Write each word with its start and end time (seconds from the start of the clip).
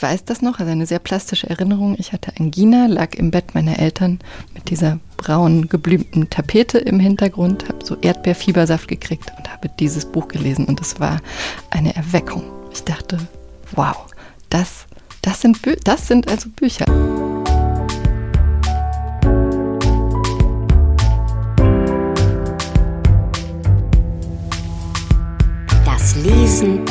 ich 0.00 0.02
weiß 0.02 0.24
das 0.24 0.40
noch, 0.40 0.60
also 0.60 0.72
eine 0.72 0.86
sehr 0.86 0.98
plastische 0.98 1.50
Erinnerung. 1.50 1.94
Ich 1.98 2.14
hatte 2.14 2.32
Angina, 2.40 2.86
lag 2.86 3.16
im 3.16 3.30
Bett 3.30 3.54
meiner 3.54 3.78
Eltern 3.78 4.18
mit 4.54 4.70
dieser 4.70 4.98
braun 5.18 5.68
geblümten 5.68 6.30
Tapete 6.30 6.78
im 6.78 6.98
Hintergrund, 6.98 7.68
habe 7.68 7.84
so 7.84 7.98
Erdbeerfiebersaft 8.00 8.88
gekriegt 8.88 9.30
und 9.36 9.52
habe 9.52 9.68
dieses 9.78 10.06
Buch 10.06 10.28
gelesen 10.28 10.64
und 10.64 10.80
es 10.80 11.00
war 11.00 11.20
eine 11.68 11.94
Erweckung. 11.94 12.44
Ich 12.72 12.82
dachte, 12.82 13.18
wow, 13.72 14.06
das, 14.48 14.86
das, 15.20 15.42
sind, 15.42 15.60
Bü 15.60 15.76
das 15.84 16.08
sind 16.08 16.28
also 16.28 16.48
Bücher. 16.48 16.86
Das 25.84 26.16
Lesen. 26.24 26.89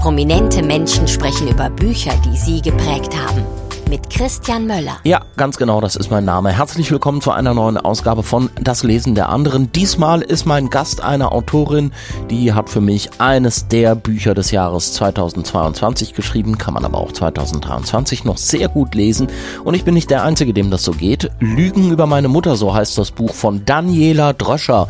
Prominente 0.00 0.62
Menschen 0.62 1.06
sprechen 1.06 1.46
über 1.46 1.68
Bücher, 1.68 2.12
die 2.24 2.34
sie 2.34 2.62
geprägt 2.62 3.14
haben. 3.14 3.44
Mit 3.90 4.08
Christian 4.08 4.66
Möller. 4.66 4.96
Ja, 5.04 5.20
ganz 5.36 5.58
genau, 5.58 5.82
das 5.82 5.94
ist 5.94 6.10
mein 6.10 6.24
Name. 6.24 6.52
Herzlich 6.52 6.90
willkommen 6.90 7.20
zu 7.20 7.32
einer 7.32 7.52
neuen 7.52 7.76
Ausgabe 7.76 8.22
von 8.22 8.48
Das 8.58 8.82
Lesen 8.82 9.14
der 9.14 9.28
anderen. 9.28 9.72
Diesmal 9.72 10.22
ist 10.22 10.46
mein 10.46 10.70
Gast 10.70 11.02
eine 11.02 11.32
Autorin, 11.32 11.92
die 12.30 12.54
hat 12.54 12.70
für 12.70 12.80
mich 12.80 13.10
eines 13.20 13.68
der 13.68 13.94
Bücher 13.94 14.32
des 14.32 14.52
Jahres 14.52 14.94
2022 14.94 16.14
geschrieben, 16.14 16.56
kann 16.56 16.72
man 16.72 16.86
aber 16.86 16.96
auch 16.96 17.12
2023 17.12 18.24
noch 18.24 18.38
sehr 18.38 18.68
gut 18.68 18.94
lesen. 18.94 19.28
Und 19.64 19.74
ich 19.74 19.84
bin 19.84 19.92
nicht 19.92 20.08
der 20.08 20.24
Einzige, 20.24 20.54
dem 20.54 20.70
das 20.70 20.82
so 20.82 20.92
geht. 20.92 21.30
Lügen 21.40 21.90
über 21.90 22.06
meine 22.06 22.28
Mutter, 22.28 22.56
so 22.56 22.72
heißt 22.72 22.96
das 22.96 23.10
Buch 23.10 23.34
von 23.34 23.66
Daniela 23.66 24.32
Dröscher. 24.32 24.88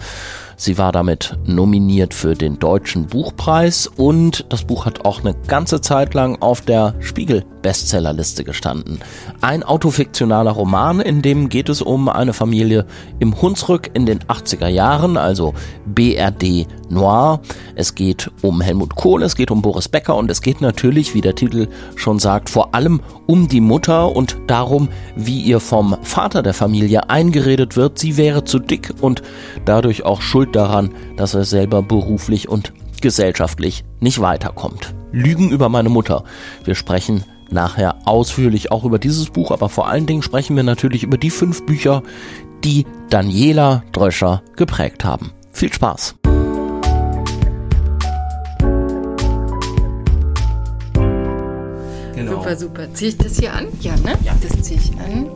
Sie 0.61 0.77
war 0.77 0.93
damit 0.93 1.39
nominiert 1.47 2.13
für 2.13 2.35
den 2.35 2.59
Deutschen 2.59 3.07
Buchpreis 3.07 3.87
und 3.87 4.45
das 4.51 4.65
Buch 4.65 4.85
hat 4.85 5.07
auch 5.07 5.21
eine 5.21 5.35
ganze 5.47 5.81
Zeit 5.81 6.13
lang 6.13 6.37
auf 6.43 6.61
der 6.61 6.97
Spiegel 7.01 7.47
Bestsellerliste 7.63 8.45
gestanden. 8.45 9.01
Ein 9.41 9.63
autofiktionaler 9.63 10.51
Roman, 10.51 11.01
in 11.01 11.23
dem 11.23 11.49
geht 11.49 11.69
es 11.69 11.81
um 11.81 12.09
eine 12.09 12.33
Familie 12.33 12.87
im 13.21 13.41
Hunsrück 13.41 13.91
in 13.95 14.07
den 14.07 14.21
80er 14.21 14.69
Jahren, 14.69 15.17
also 15.17 15.55
BRD 15.87 16.67
Noir. 16.91 17.41
Es 17.75 17.95
geht 17.95 18.31
um 18.43 18.61
Helmut 18.61 18.97
Kohl, 18.97 19.23
es 19.23 19.37
geht 19.37 19.51
um 19.51 19.63
Boris 19.63 19.89
Becker 19.89 20.17
und 20.17 20.31
es 20.31 20.43
geht 20.43 20.61
natürlich, 20.61 21.15
wie 21.15 21.21
der 21.21 21.35
Titel 21.35 21.69
schon 21.97 22.19
sagt, 22.19 22.51
vor 22.51 22.75
allem 22.75 23.01
um 23.27 23.49
die 23.49 23.61
Mutter 23.61 24.15
und 24.15 24.37
darum, 24.47 24.89
wie 25.17 25.41
ihr 25.41 25.61
vom 25.61 25.97
Vater 26.03 26.43
der 26.43 26.55
Familie 26.55 27.09
eingeredet 27.09 27.77
wird, 27.77 27.99
sie 27.99 28.17
wäre 28.17 28.45
zu 28.45 28.59
dick 28.59 28.93
und 29.01 29.23
dadurch 29.65 30.05
auch 30.05 30.21
schuld 30.21 30.50
daran, 30.53 30.95
dass 31.17 31.35
er 31.35 31.45
selber 31.45 31.83
beruflich 31.83 32.49
und 32.49 32.73
gesellschaftlich 33.01 33.85
nicht 34.01 34.21
weiterkommt. 34.21 34.95
Lügen 35.13 35.51
über 35.51 35.69
meine 35.69 35.89
Mutter. 35.89 36.25
Wir 36.65 36.75
sprechen 36.75 37.25
nachher 37.51 37.97
ausführlich 38.07 38.71
auch 38.71 38.85
über 38.85 38.99
dieses 38.99 39.31
Buch, 39.31 39.51
aber 39.51 39.69
vor 39.69 39.89
allen 39.89 40.07
Dingen 40.07 40.23
sprechen 40.23 40.57
wir 40.57 40.63
natürlich 40.63 41.03
über 41.03 41.19
die 41.19 41.31
fünf 41.31 41.67
Bücher, 41.67 42.03
die 42.65 42.87
Daniela 43.09 43.83
Dröscher 43.93 44.43
geprägt 44.57 45.05
haben. 45.05 45.33
Viel 45.53 45.73
Spaß! 45.73 46.15
Genau. 52.15 52.33
Super, 52.33 52.57
super. 52.57 52.95
Ziehe 52.95 53.11
ich 53.11 53.17
das 53.17 53.39
hier 53.39 53.55
an? 53.55 53.67
Ja, 53.81 53.97
ne? 53.97 54.13
Ja. 54.23 54.37
Das 54.43 54.63
ziehe 54.63 54.79
ich 54.79 54.93
an. 55.01 55.31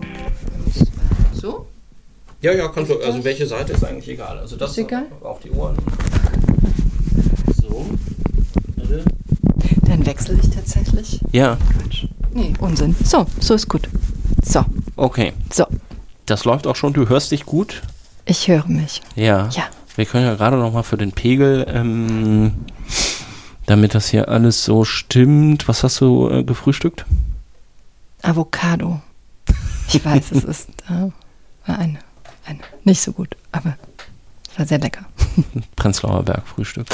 Ja, 2.45 2.53
ja, 2.53 2.69
kannst 2.69 2.91
du. 2.91 3.00
Also 3.00 3.25
welche 3.25 3.47
Seite 3.47 3.73
ist 3.73 3.83
eigentlich 3.83 4.06
egal. 4.06 4.39
Also 4.39 4.56
das 4.56 4.73
ist 4.73 4.78
egal? 4.78 5.06
auf 5.23 5.41
die 5.41 5.50
Ohren. 5.50 5.78
So. 7.62 7.86
Dann 9.86 10.05
wechsle 10.05 10.39
ich 10.39 10.51
tatsächlich. 10.51 11.20
Ja. 11.33 11.56
Quatsch. 11.56 12.05
Nee, 12.34 12.53
Unsinn. 12.59 12.95
So, 13.03 13.25
so 13.41 13.55
ist 13.55 13.67
gut. 13.70 13.89
So. 14.42 14.62
Okay. 14.97 15.33
So. 15.51 15.64
Das 16.27 16.45
läuft 16.45 16.67
auch 16.67 16.77
schon. 16.77 16.92
Du 16.92 17.09
hörst 17.09 17.31
dich 17.31 17.47
gut? 17.47 17.81
Ich 18.27 18.47
höre 18.47 18.67
mich. 18.67 19.01
Ja. 19.14 19.48
Ja. 19.48 19.64
Wir 19.97 20.05
können 20.05 20.27
ja 20.27 20.35
gerade 20.35 20.58
noch 20.58 20.70
mal 20.70 20.83
für 20.83 20.98
den 20.98 21.13
Pegel, 21.13 21.64
ähm, 21.67 22.52
damit 23.64 23.95
das 23.95 24.08
hier 24.08 24.29
alles 24.29 24.67
so 24.67 24.85
stimmt. 24.85 25.67
Was 25.67 25.83
hast 25.83 25.98
du 26.02 26.29
äh, 26.29 26.45
gefrühstückt? 26.45 27.07
Avocado. 28.20 29.01
Ich 29.89 30.05
weiß, 30.05 30.33
es 30.33 30.45
ist 30.45 30.68
äh, 30.91 31.08
eine, 31.64 31.98
eine. 32.46 32.60
Nicht 32.84 33.00
so 33.00 33.12
gut, 33.12 33.36
aber 33.52 33.77
es 34.50 34.58
war 34.58 34.66
sehr 34.66 34.78
lecker. 34.78 35.05
Prenzlauer 35.77 36.22
Berg 36.22 36.46
Frühstück. 36.46 36.86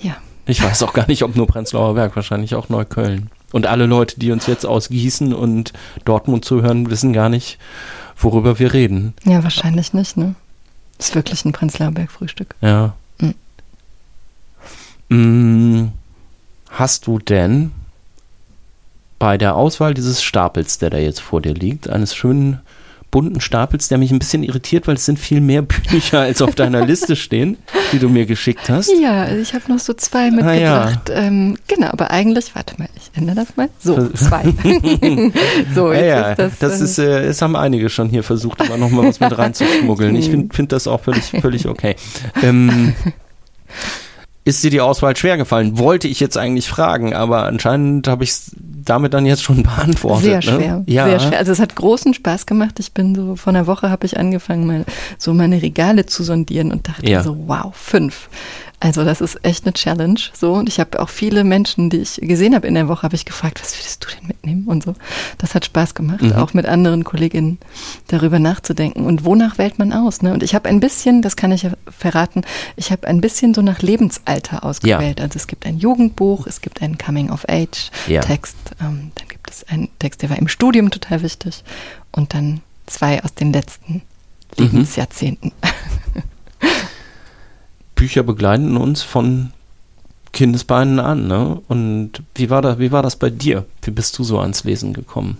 Ja. 0.00 0.16
Ich 0.46 0.62
weiß 0.62 0.82
auch 0.82 0.94
gar 0.94 1.06
nicht, 1.08 1.22
ob 1.22 1.36
nur 1.36 1.46
Prenzlauer 1.46 1.94
Berg, 1.94 2.16
wahrscheinlich 2.16 2.54
auch 2.54 2.68
Neukölln. 2.68 3.30
Und 3.52 3.66
alle 3.66 3.86
Leute, 3.86 4.18
die 4.18 4.30
uns 4.30 4.46
jetzt 4.46 4.66
aus 4.66 4.88
Gießen 4.88 5.32
und 5.32 5.72
Dortmund 6.04 6.44
zuhören, 6.44 6.90
wissen 6.90 7.12
gar 7.12 7.28
nicht, 7.28 7.58
worüber 8.16 8.58
wir 8.58 8.72
reden. 8.72 9.14
Ja, 9.24 9.42
wahrscheinlich 9.42 9.92
nicht, 9.92 10.16
ne? 10.16 10.34
Ist 10.98 11.14
wirklich 11.14 11.44
ein 11.44 11.52
Prenzlauer 11.52 11.92
Berg 11.92 12.10
Frühstück. 12.10 12.54
Ja. 12.60 12.94
Mhm. 15.08 15.92
Hast 16.70 17.06
du 17.06 17.18
denn 17.18 17.72
bei 19.18 19.38
der 19.38 19.56
Auswahl 19.56 19.94
dieses 19.94 20.22
Stapels, 20.22 20.78
der 20.78 20.90
da 20.90 20.98
jetzt 20.98 21.20
vor 21.20 21.40
dir 21.40 21.54
liegt, 21.54 21.88
eines 21.88 22.14
schönen 22.14 22.60
bunten 23.10 23.40
Stapels, 23.40 23.88
der 23.88 23.98
mich 23.98 24.10
ein 24.10 24.18
bisschen 24.18 24.42
irritiert, 24.42 24.86
weil 24.86 24.96
es 24.96 25.04
sind 25.04 25.18
viel 25.18 25.40
mehr 25.40 25.62
Bücher, 25.90 26.20
als 26.20 26.42
auf 26.42 26.54
deiner 26.54 26.84
Liste 26.84 27.16
stehen, 27.16 27.56
die 27.92 27.98
du 27.98 28.08
mir 28.08 28.26
geschickt 28.26 28.68
hast. 28.68 28.90
Ja, 29.00 29.30
ich 29.34 29.54
habe 29.54 29.64
noch 29.68 29.78
so 29.78 29.94
zwei 29.94 30.30
mitgebracht. 30.30 31.10
Ah, 31.10 31.12
ja. 31.12 31.22
ähm, 31.22 31.56
genau, 31.66 31.88
aber 31.88 32.10
eigentlich, 32.10 32.54
warte 32.54 32.74
mal, 32.78 32.88
ich 32.96 33.10
ändere 33.18 33.36
das 33.36 33.56
mal. 33.56 33.68
So, 33.78 34.08
zwei. 34.10 34.44
so, 35.74 35.92
jetzt 35.92 36.02
ja, 36.02 36.06
ja. 36.06 36.30
ist 36.30 36.38
das. 36.38 36.58
Das 36.58 36.80
ist, 36.80 36.98
äh, 36.98 37.24
es 37.24 37.40
haben 37.40 37.56
einige 37.56 37.88
schon 37.88 38.08
hier 38.08 38.22
versucht, 38.22 38.60
aber 38.60 38.76
nochmal 38.76 39.06
was 39.06 39.20
mit 39.20 39.36
reinzuschmuggeln. 39.38 40.14
Ich 40.16 40.30
finde 40.30 40.54
find 40.54 40.72
das 40.72 40.86
auch 40.86 41.00
völlig, 41.00 41.24
völlig 41.40 41.66
okay. 41.66 41.96
Ähm, 42.42 42.94
ist 44.48 44.64
dir 44.64 44.70
die 44.70 44.80
Auswahl 44.80 45.14
schwer 45.14 45.36
gefallen? 45.36 45.78
Wollte 45.78 46.08
ich 46.08 46.20
jetzt 46.20 46.38
eigentlich 46.38 46.68
fragen, 46.68 47.12
aber 47.12 47.44
anscheinend 47.44 48.08
habe 48.08 48.24
ich 48.24 48.30
es 48.30 48.52
damit 48.56 49.12
dann 49.12 49.26
jetzt 49.26 49.42
schon 49.42 49.62
beantwortet. 49.62 50.24
Sehr 50.24 50.36
ne? 50.36 50.42
schwer, 50.42 50.76
ne? 50.76 50.84
ja. 50.86 51.04
sehr 51.04 51.20
schwer. 51.20 51.38
Also 51.38 51.52
es 51.52 51.60
hat 51.60 51.76
großen 51.76 52.14
Spaß 52.14 52.46
gemacht. 52.46 52.80
Ich 52.80 52.92
bin 52.92 53.14
so, 53.14 53.36
vor 53.36 53.52
einer 53.52 53.66
Woche 53.66 53.90
habe 53.90 54.06
ich 54.06 54.16
angefangen, 54.16 54.66
meine, 54.66 54.86
so 55.18 55.34
meine 55.34 55.60
Regale 55.60 56.06
zu 56.06 56.22
sondieren 56.22 56.72
und 56.72 56.88
dachte 56.88 57.10
ja. 57.10 57.22
so, 57.22 57.36
wow, 57.46 57.76
fünf. 57.76 58.30
Also 58.80 59.04
das 59.04 59.20
ist 59.20 59.44
echt 59.44 59.64
eine 59.64 59.72
Challenge. 59.72 60.20
So 60.32 60.52
und 60.52 60.68
ich 60.68 60.78
habe 60.78 61.00
auch 61.00 61.08
viele 61.08 61.42
Menschen, 61.42 61.90
die 61.90 61.98
ich 61.98 62.16
gesehen 62.22 62.54
habe 62.54 62.66
in 62.68 62.74
der 62.74 62.86
Woche, 62.86 63.02
habe 63.02 63.16
ich 63.16 63.24
gefragt, 63.24 63.60
was 63.60 63.76
würdest 63.76 64.04
du 64.04 64.08
denn 64.08 64.28
mitnehmen 64.28 64.66
und 64.66 64.84
so. 64.84 64.94
Das 65.38 65.54
hat 65.54 65.64
Spaß 65.64 65.94
gemacht, 65.94 66.22
mhm. 66.22 66.32
auch 66.32 66.54
mit 66.54 66.66
anderen 66.66 67.02
Kolleginnen 67.02 67.58
darüber 68.06 68.38
nachzudenken. 68.38 69.04
Und 69.04 69.24
wonach 69.24 69.58
wählt 69.58 69.80
man 69.80 69.92
aus? 69.92 70.22
Ne? 70.22 70.32
Und 70.32 70.44
ich 70.44 70.54
habe 70.54 70.68
ein 70.68 70.78
bisschen, 70.78 71.22
das 71.22 71.34
kann 71.34 71.50
ich 71.50 71.62
ja 71.62 71.72
verraten, 71.88 72.42
ich 72.76 72.92
habe 72.92 73.08
ein 73.08 73.20
bisschen 73.20 73.52
so 73.52 73.62
nach 73.62 73.82
Lebensalter 73.82 74.64
ausgewählt. 74.64 75.18
Ja. 75.18 75.24
Also 75.24 75.36
es 75.36 75.48
gibt 75.48 75.66
ein 75.66 75.78
Jugendbuch, 75.78 76.46
es 76.46 76.60
gibt 76.60 76.80
einen 76.80 76.98
Coming 76.98 77.30
of 77.30 77.48
Age 77.48 77.90
ja. 78.06 78.20
Text, 78.20 78.56
ähm, 78.80 79.10
dann 79.16 79.28
gibt 79.28 79.50
es 79.50 79.64
einen 79.68 79.88
Text, 79.98 80.22
der 80.22 80.30
war 80.30 80.38
im 80.38 80.48
Studium 80.48 80.90
total 80.90 81.22
wichtig 81.22 81.64
und 82.12 82.32
dann 82.32 82.60
zwei 82.86 83.22
aus 83.24 83.34
den 83.34 83.52
letzten 83.52 84.02
mhm. 84.56 84.86
Bücher 87.98 88.22
begleiten 88.22 88.76
uns 88.76 89.02
von 89.02 89.50
Kindesbeinen 90.32 91.00
an. 91.00 91.26
Ne? 91.26 91.60
Und 91.66 92.22
wie 92.36 92.48
war, 92.48 92.62
das, 92.62 92.78
wie 92.78 92.92
war 92.92 93.02
das 93.02 93.16
bei 93.16 93.28
dir? 93.28 93.66
Wie 93.82 93.90
bist 93.90 94.16
du 94.18 94.24
so 94.24 94.38
ans 94.38 94.62
Lesen 94.62 94.92
gekommen? 94.92 95.36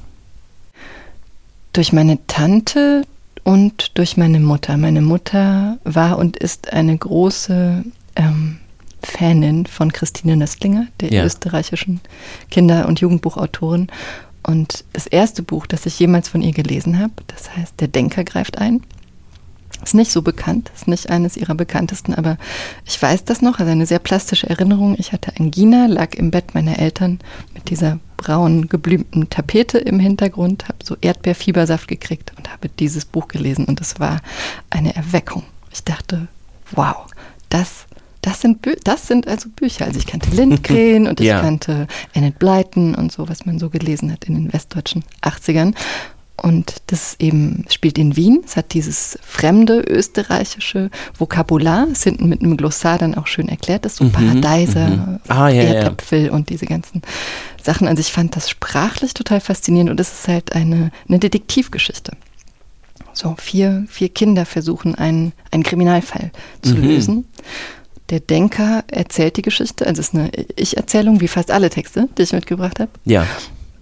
Durch 1.72 1.92
meine 1.92 2.18
Tante 2.26 3.04
und 3.44 3.96
durch 3.96 4.16
meine 4.16 4.40
Mutter. 4.40 4.76
Meine 4.76 5.02
Mutter 5.02 5.78
war 5.84 6.18
und 6.18 6.36
ist 6.36 6.72
eine 6.72 6.98
große 6.98 7.84
ähm, 8.16 8.58
Fanin 9.04 9.66
von 9.66 9.92
Christine 9.92 10.36
Nöstlinger, 10.36 10.88
der 11.00 11.12
ja. 11.12 11.24
österreichischen 11.24 12.00
Kinder- 12.50 12.88
und 12.88 13.00
Jugendbuchautorin. 13.00 13.86
Und 14.42 14.84
das 14.94 15.06
erste 15.06 15.44
Buch, 15.44 15.66
das 15.66 15.86
ich 15.86 15.96
jemals 16.00 16.28
von 16.28 16.42
ihr 16.42 16.52
gelesen 16.52 16.98
habe, 16.98 17.12
das 17.28 17.54
heißt 17.54 17.74
Der 17.78 17.88
Denker 17.88 18.24
greift 18.24 18.58
ein, 18.58 18.82
ist 19.82 19.94
nicht 19.94 20.10
so 20.10 20.22
bekannt, 20.22 20.70
ist 20.74 20.88
nicht 20.88 21.10
eines 21.10 21.36
ihrer 21.36 21.54
bekanntesten, 21.54 22.14
aber 22.14 22.36
ich 22.84 23.00
weiß 23.00 23.24
das 23.24 23.42
noch, 23.42 23.58
also 23.58 23.70
eine 23.70 23.86
sehr 23.86 23.98
plastische 23.98 24.48
Erinnerung. 24.48 24.96
Ich 24.98 25.12
hatte 25.12 25.32
Angina, 25.38 25.86
lag 25.86 26.14
im 26.14 26.30
Bett 26.30 26.54
meiner 26.54 26.78
Eltern 26.78 27.20
mit 27.54 27.70
dieser 27.70 27.98
braun 28.16 28.68
geblümten 28.68 29.30
Tapete 29.30 29.78
im 29.78 30.00
Hintergrund, 30.00 30.64
habe 30.64 30.78
so 30.84 30.96
Erdbeerfiebersaft 31.00 31.88
gekriegt 31.88 32.32
und 32.36 32.50
habe 32.50 32.68
dieses 32.68 33.04
Buch 33.04 33.28
gelesen 33.28 33.64
und 33.66 33.80
es 33.80 34.00
war 34.00 34.20
eine 34.70 34.94
Erweckung. 34.96 35.44
Ich 35.72 35.84
dachte, 35.84 36.28
wow, 36.72 37.06
das 37.48 37.86
das 38.20 38.40
sind, 38.40 38.62
Bü 38.62 38.74
das 38.84 39.06
sind 39.06 39.28
also 39.28 39.48
Bücher. 39.48 39.86
Also 39.86 39.98
ich 39.98 40.06
kannte 40.06 40.30
Lindgren 40.30 41.06
und 41.08 41.20
ich 41.20 41.28
ja. 41.28 41.40
kannte 41.40 41.86
Annette 42.14 42.38
Blyton 42.38 42.94
und 42.94 43.12
so, 43.12 43.28
was 43.28 43.46
man 43.46 43.58
so 43.58 43.70
gelesen 43.70 44.12
hat 44.12 44.24
in 44.24 44.34
den 44.34 44.52
westdeutschen 44.52 45.04
80ern. 45.22 45.74
Und 46.40 46.76
das 46.86 47.16
eben 47.18 47.64
spielt 47.68 47.98
in 47.98 48.14
Wien. 48.14 48.42
Es 48.46 48.56
hat 48.56 48.72
dieses 48.72 49.18
fremde 49.22 49.80
österreichische 49.80 50.90
Vokabular. 51.18 51.88
Ist 51.88 52.04
hinten 52.04 52.28
mit 52.28 52.42
einem 52.42 52.56
Glossar 52.56 52.98
dann 52.98 53.16
auch 53.16 53.26
schön 53.26 53.48
erklärt. 53.48 53.84
Das 53.84 53.96
so 53.96 54.04
mhm, 54.04 54.12
Paradeiser, 54.12 54.88
mhm. 54.88 55.20
ah, 55.28 55.48
ja, 55.48 55.62
Erdäpfel 55.62 56.26
ja. 56.26 56.32
und 56.32 56.50
diese 56.50 56.66
ganzen 56.66 57.02
Sachen. 57.62 57.88
Also 57.88 58.00
ich 58.00 58.12
fand 58.12 58.36
das 58.36 58.48
sprachlich 58.48 59.14
total 59.14 59.40
faszinierend 59.40 59.90
und 59.90 59.98
es 59.98 60.12
ist 60.12 60.28
halt 60.28 60.52
eine, 60.52 60.92
eine 61.08 61.18
Detektivgeschichte. 61.18 62.12
So, 63.12 63.34
vier, 63.36 63.84
vier 63.88 64.10
Kinder 64.10 64.46
versuchen, 64.46 64.94
einen, 64.94 65.32
einen 65.50 65.64
Kriminalfall 65.64 66.30
zu 66.62 66.76
mhm. 66.76 66.82
lösen. 66.84 67.24
Der 68.10 68.20
Denker 68.20 68.84
erzählt 68.86 69.36
die 69.36 69.42
Geschichte, 69.42 69.86
also 69.86 70.00
es 70.00 70.08
ist 70.08 70.14
eine 70.14 70.30
Ich-Erzählung, 70.54 71.20
wie 71.20 71.28
fast 71.28 71.50
alle 71.50 71.68
Texte, 71.68 72.08
die 72.16 72.22
ich 72.22 72.32
mitgebracht 72.32 72.78
habe. 72.78 72.90
Ja. 73.04 73.26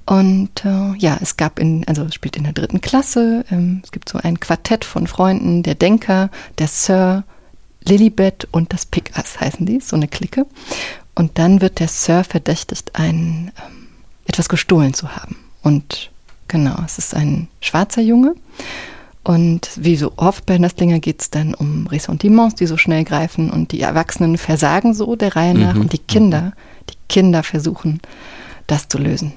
Und 0.06 0.64
äh, 0.64 0.94
ja, 0.98 1.18
es 1.20 1.36
gab 1.36 1.58
in, 1.58 1.84
also 1.88 2.04
es 2.04 2.14
spielt 2.14 2.36
in 2.36 2.44
der 2.44 2.52
dritten 2.52 2.80
Klasse, 2.80 3.44
ähm, 3.50 3.82
es 3.84 3.90
gibt 3.90 4.08
so 4.08 4.18
ein 4.18 4.38
Quartett 4.38 4.84
von 4.84 5.08
Freunden, 5.08 5.64
der 5.64 5.74
Denker, 5.74 6.30
der 6.58 6.68
Sir, 6.68 7.24
Lilibet 7.84 8.46
und 8.52 8.72
das 8.72 8.86
Pickass 8.86 9.40
heißen 9.40 9.66
die, 9.66 9.80
so 9.80 9.96
eine 9.96 10.08
Clique. 10.08 10.46
Und 11.16 11.38
dann 11.38 11.60
wird 11.60 11.80
der 11.80 11.88
Sir 11.88 12.22
verdächtigt, 12.22 12.92
ein, 12.94 13.50
ähm, 13.58 13.88
etwas 14.26 14.48
gestohlen 14.48 14.94
zu 14.94 15.16
haben. 15.16 15.36
Und 15.62 16.10
genau, 16.46 16.76
es 16.84 16.98
ist 16.98 17.14
ein 17.14 17.48
schwarzer 17.60 18.02
Junge. 18.02 18.36
Und 19.24 19.70
wie 19.74 19.96
so 19.96 20.12
oft 20.16 20.46
bei 20.46 20.56
Nöstlinger 20.56 21.00
geht 21.00 21.20
es 21.20 21.30
dann 21.30 21.52
um 21.52 21.88
Ressentiments, 21.88 22.54
die 22.54 22.66
so 22.66 22.76
schnell 22.76 23.02
greifen 23.02 23.50
und 23.50 23.72
die 23.72 23.80
Erwachsenen 23.80 24.38
versagen 24.38 24.94
so 24.94 25.16
der 25.16 25.34
Reihe 25.34 25.54
nach 25.54 25.74
mhm. 25.74 25.80
und 25.80 25.92
die 25.92 25.98
Kinder, 25.98 26.52
die 26.88 26.94
Kinder 27.08 27.42
versuchen, 27.42 28.00
das 28.68 28.86
zu 28.86 28.98
lösen. 28.98 29.32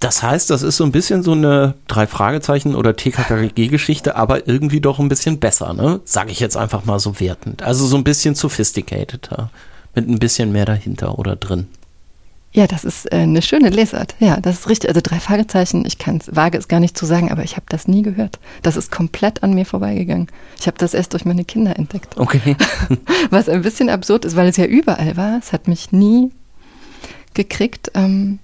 Das 0.00 0.22
heißt, 0.22 0.50
das 0.50 0.62
ist 0.62 0.76
so 0.76 0.84
ein 0.84 0.92
bisschen 0.92 1.22
so 1.22 1.32
eine 1.32 1.74
drei 1.88 2.06
Fragezeichen 2.06 2.74
oder 2.74 2.96
TKKG-Geschichte, 2.96 4.16
aber 4.16 4.46
irgendwie 4.46 4.80
doch 4.80 4.98
ein 4.98 5.08
bisschen 5.08 5.40
besser, 5.40 5.72
ne? 5.72 6.00
Sage 6.04 6.30
ich 6.30 6.40
jetzt 6.40 6.56
einfach 6.56 6.84
mal 6.84 6.98
so 6.98 7.18
wertend. 7.18 7.62
Also 7.62 7.86
so 7.86 7.96
ein 7.96 8.04
bisschen 8.04 8.34
sophisticateder, 8.34 9.50
mit 9.94 10.08
ein 10.08 10.18
bisschen 10.18 10.52
mehr 10.52 10.66
dahinter 10.66 11.18
oder 11.18 11.34
drin. 11.36 11.68
Ja, 12.56 12.66
das 12.66 12.84
ist 12.84 13.12
äh, 13.12 13.16
eine 13.16 13.42
schöne 13.42 13.68
Lesart. 13.68 14.14
Ja, 14.18 14.40
das 14.40 14.60
ist 14.60 14.68
richtig. 14.70 14.88
Also 14.88 15.02
drei 15.02 15.20
Fragezeichen, 15.20 15.84
ich 15.84 15.98
kann 15.98 16.22
wage 16.30 16.56
es 16.56 16.68
gar 16.68 16.80
nicht 16.80 16.96
zu 16.96 17.04
sagen, 17.04 17.30
aber 17.30 17.42
ich 17.44 17.56
habe 17.56 17.66
das 17.68 17.86
nie 17.86 18.00
gehört. 18.00 18.38
Das 18.62 18.76
ist 18.76 18.90
komplett 18.90 19.42
an 19.42 19.52
mir 19.52 19.66
vorbeigegangen. 19.66 20.28
Ich 20.58 20.66
habe 20.66 20.78
das 20.78 20.94
erst 20.94 21.12
durch 21.12 21.26
meine 21.26 21.44
Kinder 21.44 21.76
entdeckt. 21.78 22.16
Okay. 22.16 22.56
Was 23.30 23.50
ein 23.50 23.60
bisschen 23.60 23.90
absurd 23.90 24.24
ist, 24.24 24.36
weil 24.36 24.48
es 24.48 24.56
ja 24.56 24.64
überall 24.64 25.18
war. 25.18 25.38
Es 25.38 25.52
hat 25.52 25.68
mich 25.68 25.92
nie 25.92 26.30
gekriegt. 27.34 27.90
Ähm, 27.94 28.38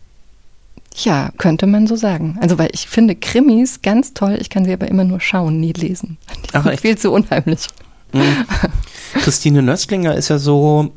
ja, 0.97 1.31
könnte 1.39 1.67
man 1.67 1.87
so 1.87 1.97
sagen. 1.97 2.39
Also, 2.41 2.59
weil 2.59 2.71
ich 2.73 2.87
finde 2.87 3.15
Krimis 3.15 3.83
ganz 3.83 4.15
toll, 4.15 4.39
ich 4.41 4.51
kann 4.51 4.65
sie 4.65 4.73
aber 4.73 4.89
immer 4.89 5.05
nur 5.05 5.21
schauen, 5.21 5.61
nie 5.61 5.73
lesen. 5.73 6.19
Die 6.45 6.55
Ach, 6.55 6.65
sind 6.65 6.81
viel 6.81 6.99
zu 6.99 7.11
unheimlich. 7.11 7.67
Mhm. 8.13 8.47
Christine 9.15 9.63
Nöstlinger 9.63 10.15
ist 10.15 10.29
ja 10.29 10.39
so, 10.39 10.93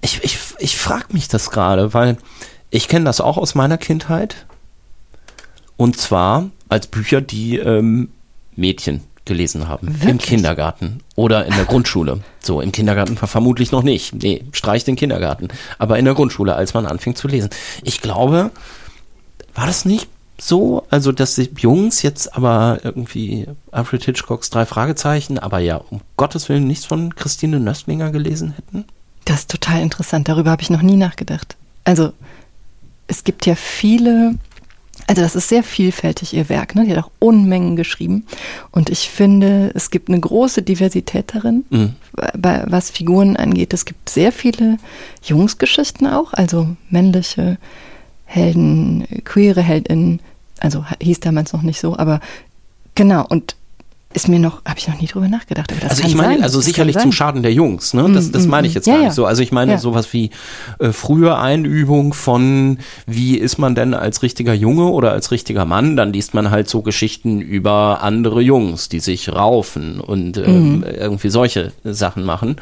ich, 0.00 0.22
ich, 0.24 0.38
ich 0.58 0.78
frage 0.78 1.06
mich 1.12 1.28
das 1.28 1.50
gerade, 1.50 1.94
weil 1.94 2.16
ich 2.70 2.88
kenne 2.88 3.04
das 3.04 3.20
auch 3.20 3.36
aus 3.36 3.54
meiner 3.54 3.78
Kindheit. 3.78 4.46
Und 5.76 5.96
zwar 5.96 6.50
als 6.68 6.86
Bücher, 6.86 7.20
die 7.20 7.56
ähm, 7.56 8.10
Mädchen 8.54 9.02
gelesen 9.24 9.68
haben. 9.68 9.88
Wirklich? 9.88 10.10
Im 10.10 10.18
Kindergarten 10.18 11.00
oder 11.14 11.46
in 11.46 11.54
der 11.54 11.64
Grundschule. 11.64 12.20
So, 12.40 12.60
im 12.60 12.72
Kindergarten 12.72 13.16
vermutlich 13.16 13.70
noch 13.70 13.82
nicht. 13.82 14.14
Nee, 14.14 14.44
streich 14.52 14.84
den 14.84 14.96
Kindergarten. 14.96 15.48
Aber 15.78 15.98
in 15.98 16.04
der 16.04 16.14
Grundschule, 16.14 16.54
als 16.54 16.74
man 16.74 16.86
anfing 16.86 17.14
zu 17.14 17.28
lesen. 17.28 17.50
Ich 17.82 18.00
glaube, 18.00 18.50
war 19.54 19.66
das 19.66 19.84
nicht 19.84 20.08
so? 20.38 20.84
Also, 20.90 21.12
dass 21.12 21.34
die 21.34 21.50
Jungs 21.58 22.02
jetzt 22.02 22.34
aber 22.34 22.80
irgendwie 22.82 23.46
Alfred 23.70 24.04
Hitchcocks 24.04 24.50
drei 24.50 24.66
Fragezeichen, 24.66 25.38
aber 25.38 25.58
ja, 25.58 25.76
um 25.76 26.00
Gottes 26.16 26.48
Willen 26.48 26.66
nichts 26.66 26.84
von 26.84 27.14
Christine 27.14 27.60
Nöstlinger 27.60 28.10
gelesen 28.10 28.54
hätten? 28.56 28.84
Das 29.24 29.40
ist 29.40 29.50
total 29.50 29.82
interessant. 29.82 30.28
Darüber 30.28 30.50
habe 30.50 30.62
ich 30.62 30.70
noch 30.70 30.82
nie 30.82 30.96
nachgedacht. 30.96 31.56
Also, 31.84 32.12
es 33.06 33.24
gibt 33.24 33.44
ja 33.44 33.54
viele, 33.54 34.36
also 35.06 35.20
das 35.20 35.34
ist 35.34 35.48
sehr 35.48 35.62
vielfältig, 35.62 36.32
ihr 36.32 36.48
Werk. 36.48 36.74
Ne? 36.74 36.84
Die 36.86 36.92
hat 36.92 37.04
auch 37.04 37.10
Unmengen 37.18 37.76
geschrieben. 37.76 38.24
Und 38.70 38.88
ich 38.88 39.10
finde, 39.10 39.72
es 39.74 39.90
gibt 39.90 40.08
eine 40.08 40.20
große 40.20 40.62
Diversität 40.62 41.34
darin, 41.34 41.64
mhm. 41.70 41.94
was 42.22 42.90
Figuren 42.90 43.36
angeht. 43.36 43.74
Es 43.74 43.84
gibt 43.84 44.08
sehr 44.08 44.32
viele 44.32 44.78
Jungsgeschichten 45.22 46.06
auch, 46.06 46.32
also 46.32 46.76
männliche 46.88 47.58
Helden, 48.30 49.06
queere 49.24 49.60
Heldinnen, 49.60 50.20
also 50.60 50.84
hieß 51.00 51.18
damals 51.18 51.52
noch 51.52 51.62
nicht 51.62 51.80
so, 51.80 51.96
aber 51.98 52.20
genau, 52.94 53.26
und 53.28 53.56
ist 54.12 54.28
mir 54.28 54.38
noch, 54.38 54.64
habe 54.64 54.78
ich 54.78 54.86
noch 54.86 55.00
nie 55.00 55.08
drüber 55.08 55.26
nachgedacht. 55.28 55.72
also 55.88 56.04
ich 56.04 56.14
meine, 56.14 56.34
sein. 56.34 56.42
also 56.44 56.58
das 56.58 56.64
sicherlich 56.64 56.96
zum 56.96 57.10
Schaden 57.10 57.42
der 57.42 57.52
Jungs, 57.52 57.92
ne? 57.92 58.08
Das, 58.12 58.30
das 58.30 58.46
mm, 58.46 58.50
meine 58.50 58.68
ich 58.68 58.74
mm, 58.74 58.76
jetzt 58.76 58.86
ja, 58.86 58.94
gar 58.94 59.02
nicht 59.04 59.14
so. 59.14 59.26
Also 59.26 59.42
ich 59.42 59.50
meine 59.50 59.72
ja. 59.72 59.78
sowas 59.78 60.12
wie 60.12 60.30
äh, 60.78 60.92
frühe 60.92 61.36
Einübung 61.36 62.12
von, 62.12 62.78
wie 63.06 63.36
ist 63.36 63.58
man 63.58 63.74
denn 63.74 63.94
als 63.94 64.22
richtiger 64.22 64.54
Junge 64.54 64.84
oder 64.84 65.10
als 65.10 65.32
richtiger 65.32 65.64
Mann? 65.64 65.96
Dann 65.96 66.12
liest 66.12 66.34
man 66.34 66.50
halt 66.50 66.68
so 66.68 66.82
Geschichten 66.82 67.40
über 67.40 68.02
andere 68.02 68.42
Jungs, 68.42 68.88
die 68.88 69.00
sich 69.00 69.28
raufen 69.28 70.00
und 70.00 70.38
ähm, 70.38 70.80
mm. 70.80 70.84
irgendwie 70.84 71.30
solche 71.30 71.72
Sachen 71.84 72.24
machen. 72.24 72.56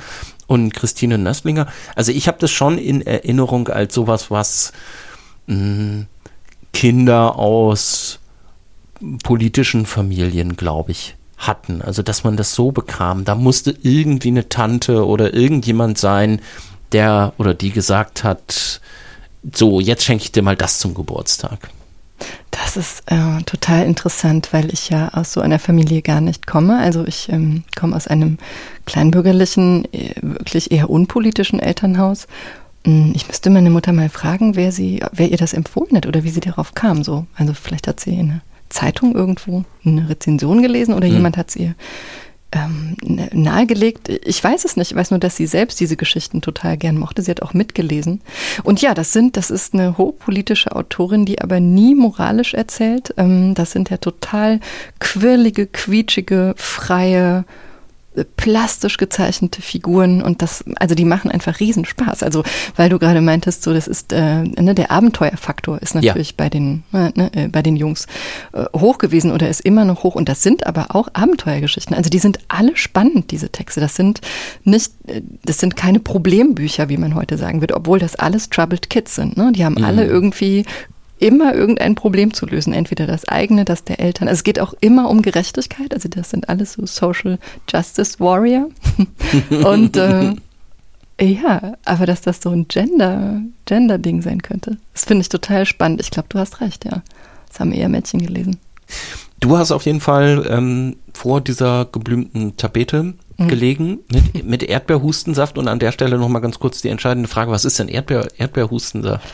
Und 0.46 0.72
Christine 0.72 1.18
Nöstlinger, 1.18 1.66
also 1.94 2.10
ich 2.10 2.26
habe 2.26 2.38
das 2.40 2.50
schon 2.50 2.78
in 2.78 3.06
Erinnerung 3.06 3.68
als 3.68 3.94
sowas, 3.94 4.30
was 4.30 4.72
Kinder 6.72 7.36
aus 7.36 8.18
politischen 9.22 9.86
Familien, 9.86 10.56
glaube 10.56 10.92
ich, 10.92 11.16
hatten. 11.38 11.82
Also, 11.82 12.02
dass 12.02 12.24
man 12.24 12.36
das 12.36 12.54
so 12.54 12.72
bekam. 12.72 13.24
Da 13.24 13.34
musste 13.34 13.74
irgendwie 13.82 14.28
eine 14.28 14.48
Tante 14.48 15.06
oder 15.06 15.34
irgendjemand 15.34 15.98
sein, 15.98 16.40
der 16.92 17.32
oder 17.38 17.54
die 17.54 17.70
gesagt 17.70 18.24
hat, 18.24 18.80
so, 19.54 19.80
jetzt 19.80 20.04
schenke 20.04 20.24
ich 20.24 20.32
dir 20.32 20.42
mal 20.42 20.56
das 20.56 20.78
zum 20.78 20.94
Geburtstag. 20.94 21.70
Das 22.50 22.76
ist 22.76 23.02
äh, 23.06 23.42
total 23.46 23.86
interessant, 23.86 24.52
weil 24.52 24.72
ich 24.72 24.90
ja 24.90 25.10
aus 25.14 25.32
so 25.32 25.40
einer 25.40 25.60
Familie 25.60 26.02
gar 26.02 26.20
nicht 26.20 26.46
komme. 26.46 26.78
Also 26.78 27.06
ich 27.06 27.28
ähm, 27.28 27.62
komme 27.78 27.94
aus 27.94 28.08
einem 28.08 28.38
kleinbürgerlichen, 28.84 29.84
äh, 29.92 30.14
wirklich 30.20 30.72
eher 30.72 30.90
unpolitischen 30.90 31.60
Elternhaus 31.60 32.26
ich 33.14 33.26
müsste 33.26 33.50
meine 33.50 33.70
Mutter 33.70 33.92
mal 33.92 34.08
fragen, 34.08 34.56
wer 34.56 34.72
sie, 34.72 35.02
wer 35.12 35.30
ihr 35.30 35.36
das 35.36 35.52
empfohlen 35.52 35.96
hat 35.96 36.06
oder 36.06 36.24
wie 36.24 36.30
sie 36.30 36.40
darauf 36.40 36.74
kam. 36.74 37.04
So, 37.04 37.26
also 37.34 37.52
vielleicht 37.54 37.86
hat 37.86 38.00
sie 38.00 38.14
in 38.14 38.30
einer 38.30 38.42
Zeitung 38.68 39.14
irgendwo 39.14 39.64
eine 39.84 40.08
Rezension 40.08 40.62
gelesen 40.62 40.94
oder 40.94 41.08
mhm. 41.08 41.14
jemand 41.14 41.36
hat 41.36 41.50
es 41.50 41.56
ihr 41.56 41.74
ähm, 42.52 42.96
nahegelegt. 43.32 44.08
Ich 44.08 44.42
weiß 44.42 44.64
es 44.64 44.76
nicht. 44.76 44.92
Ich 44.92 44.96
weiß 44.96 45.10
nur, 45.10 45.20
dass 45.20 45.36
sie 45.36 45.46
selbst 45.46 45.78
diese 45.80 45.96
Geschichten 45.96 46.40
total 46.40 46.78
gern 46.78 46.96
mochte. 46.96 47.22
Sie 47.22 47.30
hat 47.30 47.42
auch 47.42 47.52
mitgelesen. 47.52 48.22
Und 48.64 48.80
ja, 48.80 48.94
das 48.94 49.12
sind, 49.12 49.36
das 49.36 49.50
ist 49.50 49.74
eine 49.74 49.98
hochpolitische 49.98 50.74
Autorin, 50.74 51.26
die 51.26 51.42
aber 51.42 51.60
nie 51.60 51.94
moralisch 51.94 52.54
erzählt. 52.54 53.12
Ähm, 53.18 53.54
das 53.54 53.72
sind 53.72 53.90
ja 53.90 53.98
total 53.98 54.60
quirlige, 54.98 55.66
quietschige, 55.66 56.54
freie 56.56 57.44
plastisch 58.24 58.96
gezeichnete 58.96 59.62
Figuren 59.62 60.22
und 60.22 60.42
das, 60.42 60.64
also 60.76 60.94
die 60.94 61.04
machen 61.04 61.30
einfach 61.30 61.60
Riesenspaß. 61.60 62.22
Also, 62.22 62.42
weil 62.76 62.88
du 62.88 62.98
gerade 62.98 63.20
meintest, 63.20 63.62
so 63.62 63.72
das 63.72 63.86
ist, 63.86 64.12
äh, 64.12 64.42
ne, 64.42 64.74
der 64.74 64.90
Abenteuerfaktor 64.90 65.80
ist 65.80 65.94
natürlich 65.94 66.30
ja. 66.30 66.34
bei 66.36 66.48
den, 66.48 66.84
äh, 66.92 67.10
ne, 67.14 67.30
äh, 67.34 67.48
bei 67.48 67.62
den 67.62 67.76
Jungs 67.76 68.06
äh, 68.52 68.64
hoch 68.76 68.98
gewesen 68.98 69.32
oder 69.32 69.48
ist 69.48 69.60
immer 69.60 69.84
noch 69.84 70.02
hoch 70.02 70.14
und 70.14 70.28
das 70.28 70.42
sind 70.42 70.66
aber 70.66 70.94
auch 70.94 71.08
Abenteuergeschichten. 71.12 71.96
Also 71.96 72.10
die 72.10 72.18
sind 72.18 72.38
alle 72.48 72.76
spannend, 72.76 73.30
diese 73.30 73.50
Texte. 73.50 73.80
Das 73.80 73.94
sind 73.94 74.20
nicht, 74.64 74.92
äh, 75.06 75.22
das 75.44 75.58
sind 75.58 75.76
keine 75.76 76.00
Problembücher, 76.00 76.88
wie 76.88 76.96
man 76.96 77.14
heute 77.14 77.38
sagen 77.38 77.60
wird, 77.60 77.72
obwohl 77.72 77.98
das 77.98 78.16
alles 78.16 78.50
Troubled 78.50 78.90
Kids 78.90 79.14
sind. 79.14 79.36
Ne? 79.36 79.52
Die 79.52 79.64
haben 79.64 79.74
mhm. 79.74 79.84
alle 79.84 80.04
irgendwie 80.04 80.64
immer 81.18 81.54
irgendein 81.54 81.94
Problem 81.94 82.32
zu 82.32 82.46
lösen. 82.46 82.72
Entweder 82.72 83.06
das 83.06 83.26
eigene, 83.26 83.64
das 83.64 83.84
der 83.84 84.00
Eltern. 84.00 84.28
Also 84.28 84.38
es 84.38 84.44
geht 84.44 84.60
auch 84.60 84.74
immer 84.80 85.08
um 85.08 85.22
Gerechtigkeit. 85.22 85.94
Also 85.94 86.08
das 86.08 86.30
sind 86.30 86.48
alles 86.48 86.74
so 86.74 86.86
Social 86.86 87.38
Justice 87.70 88.18
Warrior. 88.20 88.68
Und 89.50 89.96
äh, 89.96 90.34
ja, 91.20 91.74
aber 91.84 92.06
dass 92.06 92.20
das 92.20 92.40
so 92.40 92.50
ein 92.50 92.68
Gender, 92.68 93.42
Gender-Ding 93.64 94.22
sein 94.22 94.42
könnte, 94.42 94.78
das 94.92 95.04
finde 95.04 95.22
ich 95.22 95.28
total 95.28 95.66
spannend. 95.66 96.00
Ich 96.00 96.10
glaube, 96.10 96.28
du 96.28 96.38
hast 96.38 96.60
recht, 96.60 96.84
ja. 96.84 97.02
Das 97.48 97.60
haben 97.60 97.72
eher 97.72 97.88
Mädchen 97.88 98.24
gelesen. 98.24 98.58
Du 99.40 99.56
hast 99.56 99.70
auf 99.70 99.86
jeden 99.86 100.00
Fall 100.00 100.46
ähm, 100.48 100.96
vor 101.14 101.40
dieser 101.40 101.86
geblümten 101.86 102.56
Tapete 102.56 103.14
mhm. 103.36 103.48
gelegen 103.48 103.98
mit, 104.12 104.44
mit 104.44 104.62
Erdbeerhustensaft 104.62 105.58
und 105.58 105.68
an 105.68 105.78
der 105.78 105.92
Stelle 105.92 106.18
nochmal 106.18 106.42
ganz 106.42 106.58
kurz 106.58 106.80
die 106.82 106.88
entscheidende 106.88 107.28
Frage, 107.28 107.50
was 107.50 107.64
ist 107.64 107.78
denn 107.78 107.88
Erdbeer, 107.88 108.28
Erdbeerhustensaft? 108.36 109.26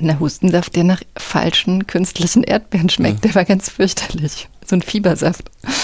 Na, 0.00 0.18
Hustensaft, 0.20 0.76
der 0.76 0.84
nach 0.84 1.02
falschen 1.16 1.86
künstlichen 1.86 2.44
Erdbeeren 2.44 2.88
schmeckt, 2.88 3.24
der 3.24 3.34
war 3.34 3.44
ganz 3.44 3.68
fürchterlich. 3.68 4.48
So 4.64 4.76
ein 4.76 4.82
Fiebersaft. 4.82 5.42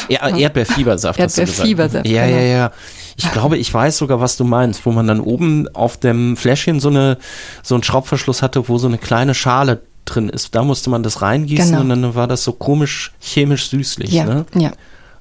Ja, 0.09 0.28
Erdbeerfiebersaft. 0.28 1.18
Erdbeerfiebersaft. 1.18 2.06
Ja, 2.06 2.26
ja, 2.26 2.40
ja. 2.42 2.73
Ich 3.16 3.30
glaube, 3.33 3.56
ich 3.56 3.73
weiß 3.73 3.97
sogar, 3.99 4.21
was 4.21 4.37
du 4.37 4.44
meinst, 4.44 4.85
wo 4.87 4.92
man 4.92 5.06
dann 5.06 5.21
oben 5.21 5.68
auf 5.75 5.97
dem 5.97 6.37
Fläschchen 6.37 6.80
so 6.80 6.90
eine, 6.90 7.16
so 7.62 7.75
einen 7.75 7.83
Schraubverschluss 7.83 8.42
hatte, 8.42 8.68
wo 8.68 8.76
so 8.78 8.87
eine 8.87 8.99
kleine 8.99 9.35
Schale 9.35 9.80
drin 10.04 10.28
ist. 10.28 10.54
Da 10.54 10.62
musste 10.62 10.90
man 10.90 11.02
das 11.02 11.23
reingießen 11.23 11.71
Genau. 11.71 11.80
und 11.80 11.88
dann 11.88 12.14
war 12.14 12.26
das 12.28 12.44
so 12.44 12.52
komisch 12.52 13.12
chemisch 13.21 13.68
süßlich, 13.71 14.12
Ja, 14.12 14.25
ne? 14.26 14.44
ja, 14.54 14.71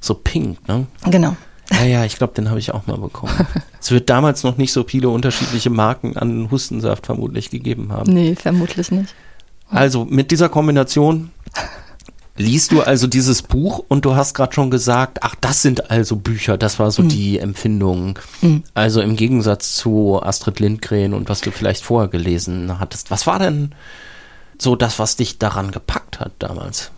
So 0.01 0.13
pink, 0.15 0.67
ne? 0.67 0.85
genau. 1.09 1.37
Ja, 1.73 1.85
ja, 1.85 2.05
ich 2.05 2.17
glaube, 2.17 2.33
den 2.33 2.49
habe 2.49 2.59
ich 2.59 2.73
auch 2.73 2.87
mal 2.87 2.97
bekommen. 2.97 3.33
es 3.81 3.91
wird 3.91 4.09
damals 4.09 4.43
noch 4.43 4.57
nicht 4.57 4.71
so 4.71 4.83
viele 4.83 5.09
unterschiedliche 5.09 5.69
Marken 5.69 6.17
an 6.17 6.49
Hustensaft 6.51 7.05
vermutlich 7.05 7.49
gegeben 7.49 7.91
haben. 7.91 8.11
Nee, 8.13 8.35
vermutlich 8.35 8.91
nicht. 8.91 9.13
Also 9.69 10.05
mit 10.05 10.31
dieser 10.31 10.49
Kombination 10.49 11.31
liest 12.35 12.71
du 12.71 12.81
also 12.81 13.07
dieses 13.07 13.41
Buch 13.41 13.83
und 13.87 14.05
du 14.05 14.15
hast 14.15 14.33
gerade 14.33 14.53
schon 14.53 14.71
gesagt, 14.71 15.19
ach, 15.21 15.35
das 15.39 15.61
sind 15.61 15.91
also 15.91 16.15
Bücher, 16.15 16.57
das 16.57 16.79
war 16.79 16.91
so 16.91 17.03
die 17.03 17.39
Empfindung. 17.39 18.19
Also 18.73 19.01
im 19.01 19.15
Gegensatz 19.15 19.75
zu 19.75 20.21
Astrid 20.21 20.59
Lindgren 20.59 21.13
und 21.13 21.29
was 21.29 21.41
du 21.41 21.51
vielleicht 21.51 21.83
vorher 21.83 22.09
gelesen 22.09 22.79
hattest. 22.79 23.11
Was 23.11 23.27
war 23.27 23.39
denn 23.39 23.73
so 24.57 24.75
das, 24.75 24.99
was 24.99 25.15
dich 25.15 25.37
daran 25.39 25.71
gepackt 25.71 26.19
hat 26.19 26.31
damals? 26.39 26.91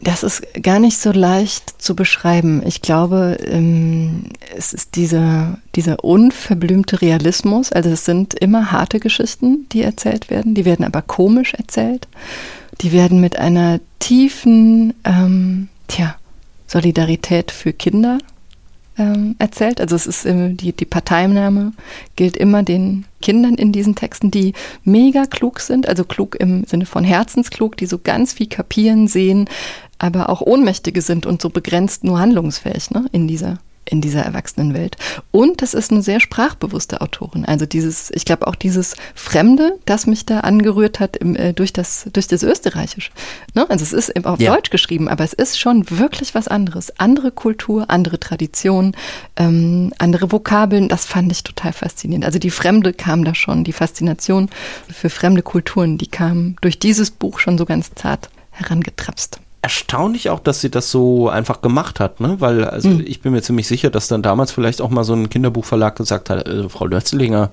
Das 0.00 0.22
ist 0.22 0.42
gar 0.62 0.78
nicht 0.78 0.98
so 0.98 1.10
leicht 1.10 1.82
zu 1.82 1.96
beschreiben. 1.96 2.62
Ich 2.64 2.82
glaube, 2.82 3.38
ähm, 3.44 4.24
es 4.56 4.72
ist 4.72 4.94
dieser, 4.94 5.58
dieser 5.74 6.04
unverblümte 6.04 7.02
Realismus. 7.02 7.72
Also 7.72 7.90
es 7.90 8.04
sind 8.04 8.34
immer 8.34 8.70
harte 8.70 9.00
Geschichten, 9.00 9.66
die 9.72 9.82
erzählt 9.82 10.30
werden. 10.30 10.54
Die 10.54 10.64
werden 10.64 10.84
aber 10.84 11.02
komisch 11.02 11.54
erzählt. 11.54 12.06
Die 12.80 12.92
werden 12.92 13.20
mit 13.20 13.38
einer 13.38 13.80
tiefen, 13.98 14.94
ähm, 15.04 15.68
tja, 15.88 16.14
Solidarität 16.68 17.50
für 17.50 17.72
Kinder 17.72 18.18
ähm, 18.98 19.36
erzählt. 19.38 19.80
Also 19.80 19.96
es 19.96 20.06
ist 20.06 20.26
die, 20.26 20.72
die 20.72 20.84
Parteinahme 20.84 21.72
gilt 22.16 22.36
immer 22.36 22.62
den 22.62 23.04
Kindern 23.22 23.54
in 23.54 23.72
diesen 23.72 23.94
Texten, 23.94 24.30
die 24.30 24.52
mega 24.84 25.24
klug 25.26 25.60
sind, 25.60 25.88
also 25.88 26.04
klug 26.04 26.36
im 26.38 26.64
Sinne 26.64 26.86
von 26.86 27.04
herzensklug, 27.04 27.76
die 27.76 27.86
so 27.86 27.98
ganz 27.98 28.32
viel 28.32 28.48
kapieren, 28.48 29.08
sehen, 29.08 29.48
aber 29.98 30.28
auch 30.28 30.40
Ohnmächtige 30.40 31.02
sind 31.02 31.26
und 31.26 31.42
so 31.42 31.50
begrenzt 31.50 32.04
nur 32.04 32.20
handlungsfähig 32.20 32.90
ne, 32.90 33.06
in 33.12 33.26
dieser 33.26 33.58
in 33.88 34.00
dieser 34.00 34.22
Erwachsenenwelt. 34.22 34.96
Und 35.30 35.62
das 35.62 35.74
ist 35.74 35.90
eine 35.90 36.02
sehr 36.02 36.20
sprachbewusste 36.20 37.00
Autorin. 37.00 37.44
Also 37.44 37.66
dieses, 37.66 38.10
ich 38.14 38.24
glaube 38.24 38.46
auch 38.46 38.54
dieses 38.54 38.94
Fremde, 39.14 39.78
das 39.84 40.06
mich 40.06 40.26
da 40.26 40.40
angerührt 40.40 41.00
hat 41.00 41.16
im, 41.16 41.36
äh, 41.36 41.52
durch 41.52 41.72
das 41.72 42.08
durch 42.12 42.26
das 42.28 42.42
Österreichische. 42.42 43.10
Ne? 43.54 43.68
Also 43.68 43.82
es 43.82 43.92
ist 43.92 44.10
eben 44.10 44.24
auf 44.26 44.40
Ja. 44.40 44.54
Deutsch 44.54 44.70
geschrieben, 44.70 45.08
aber 45.08 45.24
es 45.24 45.32
ist 45.32 45.58
schon 45.58 45.88
wirklich 45.90 46.34
was 46.34 46.48
anderes. 46.48 46.92
Andere 46.98 47.30
Kultur, 47.30 47.90
andere 47.90 48.20
Tradition, 48.20 48.94
ähm, 49.36 49.92
andere 49.98 50.30
Vokabeln. 50.32 50.88
Das 50.88 51.04
fand 51.04 51.32
ich 51.32 51.42
total 51.42 51.72
faszinierend. 51.72 52.24
Also 52.24 52.38
die 52.38 52.50
Fremde 52.50 52.92
kam 52.92 53.24
da 53.24 53.34
schon, 53.34 53.64
die 53.64 53.72
Faszination 53.72 54.48
für 54.92 55.10
fremde 55.10 55.42
Kulturen, 55.42 55.98
die 55.98 56.06
kam 56.08 56.56
durch 56.60 56.78
dieses 56.78 57.10
Buch 57.10 57.38
schon 57.38 57.58
so 57.58 57.64
ganz 57.64 57.90
zart 57.94 58.30
herangetrapst. 58.50 59.40
Erstaunlich 59.60 60.30
auch, 60.30 60.38
dass 60.38 60.60
sie 60.60 60.70
das 60.70 60.90
so 60.90 61.28
einfach 61.28 61.60
gemacht 61.60 61.98
hat, 61.98 62.20
ne? 62.20 62.36
Weil, 62.38 62.64
also 62.64 62.88
Hm. 62.90 63.02
ich 63.04 63.20
bin 63.20 63.32
mir 63.32 63.42
ziemlich 63.42 63.66
sicher, 63.66 63.90
dass 63.90 64.06
dann 64.06 64.22
damals 64.22 64.52
vielleicht 64.52 64.80
auch 64.80 64.88
mal 64.90 65.02
so 65.02 65.14
ein 65.14 65.28
Kinderbuchverlag 65.28 65.96
gesagt 65.96 66.30
hat, 66.30 66.46
äh, 66.46 66.68
Frau 66.68 66.86
Lötzlinger, 66.86 67.50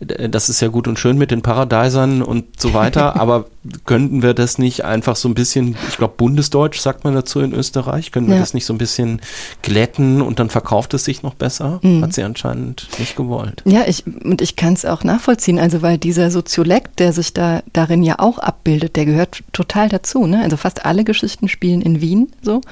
das 0.00 0.48
ist 0.48 0.60
ja 0.60 0.68
gut 0.68 0.88
und 0.88 0.98
schön 0.98 1.18
mit 1.18 1.30
den 1.30 1.42
Paradisern 1.42 2.22
und 2.22 2.58
so 2.58 2.72
weiter, 2.72 3.16
aber 3.20 3.44
könnten 3.84 4.22
wir 4.22 4.32
das 4.32 4.56
nicht 4.56 4.84
einfach 4.84 5.14
so 5.14 5.28
ein 5.28 5.34
bisschen, 5.34 5.76
ich 5.90 5.98
glaube 5.98 6.14
Bundesdeutsch 6.16 6.80
sagt 6.80 7.04
man 7.04 7.14
dazu 7.14 7.40
in 7.40 7.52
Österreich, 7.52 8.10
können 8.10 8.26
wir 8.28 8.36
Ja. 8.36 8.40
das 8.40 8.54
nicht 8.54 8.64
so 8.64 8.72
ein 8.72 8.78
bisschen 8.78 9.20
glätten 9.60 10.22
und 10.22 10.38
dann 10.38 10.48
verkauft 10.48 10.94
es 10.94 11.04
sich 11.04 11.22
noch 11.22 11.34
besser? 11.34 11.80
Mhm. 11.82 12.02
Hat 12.02 12.14
sie 12.14 12.22
anscheinend 12.22 12.88
nicht 12.98 13.14
gewollt. 13.14 13.62
Ja, 13.66 13.82
ich, 13.86 14.06
und 14.06 14.40
ich 14.40 14.56
kann 14.56 14.72
es 14.72 14.86
auch 14.86 15.04
nachvollziehen, 15.04 15.58
also 15.58 15.82
weil 15.82 15.98
dieser 15.98 16.30
Soziolekt, 16.30 16.98
der 16.98 17.12
sich 17.12 17.34
da 17.34 17.62
darin 17.74 18.02
ja 18.02 18.14
auch 18.18 18.38
abbildet, 18.38 18.96
der 18.96 19.04
gehört 19.04 19.42
total 19.52 19.90
dazu. 19.90 20.26
Ne? 20.26 20.40
Also 20.42 20.56
fast 20.56 20.86
alle 20.86 21.04
Geschichten 21.04 21.48
spielen 21.48 21.82
in 21.82 22.00
Wien 22.00 22.32
so. 22.40 22.62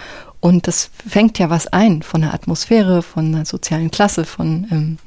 Und 0.40 0.66
das 0.66 0.88
fängt 1.06 1.38
ja 1.38 1.50
was 1.50 1.66
ein 1.66 2.02
von 2.02 2.22
der 2.22 2.32
Atmosphäre, 2.32 3.02
von 3.02 3.32
der 3.32 3.44
sozialen 3.44 3.90
Klasse, 3.90 4.24
von, 4.24 4.66
ähm, 4.70 4.98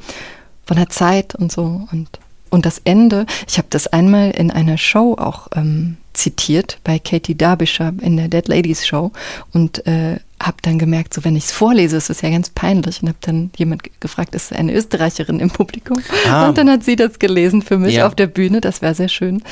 von 0.72 0.78
der 0.78 0.90
Zeit 0.90 1.36
und 1.36 1.52
so. 1.52 1.86
Und, 1.92 2.08
und 2.50 2.66
das 2.66 2.80
Ende, 2.86 3.26
ich 3.46 3.58
habe 3.58 3.68
das 3.72 3.88
einmal 3.88 4.32
in 4.32 4.52
einer 4.52 4.78
Show 4.78 5.18
auch 5.20 5.50
ähm, 5.54 5.98
zitiert, 6.14 6.80
bei 6.86 6.98
Katie 6.98 7.36
Derbyshire 7.36 7.92
in 8.00 8.16
der 8.16 8.30
Dead 8.30 8.48
Ladies 8.48 8.88
Show 8.88 9.12
und 9.52 9.86
äh, 9.86 10.22
habe 10.42 10.58
dann 10.62 10.80
gemerkt, 10.80 11.14
so 11.14 11.24
wenn 11.24 11.36
ich 11.36 11.46
es 11.46 11.52
vorlese, 11.52 11.98
ist 11.98 12.10
es 12.10 12.22
ja 12.22 12.30
ganz 12.30 12.50
peinlich 12.50 13.02
und 13.02 13.10
habe 13.10 13.18
dann 13.22 13.52
jemand 13.58 13.84
ge- 13.84 13.92
gefragt, 14.00 14.36
ist 14.36 14.52
eine 14.54 14.74
Österreicherin 14.74 15.40
im 15.40 15.50
Publikum? 15.50 15.98
Ah. 16.30 16.48
Und 16.50 16.58
dann 16.58 16.70
hat 16.70 16.84
sie 16.84 16.96
das 16.96 17.20
gelesen 17.20 17.62
für 17.62 17.78
mich 17.78 17.96
Ja. 17.96 18.08
auf 18.08 18.16
der 18.16 18.28
Bühne, 18.28 18.62
das 18.62 18.82
war 18.82 18.94
sehr 18.94 19.10
schön. 19.10 19.44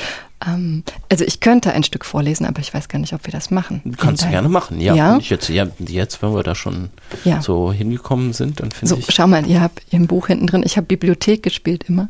Ähm, 0.46 0.82
also 1.10 1.24
ich 1.24 1.40
könnte 1.40 1.72
ein 1.72 1.82
Stück 1.82 2.04
vorlesen, 2.04 2.46
aber 2.46 2.60
ich 2.60 2.72
weiß 2.72 2.88
gar 2.88 2.98
nicht, 2.98 3.12
ob 3.12 3.26
wir 3.26 3.32
das 3.32 3.50
machen. 3.50 3.82
Kannst 3.98 4.22
du 4.22 4.26
Von 4.26 4.32
gerne 4.32 4.48
machen, 4.48 4.80
ja. 4.80 4.94
Ja? 4.94 5.18
Ich 5.18 5.28
jetzt, 5.30 5.48
ja. 5.48 5.66
Jetzt, 5.78 6.22
wenn 6.22 6.34
wir 6.34 6.42
da 6.42 6.54
schon 6.54 6.90
Ja. 7.24 7.42
so 7.42 7.72
hingekommen 7.72 8.32
sind, 8.32 8.60
dann 8.60 8.70
finde 8.70 8.94
So, 8.94 8.96
ich. 8.98 9.06
schau 9.14 9.26
mal, 9.26 9.46
ihr 9.46 9.60
habt 9.60 9.82
im 9.90 10.06
Buch 10.06 10.28
hinten 10.28 10.46
drin, 10.46 10.62
ich 10.64 10.76
habe 10.76 10.86
Bibliothek 10.86 11.42
gespielt 11.42 11.84
immer. 11.88 12.08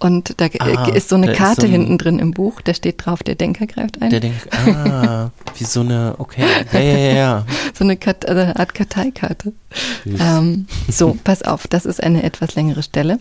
Und 0.00 0.34
da 0.40 0.46
Ah, 0.60 0.88
ist 0.90 1.08
so 1.08 1.16
eine 1.16 1.32
Karte 1.32 1.62
so 1.62 1.66
ein- 1.66 1.72
hinten 1.72 1.98
drin 1.98 2.18
im 2.20 2.30
Buch, 2.30 2.60
da 2.60 2.72
steht 2.72 3.04
drauf, 3.04 3.22
der 3.24 3.34
Denker 3.34 3.66
greift 3.66 4.00
ein. 4.00 4.10
Der 4.10 4.20
denkt, 4.20 4.46
ah, 4.54 5.30
wie 5.58 5.64
so 5.64 5.80
eine, 5.80 6.14
okay, 6.18 6.44
ja, 6.72 6.78
ja, 6.80 6.98
ja, 6.98 7.14
ja. 7.14 7.46
so 7.74 7.82
eine, 7.84 7.96
Kat 7.96 8.24
also 8.26 8.40
eine 8.42 8.56
Art 8.56 8.74
Karteikarte. 8.74 9.52
Ähm, 10.06 10.66
so, 10.88 11.16
pass 11.24 11.42
auf, 11.42 11.66
das 11.66 11.84
ist 11.84 12.00
eine 12.02 12.22
etwas 12.22 12.54
längere 12.54 12.82
Stelle. 12.84 13.18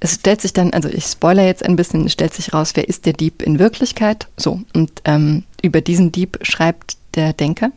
Es 0.00 0.14
stellt 0.16 0.42
sich 0.42 0.52
dann, 0.52 0.72
also 0.74 0.88
ich 0.90 1.04
spoiler 1.06 1.46
jetzt 1.46 1.64
ein 1.64 1.76
bisschen, 1.76 2.04
es 2.04 2.12
stellt 2.12 2.34
sich 2.34 2.52
raus, 2.52 2.72
wer 2.74 2.88
ist 2.88 3.06
der 3.06 3.14
Dieb 3.14 3.40
in 3.42 3.58
Wirklichkeit? 3.58 4.28
So, 4.36 4.60
und 4.74 4.92
ähm, 5.06 5.44
über 5.62 5.80
diesen 5.80 6.12
Dieb 6.12 6.38
schreibt 6.42 6.98
der 7.14 7.32
Denker. 7.32 7.70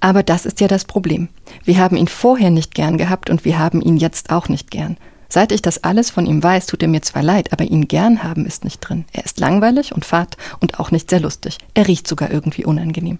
Aber 0.00 0.22
das 0.22 0.46
ist 0.46 0.60
ja 0.60 0.68
das 0.68 0.84
Problem. 0.84 1.28
Wir 1.64 1.78
haben 1.78 1.96
ihn 1.96 2.06
vorher 2.06 2.50
nicht 2.50 2.74
gern 2.74 2.98
gehabt 2.98 3.30
und 3.30 3.44
wir 3.44 3.58
haben 3.58 3.80
ihn 3.80 3.96
jetzt 3.96 4.30
auch 4.30 4.48
nicht 4.48 4.70
gern. 4.70 4.96
Seit 5.28 5.52
ich 5.52 5.62
das 5.62 5.84
alles 5.84 6.10
von 6.10 6.26
ihm 6.26 6.42
weiß, 6.42 6.66
tut 6.66 6.82
er 6.82 6.88
mir 6.88 7.02
zwar 7.02 7.22
leid, 7.22 7.52
aber 7.52 7.64
ihn 7.64 7.86
gern 7.86 8.22
haben 8.22 8.46
ist 8.46 8.64
nicht 8.64 8.80
drin. 8.80 9.04
Er 9.12 9.24
ist 9.24 9.40
langweilig 9.40 9.92
und 9.92 10.04
fad 10.04 10.36
und 10.60 10.80
auch 10.80 10.90
nicht 10.90 11.10
sehr 11.10 11.20
lustig. 11.20 11.58
Er 11.74 11.86
riecht 11.86 12.08
sogar 12.08 12.30
irgendwie 12.30 12.64
unangenehm. 12.64 13.18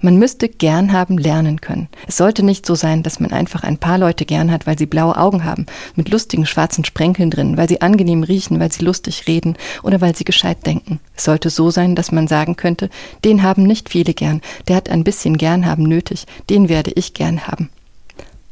Man 0.00 0.16
müsste 0.16 0.48
gern 0.48 0.92
haben 0.92 1.18
lernen 1.18 1.60
können. 1.60 1.88
Es 2.06 2.16
sollte 2.16 2.44
nicht 2.44 2.66
so 2.66 2.74
sein, 2.74 3.02
dass 3.02 3.20
man 3.20 3.32
einfach 3.32 3.62
ein 3.64 3.78
paar 3.78 3.98
Leute 3.98 4.24
gern 4.24 4.50
hat, 4.50 4.66
weil 4.66 4.78
sie 4.78 4.86
blaue 4.86 5.16
Augen 5.16 5.44
haben, 5.44 5.66
mit 5.94 6.08
lustigen 6.08 6.46
schwarzen 6.46 6.84
Sprenkeln 6.84 7.30
drin, 7.30 7.56
weil 7.56 7.68
sie 7.68 7.80
angenehm 7.80 8.22
riechen, 8.22 8.60
weil 8.60 8.72
sie 8.72 8.84
lustig 8.84 9.26
reden 9.26 9.56
oder 9.82 10.00
weil 10.00 10.14
sie 10.14 10.24
gescheit 10.24 10.66
denken. 10.66 11.00
Es 11.16 11.24
sollte 11.24 11.50
so 11.50 11.70
sein, 11.70 11.94
dass 11.94 12.12
man 12.12 12.28
sagen 12.28 12.56
könnte, 12.56 12.90
den 13.24 13.42
haben 13.42 13.64
nicht 13.64 13.88
viele 13.88 14.14
gern, 14.14 14.40
der 14.68 14.76
hat 14.76 14.88
ein 14.88 15.04
bisschen 15.04 15.36
gern 15.36 15.66
haben 15.66 15.84
nötig, 15.84 16.26
den 16.48 16.68
werde 16.68 16.92
ich 16.92 17.14
gern 17.14 17.46
haben. 17.46 17.70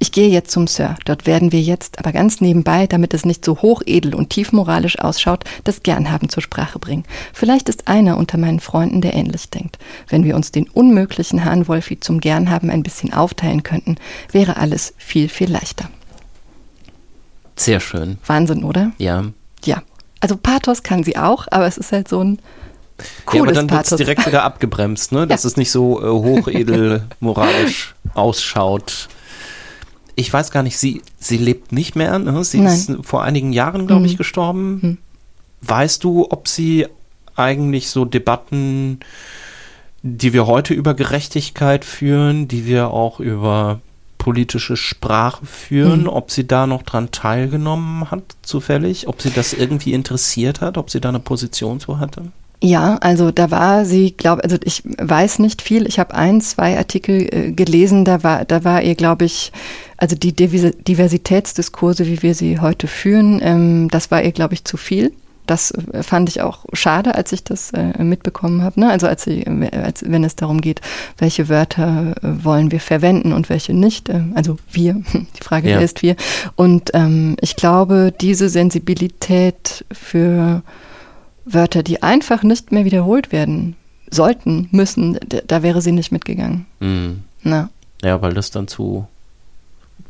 Ich 0.04 0.12
gehe 0.12 0.28
jetzt 0.28 0.50
zum 0.50 0.66
Sir. 0.66 0.96
Dort 1.06 1.24
werden 1.24 1.50
wir 1.50 1.62
jetzt, 1.62 1.98
aber 1.98 2.12
ganz 2.12 2.42
nebenbei, 2.42 2.86
damit 2.86 3.14
es 3.14 3.24
nicht 3.24 3.42
so 3.42 3.62
hochedel 3.62 4.14
und 4.14 4.28
tiefmoralisch 4.28 4.98
ausschaut, 4.98 5.44
das 5.64 5.82
Gernhaben 5.82 6.28
zur 6.28 6.42
Sprache 6.42 6.78
bringen. 6.78 7.04
Vielleicht 7.32 7.70
ist 7.70 7.88
einer 7.88 8.18
unter 8.18 8.36
meinen 8.36 8.60
Freunden, 8.60 9.00
der 9.00 9.14
ähnlich 9.14 9.48
denkt. 9.48 9.78
Wenn 10.06 10.24
wir 10.24 10.36
uns 10.36 10.50
den 10.52 10.68
unmöglichen 10.68 11.46
Hahn 11.46 11.68
Wolfi 11.68 12.00
zum 12.00 12.20
Gernhaben 12.20 12.68
ein 12.68 12.82
bisschen 12.82 13.14
aufteilen 13.14 13.62
könnten, 13.62 13.96
wäre 14.30 14.58
alles 14.58 14.92
viel, 14.98 15.30
viel 15.30 15.50
leichter. 15.50 15.88
Sehr 17.56 17.80
schön, 17.80 18.18
Wahnsinn, 18.26 18.62
oder? 18.62 18.92
ja. 18.98 19.24
Ja. 19.64 19.82
Also 20.20 20.36
Pathos 20.36 20.82
kann 20.82 21.02
sie 21.02 21.16
auch, 21.16 21.46
aber 21.50 21.66
es 21.66 21.78
ist 21.78 21.92
halt 21.92 22.08
so 22.08 22.20
ein 22.22 22.38
ja, 22.98 23.04
cooles 23.24 23.42
aber 23.42 23.52
dann 23.54 23.70
wird 23.70 23.90
es 23.90 23.96
direkt 23.96 24.26
wieder 24.26 24.42
abgebremst, 24.42 25.12
ne? 25.12 25.26
dass 25.26 25.44
Ja. 25.44 25.48
es 25.48 25.56
nicht 25.56 25.70
so 25.70 26.02
äh, 26.02 26.10
hochedel 26.10 27.06
moralisch 27.20 27.94
ausschaut. 28.12 29.08
Ich 30.16 30.32
weiß 30.32 30.50
gar 30.50 30.62
nicht, 30.62 30.78
sie, 30.78 31.02
sie 31.18 31.36
lebt 31.38 31.72
nicht 31.72 31.96
mehr, 31.96 32.18
ne? 32.18 32.44
sie 32.44 32.60
Nein. 32.60 32.72
ist 32.74 32.92
vor 33.02 33.22
einigen 33.24 33.52
Jahren, 33.52 33.86
glaube 33.86 34.06
ich, 34.06 34.12
Mhm. 34.14 34.18
gestorben. 34.18 34.78
Mhm. 34.82 34.98
Weißt 35.62 36.04
du, 36.04 36.26
ob 36.30 36.46
sie 36.48 36.86
eigentlich 37.36 37.88
so 37.90 38.04
Debatten, 38.04 39.00
die 40.02 40.32
wir 40.32 40.46
heute 40.46 40.74
über 40.74 40.94
Gerechtigkeit 40.94 41.84
führen, 41.84 42.46
die 42.46 42.66
wir 42.66 42.90
auch 42.90 43.18
über 43.18 43.80
politische 44.18 44.76
Sprache 44.76 45.44
führen, 45.44 46.02
Mhm. 46.02 46.08
ob 46.08 46.30
sie 46.30 46.46
da 46.46 46.66
noch 46.66 46.82
dran 46.82 47.10
teilgenommen 47.10 48.10
hat, 48.10 48.22
zufällig, 48.42 49.08
ob 49.08 49.20
sie 49.20 49.30
das 49.30 49.52
irgendwie 49.52 49.92
interessiert 49.92 50.60
hat, 50.60 50.78
ob 50.78 50.90
sie 50.90 51.00
da 51.00 51.08
eine 51.08 51.20
Position 51.20 51.80
zu 51.80 51.98
hatte? 51.98 52.30
Ja, 52.64 52.96
also 53.02 53.30
da 53.30 53.50
war 53.50 53.84
sie, 53.84 54.12
glaube 54.12 54.42
also 54.42 54.56
ich 54.64 54.82
weiß 54.86 55.38
nicht 55.38 55.60
viel. 55.60 55.86
Ich 55.86 55.98
habe 55.98 56.14
ein, 56.14 56.40
zwei 56.40 56.78
Artikel 56.78 57.28
äh, 57.30 57.52
gelesen. 57.52 58.06
Da 58.06 58.22
war, 58.22 58.46
da 58.46 58.64
war 58.64 58.80
ihr, 58.82 58.94
glaube 58.94 59.26
ich, 59.26 59.52
also 59.98 60.16
die 60.16 60.32
Diversitätsdiskurse, 60.32 62.06
wie 62.06 62.22
wir 62.22 62.34
sie 62.34 62.60
heute 62.60 62.86
führen, 62.86 63.38
ähm, 63.42 63.88
das 63.90 64.10
war 64.10 64.22
ihr, 64.22 64.32
glaube 64.32 64.54
ich, 64.54 64.64
zu 64.64 64.78
viel. 64.78 65.12
Das 65.46 65.72
äh, 65.72 66.02
fand 66.02 66.30
ich 66.30 66.40
auch 66.40 66.64
schade, 66.72 67.14
als 67.16 67.32
ich 67.32 67.44
das 67.44 67.70
äh, 67.72 68.02
mitbekommen 68.02 68.62
habe. 68.62 68.80
Ne? 68.80 68.88
Also 68.90 69.08
als, 69.08 69.24
sie, 69.24 69.44
als 69.70 70.02
wenn 70.06 70.24
es 70.24 70.34
darum 70.36 70.62
geht, 70.62 70.80
welche 71.18 71.50
Wörter 71.50 72.14
äh, 72.22 72.44
wollen 72.44 72.72
wir 72.72 72.80
verwenden 72.80 73.34
und 73.34 73.50
welche 73.50 73.74
nicht. 73.74 74.08
Äh, 74.08 74.22
also 74.34 74.56
wir. 74.72 74.94
Die 75.12 75.42
Frage 75.44 75.68
Ja. 75.68 75.80
ist 75.80 76.00
wir. 76.00 76.16
Und 76.56 76.92
ähm, 76.94 77.36
ich 77.42 77.56
glaube, 77.56 78.10
diese 78.18 78.48
Sensibilität 78.48 79.84
für 79.92 80.62
Wörter, 81.44 81.82
die 81.82 82.02
einfach 82.02 82.42
nicht 82.42 82.72
mehr 82.72 82.84
wiederholt 82.84 83.32
werden 83.32 83.76
sollten, 84.10 84.68
müssen, 84.70 85.18
da 85.46 85.62
wäre 85.62 85.82
sie 85.82 85.92
nicht 85.92 86.12
mitgegangen. 86.12 86.66
Mhm. 86.80 87.22
Na. 87.42 87.70
Ja, 88.02 88.22
weil 88.22 88.34
das 88.34 88.50
dann 88.50 88.68
zu 88.68 89.06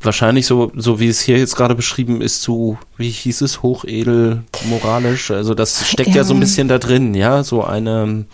wahrscheinlich 0.00 0.46
so, 0.46 0.70
so 0.74 1.00
wie 1.00 1.08
es 1.08 1.20
hier 1.20 1.38
jetzt 1.38 1.56
gerade 1.56 1.74
beschrieben 1.74 2.20
ist, 2.20 2.42
zu, 2.42 2.78
wie 2.96 3.10
hieß 3.10 3.40
es, 3.40 3.62
hochedel, 3.62 4.42
moralisch. 4.66 5.30
Also 5.30 5.54
das 5.54 5.86
steckt 5.88 6.10
ja, 6.10 6.16
ja 6.16 6.24
so 6.24 6.34
ein 6.34 6.40
bisschen 6.40 6.68
da 6.68 6.78
drin, 6.78 7.14
ja, 7.14 7.42
so 7.42 7.64
eine 7.64 8.26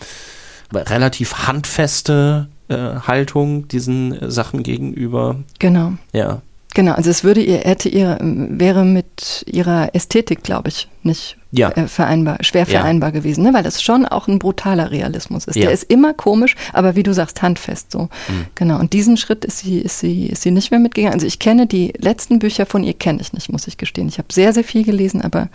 relativ 0.72 1.46
handfeste 1.46 2.48
äh, 2.68 2.74
Haltung 2.76 3.68
diesen 3.68 4.30
Sachen 4.30 4.62
gegenüber. 4.62 5.36
Genau. 5.58 5.92
Ja. 6.12 6.42
Genau, 6.74 6.92
also 6.92 7.10
es 7.10 7.24
würde 7.24 7.42
ihr, 7.42 7.58
hätte 7.58 7.88
ihr, 7.88 8.18
wäre 8.20 8.84
mit 8.84 9.44
ihrer 9.46 9.94
Ästhetik, 9.94 10.42
glaube 10.42 10.68
ich, 10.68 10.88
nicht 11.02 11.36
ja. 11.52 11.70
Äh, 11.70 11.88
vereinbar, 11.88 12.38
schwer 12.42 12.64
vereinbar 12.64 13.08
ja. 13.08 13.18
gewesen, 13.18 13.42
ne? 13.42 13.52
weil 13.52 13.64
das 13.64 13.82
schon 13.82 14.06
auch 14.06 14.28
ein 14.28 14.38
brutaler 14.38 14.90
Realismus 14.90 15.46
ist. 15.46 15.56
Ja. 15.56 15.62
Der 15.62 15.72
ist 15.72 15.84
immer 15.84 16.14
komisch, 16.14 16.54
aber 16.72 16.94
wie 16.94 17.02
du 17.02 17.12
sagst, 17.12 17.42
handfest 17.42 17.90
so. 17.90 18.02
Mhm. 18.02 18.46
Genau. 18.54 18.78
Und 18.78 18.92
diesen 18.92 19.16
Schritt 19.16 19.44
ist 19.44 19.58
sie, 19.58 19.78
ist 19.78 19.98
sie, 19.98 20.26
ist 20.26 20.42
sie 20.42 20.52
nicht 20.52 20.70
mehr 20.70 20.78
mitgegangen. 20.78 21.14
Also 21.14 21.26
ich 21.26 21.38
kenne 21.40 21.66
die 21.66 21.92
letzten 21.98 22.38
Bücher 22.38 22.66
von 22.66 22.84
ihr 22.84 22.94
kenne 22.94 23.20
ich 23.20 23.32
nicht, 23.32 23.50
muss 23.50 23.66
ich 23.66 23.78
gestehen. 23.78 24.08
Ich 24.08 24.18
habe 24.18 24.32
sehr, 24.32 24.52
sehr 24.52 24.64
viel 24.64 24.84
gelesen, 24.84 25.22
aber 25.22 25.48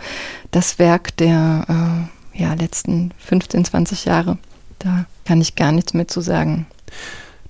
das 0.50 0.78
Werk 0.78 1.16
der 1.16 2.08
äh, 2.34 2.42
ja, 2.42 2.52
letzten 2.54 3.12
15, 3.18 3.64
20 3.64 4.04
Jahre, 4.04 4.36
da 4.78 5.06
kann 5.24 5.40
ich 5.40 5.54
gar 5.54 5.72
nichts 5.72 5.94
mehr 5.94 6.08
zu 6.08 6.20
sagen. 6.20 6.66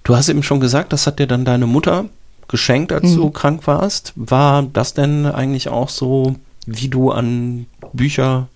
Du 0.05 0.15
hast 0.15 0.29
eben 0.29 0.45
schon 0.45 0.61
gesagt, 0.61 0.93
das 0.93 1.09
hat 1.09 1.19
dir 1.19 1.27
dann 1.27 1.45
deine 1.45 1.67
Mutter 1.67 2.09
geschenkt, 2.49 2.93
als 2.93 3.11
mhm. 3.11 3.17
du 3.17 3.31
krank 3.31 3.67
warst. 3.67 4.13
War 4.17 4.63
das 4.63 4.95
denn 4.95 5.27
eigentlich 5.27 5.69
auch 5.69 5.89
so, 5.89 6.37
wie 6.67 6.89
du 6.89 7.11
an 7.11 7.67
Bücher 7.93 8.49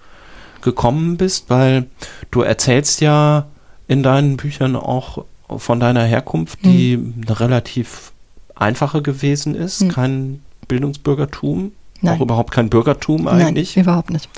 gekommen 0.63 1.17
bist? 1.17 1.51
Weil 1.51 1.87
du 2.31 2.43
erzählst 2.43 3.01
ja 3.01 3.47
in 3.89 4.03
deinen 4.03 4.37
Büchern 4.37 4.77
auch 4.77 5.25
von 5.49 5.81
deiner 5.81 6.05
Herkunft, 6.05 6.65
die 6.65 6.97
mhm. 6.97 7.23
eine 7.27 7.41
relativ 7.41 8.13
einfache 8.55 9.03
gewesen 9.03 9.55
ist, 9.55 9.83
mhm. 9.83 9.89
kein 9.89 10.43
Bildungsbürgertum, 10.69 11.73
Nein. 12.01 12.17
auch 12.17 12.21
überhaupt 12.21 12.53
kein 12.53 12.71
Bürgertum 12.71 13.27
eigentlich. 13.27 13.75
Nein, 13.77 13.85
überhaupt 13.85 14.11
nicht. 14.11 14.29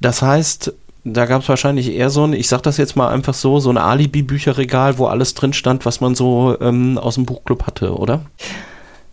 Das 0.00 0.20
heißt, 0.20 0.74
da 1.12 1.26
gab 1.26 1.42
es 1.42 1.48
wahrscheinlich 1.48 1.92
eher 1.92 2.10
so 2.10 2.24
ein, 2.24 2.32
ich 2.32 2.48
sag 2.48 2.62
das 2.62 2.76
jetzt 2.76 2.96
mal 2.96 3.08
einfach 3.08 3.34
so, 3.34 3.60
so 3.60 3.70
ein 3.70 3.78
Alibi-Bücherregal, 3.78 4.98
wo 4.98 5.06
alles 5.06 5.34
drin 5.34 5.52
stand, 5.52 5.86
was 5.86 6.00
man 6.00 6.14
so 6.14 6.56
ähm, 6.60 6.98
aus 6.98 7.16
dem 7.16 7.26
Buchclub 7.26 7.66
hatte, 7.66 7.94
oder? 7.96 8.22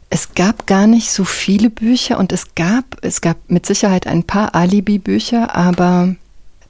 Es 0.10 0.34
gab 0.34 0.68
gar 0.68 0.88
nicht 0.88 1.12
so 1.12 1.24
viele 1.24 1.70
Bücher 1.70 2.20
und 2.20 2.32
es 2.32 2.56
gab, 2.56 2.86
es 3.02 3.22
gab 3.22 3.38
mit 3.48 3.66
Sicherheit 3.66 4.08
ein 4.08 4.24
paar 4.24 4.56
Alibi-Bücher, 4.56 5.56
aber 5.56 6.16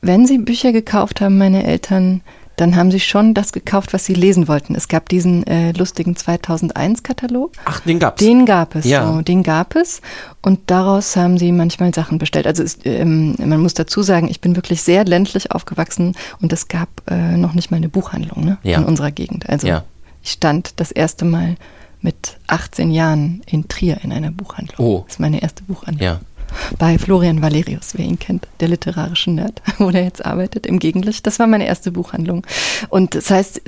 wenn 0.01 0.25
Sie 0.25 0.37
Bücher 0.37 0.71
gekauft 0.71 1.21
haben, 1.21 1.37
meine 1.37 1.65
Eltern, 1.65 2.21
dann 2.57 2.75
haben 2.75 2.91
sie 2.91 2.99
schon 2.99 3.33
das 3.33 3.51
gekauft, 3.51 3.93
was 3.93 4.05
sie 4.05 4.13
lesen 4.13 4.47
wollten. 4.47 4.75
Es 4.75 4.87
gab 4.87 5.09
diesen 5.09 5.45
äh, 5.47 5.71
lustigen 5.71 6.15
2001-Katalog. 6.15 7.51
Ach, 7.65 7.79
den 7.81 7.99
gab's. 7.99 8.19
Den 8.19 8.45
gab 8.45 8.75
es. 8.75 8.85
Ja. 8.85 9.05
So, 9.05 9.21
den 9.21 9.43
gab 9.43 9.75
es. 9.75 10.01
Und 10.41 10.59
daraus 10.67 11.15
haben 11.15 11.37
sie 11.37 11.51
manchmal 11.51 11.93
Sachen 11.93 12.17
bestellt. 12.17 12.47
Also 12.47 12.63
es, 12.63 12.79
ähm, 12.85 13.35
man 13.37 13.59
muss 13.61 13.73
dazu 13.73 14.01
sagen, 14.03 14.29
ich 14.29 14.41
bin 14.41 14.55
wirklich 14.55 14.81
sehr 14.81 15.05
ländlich 15.05 15.51
aufgewachsen 15.51 16.15
und 16.41 16.53
es 16.53 16.67
gab 16.67 16.89
äh, 17.09 17.37
noch 17.37 17.53
nicht 17.53 17.71
mal 17.71 17.77
eine 17.77 17.89
Buchhandlung 17.89 18.45
ne, 18.45 18.57
ja. 18.63 18.77
in 18.77 18.85
unserer 18.85 19.11
Gegend. 19.11 19.49
Also 19.49 19.67
ja. 19.67 19.83
ich 20.23 20.31
stand 20.31 20.79
das 20.79 20.91
erste 20.91 21.25
Mal 21.25 21.55
mit 22.01 22.37
18 22.47 22.91
Jahren 22.91 23.41
in 23.47 23.67
Trier 23.67 23.99
in 24.03 24.11
einer 24.11 24.31
Buchhandlung. 24.31 24.87
Oh. 24.87 25.03
Das 25.05 25.15
ist 25.15 25.19
meine 25.19 25.41
erste 25.41 25.63
Buchhandlung. 25.63 26.05
Ja 26.05 26.19
bei 26.77 26.97
Florian 26.97 27.41
Valerius, 27.41 27.93
wer 27.95 28.05
ihn 28.05 28.19
kennt, 28.19 28.47
der 28.59 28.67
literarische 28.67 29.31
Nerd, 29.31 29.61
wo 29.77 29.91
der 29.91 30.03
jetzt 30.03 30.25
arbeitet, 30.25 30.65
im 30.65 30.79
Gegenlicht. 30.79 31.25
Das 31.27 31.39
war 31.39 31.47
meine 31.47 31.67
erste 31.67 31.91
Buchhandlung. 31.91 32.45
Und 32.89 33.15
das 33.15 33.29
heißt, 33.29 33.61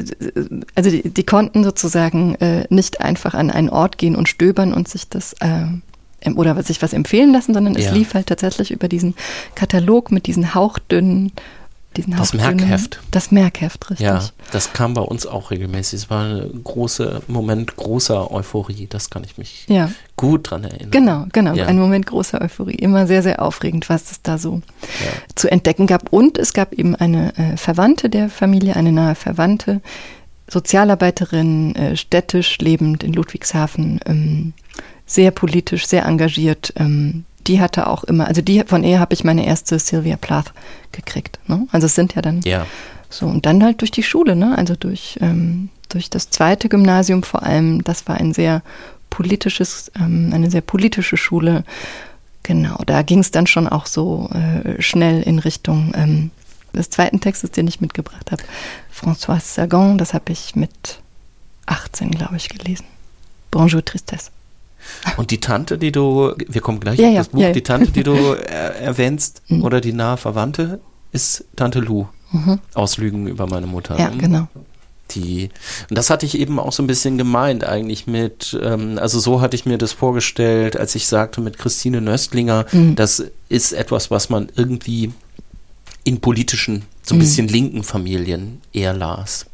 also 0.75 0.89
die, 0.89 1.09
die 1.09 1.23
konnten 1.23 1.63
sozusagen 1.63 2.35
äh, 2.35 2.65
nicht 2.69 3.01
einfach 3.01 3.33
an 3.33 3.51
einen 3.51 3.69
Ort 3.69 3.97
gehen 3.97 4.15
und 4.15 4.29
stöbern 4.29 4.73
und 4.73 4.87
sich 4.87 5.09
das 5.09 5.33
äh, 5.39 5.67
oder 6.35 6.61
sich 6.63 6.81
was 6.81 6.93
empfehlen 6.93 7.31
lassen, 7.31 7.53
sondern 7.53 7.75
es 7.75 7.85
ja. 7.85 7.93
lief 7.93 8.13
halt 8.13 8.27
tatsächlich 8.27 8.71
über 8.71 8.87
diesen 8.87 9.15
Katalog 9.55 10.11
mit 10.11 10.25
diesen 10.25 10.55
hauchdünnen 10.55 11.31
diesen 11.97 12.15
das 12.15 12.33
Merkheft. 12.33 12.99
Das 13.11 13.31
Merkheft, 13.31 13.89
richtig. 13.89 14.05
Ja, 14.05 14.21
das 14.51 14.73
kam 14.73 14.93
bei 14.93 15.01
uns 15.01 15.25
auch 15.25 15.51
regelmäßig. 15.51 16.01
Es 16.01 16.09
war 16.09 16.25
ein 16.25 16.63
großer 16.63 17.21
Moment 17.27 17.75
großer 17.75 18.31
Euphorie. 18.31 18.87
Das 18.87 19.09
kann 19.09 19.23
ich 19.23 19.37
mich 19.37 19.65
ja. 19.67 19.91
gut 20.15 20.51
dran 20.51 20.63
erinnern. 20.63 20.91
Genau, 20.91 21.25
genau. 21.33 21.53
Ja. 21.53 21.65
Ein 21.65 21.79
Moment 21.79 22.05
großer 22.05 22.41
Euphorie. 22.41 22.75
Immer 22.75 23.07
sehr, 23.07 23.23
sehr 23.23 23.41
aufregend, 23.41 23.89
was 23.89 24.11
es 24.11 24.21
da 24.21 24.37
so 24.37 24.61
ja. 24.83 25.11
zu 25.35 25.51
entdecken 25.51 25.87
gab. 25.87 26.13
Und 26.13 26.37
es 26.37 26.53
gab 26.53 26.73
eben 26.73 26.95
eine 26.95 27.35
äh, 27.37 27.57
Verwandte 27.57 28.09
der 28.09 28.29
Familie, 28.29 28.75
eine 28.75 28.91
nahe 28.91 29.15
Verwandte, 29.15 29.81
Sozialarbeiterin, 30.47 31.75
äh, 31.75 31.97
städtisch 31.97 32.57
lebend 32.59 33.03
in 33.03 33.13
Ludwigshafen, 33.13 33.99
ähm, 34.05 34.53
sehr 35.05 35.31
politisch, 35.31 35.87
sehr 35.87 36.05
engagiert, 36.05 36.73
ähm, 36.77 37.25
die 37.47 37.61
hatte 37.61 37.87
auch 37.87 38.03
immer, 38.03 38.27
also 38.27 38.41
die 38.41 38.63
von 38.65 38.83
ihr 38.83 38.99
habe 38.99 39.13
ich 39.13 39.23
meine 39.23 39.45
erste 39.45 39.79
Sylvia 39.79 40.17
Plath 40.17 40.53
gekriegt. 40.91 41.39
Ne? 41.47 41.67
Also 41.71 41.85
es 41.85 41.95
sind 41.95 42.15
ja 42.15 42.21
dann 42.21 42.41
ja. 42.41 42.65
so 43.09 43.25
und 43.25 43.45
dann 43.45 43.63
halt 43.63 43.81
durch 43.81 43.91
die 43.91 44.03
Schule, 44.03 44.35
ne? 44.35 44.57
Also 44.57 44.75
durch 44.75 45.17
ähm, 45.21 45.69
durch 45.89 46.09
das 46.09 46.29
zweite 46.29 46.69
Gymnasium 46.69 47.23
vor 47.23 47.43
allem. 47.43 47.83
Das 47.83 48.07
war 48.07 48.15
ein 48.15 48.33
sehr 48.33 48.61
politisches, 49.09 49.91
ähm, 49.99 50.31
eine 50.33 50.51
sehr 50.51 50.61
politische 50.61 51.17
Schule. 51.17 51.63
Genau, 52.43 52.77
da 52.85 53.01
ging 53.01 53.19
es 53.19 53.31
dann 53.31 53.47
schon 53.47 53.67
auch 53.67 53.85
so 53.85 54.29
äh, 54.33 54.81
schnell 54.81 55.21
in 55.21 55.39
Richtung 55.39 55.91
ähm, 55.95 56.31
des 56.73 56.89
zweiten 56.89 57.19
Textes, 57.19 57.51
den 57.51 57.67
ich 57.67 57.81
mitgebracht 57.81 58.31
habe. 58.31 58.43
François 58.93 59.39
Sagan, 59.39 59.97
das 59.97 60.13
habe 60.13 60.31
ich 60.31 60.55
mit 60.55 60.99
18, 61.65 62.11
glaube 62.11 62.37
ich, 62.37 62.49
gelesen. 62.49 62.85
Bonjour 63.51 63.83
Tristesse. 63.83 64.31
Und 65.17 65.31
die 65.31 65.39
Tante, 65.39 65.77
die 65.77 65.91
du, 65.91 66.33
wir 66.47 66.61
kommen 66.61 66.79
gleich 66.79 66.99
ja, 66.99 67.09
auf 67.09 67.15
das 67.15 67.27
Buch, 67.29 67.41
ja, 67.41 67.51
die 67.51 67.63
Tante, 67.63 67.91
die 67.91 68.03
du 68.03 68.13
äh, 68.33 68.83
erwähnst, 68.83 69.41
mhm. 69.47 69.63
oder 69.63 69.81
die 69.81 69.93
nahe 69.93 70.17
Verwandte, 70.17 70.79
ist 71.11 71.45
Tante 71.55 71.79
Lou. 71.79 72.07
Mhm. 72.31 72.59
Aus 72.73 72.97
Lügen 72.97 73.27
über 73.27 73.47
meine 73.47 73.67
Mutter. 73.67 73.97
Ja, 73.97 74.09
genau. 74.09 74.47
Die, 75.11 75.49
und 75.89 75.97
das 75.97 76.09
hatte 76.09 76.25
ich 76.25 76.37
eben 76.37 76.59
auch 76.59 76.73
so 76.73 76.83
ein 76.83 76.87
bisschen 76.87 77.17
gemeint 77.17 77.63
eigentlich 77.63 78.07
mit, 78.07 78.57
ähm, 78.61 78.99
also 78.99 79.19
so 79.19 79.39
hatte 79.39 79.55
ich 79.55 79.65
mir 79.65 79.77
das 79.77 79.93
vorgestellt, 79.93 80.75
als 80.75 80.95
ich 80.95 81.07
sagte 81.07 81.39
mit 81.39 81.57
Christine 81.57 82.01
Nöstlinger, 82.01 82.65
mhm. 82.73 82.95
das 82.95 83.23
ist 83.47 83.71
etwas, 83.71 84.11
was 84.11 84.29
man 84.29 84.49
irgendwie 84.55 85.13
in 86.03 86.19
politischen, 86.19 86.83
so 87.03 87.15
ein 87.15 87.17
mhm. 87.17 87.21
bisschen 87.21 87.47
linken 87.47 87.83
Familien 87.83 88.61
eher 88.73 88.93
las. 88.93 89.45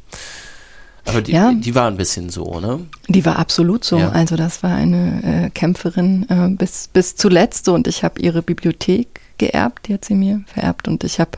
Aber 1.05 1.21
die, 1.21 1.33
ja. 1.33 1.53
die 1.53 1.75
war 1.75 1.87
ein 1.87 1.97
bisschen 1.97 2.29
so, 2.29 2.59
ne? 2.59 2.79
Die 3.07 3.25
war 3.25 3.37
absolut 3.37 3.83
so. 3.83 3.97
Ja. 3.97 4.09
Also 4.09 4.35
das 4.35 4.63
war 4.63 4.73
eine 4.73 5.45
äh, 5.45 5.49
Kämpferin 5.49 6.25
äh, 6.29 6.49
bis, 6.49 6.87
bis 6.87 7.15
zuletzt 7.15 7.65
so 7.65 7.73
und 7.73 7.87
ich 7.87 8.03
habe 8.03 8.21
ihre 8.21 8.41
Bibliothek 8.41 9.19
geerbt, 9.37 9.87
die 9.87 9.95
hat 9.95 10.05
sie 10.05 10.15
mir 10.15 10.43
vererbt 10.47 10.87
und 10.87 11.03
ich 11.03 11.19
habe, 11.19 11.31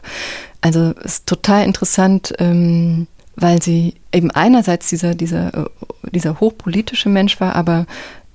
also 0.61 0.93
es 1.03 1.15
ist 1.15 1.25
total 1.25 1.65
interessant, 1.65 2.33
ähm, 2.39 3.07
weil 3.35 3.61
sie 3.61 3.95
eben 4.13 4.31
einerseits 4.31 4.89
dieser, 4.89 5.15
dieser, 5.15 5.53
äh, 5.53 5.65
dieser 6.11 6.39
hochpolitische 6.39 7.09
Mensch 7.09 7.39
war, 7.39 7.55
aber 7.55 7.87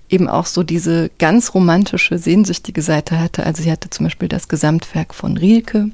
eben 0.09 0.29
auch 0.29 0.47
so 0.47 0.63
diese 0.63 1.11
ganz 1.19 1.55
romantische, 1.55 2.19
sehnsüchtige 2.19 2.83
Seite 2.83 3.21
hatte. 3.21 3.47
Also 3.47 3.63
sie 3.63 3.71
hatte 3.71 3.91
zum 3.91 4.07
Beispiel 4.07 4.29
das 4.29 4.49
Gesamtwerk 4.49 5.15
von 5.15 5.37
Rilke, 5.37 5.91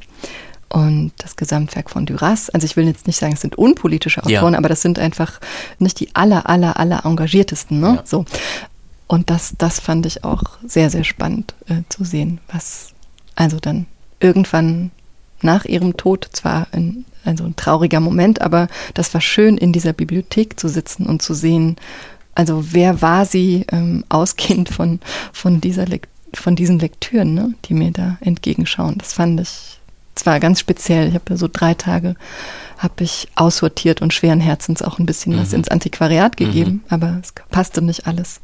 und 0.69 1.13
das 1.19 1.37
Gesamtwerk 1.37 1.91
von 1.91 2.07
Duras. 2.07 2.51
Also 2.51 2.65
ich 2.65 2.77
will 2.77 2.87
jetzt 2.87 3.07
nicht 3.07 3.19
sagen, 3.19 3.35
es 3.35 3.41
sind 3.41 3.57
unpolitische 3.57 4.23
Autoren, 4.23 4.53
ja. 4.53 4.59
aber 4.59 4.69
das 4.69 4.83
sind 4.83 4.99
einfach 4.99 5.41
nicht 5.79 6.01
die 6.01 6.15
aller, 6.15 6.49
aller, 6.49 6.79
aller 6.79 7.05
engagiertesten. 7.05 7.81
Ne? 7.81 7.97
Ja. 7.97 8.03
So. 8.05 8.25
Und 9.07 9.31
das, 9.31 9.55
das 9.59 9.81
fand 9.81 10.07
ich 10.07 10.25
auch 10.25 10.43
sehr, 10.67 10.91
sehr 10.91 11.05
spannend 11.05 11.55
äh, 11.69 11.83
zu 11.89 12.05
sehen, 12.05 12.41
was 12.53 12.89
also 13.37 13.59
dann 13.61 13.87
irgendwann 14.19 14.91
nach 15.43 15.65
ihrem 15.65 15.97
Tod 15.97 16.29
zwar 16.33 16.67
ein, 16.73 17.05
also 17.25 17.45
ein 17.45 17.55
trauriger 17.55 18.01
Moment, 18.01 18.41
aber 18.41 18.69
das 18.95 19.13
war 19.15 19.21
schön, 19.21 19.59
in 19.59 19.73
dieser 19.73 19.93
Bibliothek 19.93 20.59
zu 20.59 20.69
sitzen 20.69 21.07
und 21.07 21.23
zu 21.23 21.35
sehen, 21.35 21.77
also 22.35 22.73
wer 22.73 23.01
war 23.03 23.25
sie, 23.25 23.65
ähm, 23.71 24.05
ausgehend 24.09 24.71
von, 24.71 25.01
von 25.33 25.61
dieser 25.61 25.87
Lekt 25.87 26.09
von 26.35 26.57
diesen 26.57 26.79
Lektüren, 26.79 27.35
ne, 27.35 27.55
die 27.65 27.75
mir 27.75 27.91
da 27.91 28.19
entgegenschauen. 28.21 28.99
Das 28.99 29.13
fand 29.15 29.41
ich 29.41 29.81
zwar 30.17 30.41
ganz 30.41 30.61
speziell. 30.61 31.09
Ich 31.09 31.15
habe 31.15 31.25
ja 31.31 31.37
so 31.37 31.49
drei 31.51 31.75
Tage 31.75 32.17
habe 32.79 33.05
ich 33.05 33.29
aussortiert 33.37 34.03
und 34.03 34.13
schweren 34.13 34.41
Herzens 34.41 34.83
auch 34.83 34.99
ein 34.99 35.07
bisschen 35.07 35.35
mhm. 35.35 35.41
was 35.41 35.53
ins 35.53 35.69
Antiquariat 35.69 36.37
gegeben, 36.37 36.73
mhm. 36.73 36.83
aber 36.91 37.19
es 37.23 37.33
passte 37.51 37.83
nicht 37.83 38.07
alles 38.07 38.41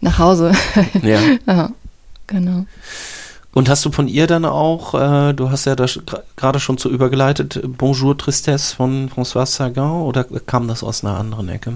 nach 0.00 0.18
Hause. 0.18 0.52
Ja. 1.02 1.20
ja 1.46 1.70
genau. 2.26 2.66
Und 3.52 3.70
hast 3.70 3.84
du 3.86 3.90
von 3.90 4.06
ihr 4.06 4.26
dann 4.26 4.44
auch, 4.44 4.92
äh, 4.94 5.32
du 5.32 5.50
hast 5.50 5.64
ja 5.64 5.74
das 5.76 5.98
gerade 6.36 6.60
schon 6.60 6.76
so 6.76 6.90
übergeleitet, 6.90 7.60
Bonjour 7.64 8.16
Tristesse 8.16 8.76
von 8.76 9.08
François 9.08 9.46
Sagan 9.46 10.02
oder 10.02 10.24
kam 10.24 10.68
das 10.68 10.82
aus 10.82 11.02
einer 11.02 11.16
anderen 11.16 11.48
Ecke? 11.48 11.74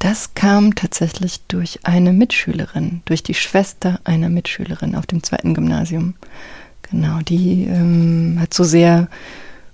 Das 0.00 0.34
kam 0.34 0.74
tatsächlich 0.74 1.42
durch 1.46 1.78
eine 1.84 2.12
Mitschülerin, 2.12 3.02
durch 3.04 3.22
die 3.22 3.34
Schwester 3.34 4.00
einer 4.02 4.30
Mitschülerin 4.30 4.96
auf 4.96 5.06
dem 5.06 5.22
zweiten 5.22 5.54
Gymnasium. 5.54 6.14
Genau, 6.92 7.20
die 7.20 7.64
ähm, 7.64 8.36
hat 8.38 8.54
so 8.54 8.64
sehr 8.64 9.08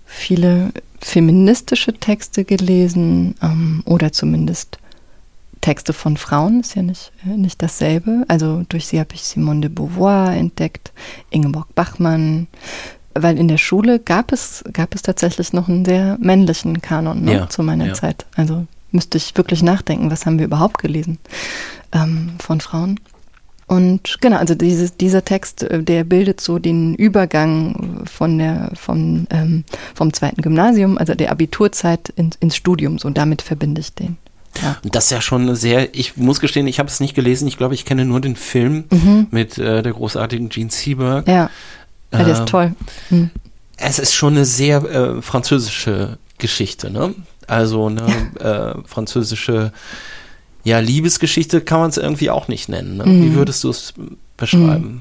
viele 0.07 0.73
feministische 1.01 1.93
Texte 1.93 2.45
gelesen 2.45 3.35
ähm, 3.43 3.83
oder 3.85 4.13
zumindest 4.13 4.79
Texte 5.61 5.93
von 5.93 6.17
Frauen, 6.17 6.61
ist 6.61 6.77
ja 6.77 6.83
nicht, 6.83 7.13
äh, 7.27 7.37
nicht 7.37 7.61
dasselbe. 7.61 8.25
Also 8.29 8.63
durch 8.69 8.87
sie 8.87 9.01
habe 9.01 9.15
ich 9.15 9.23
Simone 9.23 9.63
de 9.63 9.71
Beauvoir 9.71 10.35
entdeckt, 10.35 10.93
Ingeborg 11.31 11.75
Bachmann, 11.75 12.47
weil 13.15 13.37
in 13.37 13.49
der 13.49 13.59
Schule 13.59 13.99
gab 13.99 14.33
es, 14.33 14.63
gab 14.73 14.95
es 14.95 15.03
tatsächlich 15.03 15.53
noch 15.53 15.69
einen 15.69 15.85
sehr 15.85 16.17
männlichen 16.21 16.81
Kanon 16.81 17.25
ne, 17.25 17.33
ja, 17.33 17.49
zu 17.49 17.65
meiner 17.65 17.89
ja. 17.89 17.95
Zeit. 17.95 18.27
Also 18.37 18.67
müsste 18.93 19.19
ich 19.19 19.37
wirklich 19.37 19.63
nachdenken, 19.63 20.11
was 20.11 20.25
haben 20.25 20.39
wir 20.39 20.47
überhaupt 20.47 20.79
gelesen 20.79 21.19
ähm, 21.93 22.31
von 22.39 22.61
Frauen. 22.61 23.01
Und 23.69 24.17
genau, 24.23 24.39
also 24.39 24.55
dieses, 24.55 24.97
dieser 24.97 25.25
Text, 25.25 25.63
äh, 25.63 25.83
der 25.83 26.03
bildet 26.03 26.41
so 26.41 26.59
den 26.59 26.95
Übergang 26.95 28.03
von 28.11 28.39
der, 28.39 28.73
von, 28.75 29.29
ähm, 29.31 29.65
vom 29.95 30.13
zweiten 30.13 30.41
Gymnasium, 30.41 30.97
also 30.97 31.15
der 31.15 31.31
Abiturzeit 31.31 32.09
in, 32.17 32.31
ins 32.41 32.57
Studium. 32.57 32.99
So 32.99 33.11
damit 33.11 33.43
verbinde 33.43 33.83
ich 33.83 33.95
den. 33.95 34.17
Ja. 34.63 34.79
Das 34.85 35.05
ist 35.05 35.11
ja 35.11 35.21
schon 35.21 35.55
sehr, 35.55 35.95
ich 35.95 36.17
muss 36.17 36.41
gestehen, 36.41 36.67
ich 36.67 36.79
habe 36.79 36.89
es 36.89 36.99
nicht 36.99 37.15
gelesen. 37.15 37.47
Ich 37.47 37.59
glaube, 37.59 37.75
ich 37.75 37.85
kenne 37.85 38.07
nur 38.07 38.21
den 38.21 38.37
Film 38.37 38.85
mhm. 38.91 39.27
mit 39.31 39.59
äh, 39.59 39.83
der 39.83 39.93
großartigen 39.93 40.49
Jean 40.49 40.71
Seberg. 40.71 41.29
Ja, 41.29 41.51
ja 42.13 42.25
der 42.25 42.29
ist 42.29 42.41
ähm, 42.41 42.47
toll. 42.47 42.73
Mhm. 43.11 43.31
Es 43.77 43.99
ist 43.99 44.15
schon 44.15 44.33
eine 44.33 44.47
sehr 44.47 44.83
äh, 44.83 45.23
französische 45.23 46.19
Geschichte, 46.39 46.91
ne? 46.91 47.15
Also 47.47 47.87
eine 47.87 48.07
äh, 48.41 48.89
französische 48.89 49.73
ja, 50.65 50.79
Liebesgeschichte 50.79 51.61
kann 51.61 51.81
man 51.81 51.91
es 51.91 51.97
irgendwie 51.97 52.31
auch 52.31 52.49
nicht 52.49 52.69
nennen. 52.69 52.99
Ne? 52.99 53.07
Mhm. 53.07 53.23
Wie 53.23 53.35
würdest 53.35 53.65
du 53.65 53.71
es 53.71 53.95
beschreiben? 54.37 54.89
Mhm. 54.89 55.01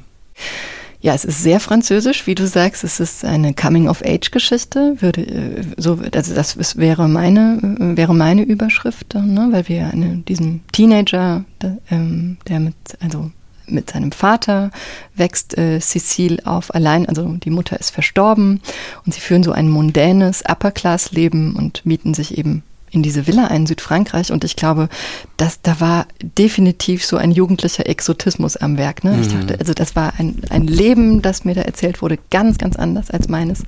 Ja, 0.99 1.13
es 1.13 1.25
ist 1.25 1.43
sehr 1.43 1.59
französisch, 1.59 2.25
wie 2.25 2.35
du 2.35 2.47
sagst. 2.47 2.83
Es 2.83 2.99
ist 2.99 3.23
eine 3.23 3.53
Coming-of-Age-Geschichte. 3.53 4.97
Würde 4.99 5.21
äh, 5.21 5.63
so, 5.77 5.99
also 6.13 6.33
das 6.33 6.77
wäre 6.77 7.07
meine 7.07 7.59
wäre 7.61 8.15
meine 8.15 8.43
Überschrift, 8.43 9.13
ne? 9.13 9.47
weil 9.51 9.67
wir 9.67 9.87
eine, 9.87 10.17
diesen 10.17 10.63
Teenager, 10.71 11.45
der, 11.61 11.77
ähm, 11.91 12.37
der 12.47 12.59
mit 12.59 12.75
also 12.99 13.31
mit 13.67 13.91
seinem 13.91 14.11
Vater 14.11 14.71
wächst 15.15 15.57
äh, 15.57 15.79
Cecile 15.79 16.39
auf 16.45 16.73
allein, 16.73 17.05
also 17.07 17.33
die 17.33 17.49
Mutter 17.49 17.79
ist 17.79 17.91
verstorben 17.91 18.61
und 19.05 19.13
sie 19.13 19.19
führen 19.19 19.43
so 19.43 19.51
ein 19.51 19.69
mondänes 19.69 20.43
Upper-Class-Leben 20.47 21.55
und 21.55 21.85
mieten 21.85 22.13
sich 22.13 22.37
eben 22.37 22.63
in 22.91 23.03
diese 23.03 23.27
Villa 23.27 23.45
ein, 23.47 23.65
Südfrankreich. 23.65 24.31
Und 24.31 24.43
ich 24.43 24.55
glaube, 24.55 24.89
dass 25.35 25.61
da 25.61 25.79
war 25.79 26.07
definitiv 26.21 27.05
so 27.05 27.17
ein 27.17 27.31
jugendlicher 27.31 27.87
Exotismus 27.87 28.57
am 28.57 28.77
Werk. 28.77 29.03
Ne? 29.03 29.19
Ich 29.21 29.27
dachte, 29.27 29.53
mhm. 29.53 29.59
also 29.59 29.73
das 29.73 29.95
war 29.95 30.13
ein, 30.17 30.41
ein 30.49 30.67
Leben, 30.67 31.21
das 31.21 31.45
mir 31.45 31.55
da 31.55 31.61
erzählt 31.61 32.01
wurde, 32.01 32.17
ganz, 32.31 32.57
ganz 32.57 32.75
anders 32.75 33.11
als 33.11 33.27
meines. 33.27 33.63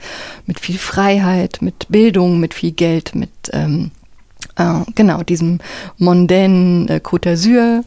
Mit 0.46 0.60
viel 0.60 0.78
Freiheit, 0.78 1.60
mit 1.62 1.88
Bildung, 1.90 2.40
mit 2.40 2.54
viel 2.54 2.72
Geld, 2.72 3.16
mit 3.16 3.30
ähm, 3.52 3.92
äh, 4.56 4.82
genau 4.96 5.24
diesem 5.24 5.60
mondänen 5.98 6.88
äh, 6.88 7.02
Côte 7.04 7.30
d'Azur 7.30 7.84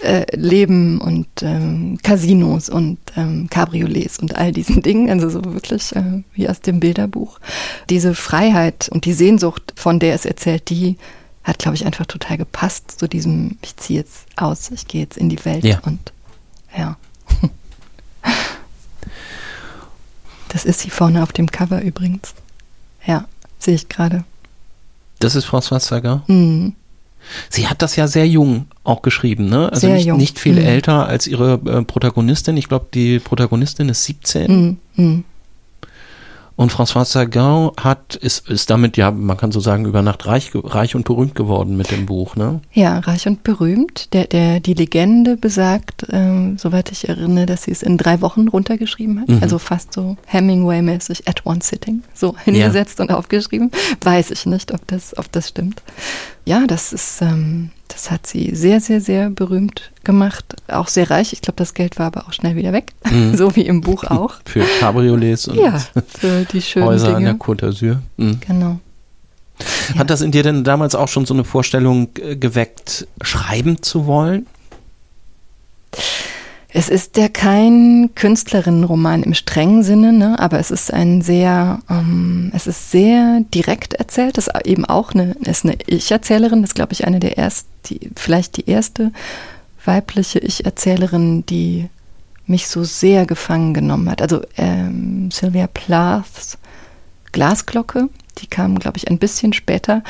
äh, 0.00 0.24
Leben 0.36 1.00
und 1.00 1.28
ähm, 1.42 1.98
Casinos 2.02 2.68
und 2.68 2.98
ähm, 3.16 3.48
Cabriolets 3.50 4.18
und 4.18 4.36
all 4.36 4.52
diesen 4.52 4.82
Dingen, 4.82 5.10
also 5.10 5.28
so 5.30 5.44
wirklich 5.44 5.94
äh, 5.94 6.22
wie 6.34 6.48
aus 6.48 6.60
dem 6.60 6.80
Bilderbuch. 6.80 7.38
Diese 7.90 8.14
Freiheit 8.14 8.88
und 8.88 9.04
die 9.04 9.12
Sehnsucht, 9.12 9.72
von 9.76 9.98
der 9.98 10.14
es 10.14 10.24
erzählt, 10.24 10.70
die 10.70 10.96
hat, 11.44 11.58
glaube 11.58 11.76
ich, 11.76 11.86
einfach 11.86 12.06
total 12.06 12.36
gepasst 12.36 12.98
zu 12.98 13.08
diesem, 13.08 13.58
ich 13.62 13.76
ziehe 13.76 14.00
jetzt 14.00 14.26
aus, 14.36 14.70
ich 14.70 14.86
gehe 14.86 15.02
jetzt 15.02 15.16
in 15.16 15.28
die 15.28 15.44
Welt 15.44 15.64
ja. 15.64 15.80
und 15.84 16.12
ja. 16.76 16.96
Das 20.48 20.64
ist 20.64 20.80
sie 20.80 20.90
vorne 20.90 21.22
auf 21.22 21.32
dem 21.32 21.50
Cover 21.50 21.82
übrigens. 21.82 22.34
Ja, 23.06 23.26
sehe 23.58 23.74
ich 23.74 23.88
gerade. 23.88 24.24
Das 25.18 25.34
ist 25.34 25.46
François 25.46 25.78
Sagan? 25.78 26.22
Mhm. 26.26 26.74
Sie 27.50 27.68
hat 27.68 27.82
das 27.82 27.96
ja 27.96 28.06
sehr 28.06 28.26
jung 28.26 28.66
auch 28.84 29.02
geschrieben, 29.02 29.48
ne? 29.48 29.70
Also 29.70 29.88
nicht, 29.88 30.12
nicht 30.12 30.38
viel 30.38 30.54
mhm. 30.54 30.66
älter 30.66 31.06
als 31.06 31.26
ihre 31.26 31.54
äh, 31.54 31.82
Protagonistin. 31.82 32.56
Ich 32.56 32.68
glaube, 32.68 32.86
die 32.92 33.18
Protagonistin 33.18 33.88
ist 33.88 34.04
17. 34.04 34.50
Mhm. 34.50 34.76
Mhm. 34.96 35.24
Und 36.58 36.72
François 36.72 37.04
Sagan 37.04 37.70
hat, 37.80 38.16
ist, 38.16 38.48
ist 38.50 38.68
damit, 38.68 38.96
ja, 38.96 39.12
man 39.12 39.36
kann 39.36 39.52
so 39.52 39.60
sagen, 39.60 39.84
über 39.84 40.02
Nacht 40.02 40.26
reich, 40.26 40.50
reich 40.54 40.96
und 40.96 41.04
berühmt 41.04 41.36
geworden 41.36 41.76
mit 41.76 41.92
dem 41.92 42.04
Buch, 42.04 42.34
ne? 42.34 42.60
Ja, 42.72 42.98
reich 42.98 43.28
und 43.28 43.44
berühmt. 43.44 44.12
Der, 44.12 44.24
der, 44.24 44.58
die 44.58 44.74
Legende 44.74 45.36
besagt, 45.36 46.06
ähm, 46.10 46.58
soweit 46.58 46.90
ich 46.90 47.08
erinnere, 47.08 47.46
dass 47.46 47.62
sie 47.62 47.70
es 47.70 47.84
in 47.84 47.96
drei 47.96 48.20
Wochen 48.22 48.48
runtergeschrieben 48.48 49.20
hat. 49.20 49.28
Mhm. 49.28 49.38
Also 49.40 49.60
fast 49.60 49.92
so 49.92 50.16
Hemingway-mäßig 50.26 51.28
at 51.28 51.46
one 51.46 51.60
sitting, 51.62 52.02
so 52.12 52.36
hingesetzt 52.44 52.98
ja. 52.98 53.04
und 53.04 53.12
aufgeschrieben. 53.12 53.70
Weiß 54.00 54.32
ich 54.32 54.44
nicht, 54.44 54.74
ob 54.74 54.84
das, 54.88 55.16
ob 55.16 55.30
das 55.30 55.50
stimmt. 55.50 55.80
Ja, 56.48 56.66
das 56.66 56.94
ist, 56.94 57.20
ähm, 57.20 57.72
das 57.88 58.10
hat 58.10 58.26
sie 58.26 58.54
sehr, 58.54 58.80
sehr, 58.80 59.02
sehr 59.02 59.28
berühmt 59.28 59.92
gemacht. 60.02 60.56
Auch 60.66 60.88
sehr 60.88 61.10
reich. 61.10 61.34
Ich 61.34 61.42
glaube, 61.42 61.56
das 61.56 61.74
Geld 61.74 61.98
war 61.98 62.06
aber 62.06 62.26
auch 62.26 62.32
schnell 62.32 62.56
wieder 62.56 62.72
weg. 62.72 62.94
Mhm. 63.10 63.36
so 63.36 63.54
wie 63.54 63.66
im 63.66 63.82
Buch 63.82 64.04
auch. 64.04 64.36
Für 64.46 64.64
Cabriolets 64.80 65.48
und 65.48 65.56
ja, 65.56 65.78
für 66.06 66.44
die 66.44 66.60
schönen 66.62 66.86
Häuser 66.86 67.06
Dinge. 67.06 67.16
an 67.16 67.24
der 67.24 67.34
Côte 67.34 67.66
d'Azur. 67.66 67.98
Mhm. 68.16 68.40
Genau. 68.46 68.80
Hat 69.90 69.96
ja. 69.96 70.04
das 70.04 70.22
in 70.22 70.30
dir 70.30 70.42
denn 70.42 70.64
damals 70.64 70.94
auch 70.94 71.08
schon 71.08 71.26
so 71.26 71.34
eine 71.34 71.44
Vorstellung 71.44 72.08
geweckt, 72.14 73.06
schreiben 73.22 73.82
zu 73.82 74.06
wollen? 74.06 74.46
Es 76.70 76.90
ist 76.90 77.16
ja 77.16 77.28
kein 77.28 78.10
Künstlerinnenroman 78.14 79.22
im 79.22 79.32
strengen 79.32 79.82
Sinne, 79.82 80.12
ne? 80.12 80.38
aber 80.38 80.58
es 80.58 80.70
ist 80.70 80.92
ein 80.92 81.22
sehr, 81.22 81.80
ähm, 81.88 82.52
es 82.54 82.66
ist 82.66 82.90
sehr 82.90 83.40
direkt 83.54 83.94
erzählt. 83.94 84.36
Das 84.36 84.48
ist 84.48 84.66
eben 84.66 84.84
auch 84.84 85.12
eine, 85.14 85.32
ist 85.44 85.64
eine 85.64 85.78
Ich-Erzählerin. 85.86 86.60
Das 86.60 86.70
ist, 86.70 86.74
glaube 86.74 86.92
ich, 86.92 87.06
eine 87.06 87.20
der 87.20 87.38
ersten, 87.38 87.70
die, 87.86 88.10
vielleicht 88.16 88.58
die 88.58 88.68
erste 88.68 89.12
weibliche 89.84 90.40
Ich-Erzählerin, 90.40 91.46
die 91.46 91.88
mich 92.46 92.68
so 92.68 92.84
sehr 92.84 93.24
gefangen 93.24 93.72
genommen 93.72 94.10
hat. 94.10 94.20
Also 94.20 94.42
ähm, 94.58 95.30
Sylvia 95.30 95.68
Plaths 95.68 96.58
Glasglocke, 97.32 98.08
die 98.38 98.46
kam, 98.46 98.78
glaube 98.78 98.98
ich, 98.98 99.08
ein 99.08 99.18
bisschen 99.18 99.52
später. 99.52 100.02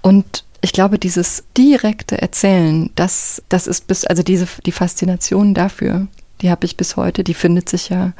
Und 0.00 0.44
ich 0.60 0.72
glaube, 0.72 0.98
dieses 0.98 1.44
direkte 1.56 2.20
Erzählen, 2.20 2.90
das, 2.94 3.42
das 3.48 3.66
ist 3.66 3.86
bis, 3.86 4.04
also 4.04 4.22
diese, 4.22 4.46
die 4.66 4.72
Faszination 4.72 5.54
dafür, 5.54 6.08
die 6.40 6.50
habe 6.50 6.66
ich 6.66 6.76
bis 6.76 6.96
heute, 6.96 7.24
die 7.24 7.34
findet 7.34 7.68
sich 7.68 7.88
ja 7.88 8.12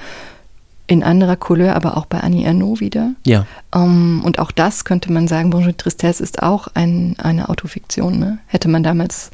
in 0.86 1.02
anderer 1.02 1.36
Couleur, 1.36 1.76
aber 1.76 1.96
auch 1.96 2.06
bei 2.06 2.20
Annie 2.20 2.46
Ernaux 2.46 2.80
wieder. 2.80 3.12
Ja. 3.26 3.46
Um, 3.74 3.82
ähm, 3.82 4.22
und 4.24 4.38
auch 4.38 4.50
das 4.50 4.84
könnte 4.84 5.12
man 5.12 5.28
sagen, 5.28 5.50
Bonjour 5.50 5.76
Tristesse 5.76 6.22
ist 6.22 6.42
auch 6.42 6.68
ein, 6.74 7.16
eine 7.18 7.50
Autofiktion, 7.50 8.18
ne? 8.18 8.38
Hätte 8.46 8.68
man 8.68 8.82
damals 8.82 9.30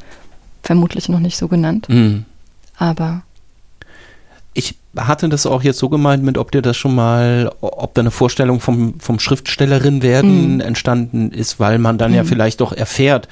vermutlich 0.63 1.09
noch 1.09 1.21
nicht 1.21 1.37
so 1.37 1.47
genannt. 1.47 1.89
Mhm. 1.89 2.25
Aber 2.77 3.23
ich 4.55 4.79
hatte 4.97 5.29
das 5.29 5.47
auch 5.47 5.63
jetzt 5.63 5.79
so 5.79 5.89
gemeint 5.89 6.23
mit, 6.23 6.39
ob 6.39 6.53
dir 6.53 6.63
das 6.63 6.77
schon 6.77 6.95
mal, 6.95 7.53
ob 7.61 7.95
da 7.95 8.01
eine 8.01 8.13
Vorstellung 8.13 8.61
vom, 8.61 8.99
vom 9.01 9.19
Schriftstellerin 9.19 10.03
werden 10.03 10.55
mhm. 10.55 10.61
entstanden 10.61 11.33
ist, 11.33 11.59
weil 11.59 11.79
man 11.79 11.99
dann 11.99 12.13
mhm. 12.13 12.19
ja 12.19 12.25
vielleicht 12.25 12.61
doch 12.61 12.73
erfährt, 12.73 13.29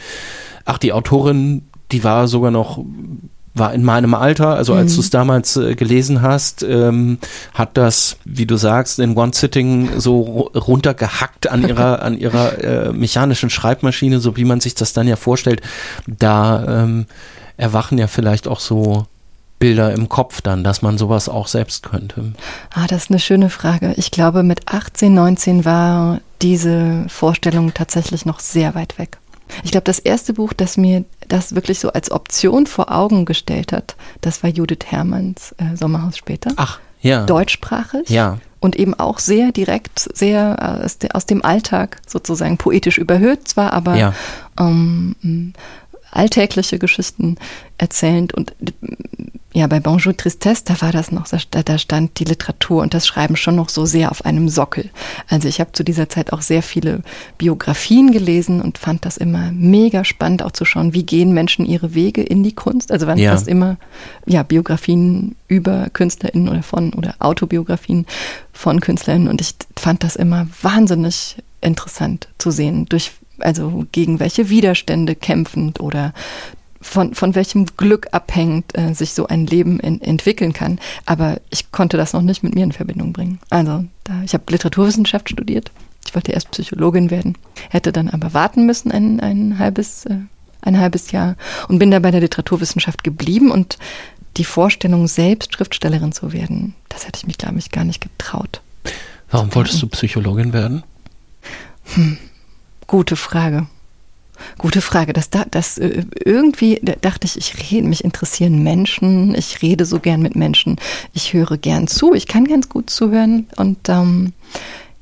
ach, 0.65 0.79
die 0.79 0.93
Autorin, 0.93 1.63
die 1.93 2.03
war 2.03 2.27
sogar 2.27 2.51
noch, 2.51 2.85
war 3.55 3.73
in 3.73 3.85
meinem 3.85 4.15
Alter, 4.15 4.57
also 4.57 4.75
als 4.75 4.93
mhm. 4.93 4.95
du 4.97 5.01
es 5.01 5.11
damals 5.11 5.57
äh, 5.57 5.75
gelesen 5.77 6.23
hast, 6.23 6.65
ähm, 6.65 7.19
hat 7.55 7.77
das, 7.77 8.17
wie 8.25 8.47
du 8.47 8.57
sagst, 8.57 8.99
in 8.99 9.17
One 9.17 9.33
Sitting 9.33 10.01
so 10.01 10.51
runtergehackt 10.55 11.49
an 11.49 11.69
ihrer, 11.69 12.03
an 12.03 12.19
ihrer 12.19 12.65
äh, 12.65 12.93
mechanischen 12.93 13.51
Schreibmaschine, 13.51 14.19
so 14.19 14.37
wie 14.37 14.45
man 14.45 14.61
sich 14.61 14.75
das 14.75 14.93
dann 14.93 15.07
ja 15.07 15.17
vorstellt. 15.17 15.61
Da 16.07 16.83
ähm, 16.83 17.07
erwachen 17.57 17.99
ja 17.99 18.09
vielleicht 18.09 18.49
auch 18.49 18.59
so 18.59 19.07
Bilder 19.63 19.93
im 19.93 20.09
Kopf 20.09 20.41
dann, 20.41 20.65
dass 20.65 20.83
man 20.83 20.99
sowas 20.99 21.29
auch 21.29 21.47
selbst 21.47 21.85
könnte? 21.85 22.33
Ah, 22.75 22.89
das 22.89 23.05
ist 23.05 23.11
eine 23.11 23.21
schöne 23.21 23.49
Frage. 23.49 23.95
Ich 23.97 24.11
glaube, 24.11 24.43
mit 24.43 24.67
18, 24.67 25.15
19 25.15 25.65
war 25.65 26.21
diese 26.43 27.05
Vorstellung 27.07 27.73
tatsächlich 27.73 28.27
noch 28.27 28.41
sehr 28.41 28.75
weit 28.75 28.99
weg. 28.99 29.19
Ich 29.63 29.71
glaube, 29.71 29.85
das 29.85 30.01
erste 30.01 30.33
Buch, 30.33 30.53
das 30.53 30.77
mir 30.77 31.05
das 31.29 31.55
wirklich 31.55 31.79
so 31.79 31.93
als 31.93 32.11
Option 32.11 32.67
vor 32.67 32.91
Augen 32.91 33.25
gestellt 33.25 33.71
hat, 33.71 33.95
das 34.21 34.43
war 34.43 34.51
Judith 34.51 34.87
Hermanns 34.87 35.55
äh, 35.59 35.77
Sommerhaus 35.77 36.17
später. 36.17 36.51
Ach, 36.57 36.81
ja. 37.01 37.25
Deutschsprachig. 37.27 38.09
Ja. 38.09 38.39
Und 38.59 38.75
eben 38.75 38.95
auch 38.95 39.21
sehr 39.21 39.53
direkt, 39.53 40.09
sehr 40.13 40.57
äh, 40.81 40.85
aus, 40.85 40.99
de, 40.99 41.11
aus 41.13 41.27
dem 41.27 41.45
Alltag 41.45 41.99
sozusagen 42.05 42.57
poetisch 42.57 42.99
überhöht 42.99 43.47
zwar, 43.47 43.73
aber 43.73 43.95
ja. 43.95 44.15
ähm, 44.59 45.53
alltägliche 46.13 46.79
Geschichten 46.79 47.37
erzählend 47.79 48.35
und 48.35 48.55
ja, 49.55 49.67
bei 49.67 49.81
Bonjour 49.81 50.17
Tristesse, 50.17 50.65
da 50.65 50.81
war 50.81 50.93
das 50.93 51.13
noch, 51.13 51.27
da 51.29 51.79
stand 51.79 52.19
die 52.19 52.25
Literatur 52.25 52.81
und 52.81 52.95
das 52.95 53.07
Schreiben 53.07 53.37
schon 53.37 53.57
noch 53.57 53.69
so 53.69 53.85
sehr 53.85 54.11
auf 54.11 54.25
einem 54.25 54.49
Sockel. 54.49 54.89
Also 55.29 55.47
ich 55.47 55.61
habe 55.61 55.73
zu 55.73 55.85
dieser 55.85 56.09
Zeit 56.09 56.33
auch 56.33 56.41
sehr 56.41 56.63
viele 56.63 57.03
Biografien 57.37 58.13
gelesen 58.13 58.63
und 58.63 58.79
fand 58.79 59.05
das 59.05 59.19
immer 59.19 59.53
mega 59.53 60.05
spannend, 60.05 60.43
auch 60.43 60.53
zu 60.53 60.65
schauen, 60.65 60.95
wie 60.95 61.03
gehen 61.03 61.35
Menschen 61.35 61.67
ihre 61.67 61.95
Wege 61.95 62.23
in 62.23 62.43
die 62.43 62.55
Kunst. 62.55 62.91
Also 62.91 63.07
waren 63.07 63.19
ja. 63.19 63.33
fast 63.33 63.47
immer 63.47 63.77
ja, 64.25 64.43
Biografien 64.43 65.37
über 65.49 65.89
KünstlerInnen 65.93 66.49
oder 66.49 66.63
von 66.63 66.95
oder 66.95 67.15
Autobiografien 67.19 68.07
von 68.55 68.81
KünstlerInnen 68.81 69.29
und 69.29 69.43
ich 69.43 69.55
fand 69.77 70.03
das 70.03 70.17
immer 70.17 70.47
wahnsinnig 70.63 71.37
interessant 71.61 72.29
zu 72.39 72.51
sehen, 72.51 72.87
durch 72.87 73.13
also 73.45 73.87
gegen 73.93 74.21
welche 74.21 74.49
Widerstände 74.49 75.15
kämpfend 75.15 75.81
oder 75.81 76.13
von, 76.81 77.15
von 77.15 77.35
welchem 77.35 77.67
Glück 77.77 78.09
abhängend 78.13 78.77
äh, 78.77 78.93
sich 78.93 79.13
so 79.13 79.27
ein 79.29 79.47
Leben 79.47 79.79
in, 79.79 80.01
entwickeln 80.01 80.53
kann. 80.53 80.81
Aber 81.07 81.41
ich 81.51 81.71
konnte 81.71 81.97
das 81.97 82.13
noch 82.13 82.23
nicht 82.23 82.43
mit 82.43 82.55
mir 82.55 82.65
in 82.65 82.73
Verbindung 82.73 83.13
bringen. 83.13 83.39
Also 83.51 83.85
da, 84.05 84.23
ich 84.25 84.35
habe 84.35 84.45
Literaturwissenschaft 84.51 85.31
studiert. 85.31 85.71
Ich 86.05 86.15
wollte 86.15 86.33
erst 86.33 86.51
Psychologin 86.51 87.11
werden, 87.11 87.39
hätte 87.71 87.93
dann 87.93 88.09
aber 88.09 88.35
warten 88.35 88.67
müssen 88.67 88.91
ein, 88.91 89.21
ein 89.21 89.59
halbes 89.59 90.05
äh, 90.07 90.17
ein 90.63 90.79
halbes 90.79 91.11
Jahr 91.11 91.37
und 91.69 91.79
bin 91.79 91.91
da 91.91 91.99
bei 91.99 92.11
der 92.11 92.21
Literaturwissenschaft 92.21 93.05
geblieben 93.05 93.51
und 93.51 93.79
die 94.39 94.45
Vorstellung, 94.45 95.09
selbst 95.09 95.53
Schriftstellerin 95.53 96.13
zu 96.13 96.33
werden, 96.33 96.75
das 96.89 97.07
hätte 97.07 97.19
ich 97.19 97.27
mich, 97.27 97.37
glaube 97.37 97.59
ich, 97.59 97.71
gar 97.71 97.85
nicht 97.85 98.01
getraut. 98.01 98.63
Warum 99.31 99.55
wolltest 99.55 99.83
du 99.83 99.89
Psychologin 99.89 100.53
werden? 100.53 100.85
Hm, 101.95 102.17
gute 102.93 103.17
Frage. 103.17 103.67
Gute 104.59 104.83
Frage. 104.83 105.15
Das, 105.15 105.31
das 105.31 105.79
äh, 105.79 106.05
irgendwie 106.23 106.79
dachte 107.01 107.27
ich, 107.27 107.39
ich 107.39 107.71
rede, 107.71 107.89
mich 107.89 108.05
interessieren 108.05 108.63
Menschen, 108.63 109.35
ich 109.35 109.63
rede 109.63 109.87
so 109.87 109.99
gern 109.99 110.21
mit 110.21 110.37
Menschen, 110.37 110.77
ich 111.15 111.33
höre 111.33 111.57
gern 111.57 111.89
zu, 111.89 112.13
ich 112.13 112.29
kann 112.29 112.45
ganz 112.45 112.69
gut 112.69 112.91
zuhören 112.91 113.47
und 113.57 113.89
ähm, 113.89 114.35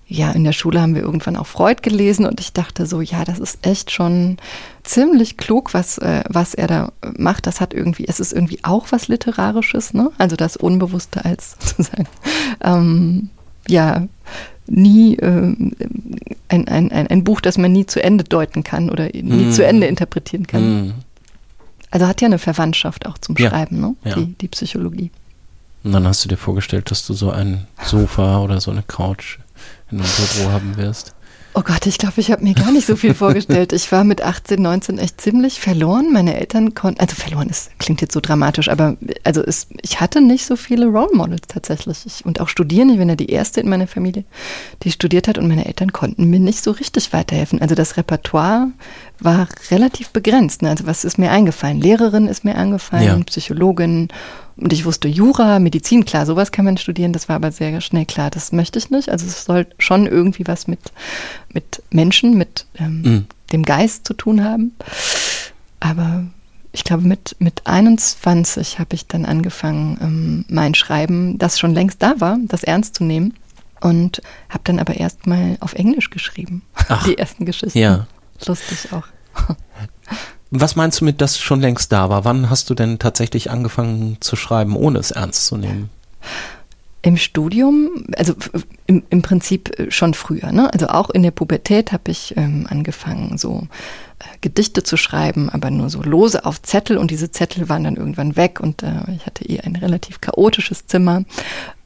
ja, 0.07 0.31
in 0.31 0.45
der 0.45 0.53
Schule 0.53 0.81
haben 0.81 0.95
wir 0.95 1.03
irgendwann 1.03 1.37
auch 1.37 1.49
Freud 1.49 1.83
gelesen 1.83 2.27
und 2.27 2.39
ich 2.39 2.53
dachte 2.53 2.87
so, 2.87 3.01
ja, 3.01 3.25
das 3.25 3.41
ist 3.41 3.67
echt 3.67 3.91
schon 3.91 4.37
ziemlich 4.85 5.37
klug, 5.37 5.75
was, 5.75 5.99
äh, 5.99 6.23
was 6.29 6.55
er 6.55 6.69
da 6.69 6.93
macht. 7.19 7.49
Das 7.49 7.61
hat 7.61 7.75
irgendwie, 7.75 8.07
es 8.07 8.21
ist 8.21 8.33
irgendwie 8.33 8.61
auch 8.63 8.87
was 8.91 9.09
Literarisches, 9.09 9.95
ne? 9.95 10.13
Also 10.17 10.37
das 10.37 10.57
Unbewusste 10.57 11.25
als 11.25 11.57
sozusagen, 11.59 12.07
ähm, 12.63 13.31
ja, 13.67 14.07
nie 14.71 15.17
äh, 15.17 15.55
ein, 16.49 16.69
ein, 16.69 16.93
ein, 16.93 17.07
ein 17.07 17.25
Buch, 17.25 17.41
das 17.41 17.59
man 17.59 17.73
nie 17.73 17.87
zu 17.87 18.03
Ende 18.03 18.25
deuten 18.25 18.65
kann 18.65 18.91
oder 18.91 19.09
nie 19.13 19.47
mm. 19.47 19.53
zu 19.53 19.67
Ende 19.67 19.87
interpretieren 19.87 20.47
kann. 20.47 20.87
Mm. 20.87 20.95
Also 21.91 22.07
hat 22.07 22.21
ja 22.21 22.27
eine 22.27 22.39
Verwandtschaft 22.39 23.07
auch 23.07 23.19
zum 23.19 23.37
ja. 23.37 23.51
Schreiben, 23.51 23.81
ne? 23.81 23.97
Ja. 24.05 24.15
Die, 24.15 24.27
die 24.35 24.49
Psychologie. 24.49 25.11
Und 25.83 25.93
dann 25.93 26.07
hast 26.07 26.25
du 26.25 26.29
dir 26.29 26.37
vorgestellt, 26.37 26.91
dass 26.91 27.07
du 27.07 27.15
so 27.15 27.31
ein 27.31 27.67
Sofa 27.83 28.41
oder 28.41 28.61
so 28.61 28.71
eine 28.71 28.83
Couch 28.83 29.39
in 29.91 30.01
einem 30.01 30.09
Büro 30.09 30.51
haben 30.51 30.77
wirst. 30.77 31.15
Oh 31.53 31.63
Gott, 31.63 31.87
ich 31.87 31.99
glaube, 31.99 32.21
ich 32.21 32.31
habe 32.31 32.45
mir 32.45 32.55
gar 32.55 32.71
nicht 32.71 32.87
so 32.87 32.95
viel 32.95 33.13
vorgestellt. 33.13 33.73
Ich 33.73 33.91
war 33.91 34.05
mit 34.05 34.23
18, 34.23 34.63
19 34.63 34.99
echt 34.99 35.21
ziemlich 35.21 35.59
verloren. 35.59 36.13
Meine 36.13 36.39
Eltern 36.39 36.75
konnten, 36.75 37.01
also 37.01 37.17
verloren 37.17 37.49
ist, 37.49 37.77
klingt 37.81 38.01
jetzt 38.01 38.15
so 38.15 38.21
dramatisch, 38.21 38.69
aber 38.69 38.97
also 39.25 39.43
es, 39.43 39.67
ich 39.83 40.01
hatte 40.01 40.21
nicht 40.21 40.47
so 40.47 40.55
viele 40.55 40.87
Role 40.87 41.11
Models 41.13 41.49
tatsächlich. 41.49 42.07
Ich, 42.07 42.25
und 42.25 42.41
auch 42.41 42.49
studieren, 42.49 42.89
ich 42.91 42.99
bin 42.99 43.09
ja 43.09 43.17
die 43.17 43.31
erste 43.31 43.61
in 43.61 43.69
meiner 43.69 43.89
Familie, 43.89 44.25
die 44.85 44.93
studiert 44.93 45.27
hat 45.27 45.39
und 45.39 45.49
meine 45.49 45.67
Eltern 45.67 45.93
konnten 45.93 46.31
mir 46.31 46.39
nicht 46.39 46.63
so 46.63 46.71
richtig 46.71 47.13
weiterhelfen. 47.13 47.61
Also 47.61 47.75
das 47.75 47.97
Repertoire 47.97 48.69
war 49.23 49.49
relativ 49.71 50.11
begrenzt. 50.11 50.63
Ne? 50.63 50.71
Also 50.71 50.87
was 50.87 51.05
ist 51.05 51.19
mir 51.19 51.31
eingefallen? 51.31 51.81
Lehrerin 51.81 52.27
ist 52.27 52.45
mir 52.45 52.57
eingefallen, 52.57 53.19
ja. 53.19 53.25
Psychologin 53.25 54.09
und 54.61 54.73
ich 54.75 54.85
wusste 54.85 55.09
Jura, 55.09 55.59
Medizin, 55.59 56.05
klar, 56.05 56.27
sowas 56.27 56.53
kann 56.53 56.67
man 56.67 56.77
studieren, 56.77 57.15
das 57.15 57.29
war 57.29 57.37
aber 57.37 57.51
sehr 57.51 57.81
schnell 57.81 58.05
klar, 58.05 58.31
das 58.31 58.53
möchte 58.53 58.79
ich 58.79 58.91
nicht. 58.91 59.09
Also 59.09 59.27
es 59.27 59.45
soll 59.45 59.67
schon 59.79 60.07
irgendwie 60.07 60.47
was 60.47 60.69
mit, 60.69 60.93
mit 61.53 61.83
Menschen, 61.91 62.37
mit 62.37 62.67
ähm, 62.79 63.03
mhm. 63.03 63.27
dem 63.53 63.65
Geist 63.65 64.07
zu 64.07 64.13
tun 64.13 64.45
haben. 64.45 64.75
Aber 65.81 66.25
ich 66.73 66.85
glaube, 66.85 67.05
mit, 67.05 67.37
mit 67.39 67.67
21 67.67 68.79
habe 68.79 68.95
ich 68.95 69.07
dann 69.07 69.25
angefangen, 69.25 69.99
ähm, 70.03 70.45
mein 70.49 70.75
Schreiben, 70.75 71.39
das 71.39 71.59
schon 71.59 71.73
längst 71.73 72.03
da 72.03 72.21
war, 72.21 72.39
das 72.47 72.63
ernst 72.63 72.97
zu 72.97 73.05
nehmen. 73.05 73.35
Und 73.81 74.21
habe 74.51 74.61
dann 74.65 74.79
aber 74.79 74.97
erstmal 74.97 75.57
auf 75.61 75.73
Englisch 75.73 76.11
geschrieben, 76.11 76.61
Ach, 76.89 77.07
die 77.07 77.17
ersten 77.17 77.47
Geschichten. 77.47 77.79
Ja. 77.79 78.07
Lustig 78.47 78.93
auch. 78.93 79.07
Was 80.51 80.75
meinst 80.75 81.01
du 81.01 81.05
mit, 81.05 81.21
dass 81.21 81.39
schon 81.39 81.61
längst 81.61 81.93
da 81.93 82.11
war? 82.11 82.25
Wann 82.25 82.51
hast 82.51 82.71
du 82.71 82.75
denn 82.75 82.99
tatsächlich 82.99 83.51
angefangen 83.51 84.17
zu 84.21 84.35
schreiben, 84.35 84.75
ohne 84.77 84.99
es 84.99 85.13
ernst 85.13 85.47
zu 85.47 85.57
nehmen? 85.57 85.91
Im 87.03 87.17
Studium, 87.17 88.05
also 88.17 88.35
im, 88.87 89.05
im 89.09 89.23
Prinzip 89.23 89.79
äh, 89.79 89.91
schon 89.91 90.13
früher. 90.13 90.53
Ne? 90.53 90.71
Also 90.73 90.89
auch 90.89 91.09
in 91.09 91.23
der 91.23 91.31
Pubertät 91.31 91.93
habe 91.93 92.11
ich 92.11 92.37
ähm, 92.37 92.67
angefangen, 92.69 93.39
so 93.39 93.69
äh, 94.19 94.25
Gedichte 94.43 94.83
zu 94.83 94.99
schreiben, 94.99 95.49
aber 95.49 95.71
nur 95.71 95.89
so 95.89 96.03
lose 96.03 96.45
auf 96.45 96.61
Zettel 96.61 96.99
und 96.99 97.11
diese 97.11 97.31
Zettel 97.31 97.71
waren 97.71 97.85
dann 97.85 97.97
irgendwann 97.97 98.37
weg 98.37 98.61
und 98.61 98.83
äh, 98.83 99.01
ich 99.17 99.25
hatte 99.25 99.49
eh 99.49 99.61
ein 99.61 99.77
relativ 99.77 100.21
chaotisches 100.21 100.89
Zimmer 100.89 101.25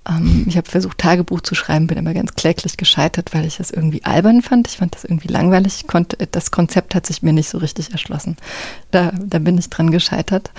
ähm, 0.09 0.45
ich 0.49 0.57
habe 0.57 0.71
versucht, 0.71 0.99
Tagebuch 0.99 1.41
zu 1.41 1.55
schreiben, 1.55 1.87
bin 1.87 1.99
aber 1.99 2.15
ganz 2.15 2.35
kläglich 2.35 2.77
gescheitert, 2.77 3.35
weil 3.35 3.47
ich 3.47 3.57
das 3.57 3.71
irgendwie 3.71 4.05
albern 4.05 4.43
fand. 4.43 4.69
Ich 4.69 4.77
fand 4.77 4.95
das 4.95 5.05
irgendwie 5.05 5.29
langweilig. 5.29 5.77
Ich 5.77 5.87
konnte, 5.87 6.17
das 6.31 6.51
Konzept 6.51 6.95
hat 6.95 7.07
sich 7.07 7.23
mir 7.23 7.33
nicht 7.33 7.49
so 7.49 7.59
richtig 7.59 7.93
erschlossen. 7.93 8.37
Da, 8.91 9.13
da 9.13 9.39
bin 9.39 9.59
ich 9.59 9.71
dran 9.71 9.91
gescheitert 9.91 10.51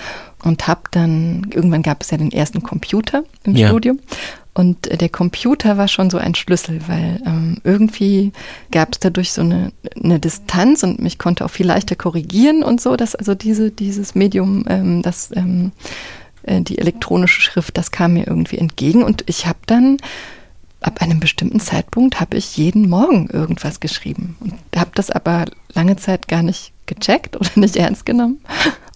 und 0.42 0.66
habe 0.66 0.82
dann, 0.90 1.46
irgendwann 1.50 1.82
gab 1.82 2.02
es 2.02 2.10
ja 2.10 2.18
den 2.18 2.32
ersten 2.32 2.62
Computer 2.62 3.24
im 3.44 3.56
ja. 3.56 3.68
Studium. 3.68 4.00
Und 4.56 5.00
der 5.02 5.10
Computer 5.10 5.76
war 5.76 5.86
schon 5.86 6.08
so 6.08 6.16
ein 6.16 6.34
Schlüssel, 6.34 6.80
weil 6.86 7.20
ähm, 7.26 7.58
irgendwie 7.62 8.32
gab 8.70 8.94
es 8.94 9.00
dadurch 9.00 9.32
so 9.32 9.42
eine, 9.42 9.70
eine 10.02 10.18
Distanz 10.18 10.82
und 10.82 10.98
mich 10.98 11.18
konnte 11.18 11.44
auch 11.44 11.50
viel 11.50 11.66
leichter 11.66 11.94
korrigieren 11.94 12.62
und 12.62 12.80
so, 12.80 12.96
dass 12.96 13.14
also 13.14 13.34
diese, 13.34 13.70
dieses 13.70 14.14
Medium, 14.14 14.64
ähm, 14.66 15.02
das 15.02 15.30
ähm, 15.36 15.72
äh, 16.46 16.62
die 16.62 16.78
elektronische 16.78 17.40
Schrift, 17.40 17.76
das 17.76 17.90
kam 17.90 18.14
mir 18.14 18.26
irgendwie 18.26 18.58
entgegen 18.58 19.02
und 19.02 19.24
ich 19.26 19.46
habe 19.46 19.58
dann 19.66 19.98
ab 20.80 21.02
einem 21.02 21.20
bestimmten 21.20 21.60
Zeitpunkt 21.60 22.20
habe 22.20 22.36
ich 22.36 22.56
jeden 22.56 22.88
Morgen 22.88 23.28
irgendwas 23.30 23.80
geschrieben 23.80 24.36
und 24.40 24.54
habe 24.76 24.90
das 24.94 25.10
aber 25.10 25.46
lange 25.74 25.96
Zeit 25.96 26.28
gar 26.28 26.42
nicht 26.42 26.72
gecheckt 26.86 27.36
oder 27.36 27.50
nicht 27.56 27.76
ernst 27.76 28.06
genommen 28.06 28.40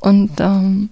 und 0.01 0.41
ähm, 0.41 0.91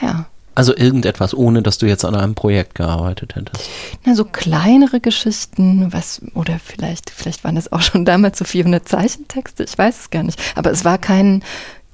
ja. 0.00 0.26
Also 0.54 0.76
irgendetwas, 0.76 1.32
ohne 1.32 1.62
dass 1.62 1.78
du 1.78 1.86
jetzt 1.86 2.04
an 2.04 2.16
einem 2.16 2.34
Projekt 2.34 2.74
gearbeitet 2.74 3.36
hättest. 3.36 3.70
Na, 4.04 4.14
so 4.14 4.24
kleinere 4.24 5.00
Geschichten, 5.00 5.92
was, 5.92 6.20
oder 6.34 6.58
vielleicht, 6.58 7.08
vielleicht 7.10 7.44
waren 7.44 7.54
das 7.54 7.70
auch 7.70 7.80
schon 7.80 8.04
damals 8.04 8.38
so 8.38 8.44
400 8.44 8.86
Zeichentexte, 8.86 9.62
ich 9.64 9.78
weiß 9.78 10.00
es 10.00 10.10
gar 10.10 10.24
nicht. 10.24 10.40
Aber 10.56 10.70
es 10.72 10.84
war 10.84 10.98
kein 10.98 11.44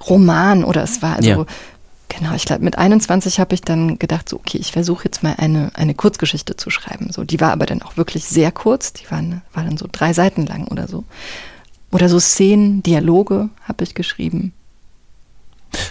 Roman 0.09 0.63
oder 0.63 0.83
es 0.83 1.01
war 1.01 1.17
also 1.17 1.29
ja. 1.29 1.45
Genau, 2.09 2.33
ich 2.35 2.45
glaube, 2.45 2.63
mit 2.63 2.77
21 2.77 3.39
habe 3.39 3.53
ich 3.53 3.61
dann 3.61 3.99
gedacht, 3.99 4.29
so, 4.29 4.37
okay, 4.37 4.57
ich 4.57 4.71
versuche 4.71 5.05
jetzt 5.05 5.23
mal 5.23 5.35
eine, 5.37 5.71
eine 5.73 5.93
Kurzgeschichte 5.93 6.55
zu 6.55 6.69
schreiben. 6.69 7.11
So, 7.11 7.23
die 7.23 7.41
war 7.41 7.51
aber 7.51 7.65
dann 7.65 7.81
auch 7.81 7.97
wirklich 7.97 8.25
sehr 8.25 8.51
kurz, 8.51 8.93
die 8.93 9.09
waren, 9.11 9.41
war 9.53 9.63
dann 9.63 9.77
so 9.77 9.87
drei 9.91 10.13
Seiten 10.13 10.45
lang 10.45 10.67
oder 10.67 10.87
so. 10.87 11.03
Oder 11.91 12.09
so 12.09 12.19
Szenen, 12.19 12.81
Dialoge 12.81 13.49
habe 13.63 13.83
ich 13.83 13.93
geschrieben. 13.93 14.53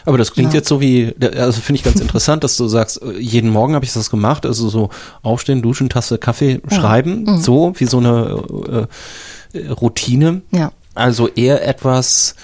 Aber 0.04 0.18
das 0.18 0.32
klingt 0.32 0.52
ja. 0.52 0.58
jetzt 0.58 0.68
so 0.68 0.80
wie, 0.80 1.14
also 1.36 1.60
finde 1.60 1.78
ich 1.78 1.84
ganz 1.84 2.00
interessant, 2.00 2.44
dass 2.44 2.56
du 2.56 2.66
sagst, 2.66 3.02
äh, 3.02 3.18
jeden 3.18 3.50
Morgen 3.50 3.74
habe 3.74 3.84
ich 3.84 3.92
das 3.92 4.10
gemacht, 4.10 4.46
also 4.46 4.68
so 4.68 4.90
aufstehen, 5.22 5.62
duschen, 5.62 5.88
Tasse 5.88 6.18
Kaffee, 6.18 6.60
ja. 6.68 6.76
schreiben, 6.76 7.24
mhm. 7.24 7.38
so 7.38 7.72
wie 7.76 7.86
so 7.86 7.98
eine 7.98 8.88
äh, 9.52 9.68
Routine. 9.68 10.42
Ja. 10.50 10.72
Also 10.94 11.28
eher 11.28 11.66
etwas, 11.66 12.36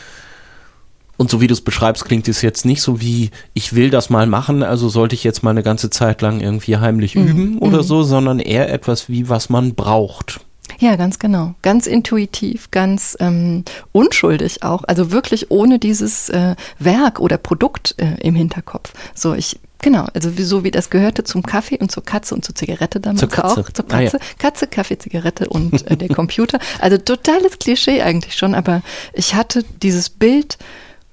und 1.22 1.30
so 1.30 1.40
wie 1.40 1.46
du 1.46 1.52
es 1.52 1.60
beschreibst, 1.60 2.04
klingt 2.04 2.26
es 2.26 2.42
jetzt 2.42 2.64
nicht 2.64 2.82
so 2.82 3.00
wie, 3.00 3.30
ich 3.54 3.76
will 3.76 3.90
das 3.90 4.10
mal 4.10 4.26
machen, 4.26 4.64
also 4.64 4.88
sollte 4.88 5.14
ich 5.14 5.22
jetzt 5.22 5.44
mal 5.44 5.50
eine 5.50 5.62
ganze 5.62 5.88
Zeit 5.88 6.20
lang 6.20 6.40
irgendwie 6.40 6.78
heimlich 6.78 7.14
mhm. 7.14 7.28
üben 7.28 7.58
oder 7.58 7.78
mhm. 7.78 7.82
so, 7.84 8.02
sondern 8.02 8.40
eher 8.40 8.72
etwas 8.72 9.08
wie, 9.08 9.28
was 9.28 9.48
man 9.48 9.76
braucht. 9.76 10.40
Ja, 10.80 10.96
ganz 10.96 11.20
genau. 11.20 11.54
Ganz 11.62 11.86
intuitiv, 11.86 12.72
ganz 12.72 13.16
ähm, 13.20 13.64
unschuldig 13.92 14.64
auch. 14.64 14.82
Also 14.84 15.12
wirklich 15.12 15.52
ohne 15.52 15.78
dieses 15.78 16.28
äh, 16.28 16.56
Werk 16.80 17.20
oder 17.20 17.38
Produkt 17.38 17.94
äh, 17.98 18.16
im 18.20 18.34
Hinterkopf. 18.34 18.92
So, 19.14 19.34
ich 19.34 19.60
Genau, 19.82 20.06
also 20.14 20.30
so 20.38 20.62
wie 20.62 20.70
das 20.70 20.90
gehörte 20.90 21.24
zum 21.24 21.42
Kaffee 21.42 21.76
und 21.76 21.90
zur 21.90 22.04
Katze 22.04 22.36
und 22.36 22.44
zur 22.44 22.54
Zigarette 22.54 23.00
damals 23.00 23.18
zur 23.18 23.28
Katze. 23.28 23.60
auch. 23.60 23.70
Zur 23.70 23.84
Katze, 23.88 24.16
ah, 24.16 24.18
ja. 24.18 24.26
Katze, 24.38 24.66
Kaffee, 24.68 24.96
Zigarette 24.96 25.48
und 25.48 25.90
äh, 25.90 25.96
der 25.96 26.08
Computer. 26.14 26.60
Also 26.78 26.98
totales 26.98 27.58
Klischee 27.58 28.00
eigentlich 28.00 28.36
schon, 28.36 28.54
aber 28.54 28.82
ich 29.12 29.34
hatte 29.34 29.64
dieses 29.82 30.08
Bild 30.08 30.56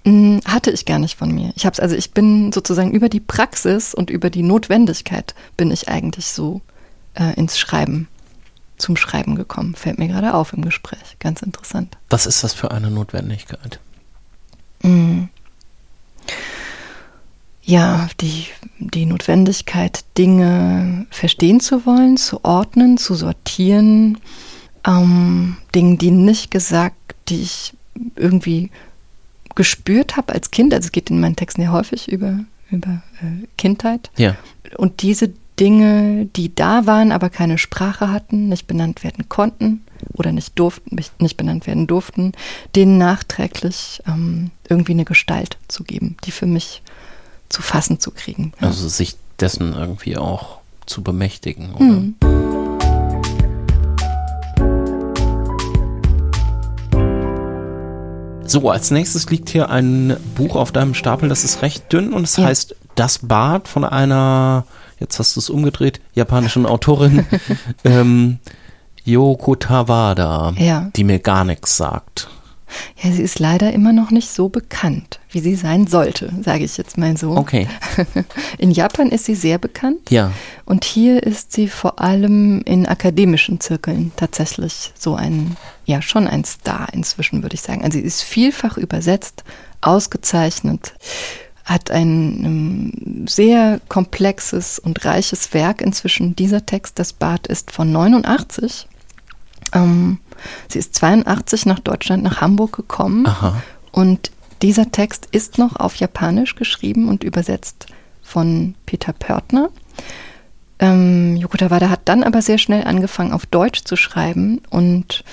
hatte 0.05 0.71
ich 0.71 0.85
gar 0.85 0.99
nicht 0.99 1.17
von 1.17 1.33
mir. 1.33 1.51
Ich 1.55 1.65
hab's 1.65 1.79
also, 1.79 1.95
ich 1.95 2.11
bin 2.11 2.51
sozusagen 2.51 2.91
über 2.91 3.09
die 3.09 3.19
Praxis 3.19 3.93
und 3.93 4.09
über 4.09 4.29
die 4.29 4.43
Notwendigkeit 4.43 5.35
bin 5.57 5.71
ich 5.71 5.89
eigentlich 5.89 6.27
so 6.27 6.61
äh, 7.15 7.33
ins 7.35 7.59
Schreiben, 7.59 8.07
zum 8.77 8.95
Schreiben 8.95 9.35
gekommen. 9.35 9.75
Fällt 9.75 9.99
mir 9.99 10.07
gerade 10.07 10.33
auf 10.33 10.53
im 10.53 10.63
Gespräch. 10.63 11.17
Ganz 11.19 11.41
interessant. 11.41 11.97
Was 12.09 12.25
ist 12.25 12.43
das 12.43 12.53
für 12.53 12.71
eine 12.71 12.89
Notwendigkeit? 12.89 13.79
Mhm. 14.81 15.27
ja, 17.63 18.07
die, 18.21 18.45
die 18.79 19.05
Notwendigkeit, 19.05 20.05
Dinge 20.17 21.05
verstehen 21.09 21.59
zu 21.59 21.85
wollen, 21.85 22.15
zu 22.15 22.45
ordnen, 22.45 22.97
zu 22.97 23.13
sortieren, 23.13 24.19
ähm, 24.87 25.57
Dingen, 25.75 25.97
die 25.97 26.11
nicht 26.11 26.49
gesagt, 26.49 26.95
die 27.27 27.41
ich 27.41 27.73
irgendwie 28.15 28.71
gespürt 29.59 30.15
habe 30.15 30.31
als 30.31 30.51
Kind. 30.51 30.73
Also 30.73 30.85
es 30.85 30.93
geht 30.93 31.09
in 31.09 31.19
meinen 31.19 31.35
Texten 31.35 31.61
ja 31.61 31.73
häufig 31.73 32.07
über, 32.07 32.39
über 32.71 33.03
äh, 33.21 33.45
Kindheit. 33.57 34.09
Ja. 34.15 34.37
Und 34.77 35.01
diese 35.01 35.33
Dinge, 35.59 36.27
die 36.33 36.55
da 36.55 36.85
waren, 36.85 37.11
aber 37.11 37.29
keine 37.29 37.57
Sprache 37.57 38.09
hatten, 38.09 38.47
nicht 38.47 38.67
benannt 38.67 39.03
werden 39.03 39.27
konnten 39.27 39.81
oder 40.13 40.31
nicht 40.31 40.57
durften, 40.57 40.95
nicht 40.95 41.35
benannt 41.35 41.67
werden 41.67 41.87
durften, 41.87 42.31
denen 42.73 42.97
nachträglich 42.97 44.01
ähm, 44.07 44.51
irgendwie 44.69 44.93
eine 44.93 45.03
Gestalt 45.03 45.57
zu 45.67 45.83
geben, 45.83 46.15
die 46.23 46.31
für 46.31 46.45
mich 46.45 46.81
zu 47.49 47.61
fassen 47.61 47.99
zu 47.99 48.11
kriegen. 48.11 48.53
Ja. 48.61 48.67
Also 48.67 48.87
sich 48.87 49.17
dessen 49.41 49.73
irgendwie 49.73 50.15
auch 50.15 50.59
zu 50.85 51.03
bemächtigen, 51.03 51.73
oder? 51.73 51.83
Mhm. 51.83 52.58
So, 58.49 58.69
als 58.71 58.89
nächstes 58.89 59.29
liegt 59.29 59.49
hier 59.49 59.69
ein 59.69 60.17
Buch 60.35 60.55
auf 60.55 60.71
deinem 60.71 60.95
Stapel, 60.95 61.29
das 61.29 61.43
ist 61.43 61.61
recht 61.61 61.93
dünn 61.93 62.13
und 62.13 62.23
es 62.23 62.37
ja. 62.37 62.45
heißt 62.45 62.75
Das 62.95 63.19
Bad 63.19 63.67
von 63.67 63.83
einer, 63.85 64.65
jetzt 64.99 65.19
hast 65.19 65.35
du 65.35 65.39
es 65.39 65.51
umgedreht, 65.51 66.01
japanischen 66.15 66.65
Autorin, 66.65 67.27
ähm, 67.83 68.39
Yoko 69.03 69.55
Tawada, 69.55 70.53
ja. 70.57 70.89
die 70.95 71.03
mir 71.03 71.19
gar 71.19 71.45
nichts 71.45 71.77
sagt. 71.77 72.27
Ja, 73.01 73.11
sie 73.11 73.21
ist 73.21 73.39
leider 73.39 73.71
immer 73.73 73.93
noch 73.93 74.11
nicht 74.11 74.29
so 74.29 74.49
bekannt, 74.49 75.19
wie 75.31 75.39
sie 75.39 75.55
sein 75.55 75.87
sollte, 75.87 76.31
sage 76.43 76.63
ich 76.63 76.77
jetzt 76.77 76.97
mal 76.97 77.17
so. 77.17 77.35
Okay. 77.35 77.67
In 78.57 78.71
Japan 78.71 79.09
ist 79.09 79.25
sie 79.25 79.35
sehr 79.35 79.57
bekannt. 79.57 80.09
Ja. 80.09 80.31
Und 80.65 80.85
hier 80.85 81.23
ist 81.23 81.51
sie 81.53 81.67
vor 81.67 81.99
allem 81.99 82.61
in 82.65 82.85
akademischen 82.85 83.59
Zirkeln 83.59 84.11
tatsächlich 84.15 84.93
so 84.97 85.15
ein, 85.15 85.57
ja, 85.85 86.01
schon 86.01 86.27
ein 86.27 86.43
Star 86.43 86.87
inzwischen, 86.93 87.41
würde 87.41 87.55
ich 87.55 87.61
sagen. 87.61 87.83
Also 87.83 87.97
sie 87.97 88.05
ist 88.05 88.21
vielfach 88.21 88.77
übersetzt, 88.77 89.43
ausgezeichnet, 89.81 90.93
hat 91.65 91.91
ein 91.91 92.45
um, 92.45 92.91
ähm, 93.05 93.27
sehr 93.27 93.79
komplexes 93.89 94.79
und 94.79 95.05
reiches 95.05 95.53
Werk 95.53 95.81
inzwischen. 95.81 96.35
Dieser 96.35 96.65
Text, 96.65 96.97
das 96.97 97.13
Bad, 97.13 97.47
ist 97.47 97.71
von 97.71 97.91
89. 97.91 98.87
Ähm, 99.73 100.19
Sie 100.67 100.79
ist 100.79 100.95
82 100.95 101.65
nach 101.65 101.79
Deutschland, 101.79 102.23
nach 102.23 102.41
Hamburg 102.41 102.75
gekommen. 102.75 103.25
Aha. 103.27 103.61
Und 103.91 104.31
dieser 104.61 104.91
Text 104.91 105.27
ist 105.31 105.57
noch 105.57 105.75
auf 105.77 105.95
Japanisch 105.95 106.55
geschrieben 106.55 107.07
und 107.07 107.23
übersetzt 107.23 107.87
von 108.21 108.75
Peter 108.85 109.13
Pörtner. 109.13 109.69
Ähm, 110.79 111.35
Yokotawada 111.35 111.89
hat 111.89 112.01
dann 112.05 112.23
aber 112.23 112.41
sehr 112.41 112.57
schnell 112.57 112.83
angefangen, 112.83 113.33
auf 113.33 113.45
Deutsch 113.45 113.83
zu 113.83 113.95
schreiben. 113.95 114.61
Und 114.69 115.23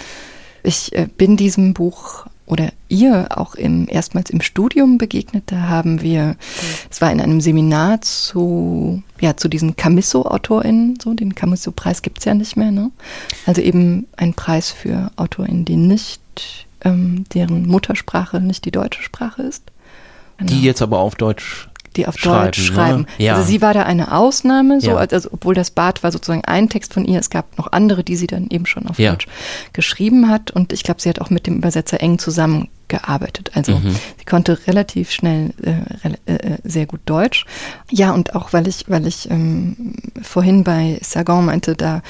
ich 0.63 0.95
äh, 0.95 1.07
bin 1.17 1.37
diesem 1.37 1.75
Buch 1.75 2.27
oder 2.47 2.73
ihr 2.89 3.37
auch 3.37 3.57
im, 3.57 3.89
erstmals 3.89 4.31
im 4.31 4.41
Studium 4.41 4.99
begegnet. 4.99 5.45
Da 5.47 5.63
haben 5.63 6.01
wir, 6.01 6.37
es 6.91 7.01
war 7.01 7.11
in 7.11 7.21
einem 7.21 7.41
Seminar 7.41 8.01
zu, 8.01 9.03
ja, 9.21 9.37
zu 9.37 9.49
diesen 9.49 9.77
Camisso-AutorInnen, 9.77 10.99
so, 11.03 11.13
den 11.13 11.35
Camisso-Preis 11.35 12.03
gibt's 12.03 12.25
ja 12.25 12.35
nicht 12.35 12.57
mehr, 12.57 12.71
ne? 12.71 12.93
Also 13.47 13.61
eben 13.61 14.07
ein 14.17 14.35
Preis 14.35 14.71
für 14.71 15.11
AutorInnen, 15.17 15.65
die 15.65 15.77
nicht, 15.77 16.67
ähm, 16.85 17.25
deren 17.35 17.67
Muttersprache 17.67 18.41
nicht 18.41 18.65
die 18.65 18.71
deutsche 18.71 19.03
Sprache 19.03 19.43
ist. 19.43 19.65
Genau. 20.39 20.53
Die 20.53 20.63
jetzt 20.63 20.83
aber 20.83 20.99
auf 20.99 21.15
Deutsch 21.17 21.69
die 21.97 22.07
auf 22.07 22.19
schreiben, 22.19 22.45
Deutsch 22.45 22.63
schreiben. 22.63 23.01
Ne? 23.19 23.25
Ja. 23.25 23.35
Also 23.35 23.47
sie 23.47 23.63
war 23.63 23.75
da 23.75 23.83
eine 23.83 24.13
Ausnahme, 24.13 24.81
so, 24.81 24.93
ja. 24.93 24.97
also, 24.97 25.29
obwohl 25.33 25.55
das 25.55 25.71
Bad 25.71 26.03
war 26.03 26.13
sozusagen 26.13 26.45
ein 26.45 26.69
Text 26.69 26.95
von 26.95 27.05
ihr. 27.05 27.19
Es 27.19 27.31
gab 27.31 27.57
noch 27.59 27.73
andere, 27.73 28.05
die 28.05 28.17
sie 28.17 28.27
dann 28.27 28.49
eben 28.51 28.67
schon 28.67 28.87
auf 28.87 28.99
ja. 28.99 29.13
Deutsch 29.13 29.27
geschrieben 29.73 30.29
hat. 30.29 30.51
Und 30.51 30.73
ich 30.73 30.83
glaube, 30.83 31.01
sie 31.01 31.09
hat 31.09 31.21
auch 31.21 31.31
mit 31.31 31.47
dem 31.47 31.57
Übersetzer 31.57 32.01
eng 32.01 32.19
zusammengearbeitet. 32.19 33.51
Also 33.55 33.77
mhm. 33.77 33.97
sie 34.19 34.25
konnte 34.25 34.59
relativ 34.67 35.11
schnell 35.11 35.53
äh, 35.63 36.33
äh, 36.33 36.35
äh, 36.35 36.59
sehr 36.65 36.87
gut 36.87 37.01
Deutsch. 37.07 37.45
Ja, 37.91 38.13
und 38.13 38.35
auch 38.35 38.53
weil 38.53 38.69
ich, 38.69 38.85
weil 38.89 39.07
ich 39.07 39.31
ähm, 39.31 39.95
vorhin 40.23 40.65
bei 40.65 40.99
Sagan 41.03 41.47
meinte, 41.47 41.75
da 41.75 42.03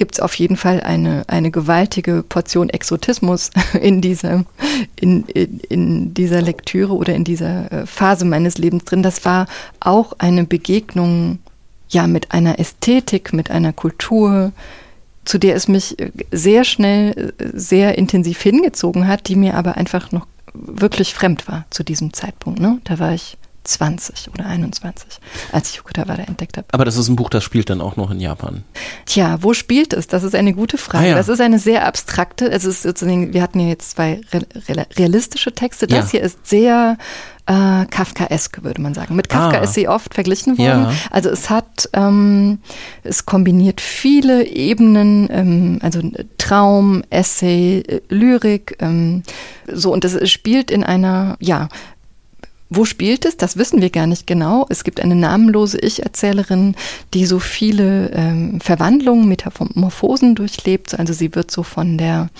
gibt 0.00 0.14
es 0.14 0.20
auf 0.20 0.34
jeden 0.36 0.56
Fall 0.56 0.80
eine, 0.80 1.24
eine 1.26 1.50
gewaltige 1.50 2.24
Portion 2.26 2.70
Exotismus 2.70 3.50
in 3.82 4.00
dieser, 4.00 4.46
in, 4.98 5.26
in, 5.26 5.60
in 5.68 6.14
dieser 6.14 6.40
Lektüre 6.40 6.94
oder 6.94 7.14
in 7.14 7.22
dieser 7.22 7.70
äh, 7.70 7.86
Phase 7.86 8.24
meines 8.24 8.56
Lebens 8.56 8.86
drin. 8.86 9.02
Das 9.02 9.26
war 9.26 9.46
auch 9.78 10.14
eine 10.16 10.44
Begegnung 10.44 11.38
ja 11.90 12.06
mit 12.06 12.32
einer 12.32 12.58
Ästhetik, 12.58 13.34
mit 13.34 13.50
einer 13.50 13.74
Kultur, 13.74 14.52
zu 15.26 15.36
der 15.36 15.54
es 15.54 15.68
mich 15.68 15.98
äh, 15.98 16.10
sehr 16.30 16.64
schnell, 16.64 17.34
äh, 17.36 17.44
sehr 17.52 17.98
intensiv 17.98 18.40
hingezogen 18.40 19.06
hat, 19.06 19.28
die 19.28 19.36
mir 19.36 19.52
aber 19.52 19.76
einfach 19.76 20.12
noch 20.12 20.26
wirklich 20.54 21.12
fremd 21.12 21.46
war 21.46 21.66
zu 21.68 21.84
diesem 21.84 22.14
Zeitpunkt. 22.14 22.58
Ne? 22.58 22.80
Da 22.84 22.98
war 22.98 23.12
ich 23.12 23.36
20 23.70 24.30
oder 24.34 24.46
21, 24.46 25.20
als 25.52 25.70
ich 25.70 25.76
Yokotawara 25.76 26.22
entdeckt 26.22 26.56
habe. 26.56 26.66
Aber 26.72 26.84
das 26.84 26.96
ist 26.96 27.08
ein 27.08 27.16
Buch, 27.16 27.30
das 27.30 27.44
spielt 27.44 27.70
dann 27.70 27.80
auch 27.80 27.96
noch 27.96 28.10
in 28.10 28.20
Japan. 28.20 28.64
Tja, 29.06 29.38
wo 29.40 29.54
spielt 29.54 29.92
es? 29.92 30.06
Das 30.08 30.22
ist 30.22 30.34
eine 30.34 30.52
gute 30.54 30.78
Frage. 30.78 31.04
Ah, 31.04 31.08
ja. 31.08 31.14
Das 31.16 31.28
ist 31.28 31.40
eine 31.40 31.58
sehr 31.58 31.86
abstrakte, 31.86 32.50
es 32.50 32.64
ist 32.64 32.82
sozusagen, 32.82 33.32
wir 33.32 33.42
hatten 33.42 33.60
ja 33.60 33.68
jetzt 33.68 33.92
zwei 33.92 34.20
realistische 34.98 35.52
Texte. 35.52 35.86
Das 35.86 36.06
ja. 36.06 36.10
hier 36.18 36.22
ist 36.22 36.46
sehr 36.46 36.98
äh, 37.46 37.86
Kafkaesk, 37.86 38.62
würde 38.62 38.80
man 38.80 38.94
sagen. 38.94 39.16
Mit 39.16 39.28
Kafka 39.28 39.58
ah. 39.58 39.62
ist 39.62 39.74
sie 39.74 39.88
oft 39.88 40.14
verglichen 40.14 40.58
worden. 40.58 40.84
Ja. 40.84 40.92
Also 41.10 41.30
es 41.30 41.50
hat, 41.50 41.88
ähm, 41.92 42.58
es 43.02 43.26
kombiniert 43.26 43.80
viele 43.80 44.46
Ebenen, 44.46 45.28
ähm, 45.30 45.78
also 45.82 46.00
Traum, 46.38 47.02
Essay, 47.10 47.80
äh, 47.80 48.00
Lyrik, 48.08 48.76
ähm, 48.80 49.22
so 49.66 49.92
und 49.92 50.04
es 50.04 50.30
spielt 50.30 50.70
in 50.70 50.84
einer, 50.84 51.36
ja, 51.40 51.68
wo 52.70 52.84
spielt 52.84 53.24
es? 53.24 53.36
Das 53.36 53.56
wissen 53.56 53.82
wir 53.82 53.90
gar 53.90 54.06
nicht 54.06 54.28
genau. 54.28 54.64
Es 54.68 54.84
gibt 54.84 55.00
eine 55.00 55.16
namenlose 55.16 55.78
Ich-Erzählerin, 55.80 56.76
die 57.12 57.26
so 57.26 57.40
viele 57.40 58.10
ähm, 58.12 58.60
Verwandlungen, 58.60 59.28
Metamorphosen 59.28 60.36
durchlebt. 60.36 60.98
Also 60.98 61.12
sie 61.12 61.34
wird 61.34 61.50
so 61.50 61.64
von 61.64 61.98
der 61.98 62.30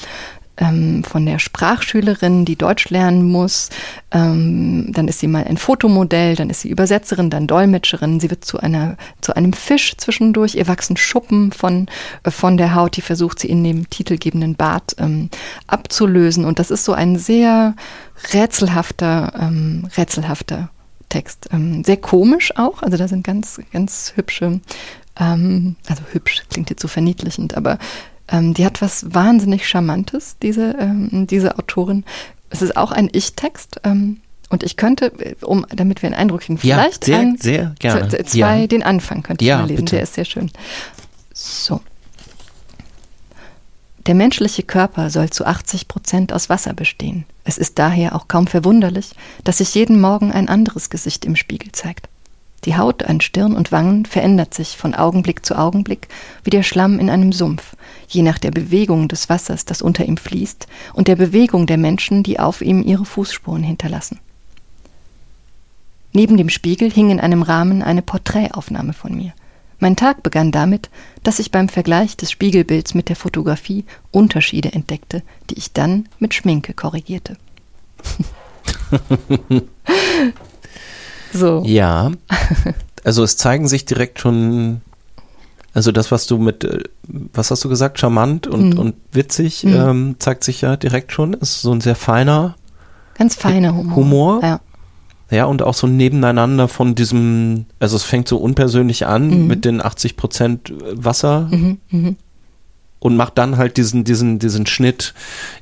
ähm, 0.56 1.04
von 1.04 1.26
der 1.26 1.38
Sprachschülerin, 1.38 2.44
die 2.44 2.56
Deutsch 2.56 2.90
lernen 2.90 3.24
muss. 3.24 3.70
Ähm, 4.10 4.92
dann 4.92 5.08
ist 5.08 5.20
sie 5.20 5.26
mal 5.26 5.44
ein 5.44 5.56
Fotomodell, 5.56 6.36
dann 6.36 6.50
ist 6.50 6.60
sie 6.60 6.70
Übersetzerin, 6.70 7.30
dann 7.30 7.46
Dolmetscherin. 7.46 8.20
Sie 8.20 8.30
wird 8.30 8.44
zu 8.44 8.58
einer 8.58 8.96
zu 9.20 9.34
einem 9.34 9.52
Fisch 9.52 9.96
zwischendurch. 9.96 10.54
Ihr 10.54 10.68
wachsen 10.68 10.96
Schuppen 10.96 11.52
von 11.52 11.86
äh, 12.24 12.30
von 12.30 12.56
der 12.56 12.74
Haut, 12.74 12.96
die 12.96 13.02
versucht 13.02 13.38
sie 13.38 13.48
in 13.48 13.64
dem 13.64 13.88
titelgebenden 13.88 14.54
Bart 14.54 14.96
ähm, 14.98 15.30
abzulösen. 15.66 16.44
Und 16.44 16.58
das 16.58 16.70
ist 16.70 16.84
so 16.84 16.92
ein 16.92 17.16
sehr 17.16 17.74
rätselhafter 18.32 19.32
ähm, 19.40 19.88
rätselhafter 19.96 20.70
Text. 21.08 21.48
Ähm, 21.52 21.84
sehr 21.84 21.96
komisch 21.96 22.56
auch. 22.56 22.82
Also 22.82 22.96
da 22.96 23.08
sind 23.08 23.24
ganz 23.24 23.60
ganz 23.72 24.12
hübsche 24.14 24.60
ähm, 25.18 25.76
also 25.88 26.02
hübsch 26.12 26.42
klingt 26.50 26.70
jetzt 26.70 26.82
so 26.82 26.88
verniedlichend, 26.88 27.56
aber 27.56 27.78
ähm, 28.30 28.54
die 28.54 28.64
hat 28.64 28.80
was 28.80 29.14
wahnsinnig 29.14 29.68
Charmantes, 29.68 30.36
diese, 30.42 30.76
ähm, 30.78 31.26
diese 31.26 31.58
Autorin. 31.58 32.04
Es 32.50 32.62
ist 32.62 32.76
auch 32.76 32.92
ein 32.92 33.08
Ich-Text. 33.12 33.80
Ähm, 33.84 34.20
und 34.48 34.64
ich 34.64 34.76
könnte, 34.76 35.12
um, 35.42 35.64
damit 35.70 36.02
wir 36.02 36.08
einen 36.08 36.16
Eindruck 36.16 36.40
kriegen, 36.40 36.58
vielleicht 36.58 37.06
ja, 37.06 37.14
sehr, 37.14 37.18
ein, 37.18 37.36
sehr 37.38 37.74
gerne. 37.78 38.24
zwei, 38.24 38.60
ja. 38.60 38.66
den 38.66 38.82
Anfang 38.82 39.22
könnte 39.22 39.44
ich 39.44 39.48
ja, 39.48 39.58
mal 39.58 39.66
lesen. 39.68 39.84
Bitte. 39.84 39.96
Der 39.96 40.02
ist 40.02 40.14
sehr 40.14 40.24
schön. 40.24 40.50
So. 41.32 41.80
Der 44.06 44.14
menschliche 44.14 44.64
Körper 44.64 45.10
soll 45.10 45.30
zu 45.30 45.46
80 45.46 45.86
Prozent 45.86 46.32
aus 46.32 46.48
Wasser 46.48 46.74
bestehen. 46.74 47.26
Es 47.44 47.58
ist 47.58 47.78
daher 47.78 48.16
auch 48.16 48.26
kaum 48.26 48.48
verwunderlich, 48.48 49.12
dass 49.44 49.58
sich 49.58 49.74
jeden 49.74 50.00
Morgen 50.00 50.32
ein 50.32 50.48
anderes 50.48 50.90
Gesicht 50.90 51.24
im 51.24 51.36
Spiegel 51.36 51.70
zeigt. 51.72 52.08
Die 52.64 52.76
Haut 52.76 53.04
an 53.04 53.20
Stirn 53.20 53.56
und 53.56 53.72
Wangen 53.72 54.04
verändert 54.04 54.52
sich 54.52 54.76
von 54.76 54.94
Augenblick 54.94 55.46
zu 55.46 55.56
Augenblick 55.56 56.08
wie 56.44 56.50
der 56.50 56.62
Schlamm 56.62 56.98
in 56.98 57.08
einem 57.08 57.32
Sumpf, 57.32 57.74
je 58.10 58.22
nach 58.22 58.38
der 58.38 58.50
Bewegung 58.50 59.08
des 59.08 59.28
Wassers, 59.28 59.64
das 59.64 59.82
unter 59.82 60.04
ihm 60.04 60.16
fließt, 60.16 60.66
und 60.92 61.08
der 61.08 61.16
Bewegung 61.16 61.66
der 61.66 61.78
Menschen, 61.78 62.22
die 62.22 62.38
auf 62.38 62.60
ihm 62.60 62.82
ihre 62.82 63.04
Fußspuren 63.04 63.62
hinterlassen. 63.62 64.18
Neben 66.12 66.36
dem 66.36 66.48
Spiegel 66.48 66.90
hing 66.90 67.10
in 67.10 67.20
einem 67.20 67.42
Rahmen 67.42 67.82
eine 67.82 68.02
Porträtaufnahme 68.02 68.92
von 68.92 69.14
mir. 69.14 69.32
Mein 69.78 69.96
Tag 69.96 70.22
begann 70.22 70.52
damit, 70.52 70.90
dass 71.22 71.38
ich 71.38 71.50
beim 71.50 71.68
Vergleich 71.68 72.16
des 72.16 72.30
Spiegelbilds 72.30 72.94
mit 72.94 73.08
der 73.08 73.16
Fotografie 73.16 73.84
Unterschiede 74.10 74.72
entdeckte, 74.72 75.22
die 75.48 75.56
ich 75.56 75.72
dann 75.72 76.08
mit 76.18 76.34
Schminke 76.34 76.74
korrigierte. 76.74 77.36
so. 81.32 81.62
Ja. 81.64 82.10
Also 83.04 83.22
es 83.22 83.38
zeigen 83.38 83.68
sich 83.68 83.86
direkt 83.86 84.20
schon 84.20 84.82
also 85.72 85.92
das, 85.92 86.10
was 86.10 86.26
du 86.26 86.38
mit, 86.38 86.64
äh, 86.64 86.82
was 87.06 87.50
hast 87.50 87.64
du 87.64 87.68
gesagt, 87.68 87.98
charmant 87.98 88.46
und, 88.46 88.74
mhm. 88.74 88.78
und 88.78 88.94
witzig, 89.12 89.64
mhm. 89.64 89.74
ähm, 89.74 90.16
zeigt 90.18 90.44
sich 90.44 90.62
ja 90.62 90.76
direkt 90.76 91.12
schon. 91.12 91.34
Ist 91.34 91.62
so 91.62 91.72
ein 91.72 91.80
sehr 91.80 91.94
feiner, 91.94 92.56
ganz 93.14 93.34
feiner 93.36 93.74
Humor. 93.74 93.96
Humor. 93.96 94.40
Ja. 94.42 94.60
Ja, 95.32 95.44
und 95.44 95.62
auch 95.62 95.74
so 95.74 95.86
nebeneinander 95.86 96.66
von 96.66 96.96
diesem, 96.96 97.66
also 97.78 97.94
es 97.94 98.02
fängt 98.02 98.26
so 98.26 98.38
unpersönlich 98.38 99.06
an 99.06 99.28
Mhm. 99.28 99.46
mit 99.46 99.64
den 99.64 99.80
80 99.80 100.16
Prozent 100.16 100.72
Wasser 100.92 101.48
Mhm, 101.52 101.78
mhm. 101.90 102.16
Und 103.00 103.16
macht 103.16 103.38
dann 103.38 103.56
halt 103.56 103.76
diesen, 103.78 104.04
diesen, 104.04 104.38
diesen 104.38 104.66
Schnitt 104.66 105.14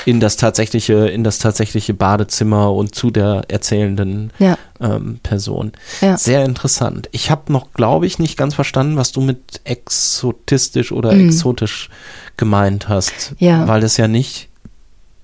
in 0.04 0.20
das 0.20 0.36
tatsächliche, 0.36 1.08
in 1.08 1.24
das 1.24 1.38
tatsächliche 1.38 1.94
Badezimmer 1.94 2.72
und 2.74 2.94
zu 2.94 3.10
der 3.10 3.44
erzählenden 3.48 4.32
Ja, 4.38 4.58
ähm, 4.80 5.20
Person. 5.22 5.72
ja. 6.00 6.16
Sehr 6.18 6.44
interessant. 6.44 7.08
Ich 7.12 7.30
habe 7.30 7.52
noch, 7.52 7.72
glaube 7.72 8.06
ich, 8.06 8.18
nicht 8.18 8.36
ganz 8.36 8.54
verstanden, 8.54 8.96
was 8.96 9.12
du 9.12 9.20
mit 9.20 9.60
exotistisch 9.64 10.92
oder 10.92 11.12
Mhm. 11.14 11.26
exotisch 11.28 11.88
gemeint 12.36 12.88
hast. 12.88 13.34
Ja. 13.38 13.66
Weil 13.68 13.82
es 13.82 13.96
ja 13.96 14.08
nicht, 14.08 14.48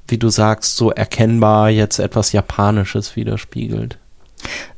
wie 0.09 0.19
du 0.19 0.29
sagst, 0.29 0.77
so 0.77 0.91
erkennbar 0.91 1.71
jetzt 1.71 1.99
etwas 1.99 2.33
Japanisches 2.33 3.17
widerspiegelt. 3.17 3.99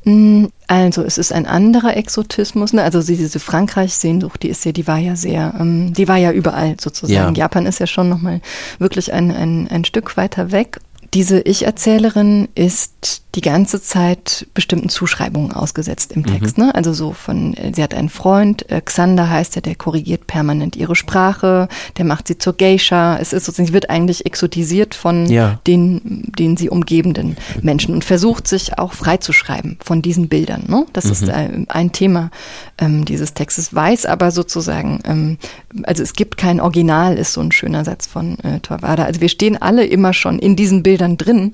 Mm, 0.03 0.45
Also 0.67 1.03
es 1.03 1.17
ist 1.17 1.31
ein 1.31 1.45
anderer 1.45 1.95
Exotismus, 1.95 2.73
ne? 2.73 2.83
Also 2.83 3.01
diese 3.01 3.39
Frankreich-Sehnsucht, 3.39 4.43
die 4.43 4.49
ist 4.49 4.65
ja, 4.65 4.71
die 4.73 4.85
war 4.85 4.97
ja 4.97 5.15
sehr, 5.15 5.53
ähm, 5.59 5.93
die 5.93 6.07
war 6.07 6.17
ja 6.17 6.31
überall 6.31 6.75
sozusagen. 6.79 7.35
Ja. 7.35 7.43
Japan 7.43 7.65
ist 7.65 7.79
ja 7.79 7.87
schon 7.87 8.09
nochmal 8.09 8.41
wirklich 8.77 9.13
ein, 9.13 9.31
ein, 9.31 9.67
ein 9.69 9.85
Stück 9.85 10.17
weiter 10.17 10.51
weg. 10.51 10.79
Diese 11.13 11.39
Ich-Erzählerin 11.39 12.49
ist 12.55 13.23
die 13.35 13.41
ganze 13.41 13.81
Zeit 13.81 14.47
bestimmten 14.53 14.89
Zuschreibungen 14.89 15.51
ausgesetzt 15.51 16.11
im 16.11 16.25
Text. 16.25 16.57
Ne? 16.57 16.73
Also 16.73 16.91
so 16.93 17.13
von, 17.13 17.53
äh, 17.53 17.71
sie 17.73 17.83
hat 17.83 17.93
einen 17.93 18.09
Freund, 18.09 18.69
äh, 18.71 18.81
Xander 18.81 19.29
heißt 19.29 19.55
er, 19.55 19.61
der 19.61 19.75
korrigiert 19.75 20.25
permanent 20.27 20.75
ihre 20.75 20.95
Sprache, 20.95 21.67
der 21.97 22.05
macht 22.05 22.27
sie 22.27 22.37
zur 22.39 22.53
Geisha. 22.53 23.17
Es 23.19 23.33
ist 23.33 23.45
sozusagen, 23.45 23.67
sie 23.67 23.73
wird 23.73 23.89
eigentlich 23.91 24.25
exotisiert 24.25 24.95
von 24.95 25.27
Ja. 25.27 25.59
den, 25.67 26.31
den 26.37 26.57
sie 26.57 26.69
umgebenden 26.69 27.37
Menschen 27.61 27.93
und 27.93 28.03
versucht 28.03 28.47
sich 28.47 28.79
auch 28.79 28.93
freizuschreiben 28.93 29.77
von 29.83 30.01
diesen 30.01 30.29
Bildern. 30.29 30.63
Ne? 30.67 30.85
Das 30.93 31.05
ist 31.05 31.27
äh, 31.29 31.49
ein 31.67 31.91
Thema 31.91 32.31
ähm, 32.79 33.05
dieses 33.05 33.33
Textes, 33.35 33.73
weiß 33.73 34.07
aber 34.07 34.31
sozusagen, 34.31 34.99
ähm, 35.05 35.37
also 35.85 36.03
es 36.03 36.13
gibt 36.13 36.37
kein 36.37 36.59
Original, 36.59 37.17
ist 37.17 37.33
so 37.33 37.41
ein 37.41 37.51
schöner 37.51 37.83
Satz 37.85 38.07
von 38.07 38.39
äh, 38.39 38.59
Torvada. 38.59 39.03
Also 39.05 39.21
wir 39.21 39.29
stehen 39.29 39.61
alle 39.61 39.85
immer 39.85 40.13
schon 40.13 40.39
in 40.39 40.55
diesen 40.55 40.83
Bildern 40.83 41.17
drin 41.17 41.51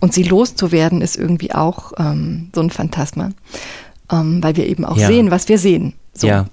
und 0.00 0.12
sie 0.12 0.22
loszuwerden 0.22 1.00
ist 1.00 1.16
irgendwie 1.16 1.52
auch 1.54 1.92
ähm, 1.98 2.50
so 2.54 2.60
ein 2.60 2.70
Phantasma, 2.70 3.30
ähm, 4.10 4.42
weil 4.42 4.56
wir 4.56 4.66
eben 4.66 4.84
auch 4.84 4.96
Ja. 4.96 5.06
sehen, 5.06 5.30
was 5.30 5.48
wir 5.48 5.58
sehen. 5.58 5.94
So. 6.14 6.26
Ja. 6.26 6.46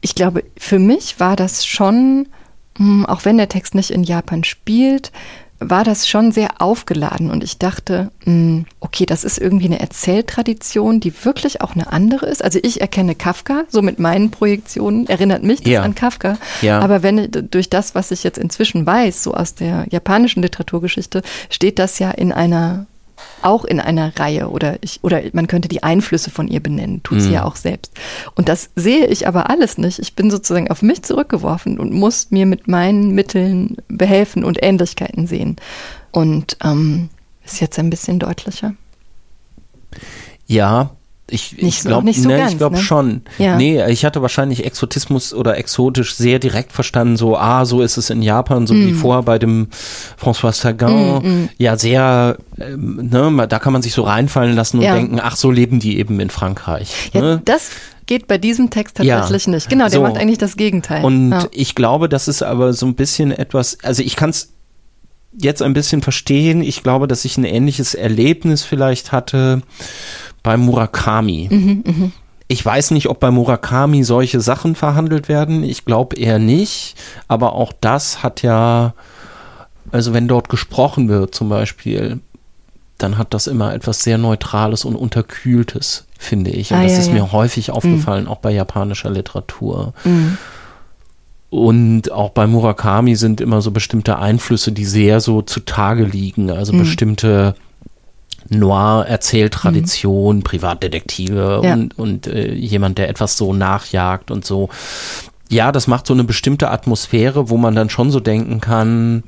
Ich 0.00 0.14
glaube, 0.14 0.44
für 0.58 0.78
mich 0.78 1.20
war 1.20 1.36
das 1.36 1.64
schon, 1.64 2.28
mh, 2.78 3.08
auch 3.08 3.24
wenn 3.24 3.36
der 3.38 3.48
Text 3.48 3.74
nicht 3.74 3.90
in 3.90 4.02
Japan 4.04 4.44
spielt, 4.44 5.12
war 5.70 5.84
das 5.84 6.08
schon 6.08 6.32
sehr 6.32 6.60
aufgeladen 6.60 7.30
und 7.30 7.42
ich 7.44 7.58
dachte, 7.58 8.10
mh, 8.24 8.64
okay, 8.80 9.06
das 9.06 9.24
ist 9.24 9.38
irgendwie 9.38 9.66
eine 9.66 9.80
Erzähltradition, 9.80 11.00
die 11.00 11.12
wirklich 11.24 11.60
auch 11.60 11.74
eine 11.74 11.92
andere 11.92 12.26
ist. 12.26 12.42
Also 12.44 12.58
ich 12.62 12.80
erkenne 12.80 13.14
Kafka, 13.14 13.64
so 13.68 13.82
mit 13.82 13.98
meinen 13.98 14.30
Projektionen 14.30 15.06
erinnert 15.08 15.42
mich 15.42 15.60
das 15.60 15.72
Ja. 15.72 15.82
an 15.82 15.94
Kafka. 15.94 16.38
Ja. 16.60 16.80
Aber 16.80 17.02
wenn 17.02 17.30
durch 17.50 17.70
das, 17.70 17.94
was 17.94 18.10
ich 18.10 18.22
jetzt 18.24 18.38
inzwischen 18.38 18.86
weiß, 18.86 19.22
so 19.22 19.34
aus 19.34 19.54
der 19.54 19.86
japanischen 19.90 20.42
Literaturgeschichte, 20.42 21.22
steht 21.50 21.78
das 21.78 21.98
ja 21.98 22.10
in 22.10 22.32
einer 22.32 22.86
auch 23.42 23.64
in 23.64 23.80
einer 23.80 24.16
Reihe 24.18 24.48
oder 24.50 24.76
ich, 24.82 25.00
oder 25.02 25.20
man 25.32 25.46
könnte 25.48 25.68
die 25.68 25.82
Einflüsse 25.82 26.30
von 26.30 26.46
ihr 26.48 26.60
benennen, 26.62 27.02
tut 27.02 27.20
sie 27.20 27.28
Mhm. 27.28 27.34
ja 27.34 27.44
auch 27.44 27.56
selbst. 27.56 27.92
Und 28.36 28.48
das 28.48 28.70
sehe 28.76 29.06
ich 29.06 29.26
aber 29.26 29.50
alles 29.50 29.78
nicht. 29.78 29.98
Ich 29.98 30.14
bin 30.14 30.30
sozusagen 30.30 30.70
auf 30.70 30.82
mich 30.82 31.02
zurückgeworfen 31.02 31.78
und 31.80 31.92
muss 31.92 32.30
mir 32.30 32.46
mit 32.46 32.68
meinen 32.68 33.10
Mitteln 33.14 33.76
behelfen 33.88 34.44
und 34.44 34.62
Ähnlichkeiten 34.62 35.26
sehen. 35.26 35.56
Und 36.12 36.56
ähm, 36.64 37.08
ist 37.44 37.60
jetzt 37.60 37.78
ein 37.78 37.90
bisschen 37.90 38.18
deutlicher. 38.20 38.74
Ja, 40.46 40.90
ich, 41.32 41.56
ich 41.56 41.62
Nicht 41.62 41.82
so- 41.82 41.88
glaube 41.88 42.04
nicht 42.04 42.22
so 42.22 42.28
ne, 42.28 42.46
ich 42.48 42.58
glaube 42.58 42.76
ne? 42.76 42.82
schon. 42.82 43.22
Ja. 43.38 43.56
Nee, 43.56 43.82
ich 43.90 44.04
hatte 44.04 44.22
wahrscheinlich 44.22 44.64
Exotismus 44.64 45.32
oder 45.34 45.56
exotisch 45.56 46.14
sehr 46.14 46.38
direkt 46.38 46.72
verstanden, 46.72 47.16
so, 47.16 47.36
ah, 47.36 47.64
so 47.64 47.80
ist 47.80 47.96
es 47.96 48.10
in 48.10 48.22
Japan, 48.22 48.66
so 48.66 48.74
Mm. 48.74 48.86
wie 48.86 48.92
vorher 48.92 49.22
bei 49.22 49.38
dem 49.38 49.68
François 50.22 50.52
Sagan. 50.52 51.48
Ja, 51.58 51.76
sehr, 51.76 52.36
ähm, 52.60 53.08
ne, 53.10 53.46
da 53.48 53.58
kann 53.58 53.72
man 53.72 53.82
sich 53.82 53.92
so 53.94 54.02
reinfallen 54.02 54.54
lassen 54.54 54.78
und 54.78 54.84
Ja. 54.84 54.94
denken, 54.94 55.18
ach, 55.22 55.36
so 55.36 55.50
leben 55.50 55.80
die 55.80 55.98
eben 55.98 56.20
in 56.20 56.30
Frankreich. 56.30 57.10
Ja, 57.12 57.20
ne? 57.20 57.42
Das 57.44 57.70
geht 58.06 58.26
bei 58.26 58.36
diesem 58.38 58.70
Text 58.70 58.98
Ja. 58.98 59.20
tatsächlich 59.20 59.46
nicht. 59.54 59.68
Genau, 59.68 59.84
der 59.84 59.92
So. 59.92 60.02
macht 60.02 60.18
eigentlich 60.18 60.38
das 60.38 60.56
Gegenteil. 60.56 61.04
Und 61.04 61.30
ja. 61.30 61.46
ich 61.52 61.74
glaube, 61.74 62.08
das 62.08 62.28
ist 62.28 62.42
aber 62.42 62.72
so 62.72 62.84
ein 62.86 62.94
bisschen 62.94 63.30
etwas, 63.32 63.78
also 63.82 64.02
ich 64.02 64.16
kann 64.16 64.30
es 64.30 64.52
jetzt 65.38 65.62
ein 65.62 65.72
bisschen 65.72 66.02
verstehen. 66.02 66.62
Ich 66.62 66.82
glaube, 66.82 67.08
dass 67.08 67.24
ich 67.24 67.36
ein 67.36 67.44
ähnliches 67.44 67.94
Erlebnis 67.94 68.62
vielleicht 68.64 69.12
hatte 69.12 69.62
bei 70.42 70.56
Murakami. 70.56 71.48
Mhm, 71.50 72.12
Ich 72.48 72.64
weiß 72.64 72.90
nicht, 72.90 73.08
ob 73.08 73.18
bei 73.20 73.30
Murakami 73.30 74.04
solche 74.04 74.40
Sachen 74.40 74.74
verhandelt 74.74 75.28
werden. 75.28 75.64
Ich 75.64 75.84
glaube 75.84 76.16
eher 76.16 76.38
nicht. 76.38 76.96
Aber 77.28 77.54
auch 77.54 77.72
das 77.80 78.22
hat 78.22 78.42
ja, 78.42 78.92
also 79.90 80.12
wenn 80.12 80.28
dort 80.28 80.48
gesprochen 80.50 81.08
wird 81.08 81.34
zum 81.34 81.48
Beispiel, 81.48 82.20
dann 82.98 83.16
hat 83.18 83.32
das 83.34 83.46
immer 83.46 83.74
etwas 83.74 84.02
sehr 84.02 84.18
Neutrales 84.18 84.84
und 84.84 84.96
Unterkühltes, 84.96 86.06
finde 86.18 86.50
ich. 86.50 86.72
Und 86.72 86.78
Ah, 86.78 86.82
das 86.82 86.92
ja, 86.92 86.98
ist 86.98 87.06
ja. 87.08 87.14
mir 87.14 87.32
häufig 87.32 87.70
aufgefallen, 87.70 88.28
auch 88.28 88.38
bei 88.38 88.50
japanischer 88.52 89.10
Literatur. 89.10 89.94
Mhm. 90.04 90.36
Und 91.52 92.10
auch 92.10 92.30
bei 92.30 92.46
Murakami 92.46 93.14
sind 93.14 93.42
immer 93.42 93.60
so 93.60 93.72
bestimmte 93.72 94.18
Einflüsse, 94.18 94.72
die 94.72 94.86
sehr 94.86 95.20
so 95.20 95.42
zutage 95.42 96.04
liegen. 96.04 96.50
Also 96.50 96.72
Mhm. 96.72 96.78
bestimmte 96.78 97.54
Noir-Erzähltradition, 98.48 100.42
Privatdetektive 100.42 101.60
Ja. 101.62 101.72
und, 101.74 101.98
und 101.98 102.26
äh, 102.26 102.52
jemand, 102.54 102.98
der 102.98 103.08
etwas 103.08 103.36
so 103.36 103.52
nachjagt 103.52 104.30
und 104.30 104.44
so. 104.44 104.68
Ja, 105.48 105.72
das 105.72 105.86
macht 105.86 106.06
so 106.06 106.14
eine 106.14 106.24
bestimmte 106.24 106.70
Atmosphäre, 106.70 107.50
wo 107.50 107.56
man 107.56 107.74
dann 107.74 107.90
schon 107.90 108.10
so 108.10 108.20
denken 108.20 108.60
kann, 108.60 109.22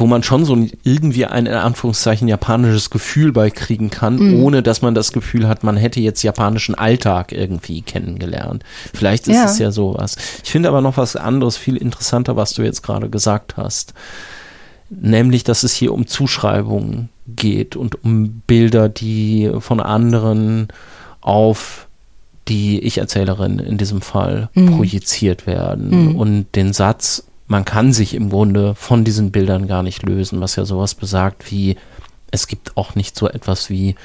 wo 0.00 0.06
man 0.06 0.22
schon 0.22 0.44
so 0.44 0.56
irgendwie 0.82 1.26
ein 1.26 1.46
in 1.46 1.52
Anführungszeichen 1.54 2.26
japanisches 2.26 2.90
Gefühl 2.90 3.32
beikriegen 3.32 3.90
kann, 3.90 4.16
Mhm. 4.16 4.42
ohne 4.42 4.62
dass 4.62 4.82
man 4.82 4.94
das 4.94 5.12
Gefühl 5.12 5.46
hat, 5.46 5.62
man 5.62 5.76
hätte 5.76 6.00
jetzt 6.00 6.22
japanischen 6.22 6.74
Alltag 6.74 7.32
irgendwie 7.32 7.82
kennengelernt. 7.82 8.64
Vielleicht 8.94 9.28
ist 9.28 9.36
Ja. 9.36 9.44
es 9.44 9.58
ja 9.58 9.70
sowas. 9.70 10.16
Ich 10.42 10.50
finde 10.50 10.68
aber 10.70 10.80
noch 10.80 10.96
was 10.96 11.16
anderes 11.16 11.56
viel 11.56 11.76
interessanter, 11.76 12.34
was 12.36 12.52
du 12.54 12.62
jetzt 12.62 12.82
gerade 12.82 13.08
gesagt 13.10 13.56
hast. 13.56 13.94
Nämlich, 14.88 15.44
dass 15.44 15.62
es 15.62 15.72
hier 15.72 15.92
um 15.92 16.06
Zuschreibungen 16.08 17.10
geht 17.28 17.76
und 17.76 18.02
um 18.04 18.42
Bilder, 18.46 18.88
die 18.88 19.50
von 19.60 19.78
anderen 19.80 20.68
auf 21.20 21.86
die 22.48 22.80
Ich-Erzählerin 22.80 23.60
in 23.60 23.78
diesem 23.78 24.00
Fall 24.00 24.48
Mhm. 24.54 24.76
projiziert 24.76 25.46
werden. 25.46 26.08
Mhm. 26.10 26.16
Und 26.16 26.46
den 26.56 26.72
Satz, 26.72 27.24
man 27.50 27.64
kann 27.64 27.92
sich 27.92 28.14
im 28.14 28.30
Grunde 28.30 28.74
von 28.76 29.02
diesen 29.04 29.32
Bildern 29.32 29.66
gar 29.66 29.82
nicht 29.82 30.02
lösen, 30.04 30.40
was 30.40 30.56
ja 30.56 30.64
sowas 30.64 30.94
besagt 30.94 31.50
wie, 31.50 31.76
es 32.30 32.46
gibt 32.46 32.76
auch 32.76 32.94
nicht 32.94 33.16
so 33.18 33.28
etwas 33.28 33.68
wie 33.70 33.96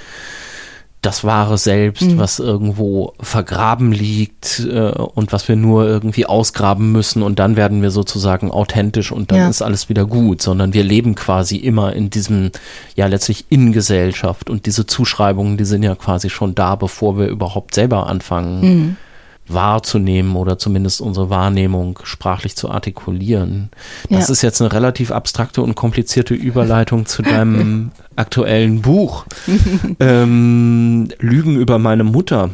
das 1.04 1.24
wahre 1.24 1.60
Selbst, 1.60 2.02
Mhm. 2.02 2.18
was 2.18 2.40
irgendwo 2.40 3.14
vergraben 3.20 3.92
liegt 3.92 4.62
äh, 4.68 4.90
und 4.90 5.32
was 5.32 5.48
wir 5.48 5.56
nur 5.56 5.86
irgendwie 5.88 6.26
ausgraben 6.26 6.92
müssen 6.92 7.22
und 7.22 7.38
dann 7.38 7.56
werden 7.56 7.84
wir 7.84 7.92
sozusagen 7.92 8.50
authentisch 8.50 9.12
und 9.12 9.30
dann 9.32 9.38
Ja. 9.38 9.50
ist 9.50 9.62
alles 9.62 9.88
wieder 9.90 10.06
gut, 10.08 10.42
sondern 10.42 10.74
wir 10.74 10.84
leben 10.84 11.14
quasi 11.14 11.58
immer 11.58 11.94
in 11.94 12.10
diesem, 12.10 12.50
ja 12.96 13.06
letztlich 13.06 13.46
in 13.50 13.72
Gesellschaft 13.72 14.50
und 14.50 14.66
diese 14.66 14.88
Zuschreibungen, 14.88 15.58
die 15.58 15.66
sind 15.66 15.84
ja 15.84 15.94
quasi 15.94 16.32
schon 16.32 16.56
da, 16.56 16.76
bevor 16.76 17.20
wir 17.20 17.28
überhaupt 17.28 17.76
selber 17.76 18.08
anfangen 18.08 18.62
Mhm. 18.62 18.98
Wahrzunehmen 19.48 20.36
oder 20.36 20.58
zumindest 20.58 21.02
unsere 21.02 21.30
Wahrnehmung 21.30 22.00
sprachlich 22.04 22.56
zu 22.56 22.72
artikulieren. 22.72 23.70
Das 24.10 24.28
Ja. 24.28 24.32
ist 24.34 24.42
jetzt 24.42 24.62
eine 24.62 24.74
relativ 24.74 25.12
abstrakte 25.12 25.62
und 25.62 25.76
komplizierte 25.76 26.34
Überleitung 26.34 27.06
zu 27.06 27.22
deinem 27.22 27.92
aktuellen 28.16 28.82
Buch 28.82 29.26
ähm, 30.00 31.10
Lügen 31.20 31.58
über 31.58 31.80
meine 31.80 32.04
Mutter, 32.04 32.50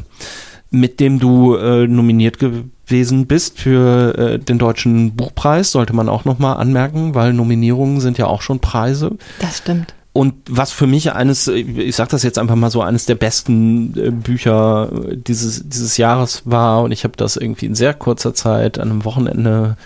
mit 0.69 0.99
dem 0.99 1.19
du 1.19 1.55
äh, 1.55 1.87
nominiert 1.87 2.37
gewesen 2.39 3.27
bist 3.27 3.59
für 3.59 4.17
äh, 4.17 4.39
den 4.39 4.57
deutschen 4.57 5.15
Buchpreis, 5.15 5.71
sollte 5.71 5.93
man 5.93 6.09
auch 6.09 6.25
nochmal 6.25 6.57
anmerken, 6.57 7.15
weil 7.15 7.33
Nominierungen 7.33 7.99
sind 7.99 8.17
ja 8.17 8.27
auch 8.27 8.41
schon 8.41 8.59
Preise. 8.59 9.11
Das 9.39 9.57
stimmt. 9.59 9.93
Und 10.13 10.33
was 10.49 10.71
für 10.71 10.87
mich 10.87 11.13
eines, 11.13 11.47
ich 11.47 11.95
sag 11.95 12.09
das 12.09 12.23
jetzt 12.23 12.37
einfach 12.37 12.55
mal 12.55 12.69
so, 12.69 12.81
eines 12.81 13.05
der 13.05 13.15
besten 13.15 13.97
äh, 13.97 14.11
Bücher 14.11 14.89
dieses, 15.13 15.67
dieses 15.69 15.95
Jahres 15.95 16.41
war 16.43 16.83
und 16.83 16.91
ich 16.91 17.05
habe 17.05 17.15
das 17.15 17.37
irgendwie 17.37 17.67
in 17.67 17.75
sehr 17.75 17.93
kurzer 17.93 18.33
Zeit 18.33 18.77
an 18.77 18.91
einem 18.91 19.05
Wochenende 19.05 19.77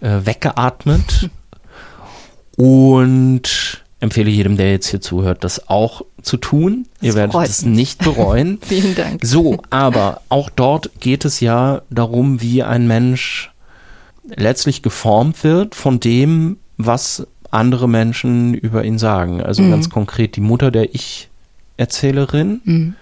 äh, 0.00 0.20
weggeatmet 0.24 1.30
und 2.56 3.82
empfehle 4.00 4.30
jedem, 4.30 4.58
der 4.58 4.70
jetzt 4.70 4.88
hier 4.88 5.00
zuhört, 5.00 5.44
das 5.44 5.68
auch 5.68 6.02
zu 6.20 6.36
tun. 6.36 6.86
Ihr 7.00 7.08
Das 7.08 7.16
werdet 7.16 7.32
freut 7.32 7.48
es 7.48 7.62
nicht 7.64 8.04
bereuen. 8.04 8.58
Vielen 8.62 8.94
Dank. 8.94 9.20
So, 9.24 9.58
aber 9.70 10.20
auch 10.28 10.50
dort 10.50 10.90
geht 11.00 11.24
es 11.24 11.40
ja 11.40 11.82
darum, 11.88 12.42
wie 12.42 12.62
ein 12.62 12.86
Mensch 12.86 13.50
letztlich 14.24 14.82
geformt 14.82 15.42
wird 15.42 15.74
von 15.74 16.00
dem, 16.00 16.58
was 16.76 17.26
andere 17.50 17.88
Menschen 17.88 18.54
über 18.54 18.84
ihn 18.84 18.98
sagen. 18.98 19.42
Also 19.42 19.62
Mhm. 19.62 19.70
ganz 19.70 19.90
konkret 19.90 20.36
die 20.36 20.40
Mutter 20.40 20.70
der 20.70 20.94
Ich-Erzählerin 20.94 22.60
Mhm. 22.64 22.94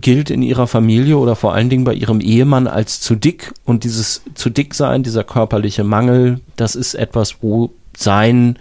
gilt 0.00 0.30
in 0.30 0.42
ihrer 0.42 0.66
Familie 0.66 1.16
oder 1.16 1.36
vor 1.36 1.54
allen 1.54 1.70
Dingen 1.70 1.84
bei 1.84 1.94
ihrem 1.94 2.20
Ehemann 2.20 2.66
als 2.66 3.00
zu 3.00 3.14
dick 3.14 3.52
und 3.64 3.84
dieses 3.84 4.22
zu 4.34 4.50
dick 4.50 4.74
sein, 4.74 5.02
dieser 5.02 5.24
körperliche 5.24 5.84
Mangel, 5.84 6.40
das 6.56 6.74
ist 6.74 6.94
etwas, 6.94 7.36
wo 7.40 7.72
sein 7.96 8.58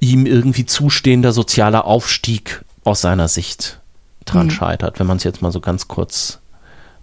ihm 0.00 0.26
irgendwie 0.26 0.66
zustehender 0.66 1.32
sozialer 1.32 1.86
Aufstieg 1.86 2.64
aus 2.84 3.00
seiner 3.00 3.28
Sicht 3.28 3.80
dran 4.26 4.46
mhm. 4.46 4.50
scheitert, 4.50 5.00
wenn 5.00 5.06
man 5.06 5.16
es 5.16 5.24
jetzt 5.24 5.42
mal 5.42 5.52
so 5.52 5.60
ganz 5.60 5.88
kurz 5.88 6.38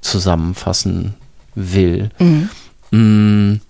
zusammenfassen 0.02 1.16
will. 1.56 2.10
Mhm. 2.20 2.50
Mm. 2.92 3.62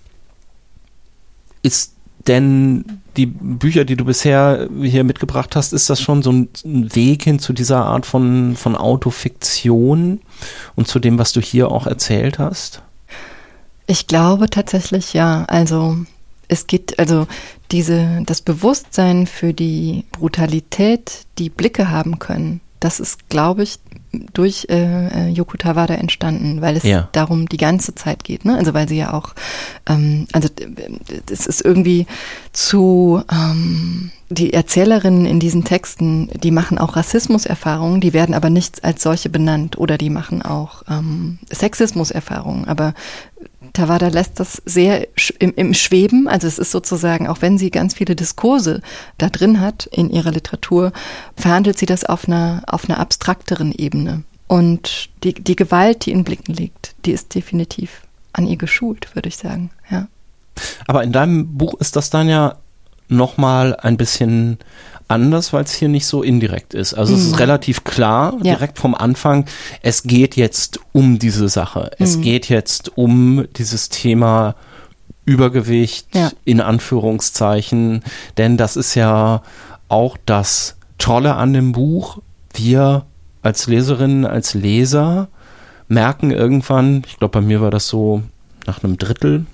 Ist 1.63 1.93
denn 2.27 2.85
die 3.17 3.25
Bücher, 3.25 3.85
die 3.85 3.95
du 3.95 4.05
bisher 4.05 4.69
hier 4.81 5.03
mitgebracht 5.03 5.55
hast, 5.55 5.73
ist 5.73 5.89
das 5.89 6.01
schon 6.01 6.21
so 6.21 6.31
ein 6.31 6.49
Weg 6.63 7.23
hin 7.23 7.39
zu 7.39 7.53
dieser 7.53 7.85
Art 7.85 8.05
von, 8.05 8.55
von 8.55 8.75
Autofiktion 8.75 10.21
und 10.75 10.87
zu 10.87 10.99
dem, 10.99 11.17
was 11.17 11.33
du 11.33 11.41
hier 11.41 11.69
auch 11.69 11.87
erzählt 11.87 12.39
hast? 12.39 12.81
Ich 13.87 14.07
glaube 14.07 14.49
tatsächlich 14.49 15.13
ja. 15.13 15.45
Also 15.47 15.97
es 16.47 16.67
geht, 16.67 16.99
also 16.99 17.27
diese, 17.71 18.21
das 18.25 18.41
Bewusstsein 18.41 19.27
für 19.27 19.53
die 19.53 20.05
Brutalität, 20.11 21.25
die 21.37 21.49
Blicke 21.49 21.89
haben 21.89 22.19
können, 22.19 22.61
das 22.79 22.99
ist, 22.99 23.29
glaube 23.29 23.63
ich, 23.63 23.79
durch 24.33 24.67
äh, 24.69 25.07
äh, 25.07 25.29
Yoko 25.29 25.57
Tawada 25.57 25.93
entstanden, 25.93 26.61
weil 26.61 26.75
es 26.75 26.83
ja. 26.83 27.07
darum 27.13 27.47
die 27.47 27.57
ganze 27.57 27.95
Zeit 27.95 28.23
geht. 28.23 28.43
Ne? 28.43 28.57
Also 28.57 28.73
weil 28.73 28.87
sie 28.87 28.97
ja 28.97 29.13
auch, 29.13 29.33
ähm, 29.87 30.27
also 30.33 30.49
es 31.29 31.47
ist 31.47 31.63
irgendwie 31.63 32.07
zu, 32.51 33.23
ähm, 33.31 34.11
die 34.29 34.53
Erzählerinnen 34.53 35.25
in 35.25 35.39
diesen 35.39 35.63
Texten, 35.63 36.29
die 36.41 36.51
machen 36.51 36.77
auch 36.77 36.95
Rassismuserfahrungen, 36.95 38.01
die 38.01 38.13
werden 38.13 38.35
aber 38.35 38.49
nicht 38.49 38.83
als 38.83 39.03
solche 39.03 39.29
benannt 39.29 39.77
oder 39.77 39.97
die 39.97 40.09
machen 40.09 40.41
auch 40.41 40.83
ähm, 40.89 41.39
Sexismuserfahrungen, 41.51 42.65
aber 42.65 42.93
Tawada 43.73 44.07
lässt 44.09 44.39
das 44.39 44.61
sehr 44.65 45.07
im, 45.39 45.53
im, 45.55 45.73
Schweben. 45.73 46.27
Also 46.27 46.47
es 46.47 46.59
ist 46.59 46.71
sozusagen, 46.71 47.27
auch 47.27 47.41
wenn 47.41 47.57
sie 47.57 47.71
ganz 47.71 47.93
viele 47.93 48.15
Diskurse 48.15 48.81
da 49.17 49.29
drin 49.29 49.61
hat 49.61 49.85
in 49.91 50.09
ihrer 50.09 50.31
Literatur, 50.31 50.91
verhandelt 51.35 51.77
sie 51.77 51.85
das 51.85 52.03
auf 52.03 52.27
einer, 52.27 52.63
auf 52.67 52.89
einer 52.89 52.99
abstrakteren 52.99 53.71
Ebene. 53.71 54.23
Und 54.47 55.09
die, 55.23 55.33
die 55.33 55.55
Gewalt, 55.55 56.05
die 56.05 56.11
in 56.11 56.23
Blicken 56.23 56.53
liegt, 56.53 56.95
die 57.05 57.11
ist 57.11 57.33
definitiv 57.33 58.01
an 58.33 58.47
ihr 58.47 58.57
geschult, 58.57 59.15
würde 59.15 59.29
ich 59.29 59.37
sagen, 59.37 59.71
ja. 59.89 60.07
Aber 60.87 61.03
in 61.03 61.11
deinem 61.11 61.57
Buch 61.57 61.75
ist 61.79 61.95
das 61.95 62.09
dann 62.09 62.27
ja 62.27 62.57
nochmal 63.07 63.75
ein 63.75 63.97
bisschen 63.97 64.57
anders, 65.11 65.53
weil 65.53 65.63
es 65.63 65.73
hier 65.73 65.89
nicht 65.89 66.05
so 66.05 66.23
indirekt 66.23 66.73
ist. 66.73 66.93
Also 66.93 67.13
mhm. 67.13 67.19
es 67.19 67.25
ist 67.25 67.31
mhm. 67.33 67.37
relativ 67.37 67.83
klar, 67.83 68.33
ja. 68.41 68.55
direkt 68.55 68.79
vom 68.79 68.95
Anfang, 68.95 69.45
es 69.81 70.03
geht 70.03 70.35
jetzt 70.35 70.79
um 70.93 71.19
diese 71.19 71.49
Sache. 71.49 71.91
Es 71.99 72.17
mhm. 72.17 72.21
geht 72.21 72.49
jetzt 72.49 72.97
um 72.97 73.45
dieses 73.57 73.89
Thema 73.89 74.55
Übergewicht 75.25 76.07
ja. 76.15 76.31
in 76.45 76.61
Anführungszeichen, 76.61 78.03
denn 78.37 78.57
das 78.57 78.75
ist 78.75 78.95
ja 78.95 79.43
auch 79.87 80.17
das 80.25 80.77
Tolle 80.97 81.35
an 81.35 81.53
dem 81.53 81.73
Buch. 81.73 82.19
Wir 82.53 83.05
als 83.41 83.67
Leserinnen, 83.67 84.25
als 84.25 84.53
Leser 84.53 85.27
merken 85.87 86.31
irgendwann, 86.31 87.03
ich 87.05 87.17
glaube 87.17 87.39
bei 87.39 87.45
mir 87.45 87.61
war 87.61 87.71
das 87.71 87.87
so 87.87 88.23
nach 88.65 88.83
einem 88.83 88.97
Drittel, 88.97 89.45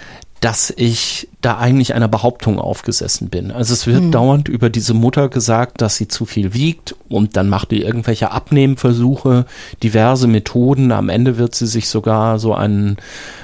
dass 0.44 0.74
ich 0.76 1.30
da 1.40 1.58
eigentlich 1.58 1.94
einer 1.94 2.10
Behauptung 2.10 2.60
aufgesessen 2.60 3.30
bin. 3.30 3.50
Also 3.50 3.74
es 3.74 3.88
wird 3.88 4.00
hm. 4.00 4.12
dauernd 4.12 4.50
über 4.50 4.70
diese 4.70 4.94
Mutter 4.94 5.30
gesagt, 5.30 5.80
dass 5.80 5.96
sie 5.96 6.10
zu 6.10 6.26
viel 6.26 6.54
wiegt 6.54 6.96
und 7.08 7.38
dann 7.38 7.48
macht 7.48 7.72
die 7.72 7.82
irgendwelche 7.82 8.32
Abnehmversuche, 8.32 9.46
diverse 9.84 10.28
Methoden. 10.28 10.92
Am 10.92 11.08
Ende 11.08 11.38
wird 11.38 11.56
sie 11.56 11.66
sich 11.66 11.88
sogar 11.88 12.40
so 12.40 12.54
einen 12.54 12.98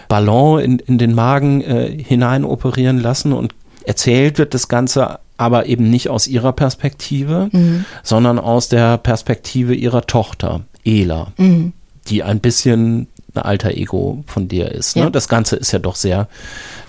Ballon 0.09 0.59
in, 0.59 0.79
in 0.79 0.97
den 0.97 1.15
Magen 1.15 1.61
äh, 1.61 2.03
hinein 2.03 2.43
operieren 2.43 2.99
lassen 2.99 3.31
und 3.31 3.55
erzählt 3.85 4.37
wird 4.37 4.53
das 4.53 4.67
Ganze 4.67 5.19
aber 5.37 5.67
eben 5.67 5.89
nicht 5.89 6.09
aus 6.09 6.27
ihrer 6.27 6.51
Perspektive, 6.51 7.47
mhm. 7.53 7.85
sondern 8.03 8.39
aus 8.39 8.67
der 8.67 8.97
Perspektive 8.97 9.73
ihrer 9.73 10.05
Tochter, 10.05 10.65
Ela, 10.83 11.31
mhm. 11.37 11.71
die 12.07 12.23
ein 12.23 12.41
bisschen 12.41 13.07
ein 13.34 13.41
alter 13.41 13.71
Ego 13.71 14.23
von 14.27 14.47
dir 14.47 14.71
ist. 14.71 14.95
Ne? 14.95 15.03
Ja. 15.03 15.09
Das 15.09 15.27
Ganze 15.27 15.55
ist 15.55 15.71
ja 15.71 15.80
doch 15.80 15.95
sehr 15.95 16.27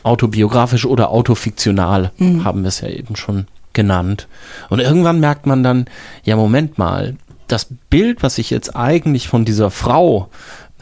autobiografisch 0.02 0.86
oder 0.86 1.10
autofiktional, 1.10 2.12
mhm. 2.18 2.44
haben 2.44 2.62
wir 2.62 2.68
es 2.68 2.80
ja 2.80 2.88
eben 2.88 3.16
schon 3.16 3.46
genannt. 3.72 4.28
Und 4.68 4.80
irgendwann 4.80 5.20
merkt 5.20 5.46
man 5.46 5.62
dann, 5.62 5.86
ja, 6.24 6.36
Moment 6.36 6.78
mal, 6.78 7.16
das 7.46 7.66
Bild, 7.88 8.22
was 8.22 8.38
ich 8.38 8.50
jetzt 8.50 8.76
eigentlich 8.76 9.28
von 9.28 9.44
dieser 9.44 9.70
Frau 9.70 10.28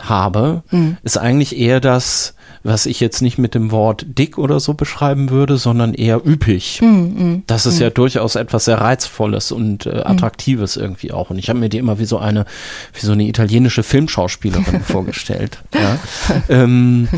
habe, 0.01 0.63
mhm. 0.71 0.97
ist 1.03 1.19
eigentlich 1.19 1.59
eher 1.59 1.81
das, 1.81 2.35
was 2.63 2.87
ich 2.87 3.01
jetzt 3.01 3.23
nicht 3.23 3.39
mit 3.39 3.55
dem 3.55 3.71
Wort 3.71 4.05
dick 4.07 4.39
oder 4.39 4.61
so 4.61 4.75
beschreiben 4.75 5.31
würde, 5.31 5.57
sondern 5.57 5.95
eher 5.95 6.27
üppig. 6.27 6.81
Mm, 6.83 7.43
das 7.47 7.67
ist 7.67 7.79
mm. 7.79 7.83
ja 7.83 7.91
durchaus 7.91 8.35
etwas 8.35 8.65
sehr 8.65 8.81
Reizvolles 8.81 9.53
und 9.53 9.87
äh, 9.87 10.03
Attraktives 10.05 10.77
mm. 10.77 10.81
irgendwie 10.81 11.13
auch. 11.13 11.31
Und 11.31 11.39
ich 11.39 11.49
habe 11.49 11.59
mir 11.59 11.69
die 11.69 11.79
immer 11.79 11.99
wie 11.99 12.05
so 12.05 12.19
eine, 12.19 12.47
wie 12.93 13.07
so 13.07 13.13
eine 13.13 13.25
italienische 13.25 13.83
Filmschauspielerin 13.83 14.81
vorgestellt. 14.85 15.59
Ja. 15.75 15.99
Ähm, 16.49 17.09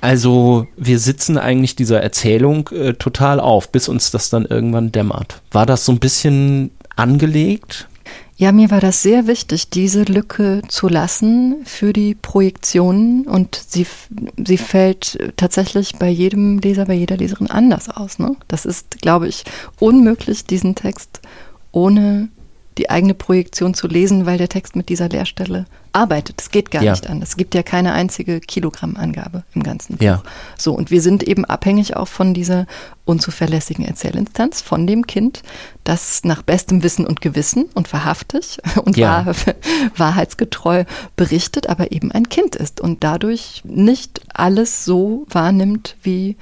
also 0.00 0.66
wir 0.76 0.98
sitzen 0.98 1.38
eigentlich 1.38 1.76
dieser 1.76 2.02
Erzählung 2.02 2.68
äh, 2.68 2.94
total 2.94 3.40
auf, 3.40 3.70
bis 3.70 3.88
uns 3.88 4.10
das 4.10 4.30
dann 4.30 4.44
irgendwann 4.44 4.92
dämmert. 4.92 5.40
War 5.50 5.66
das 5.66 5.84
so 5.84 5.92
ein 5.92 5.98
bisschen 5.98 6.70
angelegt? 6.96 7.88
Ja, 8.38 8.52
mir 8.52 8.70
war 8.70 8.80
das 8.80 9.02
sehr 9.02 9.26
wichtig, 9.26 9.70
diese 9.70 10.02
Lücke 10.02 10.60
zu 10.68 10.88
lassen 10.88 11.64
für 11.64 11.94
die 11.94 12.14
Projektionen 12.14 13.26
und 13.26 13.56
sie, 13.56 13.86
sie 14.36 14.58
fällt 14.58 15.18
tatsächlich 15.38 15.96
bei 15.96 16.10
jedem 16.10 16.58
Leser, 16.58 16.84
bei 16.84 16.92
jeder 16.92 17.16
Leserin 17.16 17.50
anders 17.50 17.88
aus. 17.88 18.18
Ne? 18.18 18.36
Das 18.46 18.66
ist, 18.66 19.00
glaube 19.00 19.26
ich, 19.26 19.44
unmöglich, 19.80 20.44
diesen 20.44 20.74
Text 20.74 21.22
ohne 21.72 22.28
die 22.78 22.90
eigene 22.90 23.14
Projektion 23.14 23.74
zu 23.74 23.88
lesen, 23.88 24.26
weil 24.26 24.38
der 24.38 24.48
Text 24.48 24.76
mit 24.76 24.88
dieser 24.88 25.08
Leerstelle 25.08 25.66
arbeitet. 25.92 26.42
Es 26.42 26.50
geht 26.50 26.70
gar 26.70 26.82
ja. 26.82 26.92
nicht 26.92 27.08
anders. 27.08 27.30
Es 27.30 27.36
gibt 27.38 27.54
ja 27.54 27.62
keine 27.62 27.94
einzige 27.94 28.38
Kilogrammangabe 28.40 29.44
im 29.54 29.62
ganzen 29.62 29.96
Buch. 29.96 30.04
Ja. 30.04 30.22
So, 30.58 30.74
und 30.74 30.90
wir 30.90 31.00
sind 31.00 31.22
eben 31.22 31.46
abhängig 31.46 31.96
auch 31.96 32.08
von 32.08 32.34
dieser 32.34 32.66
unzuverlässigen 33.06 33.84
Erzählinstanz, 33.84 34.60
von 34.60 34.86
dem 34.86 35.06
Kind, 35.06 35.42
das 35.84 36.22
nach 36.24 36.42
bestem 36.42 36.82
Wissen 36.82 37.06
und 37.06 37.22
Gewissen 37.22 37.64
und 37.74 37.90
wahrhaftig 37.94 38.58
und 38.84 38.98
ja. 38.98 39.24
wahr, 39.24 39.34
wahrheitsgetreu 39.96 40.84
berichtet, 41.16 41.70
aber 41.70 41.92
eben 41.92 42.12
ein 42.12 42.28
Kind 42.28 42.56
ist 42.56 42.82
und 42.82 43.02
dadurch 43.02 43.62
nicht 43.64 44.20
alles 44.34 44.84
so 44.84 45.26
wahrnimmt, 45.30 45.96
wie 46.02 46.36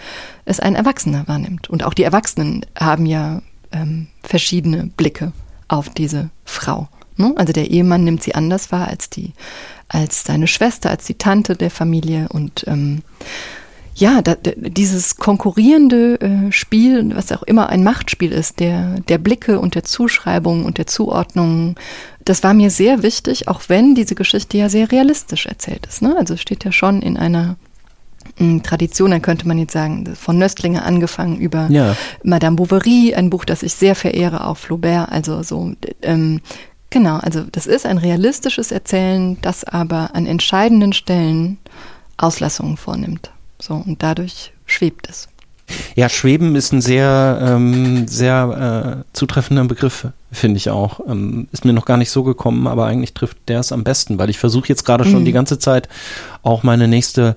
es 0.46 0.58
ein 0.58 0.74
Erwachsener 0.74 1.28
wahrnimmt. 1.28 1.70
Und 1.70 1.84
auch 1.84 1.94
die 1.94 2.02
Erwachsenen 2.02 2.66
haben 2.76 3.06
ja 3.06 3.40
ähm, 3.70 4.08
verschiedene 4.22 4.90
Blicke 4.96 5.32
auf 5.68 5.88
diese 5.88 6.30
Frau. 6.44 6.88
Ne? 7.16 7.32
Also 7.36 7.52
der 7.52 7.70
Ehemann 7.70 8.04
nimmt 8.04 8.22
sie 8.22 8.34
anders 8.34 8.72
wahr 8.72 8.88
als 8.88 9.10
die, 9.10 9.32
als 9.88 10.24
seine 10.24 10.46
Schwester, 10.46 10.90
als 10.90 11.04
die 11.04 11.14
Tante 11.14 11.56
der 11.56 11.70
Familie 11.70 12.28
und 12.28 12.64
ähm, 12.66 13.02
ja, 13.96 14.22
da, 14.22 14.34
dieses 14.56 15.16
konkurrierende 15.16 16.20
äh, 16.20 16.52
Spiel, 16.52 17.14
was 17.14 17.30
auch 17.30 17.44
immer 17.44 17.68
ein 17.68 17.84
Machtspiel 17.84 18.32
ist, 18.32 18.58
der, 18.58 19.00
der 19.08 19.18
Blicke 19.18 19.60
und 19.60 19.76
der 19.76 19.84
Zuschreibung 19.84 20.64
und 20.64 20.78
der 20.78 20.88
Zuordnung, 20.88 21.76
das 22.24 22.42
war 22.42 22.54
mir 22.54 22.70
sehr 22.70 23.04
wichtig, 23.04 23.46
auch 23.46 23.62
wenn 23.68 23.94
diese 23.94 24.16
Geschichte 24.16 24.58
ja 24.58 24.68
sehr 24.68 24.90
realistisch 24.90 25.46
erzählt 25.46 25.86
ist. 25.86 26.02
Ne? 26.02 26.16
Also 26.18 26.36
steht 26.36 26.64
ja 26.64 26.72
schon 26.72 27.02
in 27.02 27.16
einer 27.16 27.56
hm, 28.36 28.62
Tradition, 28.62 29.10
dann 29.10 29.22
könnte 29.22 29.46
man 29.46 29.58
jetzt 29.58 29.72
sagen, 29.72 30.14
von 30.14 30.38
Nöstlinge 30.38 30.82
angefangen 30.82 31.38
über 31.38 31.68
ja. 31.70 31.96
Madame 32.22 32.56
Bovary, 32.56 33.14
ein 33.14 33.30
Buch, 33.30 33.44
das 33.44 33.62
ich 33.62 33.74
sehr 33.74 33.94
verehre, 33.94 34.46
auch 34.46 34.56
Flaubert, 34.56 35.10
also 35.10 35.42
so 35.42 35.72
ähm, 36.02 36.40
Genau, 36.94 37.16
also 37.16 37.42
das 37.50 37.66
ist 37.66 37.86
ein 37.86 37.98
realistisches 37.98 38.70
Erzählen, 38.70 39.36
das 39.42 39.64
aber 39.64 40.14
an 40.14 40.26
entscheidenden 40.26 40.92
Stellen 40.92 41.58
Auslassungen 42.16 42.76
vornimmt. 42.76 43.32
So, 43.60 43.74
und 43.74 44.00
dadurch 44.00 44.52
schwebt 44.64 45.08
es. 45.08 45.28
Ja, 45.96 46.08
Schweben 46.08 46.54
ist 46.54 46.72
ein 46.72 46.80
sehr, 46.80 47.40
ähm, 47.42 48.06
sehr 48.06 49.02
äh, 49.02 49.10
zutreffender 49.12 49.64
Begriff, 49.64 50.06
finde 50.30 50.58
ich 50.58 50.70
auch. 50.70 51.00
Ähm, 51.08 51.48
ist 51.50 51.64
mir 51.64 51.72
noch 51.72 51.86
gar 51.86 51.96
nicht 51.96 52.10
so 52.10 52.22
gekommen, 52.22 52.68
aber 52.68 52.86
eigentlich 52.86 53.12
trifft 53.12 53.38
der 53.48 53.58
es 53.58 53.72
am 53.72 53.82
besten, 53.82 54.18
weil 54.18 54.30
ich 54.30 54.38
versuche 54.38 54.68
jetzt 54.68 54.84
gerade 54.84 55.04
schon 55.04 55.22
mhm. 55.22 55.24
die 55.24 55.32
ganze 55.32 55.58
Zeit 55.58 55.88
auch 56.42 56.62
meine 56.62 56.86
nächste 56.86 57.36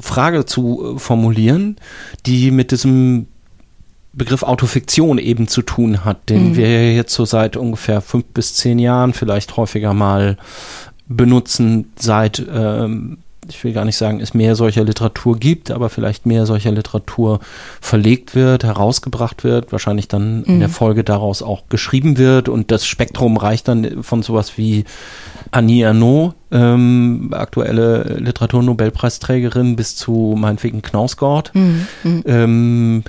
Frage 0.00 0.44
zu 0.44 0.96
äh, 0.96 0.98
formulieren, 0.98 1.76
die 2.26 2.50
mit 2.50 2.70
diesem 2.70 3.26
Begriff 4.14 4.42
Autofiktion 4.42 5.18
eben 5.18 5.48
zu 5.48 5.62
tun 5.62 6.04
hat, 6.04 6.28
den 6.28 6.50
mhm. 6.50 6.56
wir 6.56 6.94
jetzt 6.94 7.14
so 7.14 7.24
seit 7.24 7.56
ungefähr 7.56 8.00
fünf 8.02 8.26
bis 8.26 8.54
zehn 8.54 8.78
Jahren 8.78 9.14
vielleicht 9.14 9.56
häufiger 9.56 9.94
mal 9.94 10.36
benutzen, 11.08 11.92
seit 11.98 12.44
ähm, 12.52 13.18
ich 13.48 13.64
will 13.64 13.72
gar 13.72 13.84
nicht 13.84 13.96
sagen, 13.96 14.20
es 14.20 14.34
mehr 14.34 14.54
solcher 14.54 14.84
Literatur 14.84 15.36
gibt, 15.36 15.70
aber 15.70 15.90
vielleicht 15.90 16.26
mehr 16.26 16.46
solcher 16.46 16.70
Literatur 16.70 17.40
verlegt 17.80 18.34
wird, 18.34 18.62
herausgebracht 18.62 19.42
wird, 19.42 19.72
wahrscheinlich 19.72 20.08
dann 20.08 20.38
mhm. 20.38 20.44
in 20.44 20.58
der 20.60 20.68
mhm. 20.68 20.72
Folge 20.72 21.04
daraus 21.04 21.42
auch 21.42 21.64
geschrieben 21.68 22.18
wird 22.18 22.48
und 22.48 22.70
das 22.70 22.86
Spektrum 22.86 23.36
reicht 23.36 23.68
dann 23.68 24.02
von 24.02 24.22
sowas 24.22 24.56
wie 24.58 24.84
Annie 25.52 25.82
Ernaux, 25.82 26.34
ähm, 26.50 27.28
aktuelle 27.32 28.16
Literaturnobelpreisträgerin, 28.18 29.76
bis 29.76 29.96
zu 29.96 30.34
meinetwegen 30.36 30.80
Knausgord. 30.80 31.54
Mhm. 31.54 31.86
mhm. 32.02 32.22
Ähm, 32.26 33.04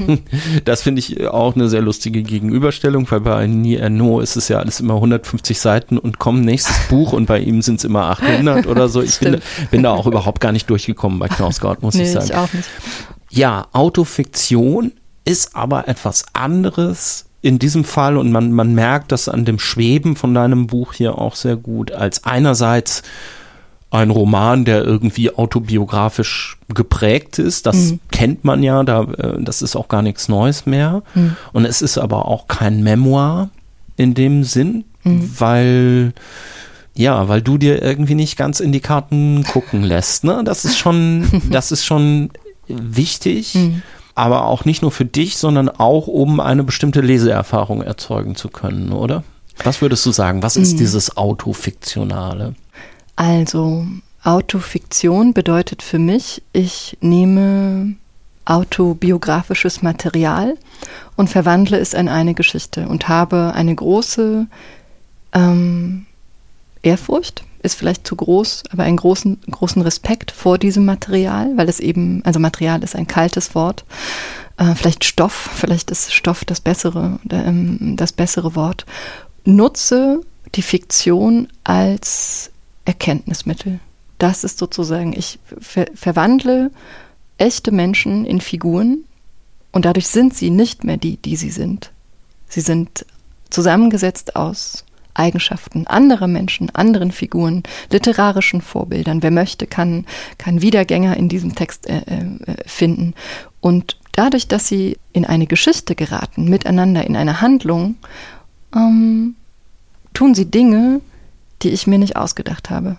das 0.64 0.82
finde 0.82 0.98
ich 0.98 1.28
auch 1.28 1.54
eine 1.54 1.68
sehr 1.68 1.82
lustige 1.82 2.24
Gegenüberstellung, 2.24 3.08
weil 3.10 3.20
bei 3.20 3.44
Annie 3.44 3.78
Ernaux 3.78 4.20
ist 4.20 4.34
es 4.34 4.48
ja 4.48 4.58
alles 4.58 4.80
immer 4.80 4.94
150 4.94 5.60
Seiten 5.60 5.96
und 5.96 6.18
kommen 6.18 6.44
nächstes 6.44 6.76
Buch 6.88 7.12
und 7.12 7.26
bei 7.26 7.38
ihm 7.38 7.62
sind 7.62 7.76
es 7.76 7.84
immer 7.84 8.10
800 8.10 8.66
oder 8.66 8.88
so. 8.88 9.00
Ich 9.00 9.20
bin, 9.20 9.40
bin, 9.70 9.84
da 9.84 9.92
auch 9.92 10.08
überhaupt 10.08 10.40
gar 10.40 10.50
nicht 10.50 10.68
durchgekommen 10.68 11.20
bei 11.20 11.28
Knausgord, 11.28 11.82
muss 11.82 11.94
nee, 11.96 12.02
ich 12.02 12.10
sagen. 12.10 12.26
Ich 12.26 12.34
auch 12.34 12.52
nicht. 12.52 12.68
Ja, 13.30 13.68
Autofiktion 13.72 14.92
ist 15.24 15.54
aber 15.54 15.86
etwas 15.86 16.24
anderes 16.32 17.25
in 17.42 17.58
diesem 17.58 17.84
Fall, 17.84 18.16
und 18.16 18.32
man, 18.32 18.52
man 18.52 18.74
merkt 18.74 19.12
das 19.12 19.28
an 19.28 19.44
dem 19.44 19.58
Schweben 19.58 20.16
von 20.16 20.34
deinem 20.34 20.66
Buch 20.66 20.94
hier 20.94 21.18
auch 21.18 21.36
sehr 21.36 21.56
gut, 21.56 21.92
als 21.92 22.24
einerseits 22.24 23.02
ein 23.90 24.10
Roman, 24.10 24.64
der 24.64 24.84
irgendwie 24.84 25.30
autobiografisch 25.34 26.58
geprägt 26.74 27.38
ist. 27.38 27.66
Das 27.66 27.76
mhm. 27.76 28.00
kennt 28.10 28.44
man 28.44 28.62
ja, 28.62 28.82
da, 28.82 29.04
äh, 29.04 29.40
das 29.40 29.62
ist 29.62 29.76
auch 29.76 29.88
gar 29.88 30.02
nichts 30.02 30.28
Neues 30.28 30.66
mehr. 30.66 31.02
Mhm. 31.14 31.36
Und 31.52 31.64
es 31.64 31.82
ist 31.82 31.98
aber 31.98 32.26
auch 32.26 32.48
kein 32.48 32.82
Memoir 32.82 33.48
in 33.96 34.14
dem 34.14 34.44
Sinn, 34.44 34.84
mhm. 35.04 35.30
weil 35.38 36.12
ja, 36.94 37.28
weil 37.28 37.42
du 37.42 37.58
dir 37.58 37.82
irgendwie 37.82 38.14
nicht 38.14 38.36
ganz 38.36 38.58
in 38.60 38.72
die 38.72 38.80
Karten 38.80 39.44
gucken 39.44 39.82
lässt. 39.82 40.24
Ne? 40.24 40.42
Das 40.44 40.64
ist 40.64 40.78
schon, 40.78 41.42
das 41.50 41.70
ist 41.70 41.84
schon 41.84 42.30
wichtig. 42.68 43.54
Aber 44.16 44.46
auch 44.46 44.64
nicht 44.64 44.82
nur 44.82 44.90
für 44.90 45.04
dich, 45.04 45.36
sondern 45.36 45.68
auch 45.68 46.08
um 46.08 46.40
eine 46.40 46.64
bestimmte 46.64 47.02
Leseerfahrung 47.02 47.82
erzeugen 47.82 48.34
zu 48.34 48.48
können, 48.48 48.92
oder? 48.92 49.22
Was 49.62 49.80
würdest 49.80 50.04
du 50.04 50.10
sagen? 50.10 50.42
Was 50.42 50.56
ist 50.56 50.72
mhm. 50.72 50.78
dieses 50.78 51.16
Autofiktionale? 51.16 52.54
Also, 53.14 53.86
Autofiktion 54.24 55.32
bedeutet 55.32 55.82
für 55.82 55.98
mich, 55.98 56.42
ich 56.52 56.96
nehme 57.00 57.94
autobiografisches 58.44 59.82
Material 59.82 60.56
und 61.16 61.28
verwandle 61.28 61.78
es 61.78 61.94
in 61.94 62.08
eine 62.08 62.34
Geschichte 62.34 62.88
und 62.88 63.08
habe 63.08 63.52
eine 63.54 63.74
große 63.74 64.46
ähm, 65.32 66.06
Ehrfurcht 66.82 67.44
ist 67.66 67.74
vielleicht 67.74 68.06
zu 68.06 68.16
groß, 68.16 68.64
aber 68.70 68.84
einen 68.84 68.96
großen, 68.96 69.40
großen 69.50 69.82
Respekt 69.82 70.30
vor 70.30 70.56
diesem 70.56 70.84
Material, 70.84 71.52
weil 71.56 71.68
es 71.68 71.80
eben, 71.80 72.22
also 72.24 72.40
Material 72.40 72.82
ist 72.82 72.96
ein 72.96 73.06
kaltes 73.06 73.54
Wort. 73.54 73.84
Äh, 74.56 74.74
vielleicht 74.74 75.04
Stoff, 75.04 75.50
vielleicht 75.54 75.90
ist 75.90 76.14
Stoff 76.14 76.44
das 76.44 76.60
bessere, 76.60 77.18
ähm, 77.30 77.96
das 77.96 78.12
bessere 78.12 78.54
Wort. 78.54 78.86
Nutze 79.44 80.20
die 80.54 80.62
Fiktion 80.62 81.48
als 81.64 82.50
Erkenntnismittel. 82.86 83.80
Das 84.18 84.44
ist 84.44 84.58
sozusagen, 84.58 85.12
ich 85.12 85.38
ver 85.60 85.86
verwandle 85.94 86.70
echte 87.36 87.70
Menschen 87.70 88.24
in 88.24 88.40
Figuren 88.40 89.04
und 89.72 89.84
dadurch 89.84 90.08
sind 90.08 90.34
sie 90.34 90.48
nicht 90.48 90.84
mehr 90.84 90.96
die, 90.96 91.18
die 91.18 91.36
sie 91.36 91.50
sind. 91.50 91.92
Sie 92.48 92.62
sind 92.62 93.04
zusammengesetzt 93.50 94.36
aus 94.36 94.85
Eigenschaften 95.18 95.86
anderer 95.86 96.26
Menschen, 96.26 96.74
anderen 96.74 97.12
Figuren, 97.12 97.62
literarischen 97.90 98.60
Vorbildern. 98.60 99.22
Wer 99.22 99.30
möchte, 99.30 99.66
kann, 99.66 100.06
kann 100.38 100.62
Wiedergänger 100.62 101.16
in 101.16 101.28
diesem 101.28 101.54
Text 101.54 101.88
äh, 101.88 101.98
äh, 101.98 102.24
finden. 102.66 103.14
Und 103.60 103.98
dadurch, 104.12 104.48
dass 104.48 104.68
sie 104.68 104.98
in 105.12 105.24
eine 105.24 105.46
Geschichte 105.46 105.94
geraten, 105.94 106.48
miteinander 106.48 107.04
in 107.06 107.16
eine 107.16 107.40
Handlung, 107.40 107.96
ähm, 108.74 109.36
tun 110.14 110.34
sie 110.34 110.50
Dinge, 110.50 111.00
die 111.62 111.70
ich 111.70 111.86
mir 111.86 111.98
nicht 111.98 112.16
ausgedacht 112.16 112.70
habe. 112.70 112.96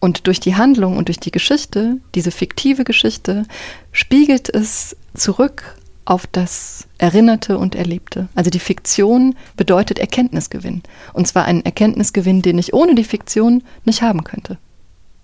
Und 0.00 0.26
durch 0.26 0.40
die 0.40 0.56
Handlung 0.56 0.96
und 0.96 1.08
durch 1.08 1.20
die 1.20 1.30
Geschichte, 1.30 1.98
diese 2.14 2.32
fiktive 2.32 2.82
Geschichte, 2.82 3.44
spiegelt 3.92 4.52
es 4.52 4.96
zurück 5.14 5.76
auf 6.04 6.26
das 6.26 6.86
Erinnerte 6.98 7.58
und 7.58 7.74
Erlebte. 7.74 8.28
Also 8.34 8.50
die 8.50 8.58
Fiktion 8.58 9.36
bedeutet 9.56 9.98
Erkenntnisgewinn. 9.98 10.82
Und 11.12 11.28
zwar 11.28 11.44
einen 11.44 11.64
Erkenntnisgewinn, 11.64 12.42
den 12.42 12.58
ich 12.58 12.74
ohne 12.74 12.94
die 12.94 13.04
Fiktion 13.04 13.62
nicht 13.84 14.02
haben 14.02 14.24
könnte. 14.24 14.58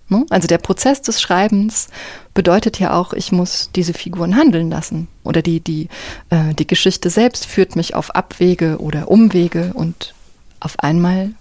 Ne? 0.09 0.24
Also 0.31 0.49
der 0.49 0.59
Prozess 0.59 1.03
des 1.03 1.20
Schreibens 1.20 1.89
bedeutet 2.33 2.79
ja 2.79 2.99
auch, 2.99 3.12
ich 3.12 3.33
muss 3.33 3.70
diese 3.74 3.93
Figuren 3.93 4.37
handeln 4.37 4.70
lassen. 4.70 5.09
Oder 5.24 5.43
die, 5.43 5.61
die, 5.61 5.89
äh, 6.31 6.55
die 6.55 6.66
Geschichte 6.66 7.11
selbst 7.11 7.47
führt 7.47 7.76
mich 7.76 7.95
auf 7.95 8.14
Abwege 8.14 8.79
oder 8.79 9.11
Umwege 9.11 9.72
und 9.74 10.14
auf 10.61 10.79
einmal 10.79 11.33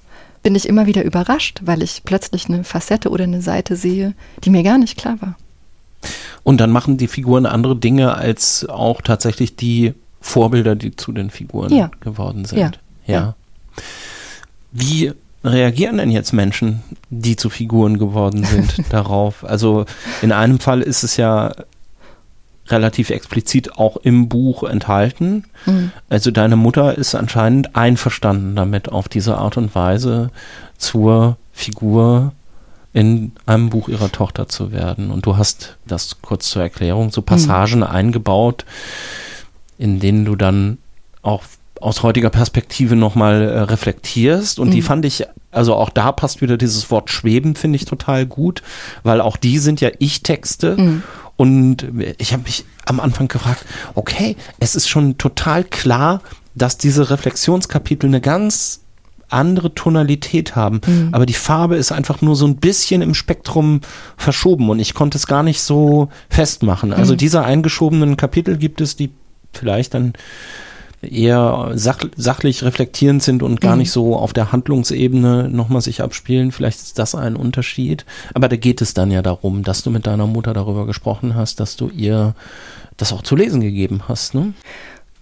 bin 0.43 0.55
ich 0.55 0.67
immer 0.67 0.85
wieder 0.85 1.03
überrascht, 1.03 1.61
weil 1.63 1.81
ich 1.81 2.03
plötzlich 2.05 2.47
eine 2.47 2.63
Facette 2.63 3.09
oder 3.09 3.23
eine 3.23 3.41
Seite 3.41 3.75
sehe, 3.75 4.13
die 4.43 4.49
mir 4.49 4.63
gar 4.63 4.77
nicht 4.77 4.97
klar 4.97 5.17
war. 5.21 5.35
Und 6.43 6.61
dann 6.61 6.71
machen 6.71 6.97
die 6.97 7.07
Figuren 7.07 7.45
andere 7.45 7.75
Dinge 7.75 8.15
als 8.15 8.67
auch 8.69 9.01
tatsächlich 9.01 9.55
die 9.55 9.93
Vorbilder, 10.21 10.75
die 10.75 10.95
zu 10.95 11.11
den 11.11 11.29
Figuren 11.29 11.73
ja. 11.73 11.91
geworden 11.99 12.45
sind. 12.45 12.79
Ja. 13.05 13.13
ja. 13.13 13.35
Wie 14.71 15.11
reagieren 15.43 15.97
denn 15.97 16.11
jetzt 16.11 16.33
Menschen, 16.33 16.83
die 17.09 17.35
zu 17.35 17.49
Figuren 17.49 17.97
geworden 17.97 18.43
sind, 18.43 18.83
darauf? 18.89 19.43
Also 19.43 19.85
in 20.21 20.31
einem 20.31 20.59
Fall 20.59 20.81
ist 20.81 21.03
es 21.03 21.17
ja 21.17 21.51
relativ 22.69 23.09
explizit 23.09 23.77
auch 23.77 23.97
im 23.97 24.27
Buch 24.27 24.63
enthalten. 24.63 25.45
Mhm. 25.65 25.91
Also 26.09 26.31
deine 26.31 26.57
Mutter 26.57 26.97
ist 26.97 27.15
anscheinend 27.15 27.75
einverstanden 27.75 28.55
damit, 28.55 28.89
auf 28.89 29.07
diese 29.07 29.37
Art 29.37 29.57
und 29.57 29.73
Weise 29.73 30.31
zur 30.77 31.37
Figur 31.53 32.33
in 32.97 33.33
einem 33.45 33.69
Buch 33.69 33.89
ihrer 33.89 34.11
Tochter 34.11 34.49
zu 34.49 34.71
werden. 34.71 35.11
Und 35.11 35.27
du 35.27 35.37
hast 35.37 35.77
das 35.85 36.17
kurz 36.23 36.49
zur 36.49 36.63
Erklärung, 36.63 37.11
so 37.11 37.21
Passagen 37.21 37.81
mhm. 37.81 37.83
eingebaut, 37.83 38.65
in 39.77 39.99
denen 39.99 40.25
du 40.25 40.35
dann 40.35 40.79
auch 41.21 41.43
aus 41.79 42.01
heutiger 42.01 42.31
Perspektive 42.31 42.95
nochmal 42.95 43.43
äh, 43.43 43.59
reflektierst. 43.59 44.57
Und 44.57 44.69
mhm. 44.69 44.71
die 44.71 44.81
fand 44.81 45.05
ich, 45.05 45.25
also 45.51 45.75
auch 45.75 45.91
da 45.91 46.11
passt 46.11 46.41
wieder 46.41 46.57
dieses 46.57 46.89
Wort 46.89 47.11
schweben, 47.11 47.55
finde 47.55 47.75
ich 47.75 47.85
total 47.85 48.25
gut, 48.25 48.63
weil 49.03 49.21
auch 49.21 49.37
die 49.37 49.59
sind 49.59 49.79
ja 49.79 49.91
Ich-Texte. 49.99 50.75
Mhm. 50.75 51.03
Und 51.35 51.85
ich 52.17 52.33
habe 52.33 52.41
mich 52.45 52.65
am 52.87 52.99
Anfang 52.99 53.27
gefragt, 53.27 53.63
okay, 53.93 54.35
es 54.59 54.73
ist 54.73 54.89
schon 54.89 55.19
total 55.19 55.63
klar, 55.63 56.23
dass 56.55 56.79
diese 56.79 57.11
Reflexionskapitel 57.11 58.07
eine 58.07 58.21
ganz 58.21 58.81
andere 59.29 59.73
Tonalität 59.73 60.55
haben. 60.55 60.81
Mhm. 60.85 61.09
Aber 61.11 61.25
die 61.25 61.33
Farbe 61.33 61.75
ist 61.75 61.91
einfach 61.91 62.21
nur 62.21 62.35
so 62.35 62.45
ein 62.45 62.57
bisschen 62.57 63.01
im 63.01 63.13
Spektrum 63.13 63.81
verschoben 64.15 64.69
und 64.69 64.79
ich 64.79 64.93
konnte 64.93 65.17
es 65.17 65.27
gar 65.27 65.43
nicht 65.43 65.61
so 65.61 66.09
festmachen. 66.29 66.93
Also 66.93 67.13
mhm. 67.13 67.17
diese 67.17 67.43
eingeschobenen 67.43 68.17
Kapitel 68.17 68.57
gibt 68.57 68.81
es, 68.81 68.95
die 68.95 69.11
vielleicht 69.53 69.93
dann 69.93 70.13
eher 71.01 71.71
sach 71.75 71.99
sachlich 72.15 72.63
reflektierend 72.63 73.21
sind 73.21 73.43
und 73.43 73.61
gar 73.61 73.73
mhm. 73.73 73.79
nicht 73.79 73.91
so 73.91 74.15
auf 74.15 74.33
der 74.33 74.51
Handlungsebene 74.51 75.49
nochmal 75.49 75.81
sich 75.81 76.01
abspielen. 76.01 76.51
Vielleicht 76.51 76.79
ist 76.79 76.99
das 76.99 77.13
ein 77.15 77.35
Unterschied. 77.35 78.05
Aber 78.33 78.47
da 78.47 78.55
geht 78.55 78.81
es 78.81 78.93
dann 78.93 79.11
ja 79.11 79.21
darum, 79.21 79.63
dass 79.63 79.83
du 79.83 79.91
mit 79.91 80.07
deiner 80.07 80.27
Mutter 80.27 80.53
darüber 80.53 80.85
gesprochen 80.85 81.35
hast, 81.35 81.59
dass 81.59 81.75
du 81.75 81.89
ihr 81.89 82.33
das 82.97 83.13
auch 83.13 83.21
zu 83.21 83.35
lesen 83.35 83.61
gegeben 83.61 84.03
hast. 84.07 84.33
Ne? 84.33 84.53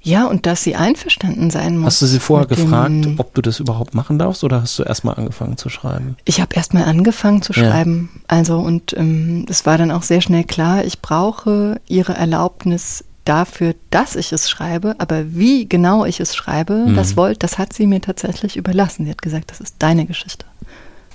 Ja, 0.06 0.28
und 0.28 0.46
dass 0.46 0.62
sie 0.62 0.76
einverstanden 0.76 1.50
sein 1.50 1.80
muss. 1.80 1.96
Hast 1.96 2.04
du 2.04 2.06
sie 2.06 2.20
vorher 2.20 2.46
gefragt, 2.46 3.08
ob 3.18 3.34
du 3.34 3.42
das 3.42 3.60
überhaupt 3.60 3.96
machen 3.96 4.20
darfst 4.20 4.44
oder 4.44 4.62
hast 4.62 4.78
du 4.78 4.84
erstmal 4.84 5.16
angefangen 5.16 5.58
zu 5.58 5.68
schreiben? 5.68 6.16
Ich 6.26 6.40
habe 6.40 6.56
erstmal 6.56 6.84
angefangen 6.84 7.42
zu 7.42 7.54
schreiben. 7.54 8.12
Ja. 8.14 8.22
Also 8.28 8.60
und 8.60 8.96
ähm, 8.96 9.48
es 9.50 9.66
war 9.66 9.80
dann 9.80 9.90
auch 9.90 10.04
sehr 10.04 10.22
schnell 10.22 10.44
klar, 10.44 10.86
ich 10.86 11.02
brauche 11.02 11.82
ihre 11.88 12.14
Erlaubnis 12.14 13.04
dafür, 13.26 13.74
dass 13.90 14.16
ich 14.16 14.32
es 14.32 14.48
schreibe, 14.48 14.94
aber 15.00 15.34
wie 15.34 15.68
genau 15.68 16.06
ich 16.06 16.20
es 16.20 16.36
schreibe, 16.36 16.86
mhm. 16.86 16.96
das 16.96 17.18
wollte, 17.18 17.40
das 17.40 17.58
hat 17.58 17.74
sie 17.74 17.88
mir 17.88 18.00
tatsächlich 18.00 18.58
überlassen. 18.58 19.06
Sie 19.06 19.12
hat 19.12 19.24
gesagt, 19.24 19.50
das 19.50 19.60
ist 19.60 19.78
deine 19.80 20.06
Geschichte. 20.06 20.46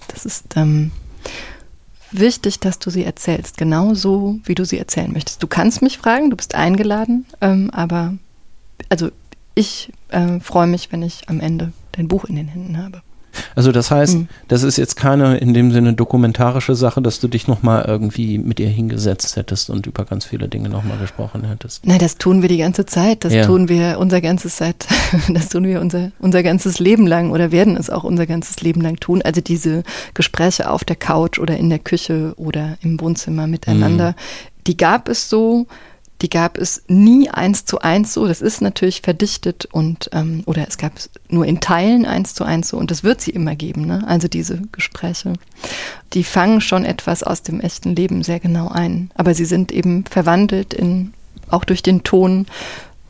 Das 0.08 0.26
ist 0.26 0.56
ähm, 0.56 0.90
wichtig, 2.10 2.58
dass 2.58 2.80
du 2.80 2.90
sie 2.90 3.04
erzählst, 3.04 3.56
genau 3.56 3.94
so, 3.94 4.40
wie 4.42 4.56
du 4.56 4.64
sie 4.64 4.78
erzählen 4.78 5.12
möchtest. 5.12 5.40
Du 5.40 5.46
kannst 5.46 5.80
mich 5.80 5.98
fragen, 5.98 6.30
du 6.30 6.36
bist 6.36 6.56
eingeladen, 6.56 7.26
ähm, 7.40 7.70
aber 7.72 8.14
also 8.90 9.08
ich 9.54 9.90
äh, 10.08 10.38
freue 10.40 10.66
mich, 10.66 10.92
wenn 10.92 11.02
ich 11.02 11.22
am 11.28 11.40
Ende 11.40 11.72
dein 11.92 12.08
Buch 12.08 12.24
in 12.24 12.36
den 12.36 12.48
Händen 12.48 12.76
habe. 12.76 13.02
Also 13.54 13.70
das 13.70 13.90
heißt, 13.90 14.16
mhm. 14.16 14.28
das 14.48 14.64
ist 14.64 14.76
jetzt 14.76 14.96
keine 14.96 15.38
in 15.38 15.54
dem 15.54 15.70
Sinne 15.70 15.92
dokumentarische 15.92 16.74
Sache, 16.74 17.00
dass 17.00 17.20
du 17.20 17.28
dich 17.28 17.46
nochmal 17.46 17.84
irgendwie 17.86 18.38
mit 18.38 18.58
ihr 18.58 18.68
hingesetzt 18.68 19.36
hättest 19.36 19.70
und 19.70 19.86
über 19.86 20.04
ganz 20.04 20.24
viele 20.24 20.48
Dinge 20.48 20.68
nochmal 20.68 20.98
gesprochen 20.98 21.44
hättest. 21.46 21.86
Nein, 21.86 22.00
das 22.00 22.16
tun 22.16 22.42
wir 22.42 22.48
die 22.48 22.58
ganze 22.58 22.86
Zeit. 22.86 23.24
Das 23.24 23.32
ja. 23.32 23.46
tun 23.46 23.68
wir 23.68 23.98
unser 23.98 24.20
ganzes 24.20 24.56
Zeit, 24.56 24.86
das 25.28 25.48
tun 25.48 25.64
wir 25.64 25.80
unser, 25.80 26.10
unser 26.18 26.42
ganzes 26.42 26.80
Leben 26.80 27.06
lang 27.06 27.30
oder 27.30 27.52
werden 27.52 27.76
es 27.76 27.88
auch 27.88 28.04
unser 28.04 28.26
ganzes 28.26 28.60
Leben 28.60 28.80
lang 28.80 28.96
tun. 28.96 29.22
Also 29.22 29.40
diese 29.40 29.84
Gespräche 30.14 30.70
auf 30.70 30.84
der 30.84 30.96
Couch 30.96 31.38
oder 31.38 31.56
in 31.56 31.70
der 31.70 31.78
Küche 31.78 32.34
oder 32.36 32.78
im 32.82 33.00
Wohnzimmer 33.00 33.46
miteinander, 33.46 34.10
mhm. 34.10 34.64
die 34.66 34.76
gab 34.76 35.08
es 35.08 35.28
so 35.28 35.66
die 36.22 36.28
gab 36.28 36.58
es 36.58 36.82
nie 36.88 37.30
eins 37.30 37.64
zu 37.64 37.80
eins 37.80 38.12
so. 38.12 38.26
Das 38.26 38.40
ist 38.40 38.60
natürlich 38.60 39.00
verdichtet 39.00 39.66
und 39.66 40.10
ähm, 40.12 40.42
oder 40.46 40.66
es 40.68 40.76
gab 40.76 40.96
es 40.96 41.10
nur 41.28 41.46
in 41.46 41.60
Teilen 41.60 42.04
eins 42.04 42.34
zu 42.34 42.44
eins 42.44 42.68
so 42.68 42.76
und 42.76 42.90
das 42.90 43.02
wird 43.04 43.20
sie 43.20 43.30
immer 43.30 43.56
geben. 43.56 43.86
Ne? 43.86 44.04
Also 44.06 44.28
diese 44.28 44.60
Gespräche, 44.72 45.34
die 46.12 46.24
fangen 46.24 46.60
schon 46.60 46.84
etwas 46.84 47.22
aus 47.22 47.42
dem 47.42 47.60
echten 47.60 47.96
Leben 47.96 48.22
sehr 48.22 48.40
genau 48.40 48.68
ein, 48.68 49.10
aber 49.14 49.34
sie 49.34 49.46
sind 49.46 49.72
eben 49.72 50.04
verwandelt 50.04 50.74
in 50.74 51.14
auch 51.48 51.64
durch 51.64 51.82
den 51.82 52.04
Ton 52.04 52.46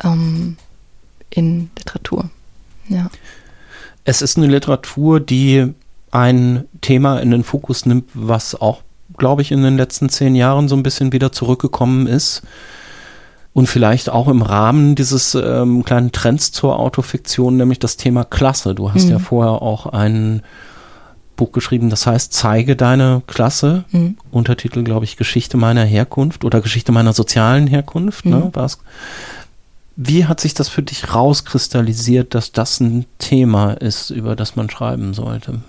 ähm, 0.02 0.56
in 1.30 1.70
Literatur. 1.76 2.30
Ja. 2.88 3.10
Es 4.04 4.22
ist 4.22 4.38
eine 4.38 4.46
Literatur, 4.46 5.20
die 5.20 5.74
ein 6.10 6.64
Thema 6.80 7.18
in 7.18 7.30
den 7.30 7.44
Fokus 7.44 7.86
nimmt, 7.86 8.08
was 8.14 8.54
auch, 8.54 8.82
glaube 9.18 9.42
ich, 9.42 9.52
in 9.52 9.62
den 9.62 9.76
letzten 9.76 10.08
zehn 10.08 10.34
Jahren 10.34 10.68
so 10.68 10.74
ein 10.74 10.82
bisschen 10.82 11.12
wieder 11.12 11.32
zurückgekommen 11.32 12.06
ist 12.06 12.42
und 13.60 13.66
vielleicht 13.66 14.08
auch 14.08 14.26
im 14.26 14.40
Rahmen 14.40 14.94
dieses 14.94 15.34
ähm, 15.34 15.84
kleinen 15.84 16.12
Trends 16.12 16.50
zur 16.50 16.78
Autofiktion, 16.78 17.58
nämlich 17.58 17.78
das 17.78 17.98
Thema 17.98 18.24
Klasse. 18.24 18.74
Du 18.74 18.90
hast 18.94 19.04
mhm. 19.04 19.10
ja 19.10 19.18
vorher 19.18 19.60
auch 19.60 19.84
ein 19.84 20.40
Buch 21.36 21.52
geschrieben, 21.52 21.90
das 21.90 22.06
heißt 22.06 22.32
Zeige 22.32 22.74
deine 22.74 23.20
Klasse. 23.26 23.84
Mhm. 23.90 24.16
Untertitel, 24.30 24.82
glaube 24.82 25.04
ich, 25.04 25.18
Geschichte 25.18 25.58
meiner 25.58 25.84
Herkunft 25.84 26.42
oder 26.42 26.62
Geschichte 26.62 26.90
meiner 26.90 27.12
sozialen 27.12 27.66
Herkunft. 27.66 28.24
Ne, 28.24 28.36
mhm. 28.36 28.42
Ne, 28.44 28.50
war's. 28.54 28.78
Wie 29.94 30.24
hat 30.24 30.40
sich 30.40 30.54
das 30.54 30.70
für 30.70 30.82
dich 30.82 31.12
rauskristallisiert, 31.12 32.34
dass 32.34 32.52
das 32.52 32.80
ein 32.80 33.04
Thema 33.18 33.72
ist, 33.74 34.08
über 34.08 34.36
das 34.36 34.56
man 34.56 34.70
schreiben 34.70 35.12
sollte? 35.12 35.60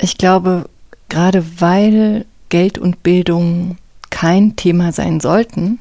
Ich 0.00 0.18
glaube, 0.18 0.64
gerade 1.08 1.44
weil 1.60 2.26
Geld 2.48 2.76
und 2.76 3.04
Bildung 3.04 3.78
kein 4.10 4.56
Thema 4.56 4.90
sein 4.90 5.20
sollten 5.20 5.78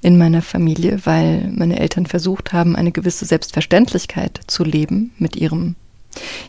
in 0.00 0.18
meiner 0.18 0.42
Familie, 0.42 1.00
weil 1.04 1.50
meine 1.54 1.78
Eltern 1.78 2.06
versucht 2.06 2.52
haben, 2.52 2.76
eine 2.76 2.92
gewisse 2.92 3.24
Selbstverständlichkeit 3.24 4.40
zu 4.46 4.64
leben 4.64 5.12
mit 5.18 5.36
ihrem 5.36 5.76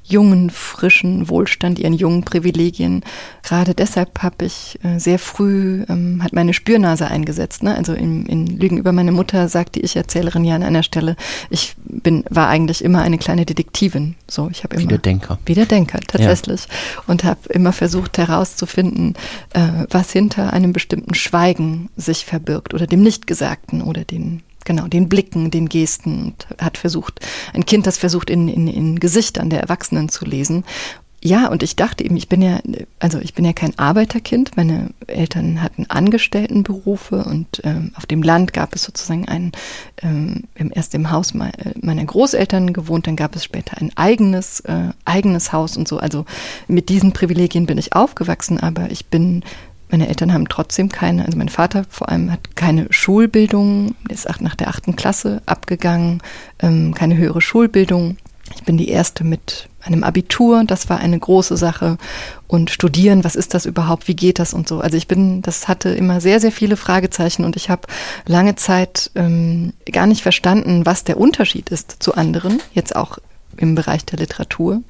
jungen, 0.03 0.49
frischen 0.49 1.29
Wohlstand, 1.29 1.79
ihren 1.79 1.93
jungen 1.93 2.23
Privilegien. 2.23 3.03
Gerade 3.43 3.73
deshalb 3.73 4.21
habe 4.21 4.45
ich 4.45 4.79
äh, 4.83 4.99
sehr 4.99 5.19
früh, 5.19 5.83
ähm, 5.89 6.23
hat 6.23 6.33
meine 6.33 6.53
Spürnase 6.53 7.07
eingesetzt. 7.07 7.63
Ne? 7.63 7.75
Also 7.75 7.93
in, 7.93 8.25
in 8.25 8.47
Lügen 8.47 8.77
über 8.77 8.91
meine 8.91 9.11
Mutter 9.11 9.47
sagt 9.49 9.75
die 9.75 9.81
Ich-Erzählerin 9.81 10.43
ja 10.45 10.55
an 10.55 10.63
einer 10.63 10.83
Stelle, 10.83 11.15
ich 11.49 11.75
bin, 11.83 12.23
war 12.29 12.47
eigentlich 12.47 12.83
immer 12.83 13.01
eine 13.01 13.17
kleine 13.17 13.45
Detektivin. 13.45 14.15
So, 14.27 14.49
ich 14.51 14.63
habe 14.63 14.75
immer. 14.75 14.83
Wie 14.83 14.87
der 14.87 14.97
Denker. 14.97 15.39
Wie 15.45 15.53
der 15.53 15.65
Denker, 15.65 15.99
tatsächlich. 16.07 16.65
Ja. 16.65 17.03
Und 17.07 17.23
habe 17.23 17.39
immer 17.49 17.73
versucht 17.73 18.17
herauszufinden, 18.17 19.15
äh, 19.53 19.85
was 19.89 20.11
hinter 20.11 20.53
einem 20.53 20.73
bestimmten 20.73 21.13
Schweigen 21.13 21.89
sich 21.95 22.25
verbirgt 22.25 22.73
oder 22.73 22.87
dem 22.87 23.01
Nichtgesagten 23.01 23.81
oder 23.81 24.03
den 24.03 24.41
genau, 24.65 24.87
den 24.87 25.07
Blicken, 25.07 25.51
den 25.51 25.69
Gesten 25.69 26.25
und 26.25 26.47
hat 26.61 26.77
versucht, 26.77 27.19
ein 27.53 27.65
Kind, 27.65 27.87
das 27.87 27.97
versucht, 27.97 28.29
in, 28.29 28.47
in, 28.47 28.67
in 28.67 28.99
Gesichtern 28.99 29.49
der 29.49 29.61
Erwachsenen 29.61 30.09
zu 30.09 30.25
lesen. 30.25 30.65
Ja, 31.25 31.47
und 31.47 31.63
ich 31.63 31.75
dachte 31.75 32.03
eben, 32.03 32.17
ich 32.17 32.29
bin 32.29 32.43
ja, 32.43 32.59
also 32.99 33.17
ich 33.17 33.33
bin 33.33 33.45
ja 33.45 33.53
kein 33.53 33.75
Arbeiterkind. 33.79 34.57
Meine 34.57 34.91
Eltern 35.07 35.63
hatten 35.63 35.87
Angestelltenberufe 35.89 37.23
und 37.23 37.61
ähm, 37.63 37.93
auf 37.95 38.05
dem 38.05 38.21
Land 38.21 38.53
gab 38.53 38.75
es 38.75 38.83
sozusagen 38.83 39.27
ein, 39.27 39.51
ähm, 40.03 40.43
erst 40.53 40.93
im 40.93 41.09
Haus 41.09 41.33
meiner 41.33 42.05
Großeltern 42.05 42.73
gewohnt, 42.73 43.07
dann 43.07 43.15
gab 43.15 43.35
es 43.35 43.43
später 43.43 43.79
ein 43.79 43.91
eigenes, 43.95 44.59
äh, 44.59 44.89
eigenes 45.05 45.51
Haus 45.51 45.77
und 45.77 45.87
so. 45.87 45.97
Also 45.97 46.25
mit 46.67 46.89
diesen 46.89 47.11
Privilegien 47.11 47.65
bin 47.65 47.79
ich 47.79 47.95
aufgewachsen, 47.95 48.59
aber 48.59 48.91
ich 48.91 49.07
bin 49.07 49.43
meine 49.95 50.09
Eltern 50.09 50.33
haben 50.33 50.49
trotzdem 50.49 50.89
keine, 50.89 51.23
also 51.25 51.37
mein 51.37 51.47
Vater 51.47 51.85
vor 51.89 52.09
allem 52.09 52.29
hat 52.29 52.57
keine 52.57 52.87
Schulbildung, 52.89 53.95
ist 54.09 54.27
nach 54.41 54.55
der 54.55 54.67
achten 54.67 54.97
Klasse 54.97 55.41
abgegangen, 55.45 56.21
ähm, 56.59 56.93
keine 56.93 57.15
höhere 57.15 57.39
Schulbildung. 57.39 58.17
Ich 58.53 58.63
bin 58.65 58.75
die 58.77 58.89
erste 58.89 59.23
mit 59.23 59.69
einem 59.79 60.03
Abitur, 60.03 60.65
das 60.65 60.89
war 60.89 60.99
eine 60.99 61.17
große 61.17 61.55
Sache. 61.55 61.97
Und 62.47 62.71
studieren, 62.71 63.23
was 63.23 63.37
ist 63.37 63.53
das 63.53 63.65
überhaupt, 63.65 64.09
wie 64.09 64.17
geht 64.17 64.37
das 64.37 64.53
und 64.53 64.67
so. 64.67 64.81
Also 64.81 64.97
ich 64.97 65.07
bin, 65.07 65.41
das 65.41 65.69
hatte 65.69 65.89
immer 65.89 66.19
sehr, 66.19 66.41
sehr 66.41 66.51
viele 66.51 66.75
Fragezeichen 66.75 67.45
und 67.45 67.55
ich 67.55 67.69
habe 67.69 67.87
lange 68.25 68.55
Zeit 68.55 69.11
ähm, 69.15 69.71
gar 69.89 70.07
nicht 70.07 70.23
verstanden, 70.23 70.85
was 70.85 71.05
der 71.05 71.17
Unterschied 71.17 71.69
ist 71.69 72.03
zu 72.03 72.15
anderen, 72.15 72.61
jetzt 72.73 72.97
auch 72.97 73.17
im 73.55 73.75
Bereich 73.75 74.03
der 74.03 74.19
Literatur. 74.19 74.81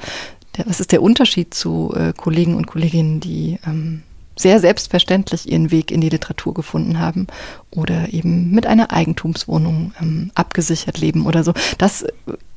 Der, 0.58 0.66
was 0.66 0.80
ist 0.80 0.92
der 0.92 1.04
Unterschied 1.04 1.54
zu 1.54 1.94
äh, 1.96 2.12
Kollegen 2.12 2.56
und 2.56 2.66
Kolleginnen, 2.66 3.20
die 3.20 3.60
ähm, 3.68 4.02
sehr 4.38 4.60
selbstverständlich 4.60 5.50
ihren 5.50 5.72
Weg 5.72 5.92
in 5.92 6.02
die 6.02 6.10
Literatur 6.10 6.54
gefunden 6.54 7.00
haben 7.00 7.28
oder 7.72 8.14
eben 8.14 8.52
mit 8.52 8.66
einer 8.66 8.92
Eigentumswohnung 8.92 9.94
ähm, 10.02 10.32
abgesichert 10.36 10.98
leben 10.98 11.26
oder 11.26 11.44
so. 11.44 11.54
Das, 11.78 12.06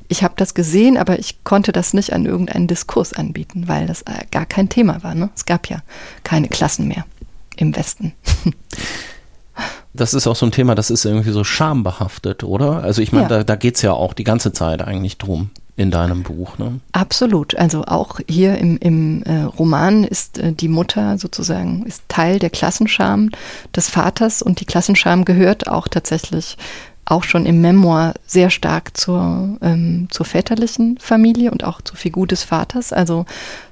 ich 0.09 0.23
habe 0.23 0.35
das 0.37 0.55
gesehen, 0.55 0.97
aber 0.97 1.19
ich 1.19 1.45
konnte 1.45 1.73
das 1.73 1.95
nicht 1.95 2.13
an 2.13 2.27
irgendeinen 2.27 2.67
Diskurs 2.67 3.13
anbieten, 3.13 3.69
weil 3.69 3.87
das 3.87 4.03
äh, 4.03 4.25
gar 4.31 4.47
kein 4.47 4.69
Thema 4.69 5.03
war. 5.03 5.15
Ne? 5.15 5.31
Es 5.35 5.47
gab 5.47 5.69
ja 5.69 5.83
keine 6.25 6.49
Klassen 6.49 6.89
mehr 6.89 7.05
im 7.57 7.77
Westen. 7.77 8.13
das 9.93 10.15
ist 10.15 10.27
auch 10.27 10.37
so 10.37 10.47
ein 10.47 10.53
Thema, 10.53 10.75
das 10.75 10.91
ist 10.91 11.05
irgendwie 11.05 11.31
so 11.31 11.45
schambehaftet, 11.45 12.45
oder? 12.45 12.83
Also 12.83 13.03
ich 13.03 13.13
meine, 13.13 13.25
ja. 13.25 13.29
da, 13.29 13.45
da 13.45 13.57
geht 13.57 13.77
es 13.77 13.83
ja 13.83 13.93
auch 13.93 14.15
die 14.15 14.25
ganze 14.25 14.53
Zeit 14.53 14.83
eigentlich 14.83 15.19
drum 15.19 15.51
in 15.79 15.93
deinem 15.93 16.25
Buch. 16.25 16.59
Ne? 16.59 16.81
Absolut. 16.91 17.57
Also 17.57 17.85
auch 17.85 18.19
hier 18.29 18.59
im, 18.59 18.79
im 18.79 19.23
äh, 19.23 19.43
Roman 19.43 20.03
ist 20.03 20.37
äh, 20.37 20.53
die 20.53 20.67
Mutter 20.67 21.19
sozusagen 21.19 21.85
ist 21.87 22.03
Teil 22.09 22.41
der 22.41 22.51
Klassenscham 22.51 23.31
des 23.77 23.89
Vaters 23.89 24.43
und 24.43 24.61
die 24.61 24.65
Klassenscham 24.65 25.25
gehört 25.25 25.69
auch 25.69 25.87
tatsächlich 25.87 26.57
auch 27.11 27.25
schon 27.25 27.47
im 27.47 27.61
Memoir 27.61 28.15
sehr 28.27 28.51
stark 28.51 28.97
zur, 28.97 29.57
ähm, 29.63 30.09
zur 30.11 30.27
väterlichen 30.27 30.99
Familie 31.01 31.51
und 31.51 31.65
auch 31.65 31.81
zur 31.81 31.97
Figur 31.97 32.27
des 32.27 32.43
Vaters. 32.43 32.93
Also 32.93 33.25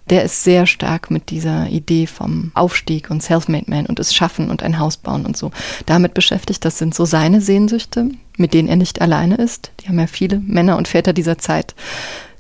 der 0.09 0.25
ist 0.25 0.43
sehr 0.45 0.67
stark 0.67 1.11
mit 1.11 1.31
dieser 1.31 1.69
Idee 1.69 2.07
vom 2.07 2.51
Aufstieg 2.55 3.11
und 3.11 3.23
Self-Made 3.23 3.69
Man 3.69 3.87
und 3.87 4.01
es 4.01 4.15
Schaffen 4.15 4.51
und 4.51 4.63
ein 4.63 4.79
Haus 4.79 4.97
bauen 4.97 5.27
und 5.27 5.37
so 5.37 5.51
damit 5.85 6.15
beschäftigt. 6.15 6.65
Das 6.65 6.79
sind 6.79 6.95
so 6.95 7.05
seine 7.05 7.41
Sehnsüchte, 7.41 8.11
mit 8.37 8.55
denen 8.55 8.69
er 8.69 8.77
nicht 8.77 9.01
alleine 9.03 9.37
ist. 9.37 9.71
Die 9.81 9.89
haben 9.89 9.99
ja 9.99 10.07
viele 10.07 10.39
Männer 10.39 10.77
und 10.77 10.89
Väter 10.89 11.13
dieser 11.13 11.39
Zeit 11.39 11.75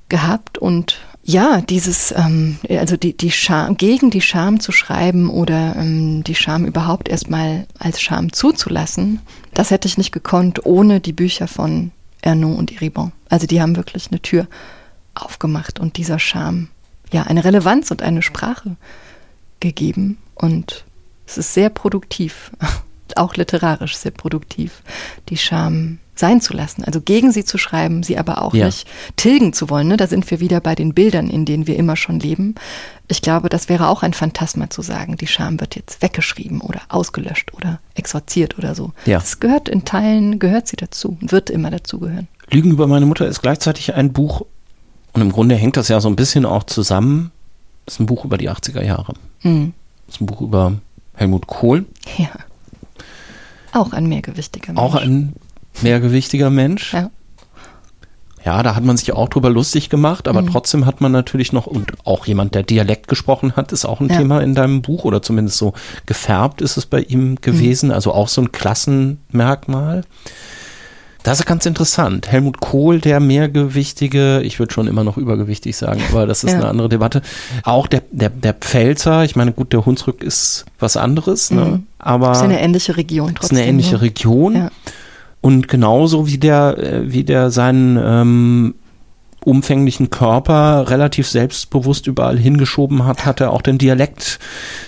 gehabt 0.08 0.56
und 0.58 0.98
ja, 1.28 1.60
dieses, 1.60 2.14
ähm, 2.16 2.58
also 2.68 2.96
die, 2.96 3.16
die 3.16 3.32
Scham, 3.32 3.76
gegen 3.76 4.10
die 4.10 4.20
Scham 4.20 4.60
zu 4.60 4.70
schreiben 4.70 5.28
oder 5.28 5.74
ähm, 5.76 6.22
die 6.22 6.36
Scham 6.36 6.64
überhaupt 6.64 7.08
erstmal 7.08 7.66
als 7.80 8.00
Scham 8.00 8.32
zuzulassen, 8.32 9.18
das 9.56 9.70
hätte 9.70 9.88
ich 9.88 9.96
nicht 9.96 10.12
gekonnt 10.12 10.66
ohne 10.66 11.00
die 11.00 11.14
Bücher 11.14 11.48
von 11.48 11.90
Ernaud 12.20 12.58
und 12.58 12.72
Eribon. 12.72 13.12
Also 13.30 13.46
die 13.46 13.62
haben 13.62 13.74
wirklich 13.74 14.08
eine 14.10 14.20
Tür 14.20 14.48
aufgemacht 15.14 15.80
und 15.80 15.96
dieser 15.96 16.18
Scham, 16.18 16.68
ja, 17.10 17.22
eine 17.22 17.42
Relevanz 17.42 17.90
und 17.90 18.02
eine 18.02 18.20
Sprache 18.20 18.76
gegeben. 19.60 20.18
Und 20.34 20.84
es 21.26 21.38
ist 21.38 21.54
sehr 21.54 21.70
produktiv, 21.70 22.52
auch 23.16 23.34
literarisch 23.36 23.96
sehr 23.96 24.10
produktiv, 24.10 24.82
die 25.30 25.38
Scham 25.38 26.00
sein 26.18 26.40
zu 26.40 26.54
lassen, 26.54 26.84
also 26.84 27.00
gegen 27.00 27.32
sie 27.32 27.44
zu 27.44 27.58
schreiben, 27.58 28.02
sie 28.02 28.18
aber 28.18 28.42
auch 28.42 28.54
ja. 28.54 28.66
nicht 28.66 28.86
tilgen 29.16 29.52
zu 29.52 29.68
wollen. 29.70 29.88
Ne? 29.88 29.96
Da 29.96 30.06
sind 30.06 30.30
wir 30.30 30.40
wieder 30.40 30.60
bei 30.60 30.74
den 30.74 30.94
Bildern, 30.94 31.28
in 31.28 31.44
denen 31.44 31.66
wir 31.66 31.76
immer 31.76 31.96
schon 31.96 32.20
leben. 32.20 32.54
Ich 33.08 33.22
glaube, 33.22 33.48
das 33.48 33.68
wäre 33.68 33.88
auch 33.88 34.02
ein 34.02 34.12
Phantasma 34.12 34.70
zu 34.70 34.82
sagen, 34.82 35.16
die 35.16 35.26
Scham 35.26 35.60
wird 35.60 35.76
jetzt 35.76 36.02
weggeschrieben 36.02 36.60
oder 36.60 36.80
ausgelöscht 36.88 37.54
oder 37.54 37.80
exorziert 37.94 38.58
oder 38.58 38.74
so. 38.74 38.92
Ja. 39.04 39.18
Das 39.18 39.40
gehört 39.40 39.68
in 39.68 39.84
Teilen, 39.84 40.38
gehört 40.38 40.68
sie 40.68 40.76
dazu 40.76 41.16
und 41.20 41.32
wird 41.32 41.50
immer 41.50 41.70
dazugehören. 41.70 42.28
Lügen 42.50 42.70
über 42.70 42.86
meine 42.86 43.06
Mutter 43.06 43.26
ist 43.26 43.42
gleichzeitig 43.42 43.94
ein 43.94 44.12
Buch 44.12 44.42
und 45.12 45.22
im 45.22 45.32
Grunde 45.32 45.54
hängt 45.54 45.76
das 45.76 45.88
ja 45.88 46.00
so 46.00 46.08
ein 46.08 46.16
bisschen 46.16 46.44
auch 46.44 46.64
zusammen. 46.64 47.32
Das 47.84 47.94
ist 47.94 48.00
ein 48.00 48.06
Buch 48.06 48.24
über 48.24 48.38
die 48.38 48.50
80er 48.50 48.82
Jahre. 48.82 49.14
Mhm. 49.42 49.72
Das 50.06 50.16
ist 50.16 50.20
ein 50.20 50.26
Buch 50.26 50.40
über 50.40 50.74
Helmut 51.14 51.46
Kohl. 51.46 51.86
Ja. 52.18 52.30
Auch 53.72 53.92
ein 53.92 54.06
mehrgewichtiger 54.06 54.72
Mensch. 54.72 54.80
Auch 54.80 54.94
ein 54.94 55.34
mehrgewichtiger 55.82 56.50
Mensch. 56.50 56.94
Ja. 56.94 57.10
Ja, 58.44 58.62
da 58.62 58.76
hat 58.76 58.84
man 58.84 58.96
sich 58.96 59.12
auch 59.12 59.28
drüber 59.28 59.50
lustig 59.50 59.90
gemacht, 59.90 60.28
aber 60.28 60.40
mhm. 60.40 60.52
trotzdem 60.52 60.86
hat 60.86 61.00
man 61.00 61.10
natürlich 61.10 61.52
noch, 61.52 61.66
und 61.66 61.94
auch 62.04 62.26
jemand, 62.26 62.54
der 62.54 62.62
Dialekt 62.62 63.08
gesprochen 63.08 63.54
hat, 63.56 63.72
ist 63.72 63.84
auch 63.84 64.00
ein 64.00 64.08
ja. 64.08 64.18
Thema 64.18 64.40
in 64.40 64.54
deinem 64.54 64.82
Buch 64.82 65.04
oder 65.04 65.20
zumindest 65.20 65.58
so 65.58 65.72
gefärbt 66.06 66.60
ist 66.60 66.76
es 66.76 66.86
bei 66.86 67.00
ihm 67.00 67.40
gewesen, 67.40 67.88
mhm. 67.88 67.94
also 67.94 68.12
auch 68.12 68.28
so 68.28 68.42
ein 68.42 68.52
Klassenmerkmal. 68.52 70.04
Das 71.24 71.40
ist 71.40 71.46
ganz 71.46 71.66
interessant. 71.66 72.30
Helmut 72.30 72.60
Kohl, 72.60 73.00
der 73.00 73.18
mehrgewichtige, 73.18 74.42
ich 74.42 74.60
würde 74.60 74.72
schon 74.72 74.86
immer 74.86 75.02
noch 75.02 75.16
übergewichtig 75.16 75.76
sagen, 75.76 76.00
aber 76.08 76.24
das 76.24 76.44
ist 76.44 76.52
ja. 76.52 76.58
eine 76.58 76.68
andere 76.68 76.88
Debatte. 76.88 77.22
Auch 77.64 77.88
der, 77.88 78.04
der, 78.12 78.30
der 78.30 78.54
Pfälzer, 78.54 79.24
ich 79.24 79.34
meine, 79.34 79.50
gut, 79.50 79.72
der 79.72 79.84
Hunsrück 79.84 80.22
ist 80.22 80.66
was 80.78 80.96
anderes, 80.96 81.50
ne? 81.50 81.64
Mhm. 81.64 81.86
aber. 81.98 82.28
Das 82.28 82.38
ist 82.38 82.44
eine 82.44 82.60
ähnliche 82.60 82.96
Region 82.96 83.34
trotzdem. 83.34 83.56
Ist 83.56 83.60
eine 83.60 83.68
ähnliche 83.68 83.96
ne? 83.96 84.02
Region. 84.02 84.54
Ja. 84.54 84.70
Und 85.46 85.68
genauso 85.68 86.26
wie 86.26 86.38
der, 86.38 86.76
äh, 86.76 87.12
wie 87.12 87.22
der 87.22 87.52
seinen 87.52 87.96
ähm, 88.02 88.74
umfänglichen 89.44 90.10
Körper 90.10 90.90
relativ 90.90 91.28
selbstbewusst 91.28 92.08
überall 92.08 92.36
hingeschoben 92.36 93.04
hat, 93.04 93.24
hat 93.24 93.40
er 93.40 93.52
auch 93.52 93.62
den 93.62 93.78
Dialekt 93.78 94.40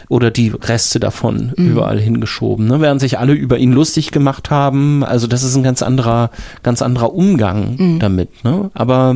oder 0.08 0.32
die 0.32 0.48
Reste 0.48 0.98
davon 0.98 1.52
mhm. 1.56 1.64
überall 1.64 2.00
hingeschoben. 2.00 2.66
Ne? 2.66 2.80
Während 2.80 3.00
sich 3.00 3.20
alle 3.20 3.34
über 3.34 3.56
ihn 3.56 3.70
lustig 3.70 4.10
gemacht 4.10 4.50
haben. 4.50 5.04
Also 5.04 5.28
das 5.28 5.44
ist 5.44 5.54
ein 5.54 5.62
ganz 5.62 5.80
anderer, 5.80 6.32
ganz 6.64 6.82
anderer 6.82 7.14
Umgang 7.14 7.76
mhm. 7.78 7.98
damit. 8.00 8.42
Ne? 8.42 8.72
Aber 8.74 9.14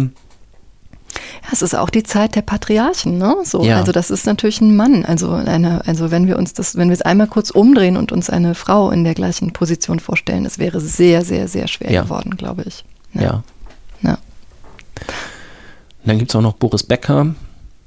ja, 1.42 1.48
es 1.52 1.62
ist 1.62 1.74
auch 1.74 1.90
die 1.90 2.02
Zeit 2.02 2.34
der 2.34 2.42
Patriarchen, 2.42 3.18
ne? 3.18 3.36
So, 3.44 3.62
ja. 3.64 3.76
also 3.76 3.92
das 3.92 4.10
ist 4.10 4.26
natürlich 4.26 4.60
ein 4.60 4.74
Mann. 4.76 5.04
Also 5.04 5.32
eine, 5.32 5.86
also 5.86 6.10
wenn 6.10 6.26
wir 6.26 6.38
uns 6.38 6.52
das, 6.52 6.76
wenn 6.76 6.88
wir 6.88 6.94
es 6.94 7.02
einmal 7.02 7.26
kurz 7.26 7.50
umdrehen 7.50 7.96
und 7.96 8.12
uns 8.12 8.30
eine 8.30 8.54
Frau 8.54 8.90
in 8.90 9.04
der 9.04 9.14
gleichen 9.14 9.52
Position 9.52 10.00
vorstellen, 10.00 10.44
es 10.44 10.58
wäre 10.58 10.80
sehr, 10.80 11.24
sehr, 11.24 11.48
sehr 11.48 11.68
schwer 11.68 11.90
ja. 11.90 12.02
geworden, 12.02 12.36
glaube 12.36 12.64
ich. 12.66 12.84
Ja. 13.14 13.22
ja. 13.22 13.42
ja. 14.02 14.18
Dann 16.04 16.18
gibt 16.18 16.30
es 16.30 16.36
auch 16.36 16.42
noch 16.42 16.54
Boris 16.54 16.82
Becker. 16.82 17.34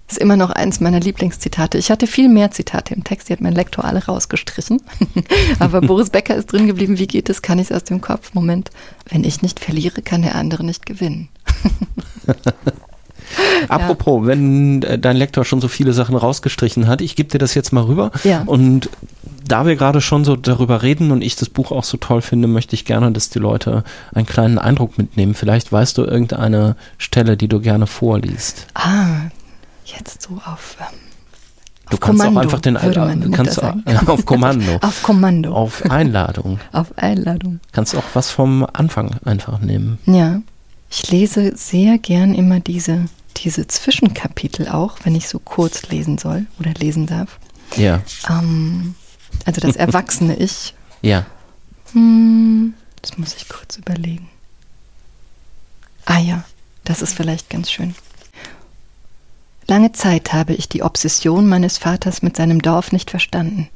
Das 0.08 0.18
ist 0.18 0.22
immer 0.22 0.38
noch 0.38 0.52
eins 0.52 0.80
meiner 0.80 1.00
Lieblingszitate. 1.00 1.80
Ich 1.80 1.90
hatte 1.90 2.06
viel 2.06 2.30
mehr 2.30 2.52
Zitate 2.52 2.94
im 2.94 3.04
Text, 3.04 3.28
die 3.28 3.34
hat 3.34 3.42
mein 3.42 3.54
Lektor 3.54 3.86
alle 3.86 4.06
rausgestrichen. 4.06 4.82
Aber 5.60 5.82
Boris 5.82 6.12
Becker 6.12 6.36
ist 6.36 6.52
drin 6.52 6.68
geblieben. 6.68 7.00
Wie 7.00 7.08
geht 7.08 7.28
es? 7.28 7.42
Kann 7.42 7.58
ich 7.58 7.72
es 7.72 7.76
aus 7.76 7.86
dem 7.86 8.02
Kopf? 8.02 8.36
Moment. 8.36 8.70
Wenn 9.10 9.24
ich 9.24 9.42
nicht 9.42 9.60
verliere, 9.60 10.04
kann 10.04 10.22
der 10.22 10.36
andere 10.36 10.64
nicht 10.64 10.86
gewinnen. 10.86 11.30
Apropos, 13.68 14.22
ja. 14.22 14.28
wenn 14.28 14.84
äh, 14.84 15.00
dein 15.00 15.18
Lektor 15.18 15.46
schon 15.46 15.62
so 15.62 15.68
viele 15.68 15.94
Sachen 15.94 16.16
rausgestrichen 16.16 16.88
hat, 16.88 17.02
ich 17.02 17.16
gebe 17.16 17.30
dir 17.30 17.40
das 17.40 17.54
jetzt 17.54 17.72
mal 17.72 17.84
rüber. 17.84 18.12
Ja. 18.24 18.44
Und 18.46 18.90
da 19.48 19.66
wir 19.66 19.76
gerade 19.76 20.02
schon 20.02 20.26
so 20.26 20.36
darüber 20.36 20.82
reden 20.82 21.12
und 21.12 21.22
ich 21.22 21.36
das 21.36 21.50
Buch 21.50 21.72
auch 21.72 21.84
so 21.84 21.98
toll 21.98 22.22
finde, 22.22 22.48
möchte 22.48 22.76
ich 22.76 22.86
gerne, 22.86 23.12
dass 23.12 23.30
die 23.30 23.40
Leute 23.40 23.84
einen 24.14 24.26
kleinen 24.26 24.58
Eindruck 24.58 24.98
mitnehmen. 24.98 25.34
Vielleicht 25.34 25.72
weißt 25.72 25.98
du 25.98 26.04
irgendeine 26.04 26.76
Stelle, 26.98 27.38
die 27.38 27.48
du 27.48 27.60
gerne 27.60 27.88
vorliest. 27.88 28.68
Ah, 28.74 29.30
jetzt 29.86 30.24
so 30.24 30.36
auf. 30.46 30.78
Ähm, 30.80 30.98
du 31.92 31.98
kannst 31.98 32.22
Kommando, 32.22 32.40
auch 32.40 32.44
einfach 32.44 32.60
den 32.60 32.82
würde 32.82 33.32
kannst 33.32 33.62
auch, 33.62 33.76
auf 34.08 34.26
Kommando. 34.26 34.78
auf 34.82 35.04
Kommando. 35.04 35.54
Auf 35.54 35.90
Einladung. 35.90 36.60
auf 36.72 36.98
Einladung. 36.98 37.60
Kannst 37.72 37.96
auch 37.96 38.04
was 38.14 38.32
vom 38.32 38.66
Anfang 38.74 39.12
einfach 39.26 39.60
nehmen. 39.60 40.00
Ja. 40.06 40.42
Ich 40.98 41.12
lese 41.12 41.58
sehr 41.58 41.98
gern 41.98 42.34
immer 42.34 42.62
diese, 42.62 43.10
diese 43.36 43.68
Zwischenkapitel 43.68 44.70
auch, 44.70 45.00
wenn 45.04 45.14
ich 45.14 45.28
so 45.28 45.40
kurz 45.40 45.90
lesen 45.90 46.18
soll 46.18 46.46
oder 46.58 46.74
lesen 46.74 47.06
darf. 47.06 47.38
Ja. 47.76 48.02
Ähm, 48.30 48.96
also 49.44 49.60
das 49.60 49.76
erwachsene 49.76 50.36
Ich. 50.40 50.74
Ja. 51.02 51.26
Hm, 51.92 52.76
das 53.02 53.18
muss 53.18 53.36
ich 53.36 53.50
kurz 53.50 53.76
überlegen. 53.76 54.30
Ah 56.06 56.20
ja, 56.20 56.46
das 56.86 57.02
ist 57.02 57.14
vielleicht 57.14 57.50
ganz 57.50 57.70
schön. 57.70 57.94
Lange 59.68 59.92
Zeit 59.92 60.32
habe 60.32 60.54
ich 60.54 60.70
die 60.70 60.82
Obsession 60.82 61.46
meines 61.46 61.78
Vaters 61.78 62.22
mit 62.22 62.38
seinem 62.38 62.62
Dorf 62.62 62.94
nicht 62.94 63.10
verstanden. 63.10 63.68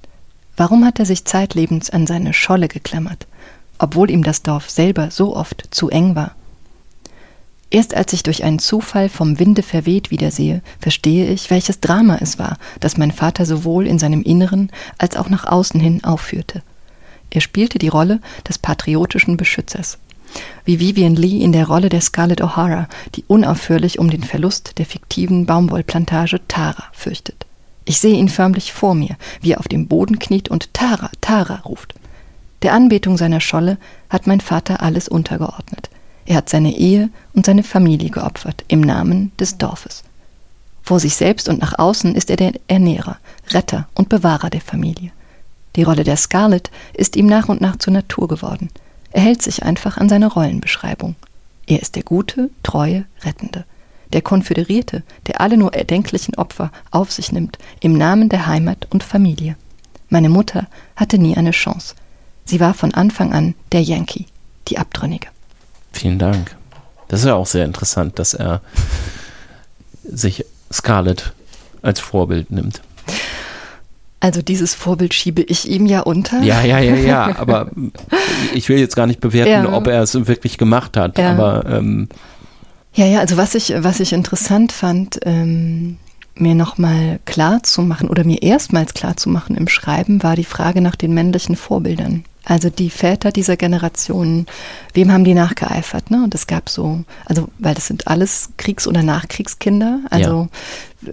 Warum 0.55 0.85
hat 0.85 0.99
er 0.99 1.05
sich 1.05 1.25
zeitlebens 1.25 1.89
an 1.89 2.07
seine 2.07 2.31
Scholle 2.31 2.69
geklammert, 2.69 3.27
obwohl 3.77 4.09
ihm 4.09 4.23
das 4.23 4.41
Dorf 4.41 4.69
selber 4.69 5.11
so 5.11 5.35
oft 5.35 5.67
zu 5.71 5.89
eng 5.89 6.15
war? 6.15 6.33
Erst 7.71 7.93
als 7.93 8.13
ich 8.13 8.23
durch 8.23 8.43
einen 8.43 8.59
Zufall 8.59 9.09
vom 9.09 9.37
Winde 9.37 9.61
verweht 9.61 10.09
wiedersehe, 10.09 10.61
verstehe 10.79 11.27
ich, 11.27 11.51
welches 11.51 11.79
Drama 11.79 12.17
es 12.19 12.39
war, 12.39 12.57
das 12.79 12.97
mein 12.97 13.11
Vater 13.11 13.45
sowohl 13.45 13.85
in 13.85 13.99
seinem 13.99 14.23
Inneren 14.23 14.71
als 14.97 15.15
auch 15.15 15.29
nach 15.29 15.45
außen 15.45 15.79
hin 15.79 16.03
aufführte. 16.03 16.63
Er 17.29 17.41
spielte 17.41 17.77
die 17.77 17.87
Rolle 17.87 18.21
des 18.47 18.57
patriotischen 18.57 19.37
Beschützers. 19.37 19.99
Wie 20.65 20.79
Vivian 20.79 21.15
Lee 21.15 21.41
in 21.41 21.51
der 21.51 21.67
Rolle 21.67 21.89
der 21.89 22.01
Scarlett 22.01 22.41
O'Hara, 22.41 22.87
die 23.15 23.23
unaufhörlich 23.27 23.99
um 23.99 24.09
den 24.09 24.23
Verlust 24.23 24.77
der 24.77 24.85
fiktiven 24.85 25.45
Baumwollplantage 25.45 26.39
Tara 26.47 26.85
fürchtet. 26.91 27.45
Ich 27.85 27.99
sehe 27.99 28.15
ihn 28.15 28.29
förmlich 28.29 28.71
vor 28.71 28.93
mir, 28.93 29.15
wie 29.41 29.53
er 29.53 29.59
auf 29.59 29.67
dem 29.67 29.87
Boden 29.87 30.19
kniet 30.19 30.49
und 30.49 30.73
Tara, 30.73 31.09
Tara 31.21 31.61
ruft. 31.65 31.93
Der 32.61 32.73
Anbetung 32.73 33.17
seiner 33.17 33.41
Scholle 33.41 33.77
hat 34.09 34.27
mein 34.27 34.41
Vater 34.41 34.81
alles 34.81 35.07
untergeordnet. 35.07 35.89
Er 36.29 36.35
hat 36.35 36.49
seine 36.49 36.77
Ehe 36.77 37.09
und 37.33 37.47
seine 37.47 37.63
Familie 37.63 38.11
geopfert 38.11 38.63
im 38.67 38.81
Namen 38.81 39.31
des 39.39 39.57
Dorfes. 39.57 40.03
Vor 40.83 40.99
sich 40.99 41.15
selbst 41.15 41.49
und 41.49 41.59
nach 41.59 41.79
außen 41.79 42.13
ist 42.13 42.29
er 42.29 42.35
der 42.35 42.51
Ernährer, 42.67 43.17
Retter 43.49 43.89
und 43.95 44.09
Bewahrer 44.09 44.51
der 44.51 44.61
Familie. 44.61 45.11
Die 45.75 45.81
Rolle 45.81 46.03
der 46.03 46.17
Scarlett 46.17 46.69
ist 46.93 47.15
ihm 47.15 47.25
nach 47.25 47.49
und 47.49 47.61
nach 47.61 47.77
zur 47.77 47.93
Natur 47.93 48.27
geworden. 48.27 48.69
Er 49.11 49.23
hält 49.23 49.41
sich 49.41 49.63
einfach 49.63 49.97
an 49.97 50.07
seine 50.07 50.27
Rollenbeschreibung. 50.27 51.15
Er 51.65 51.81
ist 51.81 51.95
der 51.95 52.03
gute, 52.03 52.51
treue, 52.61 53.05
rettende, 53.23 53.65
der 54.13 54.21
Konföderierte, 54.21 55.01
der 55.25 55.41
alle 55.41 55.57
nur 55.57 55.73
erdenklichen 55.73 56.35
Opfer 56.35 56.71
auf 56.91 57.11
sich 57.11 57.31
nimmt, 57.31 57.57
im 57.79 57.97
Namen 57.97 58.29
der 58.29 58.45
Heimat 58.45 58.85
und 58.91 59.03
Familie. 59.03 59.55
Meine 60.09 60.29
Mutter 60.29 60.67
hatte 60.95 61.17
nie 61.17 61.35
eine 61.35 61.51
Chance. 61.51 61.95
Sie 62.45 62.59
war 62.59 62.75
von 62.75 62.93
Anfang 62.93 63.33
an 63.33 63.55
der 63.71 63.81
Yankee, 63.81 64.27
die 64.67 64.77
Abtrünnige. 64.77 65.29
Vielen 65.91 66.19
Dank. 66.19 66.55
Das 67.07 67.21
ist 67.21 67.25
ja 67.25 67.35
auch 67.35 67.47
sehr 67.47 67.65
interessant, 67.65 68.19
dass 68.19 68.33
er 68.33 68.61
sich 70.03 70.45
Scarlett 70.71 71.33
als 71.81 71.99
Vorbild 71.99 72.51
nimmt. 72.51 72.81
Also 74.21 74.41
dieses 74.41 74.73
Vorbild 74.73 75.13
schiebe 75.13 75.41
ich 75.41 75.69
ihm 75.69 75.85
ja 75.85 76.01
unter. 76.01 76.41
Ja, 76.41 76.61
ja, 76.61 76.79
ja, 76.79 76.95
ja. 76.95 77.35
Aber 77.37 77.71
ich 78.53 78.67
will 78.69 78.77
jetzt 78.77 78.95
gar 78.95 79.07
nicht 79.07 79.21
bewerten, 79.21 79.65
ja. 79.65 79.73
ob 79.73 79.87
er 79.87 80.01
es 80.01 80.13
wirklich 80.27 80.57
gemacht 80.57 80.97
hat. 80.97 81.17
Ja. 81.17 81.31
Aber 81.31 81.65
ähm, 81.65 82.09
ja, 82.93 83.05
ja. 83.05 83.19
Also 83.19 83.37
was 83.37 83.55
ich 83.55 83.73
was 83.77 83.99
ich 83.99 84.11
interessant 84.11 84.71
fand, 84.71 85.19
ähm, 85.23 85.97
mir 86.35 86.53
nochmal 86.53 87.19
klar 87.25 87.63
zu 87.63 87.81
machen 87.81 88.09
oder 88.09 88.23
mir 88.23 88.41
erstmals 88.41 88.93
klar 88.93 89.15
zu 89.15 89.29
machen 89.29 89.55
im 89.55 89.67
Schreiben, 89.67 90.21
war 90.21 90.35
die 90.35 90.43
Frage 90.43 90.81
nach 90.81 90.95
den 90.95 91.13
männlichen 91.13 91.55
Vorbildern. 91.55 92.25
Also 92.49 92.71
die 92.71 92.89
Väter 92.89 93.31
dieser 93.31 93.57
Generation, 93.57 94.47
wem 94.95 95.11
haben 95.11 95.23
die 95.23 95.35
nachgeeifert? 95.35 96.09
Ne? 96.09 96.23
Und 96.23 96.33
es 96.33 96.47
gab 96.47 96.67
so, 96.67 97.03
also 97.25 97.47
weil 97.59 97.75
das 97.75 97.85
sind 97.85 98.07
alles 98.07 98.49
Kriegs- 98.57 98.87
oder 98.87 99.03
Nachkriegskinder. 99.03 99.99
Also 100.09 100.49
ja. 101.01 101.11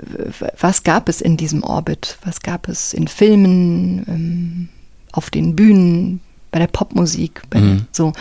was 0.59 0.83
gab 0.83 1.11
es 1.11 1.21
in 1.21 1.37
diesem 1.37 1.63
Orbit? 1.63 2.17
Was 2.25 2.41
gab 2.41 2.69
es 2.69 2.95
in 2.95 3.07
Filmen, 3.07 4.05
ähm, 4.09 4.69
auf 5.13 5.29
den 5.29 5.55
Bühnen, 5.55 6.21
bei 6.53 6.59
der 6.59 6.69
Popmusik, 6.69 7.43
bei 7.51 7.61
mhm. 7.61 7.87
so. 7.93 8.15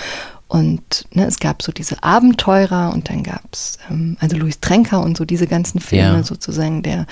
Und 0.50 1.06
ne, 1.14 1.26
es 1.26 1.40
gab 1.40 1.62
so 1.62 1.72
diese 1.72 2.04
Abenteurer 2.04 2.92
und 2.94 3.10
dann 3.10 3.24
gab 3.24 3.46
es, 3.54 3.80
ähm, 3.90 4.18
also 4.20 4.36
Louis 4.36 4.60
Trenker 4.60 5.02
und 5.02 5.16
so 5.16 5.24
diese 5.24 5.48
ganzen 5.48 5.80
Filme 5.80 6.18
ja. 6.18 6.24
sozusagen, 6.24 6.84
der, 6.84 7.08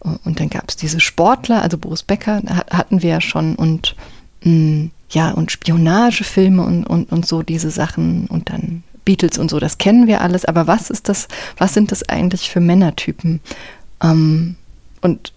und 0.00 0.40
dann 0.40 0.50
gab 0.50 0.68
es 0.68 0.76
diese 0.76 0.98
Sportler, 0.98 1.62
also 1.62 1.78
Boris 1.78 2.02
Becker 2.02 2.42
hatten 2.70 3.02
wir 3.02 3.10
ja 3.10 3.20
schon 3.20 3.54
und 3.54 3.94
mh, 4.42 4.50
mm, 4.50 4.90
ja, 5.14 5.30
und 5.30 5.52
Spionagefilme 5.52 6.62
und, 6.62 6.84
und, 6.84 7.12
und 7.12 7.26
so 7.26 7.42
diese 7.42 7.70
Sachen 7.70 8.26
und 8.26 8.50
dann 8.50 8.82
Beatles 9.04 9.38
und 9.38 9.50
so, 9.50 9.60
das 9.60 9.78
kennen 9.78 10.06
wir 10.06 10.20
alles, 10.20 10.44
aber 10.44 10.66
was 10.66 10.90
ist 10.90 11.08
das, 11.08 11.28
was 11.56 11.74
sind 11.74 11.92
das 11.92 12.08
eigentlich 12.08 12.50
für 12.50 12.60
Männertypen? 12.60 13.40
Ähm, 14.02 14.56
und 15.02 15.32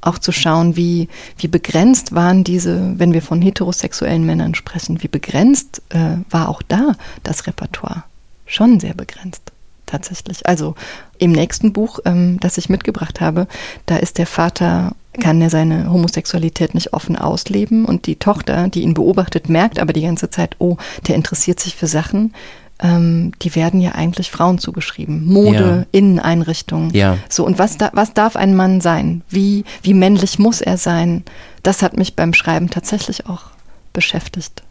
auch 0.00 0.18
zu 0.18 0.32
schauen, 0.32 0.76
wie, 0.76 1.08
wie 1.38 1.48
begrenzt 1.48 2.14
waren 2.14 2.44
diese, 2.44 2.98
wenn 2.98 3.14
wir 3.14 3.22
von 3.22 3.40
heterosexuellen 3.40 4.26
Männern 4.26 4.54
sprechen, 4.54 5.02
wie 5.02 5.08
begrenzt 5.08 5.80
äh, 5.90 6.18
war 6.28 6.48
auch 6.48 6.60
da 6.62 6.92
das 7.22 7.46
Repertoire? 7.46 8.04
Schon 8.44 8.80
sehr 8.80 8.92
begrenzt, 8.92 9.52
tatsächlich. 9.86 10.46
Also 10.46 10.74
im 11.16 11.32
nächsten 11.32 11.72
Buch, 11.72 12.00
ähm, 12.04 12.38
das 12.40 12.58
ich 12.58 12.68
mitgebracht 12.68 13.22
habe, 13.22 13.46
da 13.86 13.96
ist 13.96 14.18
der 14.18 14.26
Vater 14.26 14.94
kann 15.20 15.40
er 15.40 15.50
seine 15.50 15.90
Homosexualität 15.90 16.74
nicht 16.74 16.92
offen 16.92 17.16
ausleben 17.16 17.84
und 17.84 18.06
die 18.06 18.16
Tochter, 18.16 18.68
die 18.68 18.82
ihn 18.82 18.94
beobachtet, 18.94 19.48
merkt 19.48 19.78
aber 19.78 19.92
die 19.92 20.02
ganze 20.02 20.30
Zeit, 20.30 20.56
oh, 20.58 20.76
der 21.06 21.14
interessiert 21.14 21.60
sich 21.60 21.76
für 21.76 21.86
Sachen, 21.86 22.32
ähm, 22.80 23.32
die 23.40 23.54
werden 23.54 23.80
ja 23.80 23.92
eigentlich 23.92 24.30
Frauen 24.30 24.58
zugeschrieben. 24.58 25.24
Mode, 25.26 25.86
ja. 25.92 25.98
Inneneinrichtung. 25.98 26.90
Ja. 26.92 27.18
So, 27.28 27.46
und 27.46 27.58
was, 27.58 27.76
da, 27.76 27.90
was 27.92 28.14
darf 28.14 28.36
ein 28.36 28.56
Mann 28.56 28.80
sein? 28.80 29.22
Wie, 29.28 29.64
wie 29.82 29.94
männlich 29.94 30.38
muss 30.38 30.60
er 30.60 30.76
sein? 30.76 31.24
Das 31.62 31.82
hat 31.82 31.96
mich 31.96 32.16
beim 32.16 32.34
Schreiben 32.34 32.70
tatsächlich 32.70 33.26
auch 33.26 33.44
beschäftigt. 33.92 34.62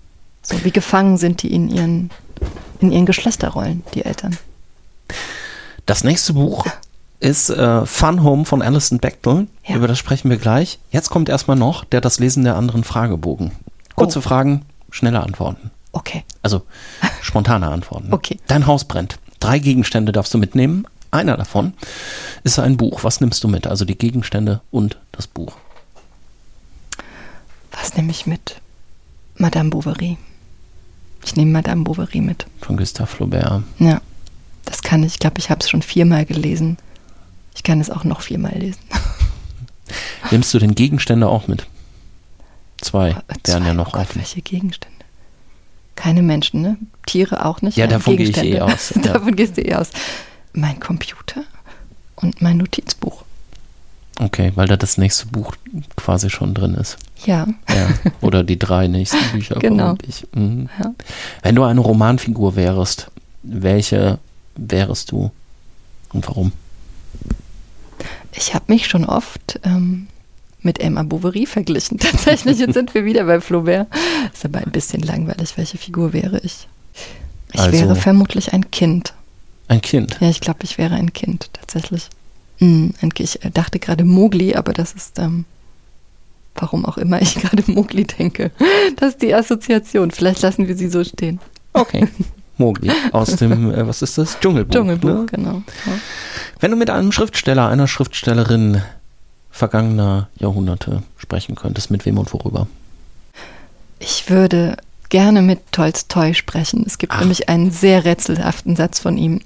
So, 0.42 0.64
wie 0.66 0.72
gefangen 0.72 1.18
sind 1.18 1.42
die 1.42 1.54
in 1.54 1.70
ihren, 1.70 2.12
in 2.82 2.92
ihren 2.92 3.06
Geschlechterrollen, 3.06 3.84
die 3.94 4.04
Eltern. 4.04 4.38
Das 5.86 6.04
nächste 6.04 6.34
Buch 6.34 6.66
ist 7.24 7.50
äh, 7.50 7.86
Fun 7.86 8.22
Home 8.22 8.46
von 8.46 8.62
Alison 8.62 9.00
Bechtel. 9.00 9.48
Ja. 9.66 9.78
Über 9.78 9.88
das 9.88 9.98
sprechen 9.98 10.30
wir 10.30 10.38
gleich. 10.38 10.80
Jetzt 10.92 11.10
kommt 11.10 11.30
erstmal 11.30 11.58
noch 11.58 11.86
der 11.86 12.02
Das 12.02 12.20
Lesen 12.20 12.44
der 12.44 12.56
anderen 12.58 12.84
Fragebogen. 12.84 13.52
Kurze 13.96 14.20
oh. 14.20 14.22
Fragen, 14.22 14.66
schnelle 14.92 15.22
Antworten. 15.22 15.72
Okay. 15.94 16.24
Also 16.42 16.64
Spontane 17.22 17.70
Antworten. 17.70 18.10
Okay. 18.12 18.40
Dein 18.48 18.68
Haus 18.68 18.86
brennt. 18.86 19.20
Drei 19.40 19.60
Gegenstände 19.60 20.12
darfst 20.12 20.34
du 20.34 20.38
mitnehmen. 20.38 20.86
Einer 21.12 21.38
davon 21.38 21.74
ist 22.44 22.60
ein 22.60 22.76
Buch. 22.76 23.04
Was 23.04 23.22
nimmst 23.22 23.44
du 23.44 23.48
mit? 23.48 23.68
Also 23.68 23.86
die 23.86 23.98
Gegenstände 23.98 24.62
und 24.72 24.98
das 25.12 25.28
Buch. 25.28 25.56
Was 27.72 27.96
nehme 27.96 28.12
ich 28.12 28.26
mit? 28.26 28.60
Madame 29.36 29.70
Bovary. 29.70 30.18
Ich 31.24 31.36
nehme 31.36 31.52
Madame 31.52 31.84
Bovary 31.84 32.20
mit. 32.22 32.46
Von 32.60 32.76
Gustave 32.76 33.08
Flaubert. 33.08 33.64
Ja, 33.80 34.02
das 34.66 34.82
kann 34.82 35.04
ich. 35.04 35.14
Ich 35.14 35.20
glaube, 35.20 35.40
ich 35.40 35.50
habe 35.50 35.62
es 35.62 35.70
schon 35.70 35.82
viermal 35.82 36.26
gelesen. 36.26 36.78
Ich 37.56 37.64
kann 37.64 37.80
es 37.80 37.90
auch 37.90 38.04
noch 38.04 38.22
viermal 38.22 38.54
lesen. 38.58 38.82
Nimmst 40.32 40.54
du 40.54 40.60
denn 40.60 40.76
Gegenstände 40.76 41.28
auch 41.28 41.48
mit? 41.48 41.66
Zwei 42.82 43.12
Äh, 43.12 43.16
wären 43.46 43.66
ja 43.66 43.74
noch 43.74 43.94
oh 43.94 43.98
offen. 44.00 44.16
welche 44.22 44.42
Gegenstände? 44.42 44.94
Keine 45.96 46.22
Menschen, 46.24 46.62
ne? 46.62 46.78
Tiere 47.06 47.46
auch 47.46 47.62
nicht. 47.62 47.78
Ja, 47.78 47.88
davon 47.88 48.18
gehe 48.18 48.28
ich 48.30 48.38
eh 48.38 48.60
aus, 48.60 48.90
ja. 48.96 49.02
davon 49.02 49.36
gehst 49.36 49.58
du 49.58 49.62
eh 49.62 49.76
aus. 49.76 49.90
Mein 50.54 50.80
Computer 50.80 51.44
und 52.16 52.42
mein 52.42 52.58
Notizbuch. 52.58 53.24
Okay, 54.20 54.52
weil 54.56 54.68
da 54.68 54.78
das 54.78 54.98
nächste 54.98 55.26
Buch 55.28 55.56
quasi 55.96 56.30
schon 56.30 56.54
drin 56.54 56.76
ist. 56.76 56.98
Ja, 57.26 57.48
Ja. 57.70 57.90
Oder 58.22 58.44
die 58.44 58.60
drei 58.60 58.88
nächsten 58.88 59.18
Bücher. 59.32 59.56
Genau. 59.60 59.96
Mhm. 60.34 60.70
ja. 60.80 60.94
Wenn 61.42 61.56
du 61.56 61.64
eine 61.64 61.80
Romanfigur 61.80 62.56
wärst, 62.56 63.10
welche 63.44 64.20
wärst 64.56 65.12
du 65.12 65.32
und 66.12 66.28
warum? 66.28 66.52
Ich 68.36 68.54
habe 68.54 68.66
mich 68.68 68.88
schon 68.88 69.06
oft 69.06 69.60
ähm, 69.64 70.08
mit 70.62 70.80
Emma 70.80 71.04
Bovary 71.04 71.46
verglichen. 71.46 71.98
Tatsächlich, 72.00 72.60
jetzt 72.60 72.74
sind 72.74 72.94
wir 72.94 73.06
wieder 73.06 73.26
bei 73.26 73.40
Flaubert. 73.42 73.88
Ist 74.34 74.46
aber 74.46 74.60
ein 74.60 74.72
bisschen 74.72 75.02
langweilig. 75.02 75.58
Welche 75.58 75.78
Figur 75.78 76.14
wäre 76.14 76.40
ich? 76.40 76.68
Ich 77.54 77.60
Also- 77.60 77.72
wäre 77.74 77.96
vermutlich 77.96 78.54
ein 78.54 78.72
Kind. 78.72 79.14
Ein 79.68 79.82
Kind. 79.82 80.18
Ja, 80.20 80.30
ich 80.30 80.42
glaube, 80.42 80.60
ich 80.64 80.78
wäre 80.78 80.96
ein 80.96 81.14
Kind, 81.14 81.50
tatsächlich. 81.54 82.10
Ki- 82.60 83.24
Ich 83.24 83.40
dachte 83.54 83.80
gerade 83.80 84.04
Mowgli, 84.06 84.56
aber 84.56 84.72
das 84.74 84.94
ist, 84.94 85.20
ähm, 85.20 85.46
warum 86.56 86.86
auch 86.86 86.98
immer 86.98 87.22
ich 87.22 87.36
gerade 87.42 87.64
Mowgli 87.68 88.06
denke. 88.06 88.52
Das 88.98 89.10
ist 89.14 89.22
die 89.22 89.34
Assoziation. 89.34 90.12
Vielleicht 90.12 90.42
lassen 90.42 90.68
wir 90.68 90.76
sie 90.78 90.90
so 90.90 91.04
stehen. 91.04 91.40
Okay. 91.74 92.08
Mowgli 92.58 92.92
aus 93.12 93.36
dem, 93.36 93.74
äh, 93.74 93.88
was 93.88 94.02
ist 94.02 94.18
das? 94.18 94.40
Dschungelbuch. 94.40 94.72
Dschungelbuch, 94.74 95.10
Ne? 95.10 95.26
genau. 95.32 95.64
Ja. 95.86 95.94
Wenn 96.60 96.72
du 96.72 96.78
mit 96.78 96.90
einem 96.90 97.12
Schriftsteller, 97.12 97.68
einer 97.68 97.88
Schriftstellerin 97.88 98.82
vergangener 99.52 100.30
Jahrhunderte 100.38 101.04
sprechen 101.18 101.56
könntest, 101.56 101.92
mit 101.92 102.06
wem 102.06 102.18
und 102.18 102.32
worüber? 102.34 102.68
Ich 104.00 104.30
würde 104.30 104.78
gerne 105.10 105.42
mit 105.44 105.72
Tolstoi 105.72 106.34
sprechen. 106.34 106.84
Es 106.88 106.98
gibt 106.98 107.14
Ach. 107.14 107.20
nämlich 107.20 107.48
einen 107.48 107.70
sehr 107.72 108.04
rätselhaften 108.04 108.76
Satz 108.76 109.00
von 109.00 109.18
ihm. 109.18 109.42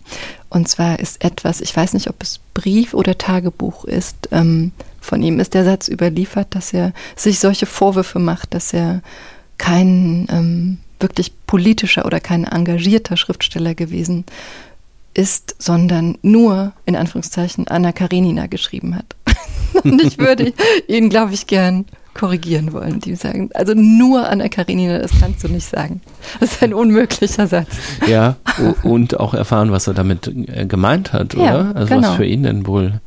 Und 0.50 0.70
zwar 0.70 1.00
ist 1.00 1.24
etwas, 1.24 1.60
ich 1.60 1.76
weiß 1.76 1.94
nicht, 1.94 2.10
ob 2.10 2.24
es 2.24 2.40
Brief 2.54 2.94
oder 2.94 3.18
Tagebuch 3.18 3.84
ist, 3.84 4.30
ähm, 4.32 4.72
von 5.02 5.22
ihm 5.22 5.40
ist 5.40 5.54
der 5.54 5.66
Satz 5.66 5.88
überliefert, 5.90 6.48
dass 6.52 6.74
er 6.74 6.94
sich 7.16 7.40
solche 7.40 7.66
Vorwürfe 7.66 8.20
macht, 8.20 8.54
dass 8.54 8.74
er 8.74 9.02
kein 9.58 10.28
ähm, 10.32 10.78
wirklich 11.00 11.32
politischer 11.48 12.06
oder 12.06 12.20
kein 12.20 12.44
engagierter 12.46 13.18
Schriftsteller 13.18 13.76
gewesen 13.76 14.26
ist, 15.14 15.56
sondern 15.60 16.18
nur, 16.22 16.74
in 16.86 16.96
Anführungszeichen, 16.96 17.68
Anna 17.68 17.92
Karenina 17.92 18.48
geschrieben 18.48 18.96
hat. 18.96 19.16
Und 19.84 20.02
ich 20.02 20.18
würde 20.18 20.54
ihn, 20.88 21.10
glaube 21.10 21.34
ich, 21.34 21.48
gern 21.48 21.86
korrigieren 22.14 22.74
wollen. 22.74 23.00
Die 23.00 23.16
sagen, 23.16 23.50
also 23.54 23.74
nur 23.76 24.28
Anna 24.30 24.48
Karenina, 24.48 24.98
das 25.00 25.12
kannst 25.20 25.44
du 25.44 25.48
nicht 25.50 25.68
sagen. 25.70 26.02
Das 26.40 26.54
ist 26.54 26.64
ein 26.64 26.74
unmöglicher 26.74 27.48
Satz. 27.48 27.70
Ja, 28.08 28.38
und 28.84 29.20
auch 29.20 29.34
erfahren, 29.36 29.72
was 29.72 29.88
er 29.88 29.94
damit 29.94 30.28
äh, 30.28 30.66
gemeint 30.66 31.14
hat, 31.14 31.34
Ja, 31.36 31.42
oder? 31.70 31.76
Also 31.76 31.94
genau. 31.96 32.08
was 32.10 32.16
für 32.16 32.26
ihn 32.26 32.44
denn 32.44 32.66
wohl 32.66 33.02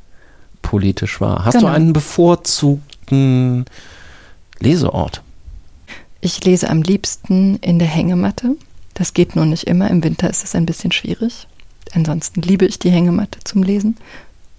politisch 0.62 1.20
war. 1.20 1.44
Hast 1.44 1.54
Genau. 1.54 1.68
du 1.68 1.72
einen 1.74 1.92
bevorzugten 1.92 3.64
Leseort? 4.60 5.22
Ich 6.20 6.44
lese 6.44 6.68
am 6.68 6.82
liebsten 6.82 7.56
in 7.56 7.78
der 7.78 7.88
Hängematte. 7.88 8.56
Das 8.94 9.14
geht 9.14 9.36
nur 9.36 9.46
nicht 9.46 9.64
immer. 9.64 9.90
Im 9.90 10.04
Winter 10.04 10.28
ist 10.28 10.44
es 10.44 10.54
ein 10.54 10.66
bisschen 10.66 10.92
schwierig. 10.92 11.46
Ansonsten 11.92 12.42
liebe 12.42 12.66
ich 12.66 12.78
die 12.78 12.90
Hängematte 12.90 13.38
zum 13.44 13.62
Lesen. 13.62 13.96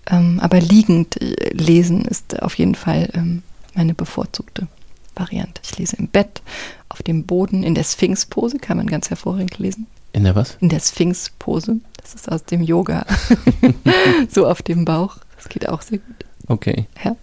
Ähm, 0.07 0.39
aber 0.41 0.59
liegend 0.59 1.21
äh, 1.21 1.53
lesen 1.53 2.03
ist 2.05 2.41
auf 2.41 2.55
jeden 2.55 2.75
Fall 2.75 3.09
ähm, 3.13 3.43
meine 3.75 3.93
bevorzugte 3.93 4.67
Variante. 5.15 5.61
Ich 5.63 5.77
lese 5.77 5.97
im 5.97 6.07
Bett, 6.07 6.41
auf 6.89 7.03
dem 7.03 7.25
Boden, 7.25 7.63
in 7.63 7.75
der 7.75 7.83
Sphinx-Pose 7.83 8.57
kann 8.57 8.77
man 8.77 8.87
ganz 8.87 9.09
hervorragend 9.09 9.59
lesen. 9.59 9.87
In 10.13 10.23
der 10.23 10.35
was? 10.35 10.57
In 10.59 10.69
der 10.69 10.79
Sphinx-Pose. 10.79 11.77
Das 12.01 12.15
ist 12.15 12.31
aus 12.31 12.43
dem 12.43 12.63
Yoga. 12.63 13.05
so 14.29 14.47
auf 14.47 14.61
dem 14.61 14.85
Bauch. 14.85 15.17
Das 15.37 15.47
geht 15.49 15.69
auch 15.69 15.81
sehr 15.81 15.99
gut. 15.99 16.25
Okay. 16.47 16.87
Ja. 17.03 17.15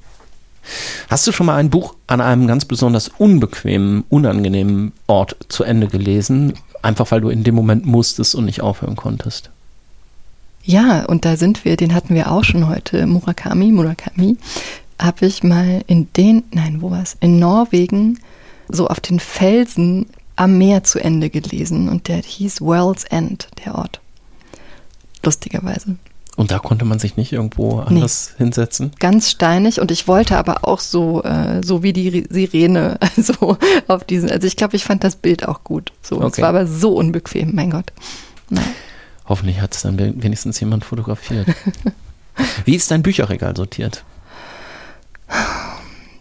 Hast 1.09 1.27
du 1.27 1.33
schon 1.33 1.47
mal 1.47 1.57
ein 1.57 1.71
Buch 1.71 1.95
an 2.07 2.21
einem 2.21 2.47
ganz 2.47 2.65
besonders 2.65 3.09
unbequemen, 3.09 4.05
unangenehmen 4.09 4.93
Ort 5.07 5.37
zu 5.49 5.65
Ende 5.65 5.89
gelesen? 5.89 6.55
Einfach 6.83 7.11
weil 7.11 7.21
du 7.21 7.29
in 7.29 7.45
dem 7.45 7.55
Moment 7.55 7.87
musstest 7.87 8.35
und 8.35 8.45
nicht 8.45 8.61
aufhören 8.61 8.97
konntest. 8.97 9.51
Ja, 10.63 11.07
und 11.07 11.25
da 11.25 11.37
sind 11.37 11.65
wir, 11.65 11.77
den 11.77 11.95
hatten 11.95 12.15
wir 12.15 12.31
auch 12.31 12.45
schon 12.45 12.69
heute, 12.69 13.07
Murakami, 13.07 13.73
Murakami, 13.73 14.37
habe 15.01 15.27
ich 15.27 15.43
mal 15.43 15.83
in 15.87 16.13
den, 16.13 16.43
nein, 16.51 16.83
wo 16.83 16.91
war's? 16.91 17.17
In 17.21 17.39
Norwegen, 17.39 18.19
so 18.69 18.89
auf 18.89 19.01
den 19.01 19.21
Felsen 19.21 20.07
am 20.37 20.59
Meer 20.59 20.85
zu 20.85 20.99
Ende 20.99 21.31
gelesen 21.31 21.89
und 21.89 22.09
der 22.09 22.19
hieß 22.19 22.61
World's 22.61 23.05
End, 23.05 23.49
der 23.65 23.77
Ort. 23.77 24.01
Lustigerweise. 25.25 25.97
Und 26.39 26.53
da 26.53 26.61
konnte 26.61 26.85
man 26.85 27.01
sich 27.01 27.17
nicht 27.17 27.33
irgendwo 27.33 27.81
anders 27.81 28.35
hinsetzen? 28.39 28.93
Ganz 29.01 29.29
steinig 29.29 29.81
und 29.81 29.91
ich 29.91 30.07
wollte 30.07 30.37
aber 30.39 30.67
auch 30.69 30.79
so, 30.79 31.23
äh, 31.25 31.61
so 31.65 31.83
wie 31.83 31.93
die 31.93 32.27
Sirene, 32.31 32.97
so 33.17 33.57
auf 33.89 34.05
diesen, 34.05 34.31
also 34.31 34.47
ich 34.47 34.55
glaube, 34.57 34.77
ich 34.77 34.85
fand 34.85 35.03
das 35.03 35.17
Bild 35.17 35.49
auch 35.49 35.65
gut. 35.65 35.93
So, 36.01 36.19
es 36.21 36.25
Okay. 36.27 36.43
war 36.43 36.51
aber 36.51 36.67
so 36.69 36.95
unbequem, 36.95 37.55
mein 37.57 37.71
Gott. 37.71 37.93
Nein. 38.51 38.65
Hoffentlich 39.27 39.61
hat 39.61 39.75
es 39.75 39.83
dann 39.83 39.99
we- 39.99 40.15
wenigstens 40.17 40.61
jemand 40.61 40.85
fotografiert. 40.85 41.49
Wie 42.65 42.77
ist 42.77 42.89
dein 42.93 43.03
Bücherregal 43.03 43.57
sortiert? 43.57 44.05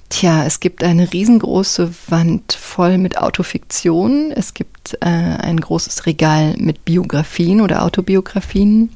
Tja, 0.09 0.45
es 0.45 0.59
gibt 0.59 0.83
eine 0.83 1.13
riesengroße 1.13 1.93
Wand 2.07 2.53
voll 2.53 2.97
mit 2.97 3.17
Autofiktion. 3.19 4.31
Es 4.31 4.53
gibt 4.53 4.95
äh, 5.01 5.05
ein 5.05 5.59
großes 5.59 6.05
Regal 6.05 6.55
mit 6.57 6.85
Biografien 6.85 7.61
oder 7.61 7.83
Autobiografien. 7.83 8.89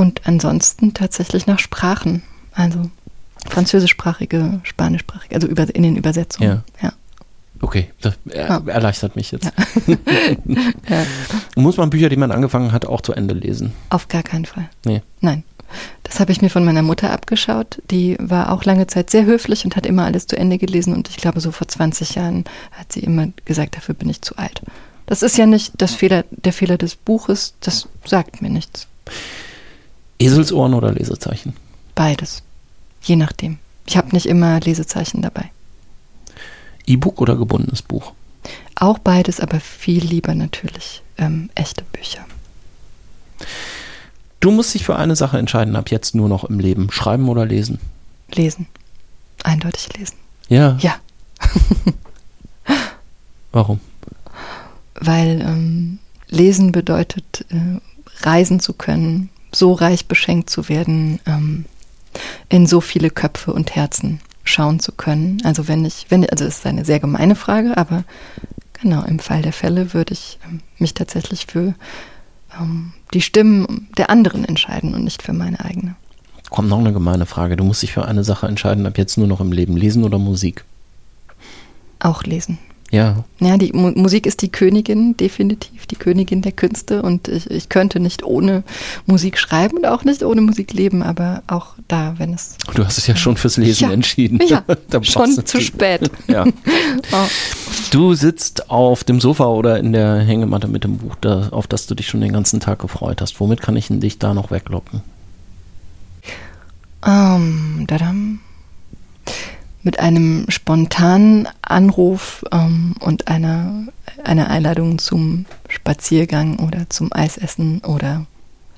Und 0.00 0.22
ansonsten 0.26 0.94
tatsächlich 0.94 1.46
nach 1.46 1.58
Sprachen. 1.58 2.22
Also 2.52 2.90
französischsprachige, 3.48 4.60
spanischsprachige, 4.62 5.34
also 5.34 5.46
über, 5.46 5.72
in 5.74 5.82
den 5.82 5.96
Übersetzungen. 5.96 6.62
Ja. 6.82 6.92
Okay, 7.62 7.90
das 8.00 8.14
er, 8.30 8.48
Ja. 8.48 8.62
erleichtert 8.66 9.16
mich 9.16 9.30
jetzt. 9.32 9.50
Ja, 10.88 11.04
Muss 11.56 11.76
man 11.76 11.90
Bücher, 11.90 12.08
die 12.08 12.16
man 12.16 12.32
angefangen 12.32 12.72
hat, 12.72 12.86
auch 12.86 13.02
zu 13.02 13.12
Ende 13.12 13.34
lesen? 13.34 13.72
auf 13.90 14.08
gar 14.08 14.22
keinen 14.22 14.46
Fall. 14.46 14.68
Nee. 14.86 15.02
Nein. 15.20 15.44
Das 16.02 16.18
habe 16.18 16.32
ich 16.32 16.40
mir 16.42 16.48
von 16.50 16.64
meiner 16.64 16.82
Mutter 16.82 17.12
abgeschaut. 17.12 17.80
Die 17.90 18.16
war 18.18 18.50
auch 18.52 18.64
lange 18.64 18.86
Zeit 18.88 19.10
sehr 19.10 19.24
höflich 19.26 19.64
und 19.64 19.76
hat 19.76 19.86
immer 19.86 20.04
alles 20.06 20.26
zu 20.26 20.36
Ende 20.36 20.56
gelesen. 20.58 20.94
Und 20.94 21.08
ich 21.10 21.16
glaube, 21.18 21.40
so 21.40 21.52
vor 21.52 21.68
20 21.68 22.14
Jahren 22.16 22.44
hat 22.72 22.92
sie 22.92 23.00
immer 23.00 23.28
gesagt, 23.44 23.76
dafür 23.76 23.94
bin 23.94 24.08
ich 24.08 24.20
zu 24.22 24.36
alt. 24.36 24.62
Das 25.06 25.22
ist 25.22 25.36
ja 25.38 25.46
nicht 25.46 25.72
das 25.76 25.94
Fehler, 25.94 26.24
der 26.30 26.52
Fehler 26.54 26.78
des 26.78 26.96
Buches, 26.96 27.54
das 27.60 27.88
sagt 28.04 28.40
mir 28.42 28.50
nichts. 28.50 28.86
Eselsohren 30.20 30.74
oder 30.74 30.92
Lesezeichen? 30.92 31.54
Beides. 31.94 32.42
Je 33.02 33.16
nachdem. 33.16 33.58
Ich 33.86 33.96
habe 33.96 34.10
nicht 34.12 34.26
immer 34.26 34.60
Lesezeichen 34.60 35.22
dabei. 35.22 35.50
E-Book 36.86 37.20
oder 37.20 37.36
gebundenes 37.36 37.82
Buch? 37.82 38.12
Auch 38.74 38.98
beides, 38.98 39.40
aber 39.40 39.60
viel 39.60 40.04
lieber 40.04 40.34
natürlich 40.34 41.02
ähm, 41.18 41.50
echte 41.54 41.84
Bücher. 41.92 42.24
Du 44.40 44.50
musst 44.50 44.74
dich 44.74 44.84
für 44.84 44.96
eine 44.96 45.16
Sache 45.16 45.38
entscheiden, 45.38 45.76
ab 45.76 45.90
jetzt 45.90 46.14
nur 46.14 46.28
noch 46.28 46.44
im 46.44 46.60
Leben. 46.60 46.90
Schreiben 46.90 47.28
oder 47.28 47.44
lesen? 47.44 47.78
Lesen. 48.32 48.66
Eindeutig 49.42 49.96
lesen. 49.96 50.16
Ja. 50.48 50.76
Ja, 50.80 50.96
Warum? 53.52 53.80
weil 54.94 55.40
ähm, 55.40 55.98
Lesen 56.28 56.72
bedeutet, 56.72 57.44
äh, 57.50 57.80
reisen 58.24 58.60
zu 58.60 58.74
können, 58.74 59.30
so 59.52 59.72
reich 59.72 60.06
beschenkt 60.06 60.50
zu 60.50 60.68
werden, 60.68 61.20
ähm, 61.26 61.64
in 62.48 62.66
so 62.66 62.80
viele 62.80 63.10
Köpfe 63.10 63.52
und 63.52 63.74
Herzen 63.76 64.20
schauen 64.44 64.80
zu 64.80 64.92
können. 64.92 65.40
Also 65.44 65.68
wenn 65.68 65.84
ich, 65.84 66.06
wenn 66.08 66.28
also 66.28 66.44
es 66.44 66.58
ist 66.58 66.66
eine 66.66 66.84
sehr 66.84 67.00
gemeine 67.00 67.36
Frage, 67.36 67.76
aber 67.76 68.04
genau 68.80 69.02
im 69.04 69.18
Fall 69.18 69.42
der 69.42 69.52
Fälle 69.52 69.94
würde 69.94 70.12
ich 70.14 70.38
ähm, 70.46 70.60
mich 70.78 70.94
tatsächlich 70.94 71.46
für 71.46 71.74
ähm, 72.58 72.92
die 73.14 73.22
Stimmen 73.22 73.88
der 73.96 74.10
anderen 74.10 74.44
entscheiden 74.44 74.94
und 74.94 75.04
nicht 75.04 75.22
für 75.22 75.32
meine 75.32 75.64
eigene. 75.64 75.94
Kommt 76.48 76.68
noch 76.68 76.80
eine 76.80 76.92
gemeine 76.92 77.26
Frage. 77.26 77.56
Du 77.56 77.62
musst 77.62 77.82
dich 77.82 77.92
für 77.92 78.06
eine 78.06 78.24
Sache 78.24 78.48
entscheiden, 78.48 78.86
ab 78.86 78.98
jetzt 78.98 79.16
nur 79.18 79.28
noch 79.28 79.40
im 79.40 79.52
Leben. 79.52 79.76
Lesen 79.76 80.02
oder 80.02 80.18
Musik? 80.18 80.64
Auch 82.00 82.24
lesen. 82.24 82.58
Ja. 82.92 83.22
Ja, 83.38 83.56
die 83.56 83.72
Mu 83.72 83.92
Musik 83.94 84.26
ist 84.26 84.42
die 84.42 84.50
Königin, 84.50 85.16
definitiv, 85.16 85.86
die 85.86 85.94
Königin 85.94 86.42
der 86.42 86.50
Künste. 86.50 87.02
Und 87.02 87.28
ich, 87.28 87.48
ich 87.48 87.68
könnte 87.68 88.00
nicht 88.00 88.24
ohne 88.24 88.64
Musik 89.06 89.38
schreiben 89.38 89.76
und 89.78 89.86
auch 89.86 90.02
nicht 90.02 90.24
ohne 90.24 90.40
Musik 90.40 90.72
leben, 90.72 91.02
aber 91.04 91.44
auch 91.46 91.74
da, 91.86 92.14
wenn 92.18 92.34
es. 92.34 92.56
Du 92.74 92.84
hast 92.84 92.98
es 92.98 93.06
ja 93.06 93.14
schon 93.14 93.36
fürs 93.36 93.56
Lesen 93.58 93.84
Ja. 93.88 93.92
entschieden. 93.92 94.40
Ja, 94.44 94.64
Da 94.90 95.02
schon 95.04 95.32
zu 95.46 95.58
du- 95.58 95.62
spät. 95.64 96.10
Ja. 96.26 96.44
Oh. 97.12 97.26
Du 97.92 98.14
sitzt 98.14 98.70
auf 98.70 99.04
dem 99.04 99.20
Sofa 99.20 99.46
oder 99.46 99.78
in 99.78 99.92
der 99.92 100.18
Hängematte 100.20 100.66
mit 100.66 100.82
dem 100.84 100.98
Buch, 100.98 101.14
da, 101.20 101.48
auf 101.50 101.66
das 101.68 101.86
du 101.86 101.94
dich 101.94 102.08
schon 102.08 102.20
den 102.20 102.32
ganzen 102.32 102.58
Tag 102.60 102.80
gefreut 102.80 103.20
hast. 103.20 103.38
Womit 103.40 103.60
kann 103.62 103.76
ich 103.76 103.86
dich 103.88 104.18
da 104.18 104.34
noch 104.34 104.50
weglocken? 104.50 105.00
Ähm, 107.06 107.84
dadam. 107.86 108.40
Mit 109.82 109.98
einem 109.98 110.44
spontanen 110.48 111.48
Anruf 111.62 112.44
ähm, 112.52 112.94
und 113.00 113.28
einer, 113.28 113.86
einer 114.24 114.50
Einladung 114.50 114.98
zum 114.98 115.46
Spaziergang 115.68 116.58
oder 116.58 116.90
zum 116.90 117.10
Eisessen 117.12 117.80
oder 117.80 118.26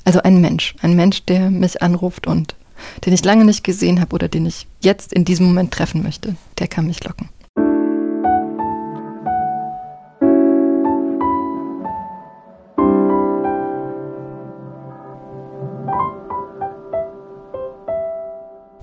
also 0.04 0.22
ein 0.22 0.40
Mensch, 0.40 0.74
ein 0.80 0.94
Mensch, 0.94 1.24
der 1.24 1.50
mich 1.50 1.82
anruft 1.82 2.26
und 2.26 2.54
den 3.04 3.12
ich 3.12 3.24
lange 3.24 3.44
nicht 3.44 3.64
gesehen 3.64 4.00
habe 4.00 4.14
oder 4.14 4.28
den 4.28 4.46
ich 4.46 4.66
jetzt 4.80 5.12
in 5.12 5.24
diesem 5.24 5.46
Moment 5.46 5.72
treffen 5.72 6.02
möchte, 6.02 6.36
der 6.58 6.68
kann 6.68 6.86
mich 6.86 7.02
locken. 7.04 7.28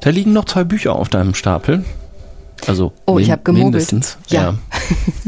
Da 0.01 0.11
liegen 0.11 0.31
noch 0.31 0.45
zwei 0.45 0.63
Bücher 0.63 0.95
auf 0.95 1.09
deinem 1.09 1.33
Stapel. 1.33 1.83
Also 2.67 2.93
Oh, 3.05 3.17
ich 3.19 3.27
min- 3.27 3.31
hab 3.33 3.45
gemogelt. 3.45 3.65
mindestens. 3.73 4.17
Ja. 4.27 4.41
ja. 4.41 4.53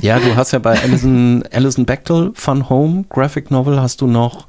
Ja, 0.02 0.18
du 0.20 0.36
hast 0.36 0.52
ja 0.52 0.58
bei 0.60 0.80
Alison, 0.82 1.44
Alison 1.52 1.86
Bechtel 1.86 2.32
Fun 2.34 2.70
Home 2.70 3.06
Graphic 3.10 3.52
Novel 3.52 3.80
hast 3.80 4.02
du 4.02 4.08
noch 4.08 4.48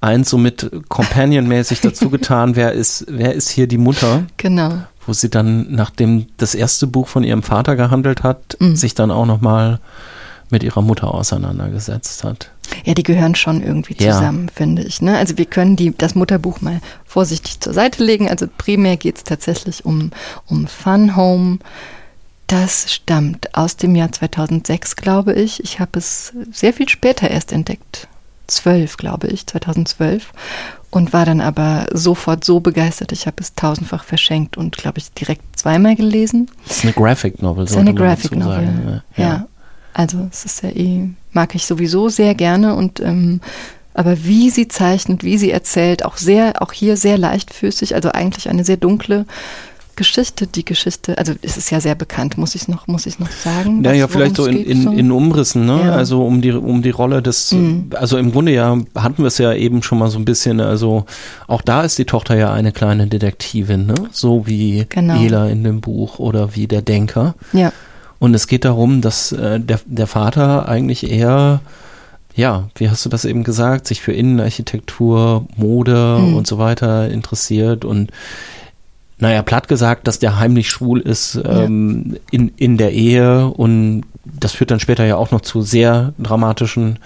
eins 0.00 0.30
so 0.30 0.38
mit 0.38 0.70
Companion-mäßig 0.88 1.80
dazu 1.82 2.08
getan. 2.08 2.56
wer 2.56 2.72
ist, 2.72 3.04
wer 3.08 3.34
ist 3.34 3.50
hier 3.50 3.66
die 3.66 3.76
Mutter? 3.76 4.22
Genau. 4.38 4.72
Wo 5.06 5.12
sie 5.12 5.28
dann, 5.28 5.66
nachdem 5.70 6.26
das 6.38 6.54
erste 6.54 6.86
Buch 6.86 7.08
von 7.08 7.24
ihrem 7.24 7.42
Vater 7.42 7.76
gehandelt 7.76 8.22
hat, 8.22 8.56
Mhm. 8.58 8.76
sich 8.76 8.94
dann 8.94 9.10
auch 9.10 9.26
nochmal 9.26 9.80
mit 10.48 10.62
ihrer 10.62 10.80
Mutter 10.82 11.12
auseinandergesetzt 11.12 12.24
hat. 12.24 12.50
Ja, 12.84 12.94
die 12.94 13.02
gehören 13.02 13.34
schon 13.34 13.62
irgendwie 13.62 13.96
Ja. 14.02 14.12
zusammen, 14.12 14.48
finde 14.48 14.82
ich. 14.82 15.02
Ne? 15.02 15.18
Also 15.18 15.36
wir 15.36 15.44
können 15.44 15.76
die, 15.76 15.94
das 15.96 16.14
Mutterbuch 16.14 16.60
mal 16.62 16.80
vorsichtig 17.04 17.60
zur 17.60 17.74
Seite 17.74 18.02
legen. 18.02 18.28
Also 18.30 18.46
primär 18.56 18.96
geht 18.96 19.18
es 19.18 19.24
tatsächlich 19.24 19.84
um, 19.84 20.10
um 20.46 20.66
Fun 20.66 21.16
Home. 21.16 21.58
Das 22.50 22.92
stammt 22.92 23.54
aus 23.54 23.76
dem 23.76 23.94
Jahr 23.94 24.10
2006, 24.10 24.96
glaube 24.96 25.34
ich. 25.34 25.62
Ich 25.62 25.78
habe 25.78 26.00
es 26.00 26.32
sehr 26.50 26.72
viel 26.72 26.88
später 26.88 27.30
erst 27.30 27.52
entdeckt. 27.52 28.08
12, 28.48 28.96
glaube 28.96 29.28
ich, 29.28 29.46
2012. 29.46 30.32
Und 30.90 31.12
war 31.12 31.24
dann 31.24 31.40
aber 31.40 31.86
sofort 31.92 32.42
so 32.42 32.58
begeistert. 32.58 33.12
Ich 33.12 33.28
habe 33.28 33.36
es 33.38 33.54
tausendfach 33.54 34.02
verschenkt 34.02 34.56
und, 34.56 34.76
glaube 34.76 34.98
ich, 34.98 35.12
direkt 35.12 35.42
zweimal 35.56 35.94
gelesen. 35.94 36.50
Das 36.66 36.78
ist 36.78 36.82
eine 36.82 36.92
Graphic 36.92 37.40
Novel, 37.40 37.64
Es 37.66 37.70
ist 37.70 37.76
eine 37.76 37.94
Graphic 37.94 38.34
Novel. 38.34 38.66
sagen. 38.66 39.02
Ja. 39.16 39.46
Also 39.94 40.26
es 40.32 40.44
ist 40.44 40.64
ja 40.64 40.70
eh, 40.70 41.08
mag 41.32 41.54
ich 41.54 41.66
sowieso 41.66 42.08
sehr 42.08 42.34
gerne 42.34 42.74
und 42.74 42.98
ähm, 42.98 43.40
aber 43.94 44.24
wie 44.24 44.50
sie 44.50 44.66
zeichnet, 44.68 45.24
wie 45.24 45.36
sie 45.36 45.50
erzählt, 45.50 46.04
auch 46.04 46.16
sehr, 46.16 46.62
auch 46.62 46.72
hier 46.72 46.96
sehr 46.96 47.18
leichtfüßig, 47.18 47.94
also 47.94 48.10
eigentlich 48.10 48.48
eine 48.48 48.64
sehr 48.64 48.76
dunkle 48.76 49.26
Geschichte, 50.00 50.46
die 50.46 50.64
Geschichte, 50.64 51.18
also 51.18 51.34
es 51.42 51.58
ist 51.58 51.70
ja 51.70 51.78
sehr 51.78 51.94
bekannt, 51.94 52.38
muss 52.38 52.54
ich 52.54 52.68
noch, 52.68 52.86
muss 52.86 53.04
ich 53.04 53.18
noch 53.18 53.30
sagen. 53.30 53.84
Ja, 53.84 53.90
was- 53.90 53.98
ja, 53.98 54.08
vielleicht 54.08 54.36
so 54.36 54.46
in, 54.46 54.56
in, 54.64 54.82
so? 54.84 54.90
in 54.92 55.12
Umrissen, 55.12 55.66
ne? 55.66 55.82
Ja. 55.84 55.92
Also 55.92 56.24
um 56.24 56.40
die, 56.40 56.52
um 56.52 56.80
die 56.80 56.88
Rolle 56.90 57.20
des, 57.20 57.52
Mhm. 57.52 57.90
also 57.94 58.16
im 58.16 58.32
Grunde 58.32 58.52
ja 58.52 58.78
hatten 58.94 59.18
wir 59.18 59.26
es 59.26 59.36
ja 59.36 59.52
eben 59.52 59.82
schon 59.82 59.98
mal 59.98 60.08
so 60.10 60.18
ein 60.18 60.24
bisschen, 60.24 60.58
also 60.60 61.04
auch 61.48 61.60
da 61.60 61.82
ist 61.82 61.98
die 61.98 62.06
Tochter 62.06 62.34
ja 62.34 62.50
eine 62.50 62.72
kleine 62.72 63.06
Detektivin, 63.08 63.86
ne? 63.86 63.94
So 64.10 64.46
wie 64.46 64.86
Genau. 64.88 65.20
Ela 65.22 65.48
in 65.48 65.62
dem 65.64 65.82
Buch 65.82 66.18
oder 66.18 66.54
wie 66.56 66.66
der 66.66 66.80
Denker. 66.80 67.34
Ja, 67.52 67.72
Und 68.18 68.34
es 68.34 68.46
geht 68.46 68.64
darum, 68.64 69.02
dass 69.02 69.32
äh, 69.32 69.60
der, 69.60 69.80
der 69.84 70.06
Vater 70.06 70.66
eigentlich 70.68 71.10
eher, 71.10 71.60
ja, 72.34 72.68
wie 72.76 72.88
hast 72.88 73.04
du 73.04 73.08
das 73.10 73.24
eben 73.26 73.44
gesagt, 73.44 73.86
sich 73.86 74.00
für 74.00 74.12
Innenarchitektur, 74.12 75.46
Mode 75.56 76.18
Mhm. 76.20 76.36
und 76.36 76.46
so 76.46 76.56
weiter 76.58 77.10
interessiert 77.10 77.84
und 77.84 78.10
naja, 79.20 79.42
platt 79.42 79.68
gesagt, 79.68 80.06
dass 80.08 80.18
der 80.18 80.38
heimlich 80.38 80.70
schwul 80.70 81.00
ist 81.00 81.38
ähm, 81.44 82.16
in, 82.30 82.52
in 82.56 82.76
der 82.78 82.92
Ehe 82.92 83.46
und 83.48 84.02
das 84.24 84.52
führt 84.52 84.70
dann 84.70 84.80
später 84.80 85.04
ja 85.04 85.16
auch 85.16 85.30
noch 85.30 85.40
zu 85.42 85.62
sehr 85.62 86.12
dramatischen 86.18 86.98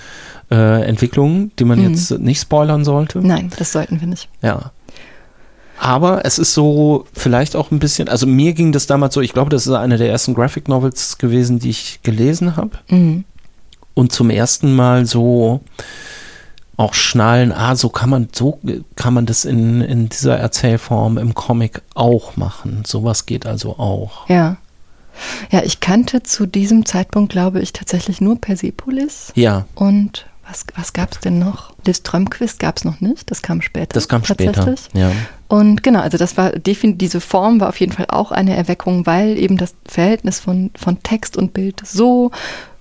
äh, 0.50 0.82
Entwicklungen, 0.84 1.52
die 1.58 1.64
man 1.64 1.78
Mhm. 1.80 1.90
jetzt 1.90 2.10
nicht 2.18 2.40
spoilern 2.40 2.84
sollte. 2.84 3.18
nein, 3.26 3.50
das 3.58 3.72
sollten 3.72 4.00
wir 4.00 4.06
nicht. 4.08 4.28
Ja. 4.42 4.72
Aber 5.78 6.24
es 6.24 6.38
ist 6.38 6.54
so 6.54 7.04
vielleicht 7.12 7.56
auch 7.56 7.70
ein 7.70 7.78
bisschen, 7.80 8.08
also 8.08 8.26
mir 8.26 8.52
ging 8.52 8.70
das 8.72 8.86
damals 8.86 9.14
so, 9.14 9.20
ich 9.20 9.32
glaube, 9.32 9.50
das 9.50 9.66
ist 9.66 9.72
eine 9.72 9.96
der 9.98 10.08
ersten 10.08 10.32
Graphic 10.34 10.68
Novels 10.68 11.18
gewesen, 11.18 11.58
die 11.58 11.70
ich 11.70 12.00
gelesen 12.02 12.56
habe. 12.56 12.70
Mhm. 12.88 13.24
Und 13.94 14.12
zum 14.12 14.30
ersten 14.30 14.74
Mal 14.74 15.06
so 15.06 15.60
auch 16.76 16.94
schnallen, 16.94 17.52
ah, 17.52 17.76
so 17.76 17.88
kann 17.88 18.10
man, 18.10 18.28
so 18.32 18.58
kann 18.96 19.14
man 19.14 19.26
das 19.26 19.44
in, 19.44 19.80
in 19.80 20.08
dieser 20.08 20.36
Erzählform 20.36 21.18
im 21.18 21.34
Comic 21.34 21.82
auch 21.94 22.36
machen. 22.36 22.82
Sowas 22.86 23.26
geht 23.26 23.46
also 23.46 23.78
auch. 23.78 24.28
Ja. 24.28 24.56
Ja, 25.52 25.62
ich 25.62 25.78
kannte 25.78 26.24
zu 26.24 26.44
diesem 26.44 26.86
Zeitpunkt, 26.86 27.30
glaube 27.30 27.60
ich, 27.60 27.72
tatsächlich 27.72 28.20
nur 28.20 28.40
Persepolis 28.40 29.32
Ja, 29.36 29.66
und 29.76 30.26
was, 30.46 30.66
was 30.76 30.92
gab 30.92 31.12
es 31.12 31.20
denn 31.20 31.38
noch? 31.38 31.72
Liv 31.86 31.96
Strömquist 31.96 32.58
gab 32.58 32.76
es 32.76 32.84
noch 32.84 33.00
nicht, 33.00 33.30
das 33.30 33.40
kam 33.40 33.62
später. 33.62 33.94
das 33.94 34.08
kam 34.08 34.24
später. 34.24 34.52
tatsächlich. 34.52 35.00
Ja. 35.00 35.12
Und 35.48 35.82
genau, 35.82 36.00
also 36.00 36.18
das 36.18 36.36
war 36.36 36.50
definitiv, 36.50 36.98
diese 36.98 37.20
Form 37.20 37.60
war 37.60 37.68
auf 37.68 37.80
jeden 37.80 37.92
Fall 37.92 38.06
auch 38.08 38.30
eine 38.30 38.56
Erweckung, 38.56 39.06
weil 39.06 39.38
eben 39.38 39.56
das 39.56 39.74
Verhältnis 39.86 40.40
von, 40.40 40.70
von 40.74 41.02
Text 41.02 41.36
und 41.36 41.54
Bild 41.54 41.80
so, 41.86 42.30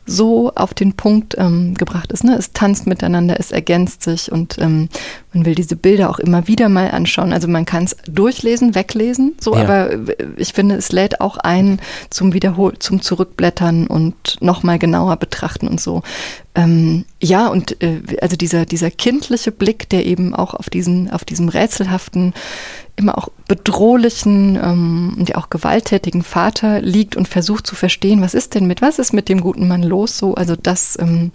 so 0.06 0.52
auf 0.56 0.74
den 0.74 0.94
Punkt 0.94 1.36
ähm, 1.38 1.76
gebracht 1.76 2.12
ist. 2.12 2.24
Ne? 2.24 2.36
Es 2.36 2.52
tanzt 2.52 2.88
miteinander, 2.88 3.40
es 3.40 3.52
ergänzt 3.52 4.04
sich 4.04 4.32
und 4.32 4.58
ähm, 4.60 4.90
man 5.34 5.46
will 5.46 5.56
diese 5.56 5.76
Bilder 5.76 6.10
auch 6.10 6.20
immer 6.20 6.48
wieder 6.48 6.70
mal 6.70 6.92
anschauen. 6.92 7.34
Also 7.34 7.48
man 7.48 7.66
kann 7.66 7.86
es 7.86 7.96
durchlesen, 8.06 8.76
weglesen, 8.76 9.36
so, 9.40 9.56
Ja. 9.56 9.62
aber 9.62 9.90
ich 10.38 10.54
finde, 10.54 10.76
es 10.76 10.92
lädt 10.92 11.22
auch 11.22 11.38
ein 11.38 11.80
zum 12.10 12.34
Wiederhol 12.34 12.78
zum 12.80 13.02
Zurückblättern 13.02 13.88
und 13.88 14.38
nochmal 14.42 14.78
genauer 14.80 15.16
betrachten 15.18 15.68
und 15.68 15.80
so. 15.80 16.04
Ähm, 16.56 17.06
ja, 17.22 17.48
und 17.48 17.82
äh, 17.82 18.02
also 18.22 18.36
dieser, 18.36 18.66
dieser 18.66 18.92
kindliche 18.92 19.52
Blick, 19.52 19.90
der 19.90 20.06
eben 20.06 20.36
auch 20.36 20.54
auf 20.54 20.70
diesen, 20.70 21.10
auf 21.10 21.26
diesem 21.26 21.50
rätselhaften, 21.50 22.34
immer 22.96 23.18
auch 23.18 23.30
bedrohlichen 23.48 24.56
ähm, 24.62 25.16
und 25.18 25.30
ja 25.30 25.38
auch 25.38 25.50
gewalttätigen 25.50 26.22
Vater 26.22 26.80
liegt 26.80 27.16
und 27.16 27.28
versucht 27.28 27.66
zu 27.66 27.76
verstehen, 27.76 28.22
was 28.22 28.36
ist 28.36 28.54
denn 28.54 28.68
mit, 28.68 28.84
was 28.84 29.00
ist 29.00 29.14
mit 29.14 29.30
dem 29.30 29.42
guten 29.42 29.68
Mann 29.68 29.82
los? 29.82 30.18
So, 30.20 30.36
also 30.36 30.56
das 30.56 30.96
ähm, 31.00 31.32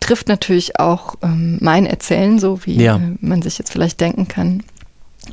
trifft 0.00 0.28
natürlich 0.28 0.80
auch 0.80 1.16
ähm, 1.22 1.58
mein 1.60 1.84
Erzählen, 1.84 2.38
so 2.38 2.64
wie 2.64 2.76
Ja. 2.82 2.96
äh, 2.96 3.16
man 3.20 3.42
sich 3.42 3.58
jetzt 3.58 3.70
vielleicht 3.70 4.00
denken 4.00 4.28
kann. 4.28 4.62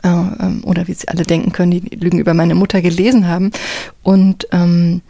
Äh, 0.04 0.08
ähm, 0.10 0.64
oder 0.66 0.88
wie 0.88 0.94
sie 0.94 1.08
alle 1.08 1.24
denken 1.24 1.52
können, 1.52 1.72
die 1.72 1.96
Lügen 1.96 2.20
über 2.20 2.34
meine 2.34 2.56
Mutter 2.56 2.82
gelesen 2.82 3.28
haben. 3.28 3.52
Und 4.02 4.48
ähm, 4.52 5.02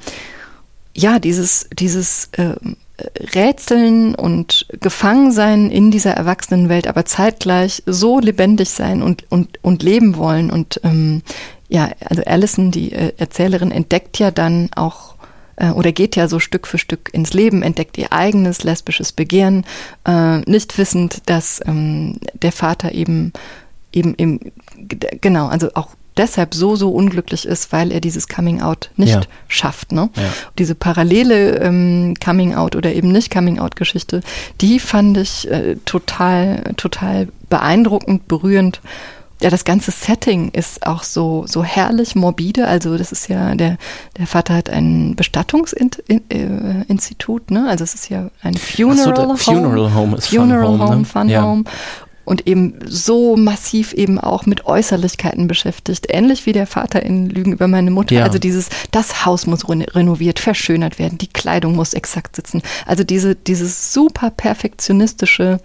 ja, 0.94 1.20
dieses, 1.20 1.70
dieses 1.74 2.30
äh, 2.34 2.56
Rätseln 3.34 4.14
und 4.14 4.68
Gefangensein 4.80 5.72
in 5.72 5.90
dieser 5.90 6.12
Erwachsenenwelt, 6.12 6.88
aber 6.88 7.06
zeitgleich 7.06 7.82
so 7.86 8.20
lebendig 8.20 8.70
sein 8.70 9.02
und, 9.02 9.26
und, 9.32 9.60
und 9.64 9.82
leben 9.82 10.16
wollen. 10.16 10.52
Und 10.52 10.80
ähm, 10.84 11.24
ja, 11.70 11.90
also 12.06 12.24
Alison, 12.24 12.70
die 12.72 12.92
äh, 12.92 13.14
Erzählerin, 13.18 13.72
entdeckt 13.72 14.20
ja 14.20 14.30
dann 14.30 14.70
auch 14.76 15.16
äh, 15.56 15.70
oder 15.70 15.92
geht 15.92 16.16
ja 16.16 16.28
so 16.28 16.40
Stück 16.40 16.68
für 16.68 16.78
Stück 16.78 17.10
ins 17.14 17.34
Leben, 17.34 17.64
entdeckt 17.64 17.98
ihr 17.98 18.14
eigenes 18.14 18.64
lesbisches 18.64 19.12
Begehren, 19.12 19.66
äh, 20.06 20.40
nicht 20.42 20.78
wissend, 20.78 21.24
dass 21.26 21.62
ähm, 21.66 22.20
der 22.34 22.52
Vater 22.52 22.92
eben 22.92 23.34
eben 23.92 24.14
eben 24.18 24.40
genau, 25.22 25.48
also 25.48 25.70
auch 25.74 25.90
deshalb 26.18 26.54
so, 26.54 26.76
so 26.76 26.92
unglücklich 26.92 27.46
ist, 27.46 27.72
weil 27.72 27.92
er 27.92 28.00
dieses 28.02 28.28
Coming-out 28.28 28.92
nicht 28.96 29.14
Ja. 29.14 29.22
schafft. 29.48 29.92
Ne? 29.92 30.10
Ja. 30.16 30.22
Diese 30.60 30.76
parallele 30.76 31.58
ähm, 31.60 32.14
Coming-out 32.24 32.76
oder 32.76 32.94
eben 32.94 33.12
nicht 33.12 33.32
Coming-out-Geschichte, 33.32 34.22
die 34.62 34.80
fand 34.80 35.18
ich 35.18 35.50
äh, 35.50 35.78
total, 35.86 36.74
total 36.78 37.28
beeindruckend, 37.50 38.28
berührend. 38.28 38.82
Ja, 39.42 39.50
das 39.50 39.66
ganze 39.66 39.92
Setting 39.92 40.50
ist 40.52 40.86
auch 40.88 41.04
so, 41.04 41.44
so 41.48 41.64
herrlich 41.66 42.16
morbide. 42.16 42.66
Also 42.68 42.98
das 42.98 43.12
ist 43.12 43.28
ja, 43.28 43.56
der, 43.56 43.78
der 44.18 44.26
Vater 44.28 44.54
hat 44.54 44.70
ein 44.70 45.16
Bestattungsinstitut, 45.18 47.52
ne? 47.52 47.68
Also 47.68 47.84
es 47.84 47.94
ist 47.94 48.10
ja 48.10 48.30
ein 48.42 48.54
Funeral 48.56 49.16
so, 49.16 49.24
Home. 49.28 49.38
Funeral 49.38 49.94
Home 49.94 50.18
ist 50.18 50.28
Fun 50.28 50.40
Funeral 50.40 50.68
Home, 50.68 50.86
Home, 50.86 50.98
ne? 51.00 51.06
Fun 51.06 51.30
Ja. 51.30 51.44
Home. 51.44 51.64
Und 52.26 52.48
eben 52.48 52.80
so 52.88 53.36
massiv 53.36 53.94
eben 53.94 54.20
auch 54.20 54.46
mit 54.46 54.66
Äußerlichkeiten 54.66 55.48
beschäftigt. 55.48 56.06
Ähnlich 56.10 56.46
wie 56.46 56.54
der 56.54 56.68
Vater 56.68 57.04
in 57.04 57.30
Lügen 57.30 57.52
über 57.54 57.68
meine 57.68 57.92
Mutter. 57.92 58.16
Ja. 58.16 58.24
Also 58.24 58.40
dieses, 58.40 58.70
das 58.92 59.26
Haus 59.26 59.46
muss 59.46 59.68
renoviert, 59.70 60.40
verschönert 60.40 61.00
werden, 61.00 61.18
die 61.18 61.28
Kleidung 61.28 61.76
muss 61.76 61.94
exakt 61.94 62.36
sitzen. 62.36 62.62
Also 62.86 63.04
diese, 63.04 63.36
dieses 63.36 63.94
super 63.94 64.30
perfektionistische 64.30 65.60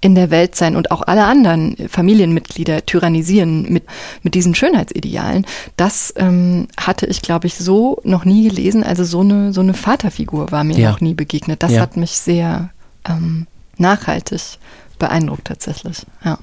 in 0.00 0.14
der 0.14 0.30
Welt 0.30 0.54
sein 0.54 0.76
und 0.76 0.90
auch 0.90 1.02
alle 1.02 1.24
anderen 1.24 1.76
Familienmitglieder 1.88 2.84
tyrannisieren 2.86 3.72
mit, 3.72 3.84
mit 4.22 4.34
diesen 4.34 4.54
Schönheitsidealen. 4.54 5.46
Das 5.76 6.12
ähm, 6.16 6.68
hatte 6.76 7.06
ich, 7.06 7.22
glaube 7.22 7.46
ich, 7.46 7.54
so 7.56 8.00
noch 8.04 8.24
nie 8.24 8.48
gelesen. 8.48 8.84
Also 8.84 9.04
so 9.04 9.20
eine, 9.20 9.52
so 9.52 9.60
eine 9.60 9.74
Vaterfigur 9.74 10.50
war 10.52 10.64
mir 10.64 10.76
Ja. 10.78 10.90
noch 10.90 11.00
nie 11.00 11.14
begegnet. 11.14 11.62
Das 11.62 11.72
Ja. 11.72 11.80
hat 11.80 11.96
mich 11.96 12.12
sehr 12.12 12.70
ähm, 13.08 13.46
nachhaltig 13.78 14.58
beeindruckt 15.02 15.46
tatsächlich. 15.48 16.06
Ja. 16.24 16.38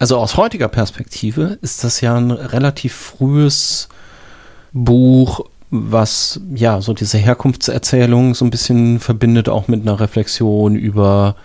Also 0.00 0.18
aus 0.18 0.36
heutiger 0.36 0.66
Perspektive 0.66 1.58
ist 1.62 1.84
das 1.84 2.00
ja 2.00 2.16
ein 2.16 2.32
relativ 2.32 2.92
frühes 2.92 3.88
Buch, 4.72 5.46
was 5.70 6.40
ja 6.52 6.80
so 6.80 6.92
diese 6.92 7.18
Herkunftserzählung 7.18 8.34
so 8.34 8.44
ein 8.44 8.50
bisschen 8.50 8.98
verbindet, 8.98 9.48
auch 9.48 9.68
mit 9.68 9.82
einer 9.82 10.00
Reflexion 10.00 10.74
über 10.74 11.36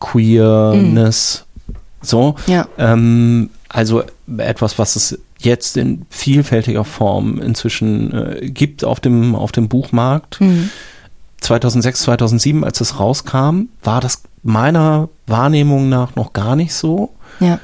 Queerness. 0.00 1.46
So. 2.02 2.34
Ja. 2.46 2.68
Ähm, 2.76 3.48
also 3.70 4.02
etwas, 4.36 4.78
was 4.78 4.96
es 4.96 5.18
jetzt 5.38 5.78
in 5.78 6.04
vielfältiger 6.10 6.84
Form 6.84 7.40
inzwischen 7.40 8.12
äh, 8.12 8.50
gibt 8.50 8.84
auf 8.84 9.00
dem, 9.00 9.34
auf 9.34 9.50
dem 9.50 9.70
Buchmarkt. 9.70 10.42
Mhm. 10.42 10.68
2006, 11.40 12.02
2007, 12.02 12.64
als 12.64 12.82
es 12.82 13.00
rauskam, 13.00 13.68
war 13.82 14.02
das 14.02 14.22
meiner 14.42 15.08
Wahrnehmung 15.26 15.88
nach 15.88 16.14
noch 16.16 16.32
gar 16.32 16.56
nicht 16.56 16.74
so. 16.74 17.10
Ja. 17.40 17.58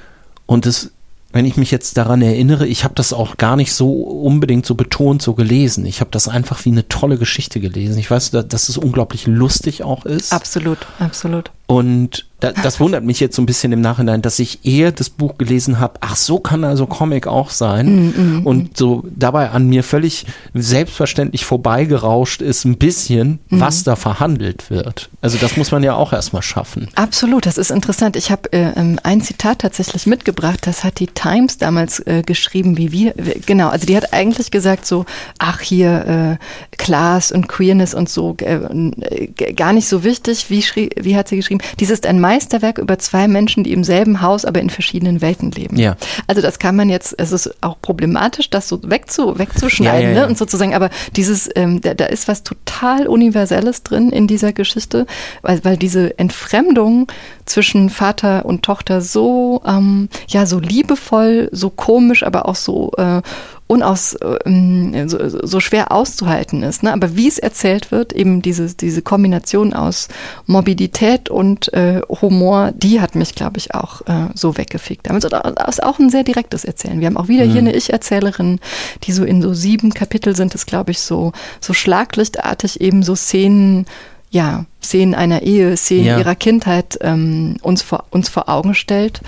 Und 0.46 0.64
es, 0.66 0.92
wenn 1.32 1.44
ich 1.44 1.56
mich 1.56 1.70
jetzt 1.70 1.96
daran 1.96 2.22
erinnere, 2.22 2.66
ich 2.66 2.84
habe 2.84 2.94
das 2.94 3.12
auch 3.12 3.36
gar 3.36 3.56
nicht 3.56 3.72
so 3.74 3.92
unbedingt 3.92 4.64
so 4.64 4.74
betont 4.74 5.20
so 5.20 5.34
gelesen. 5.34 5.84
Ich 5.86 6.00
habe 6.00 6.10
das 6.10 6.28
einfach 6.28 6.64
wie 6.64 6.70
eine 6.70 6.88
tolle 6.88 7.18
Geschichte 7.18 7.60
gelesen. 7.60 7.98
Ich 7.98 8.10
weiß, 8.10 8.30
da- 8.30 8.42
dass 8.42 8.68
es 8.68 8.78
unglaublich 8.78 9.26
lustig 9.26 9.82
auch 9.82 10.04
ist. 10.06 10.32
Absolut, 10.32 10.78
absolut. 11.00 11.50
Und 11.66 12.26
da, 12.40 12.52
das 12.52 12.80
wundert 12.80 13.04
mich 13.04 13.20
jetzt 13.20 13.36
so 13.36 13.42
ein 13.42 13.46
bisschen 13.46 13.72
im 13.72 13.80
Nachhinein, 13.80 14.22
dass 14.22 14.38
ich 14.38 14.64
eher 14.64 14.92
das 14.92 15.10
Buch 15.10 15.38
gelesen 15.38 15.80
habe, 15.80 15.94
ach 16.00 16.16
so 16.16 16.38
kann 16.38 16.64
also 16.64 16.86
Comic 16.86 17.26
auch 17.26 17.50
sein. 17.50 18.42
und 18.44 18.76
so 18.76 19.04
dabei 19.14 19.50
an 19.50 19.68
mir 19.68 19.82
völlig 19.82 20.26
selbstverständlich 20.54 21.44
vorbeigerauscht 21.44 22.42
ist 22.42 22.64
ein 22.64 22.78
bisschen, 22.78 23.40
was 23.50 23.84
da 23.84 23.96
verhandelt 23.96 24.70
wird. 24.70 25.10
Also 25.20 25.38
das 25.38 25.56
muss 25.56 25.70
man 25.70 25.82
ja 25.82 25.94
auch 25.94 26.12
erstmal 26.12 26.42
schaffen. 26.42 26.88
Absolut, 26.94 27.46
das 27.46 27.58
ist 27.58 27.70
interessant. 27.70 28.16
Ich 28.16 28.30
habe 28.30 28.52
äh, 28.52 28.72
ähm, 28.76 28.98
ein 29.02 29.20
Zitat 29.20 29.60
tatsächlich 29.60 30.06
mitgebracht, 30.06 30.66
das 30.66 30.84
hat 30.84 31.00
die 31.00 31.06
Times 31.08 31.58
damals 31.58 32.00
äh, 32.00 32.22
geschrieben, 32.24 32.76
wie 32.76 32.92
wir, 32.92 33.14
genau, 33.46 33.68
also 33.68 33.86
die 33.86 33.96
hat 33.96 34.12
eigentlich 34.12 34.50
gesagt 34.50 34.86
so, 34.86 35.04
ach 35.38 35.60
hier, 35.60 36.38
äh, 36.40 36.76
Class 36.76 37.32
und 37.32 37.48
Queerness 37.48 37.94
und 37.94 38.08
so, 38.08 38.36
äh, 38.40 38.54
äh, 38.56 39.52
gar 39.52 39.72
nicht 39.72 39.88
so 39.88 40.04
wichtig. 40.04 40.50
Wie, 40.50 40.62
schrie, 40.62 40.90
wie 41.00 41.16
hat 41.16 41.28
sie 41.28 41.36
geschrieben? 41.36 41.60
Dies 41.80 41.90
ist 41.90 42.06
ein 42.06 42.20
Meisterwerk 42.28 42.76
über 42.76 42.98
zwei 42.98 43.26
Menschen, 43.26 43.64
die 43.64 43.72
im 43.72 43.84
selben 43.84 44.20
Haus, 44.20 44.44
aber 44.44 44.60
in 44.60 44.68
verschiedenen 44.68 45.22
Welten 45.22 45.50
leben. 45.50 45.78
Ja. 45.78 45.96
Also 46.26 46.42
das 46.42 46.58
kann 46.58 46.76
man 46.76 46.90
jetzt, 46.90 47.14
es 47.16 47.32
ist 47.32 47.62
auch 47.62 47.80
problematisch, 47.80 48.50
das 48.50 48.68
so 48.68 48.78
wegzu, 48.82 49.38
wegzuschneiden 49.38 50.10
Ja, 50.10 50.14
ja. 50.14 50.20
Ne? 50.20 50.26
und 50.26 50.36
sozusagen, 50.36 50.74
aber 50.74 50.90
dieses, 51.16 51.48
ähm, 51.54 51.80
da, 51.80 51.94
da 51.94 52.04
ist 52.04 52.28
was 52.28 52.42
total 52.42 53.06
Universelles 53.06 53.82
drin 53.82 54.10
in 54.10 54.26
dieser 54.26 54.52
Geschichte, 54.52 55.06
weil, 55.40 55.64
weil 55.64 55.78
diese 55.78 56.18
Entfremdung 56.18 57.06
zwischen 57.46 57.88
Vater 57.88 58.44
und 58.44 58.62
Tochter 58.62 59.00
so, 59.00 59.62
ähm, 59.64 60.10
ja, 60.28 60.44
so 60.44 60.58
liebevoll, 60.58 61.48
so 61.52 61.70
komisch, 61.70 62.24
aber 62.24 62.46
auch 62.46 62.56
so 62.56 62.92
äh, 62.98 63.22
unaus, 63.68 64.16
ähm, 64.46 65.08
so, 65.08 65.46
so 65.46 65.60
schwer 65.60 65.92
auszuhalten 65.92 66.62
ist. 66.62 66.82
Ne? 66.82 66.92
Aber 66.92 67.14
wie 67.16 67.28
es 67.28 67.38
erzählt 67.38 67.92
wird, 67.92 68.12
eben 68.14 68.42
diese, 68.42 68.74
diese 68.74 69.02
Kombination 69.02 69.74
aus 69.74 70.08
Morbidität 70.46 71.28
und 71.28 71.72
äh, 71.74 72.00
Humor, 72.08 72.72
die 72.74 73.00
hat 73.00 73.14
mich, 73.14 73.34
glaube 73.34 73.58
ich, 73.58 73.74
auch 73.74 74.00
äh, 74.06 74.30
so 74.34 74.56
weggefickt. 74.56 75.10
Also 75.10 75.28
das 75.28 75.68
ist 75.68 75.82
auch 75.82 75.98
ein 75.98 76.10
sehr 76.10 76.24
direktes 76.24 76.64
Erzählen. 76.64 76.98
Wir 76.98 77.06
haben 77.06 77.18
auch 77.18 77.28
wieder 77.28 77.44
hier 77.44 77.60
eine 77.60 77.76
Ich-Erzählerin, 77.76 78.58
die 79.04 79.12
so 79.12 79.22
in 79.24 79.42
so 79.42 79.52
sieben 79.52 79.92
Kapitel 79.92 80.34
sind 80.34 80.54
es, 80.54 80.64
glaube 80.64 80.90
ich, 80.90 81.00
so, 81.00 81.32
so 81.60 81.74
schlaglichtartig 81.74 82.80
eben 82.80 83.02
so 83.02 83.14
Szenen 83.14 83.86
ja, 84.30 84.66
Szenen 84.82 85.14
einer 85.14 85.42
Ehe, 85.42 85.76
Szenen 85.76 86.04
Ja. 86.04 86.18
ihrer 86.18 86.34
Kindheit 86.34 86.98
ähm, 87.00 87.56
uns, 87.62 87.80
vor, 87.80 88.04
uns 88.10 88.28
vor 88.28 88.48
Augen 88.48 88.74
stellt 88.74 89.22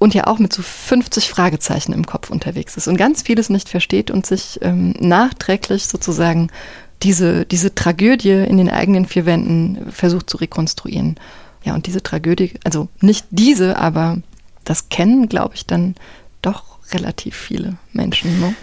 und 0.00 0.14
ja 0.14 0.26
auch 0.26 0.38
mit 0.38 0.52
so 0.52 0.62
50 0.62 1.28
Fragezeichen 1.28 1.92
im 1.92 2.06
Kopf 2.06 2.30
unterwegs 2.30 2.76
ist 2.76 2.88
und 2.88 2.96
ganz 2.96 3.22
vieles 3.22 3.50
nicht 3.50 3.68
versteht 3.68 4.10
und 4.10 4.24
sich 4.26 4.58
ähm, 4.62 4.94
nachträglich 4.98 5.86
sozusagen 5.86 6.48
diese, 7.02 7.44
diese 7.44 7.74
Tragödie 7.74 8.30
in 8.30 8.56
den 8.56 8.70
eigenen 8.70 9.04
vier 9.06 9.26
Wänden 9.26 9.92
versucht 9.92 10.28
zu 10.30 10.38
rekonstruieren. 10.38 11.16
Ja, 11.64 11.74
und 11.74 11.86
diese 11.86 12.02
Tragödie, 12.02 12.54
also 12.64 12.88
nicht 13.02 13.26
diese, 13.30 13.76
aber 13.76 14.18
das 14.64 14.88
kennen, 14.88 15.28
glaube 15.28 15.54
ich, 15.54 15.66
dann 15.66 15.94
doch 16.40 16.78
relativ 16.92 17.36
viele 17.36 17.76
Menschen. 17.92 18.40
Ne? 18.40 18.54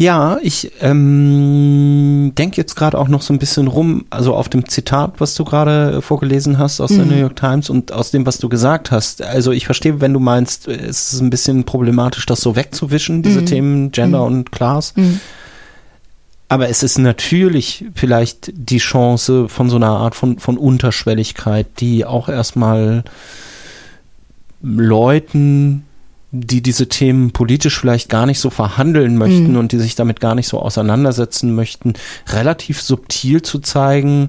Ja, 0.00 0.38
ich 0.40 0.72
ähm, 0.80 2.32
denke 2.34 2.56
jetzt 2.56 2.74
gerade 2.74 2.96
auch 2.96 3.08
noch 3.08 3.20
so 3.20 3.34
ein 3.34 3.38
bisschen 3.38 3.68
rum, 3.68 4.06
also 4.08 4.34
auf 4.34 4.48
dem 4.48 4.66
Zitat, 4.66 5.20
was 5.20 5.34
du 5.34 5.44
gerade 5.44 6.00
vorgelesen 6.00 6.56
hast 6.56 6.80
aus 6.80 6.88
der 6.88 7.04
New 7.04 7.16
York 7.16 7.36
Times 7.36 7.68
und 7.68 7.92
aus 7.92 8.10
dem, 8.10 8.24
was 8.24 8.38
du 8.38 8.48
gesagt 8.48 8.90
hast. 8.90 9.20
Also 9.20 9.52
ich 9.52 9.66
verstehe, 9.66 10.00
wenn 10.00 10.14
du 10.14 10.18
meinst, 10.18 10.68
es 10.68 11.12
ist 11.12 11.20
ein 11.20 11.28
bisschen 11.28 11.64
problematisch, 11.64 12.24
das 12.24 12.40
so 12.40 12.56
wegzuwischen, 12.56 13.22
diese 13.22 13.44
Themen 13.44 13.92
Gender 13.92 14.24
und 14.24 14.50
Class. 14.50 14.94
Aber 16.48 16.70
es 16.70 16.82
ist 16.82 16.96
natürlich 16.96 17.84
vielleicht 17.94 18.52
die 18.54 18.78
Chance 18.78 19.50
von 19.50 19.68
so 19.68 19.76
einer 19.76 19.90
Art 19.90 20.14
von, 20.14 20.38
von 20.38 20.56
Unterschwelligkeit, 20.56 21.66
die 21.78 22.06
auch 22.06 22.30
erstmal 22.30 23.04
Leuten, 24.62 25.84
die 26.32 26.62
diese 26.62 26.88
Themen 26.88 27.32
politisch 27.32 27.78
vielleicht 27.78 28.08
gar 28.08 28.26
nicht 28.26 28.38
so 28.38 28.50
verhandeln 28.50 29.16
möchten 29.16 29.56
und 29.56 29.72
die 29.72 29.78
sich 29.78 29.96
damit 29.96 30.20
gar 30.20 30.34
nicht 30.34 30.46
so 30.46 30.60
auseinandersetzen 30.60 31.54
möchten, 31.54 31.94
relativ 32.28 32.80
subtil 32.80 33.42
zu 33.42 33.58
zeigen. 33.58 34.28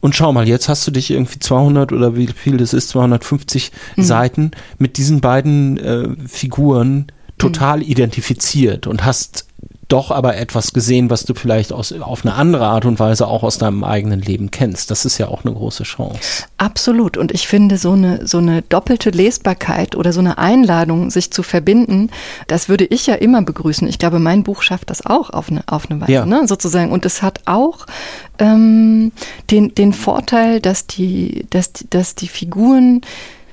Und 0.00 0.16
schau 0.16 0.32
mal, 0.32 0.48
jetzt 0.48 0.68
hast 0.68 0.84
du 0.86 0.90
dich 0.90 1.12
irgendwie 1.12 1.38
200 1.38 1.92
oder 1.92 2.16
wie 2.16 2.26
viel 2.26 2.56
das 2.56 2.72
ist, 2.72 2.88
250 2.88 3.70
Seiten 3.96 4.50
mit 4.78 4.96
diesen 4.96 5.20
beiden 5.20 5.78
äh, 5.78 6.08
Figuren 6.26 7.06
total 7.38 7.82
identifiziert 7.82 8.88
und 8.88 9.04
hast 9.04 9.46
doch 9.92 10.10
aber 10.10 10.36
etwas 10.36 10.72
gesehen, 10.72 11.10
was 11.10 11.24
du 11.24 11.34
vielleicht 11.34 11.72
aus, 11.72 11.92
auf 11.92 12.24
eine 12.24 12.34
andere 12.34 12.66
Art 12.66 12.86
und 12.86 12.98
Weise 12.98 13.26
auch 13.28 13.42
aus 13.42 13.58
deinem 13.58 13.84
eigenen 13.84 14.20
Leben 14.22 14.50
kennst. 14.50 14.90
Das 14.90 15.04
ist 15.04 15.18
ja 15.18 15.28
auch 15.28 15.44
eine 15.44 15.52
große 15.54 15.82
Chance. 15.82 16.44
Absolut. 16.56 17.16
Und 17.18 17.30
ich 17.32 17.46
finde, 17.46 17.76
so 17.76 17.92
eine, 17.92 18.26
so 18.26 18.38
eine 18.38 18.62
doppelte 18.62 19.10
Lesbarkeit 19.10 19.94
oder 19.94 20.12
so 20.12 20.20
eine 20.20 20.38
Einladung, 20.38 21.10
sich 21.10 21.30
zu 21.30 21.42
verbinden, 21.42 22.10
das 22.46 22.68
würde 22.68 22.84
ich 22.86 23.06
ja 23.06 23.14
immer 23.16 23.42
begrüßen. 23.42 23.86
Ich 23.86 23.98
glaube, 23.98 24.18
mein 24.18 24.42
Buch 24.44 24.62
schafft 24.62 24.88
das 24.90 25.04
auch 25.04 25.30
auf 25.30 25.50
eine, 25.50 25.62
auf 25.66 25.90
eine 25.90 26.00
Weise, 26.00 26.12
Ja. 26.12 26.24
ne? 26.26 26.46
sozusagen. 26.48 26.90
Und 26.90 27.04
es 27.04 27.22
hat 27.22 27.40
auch 27.44 27.86
ähm, 28.38 29.12
den, 29.50 29.74
den 29.74 29.92
Vorteil, 29.92 30.60
dass 30.60 30.86
die, 30.86 31.46
dass, 31.50 31.70
dass 31.90 32.14
die 32.14 32.28
Figuren 32.28 33.02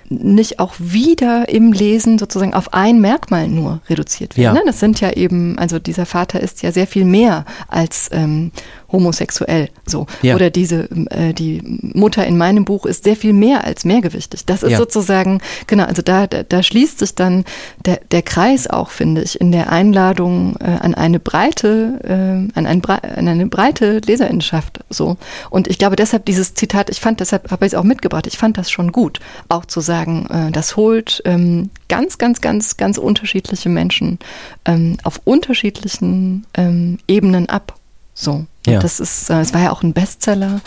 nicht 0.09 0.59
auch 0.59 0.73
wieder 0.79 1.49
im 1.49 1.71
Lesen 1.71 2.17
sozusagen 2.17 2.53
auf 2.53 2.73
ein 2.73 2.99
Merkmal 2.99 3.47
nur 3.47 3.81
reduziert 3.89 4.37
werden. 4.37 4.55
Ja. 4.55 4.61
Ne? 4.61 4.61
Das 4.65 4.79
sind 4.79 4.99
ja 5.01 5.11
eben, 5.11 5.57
also 5.57 5.79
dieser 5.79 6.05
Vater 6.05 6.39
ist 6.39 6.61
ja 6.63 6.71
sehr 6.71 6.87
viel 6.87 7.05
mehr 7.05 7.45
als 7.67 8.09
ähm, 8.11 8.51
homosexuell 8.91 9.69
so. 9.85 10.07
Ja. 10.21 10.35
Oder 10.35 10.49
diese, 10.49 10.89
äh, 11.11 11.33
die 11.33 11.61
Mutter 11.63 12.25
in 12.25 12.37
meinem 12.37 12.65
Buch 12.65 12.85
ist 12.85 13.03
sehr 13.03 13.15
viel 13.15 13.33
mehr 13.33 13.63
als 13.63 13.85
mehrgewichtig. 13.85 14.45
Das 14.45 14.63
ist 14.63 14.71
Ja. 14.71 14.77
sozusagen, 14.77 15.41
genau, 15.67 15.85
also 15.85 16.01
da, 16.01 16.27
da, 16.27 16.43
da 16.43 16.63
schließt 16.63 16.99
sich 16.99 17.15
dann 17.15 17.45
der, 17.85 17.99
der 18.11 18.21
Kreis 18.21 18.67
auch, 18.67 18.89
finde 18.89 19.21
ich, 19.21 19.39
in 19.39 19.51
der 19.51 19.71
Einladung 19.71 20.55
äh, 20.59 20.65
an 20.65 20.95
eine 20.95 21.19
breite, 21.19 21.99
äh, 22.03 22.57
an, 22.57 22.65
ein, 22.65 22.83
an 22.85 23.27
eine 23.27 23.47
breite 23.47 23.99
Leserinnenschaft 24.05 24.79
so. 24.89 25.17
Und 25.49 25.67
ich 25.67 25.77
glaube 25.77 25.95
deshalb 25.95 26.25
dieses 26.25 26.53
Zitat, 26.53 26.89
ich 26.89 26.99
fand, 26.99 27.19
deshalb 27.19 27.51
habe 27.51 27.65
ich 27.65 27.73
es 27.73 27.77
auch 27.77 27.83
mitgebracht, 27.83 28.27
ich 28.27 28.37
fand 28.37 28.57
das 28.57 28.71
schon 28.71 28.91
gut, 28.91 29.19
auch 29.49 29.65
zu 29.65 29.81
sagen, 29.81 30.27
äh, 30.29 30.51
das 30.51 30.75
holt 30.75 31.21
ähm, 31.25 31.69
ganz, 31.87 32.17
ganz, 32.17 32.41
ganz, 32.41 32.77
ganz 32.77 32.97
unterschiedliche 32.97 33.69
Menschen 33.69 34.19
ähm, 34.65 34.97
auf 35.03 35.21
unterschiedlichen 35.25 36.45
ähm, 36.55 36.97
Ebenen 37.07 37.49
ab. 37.49 37.75
So. 38.13 38.45
Ja. 38.73 38.79
Das 38.79 38.99
ist, 38.99 39.29
äh, 39.29 39.39
es 39.41 39.53
war 39.53 39.61
ja 39.61 39.71
auch 39.71 39.83
ein 39.83 39.93
Bestseller 39.93 40.61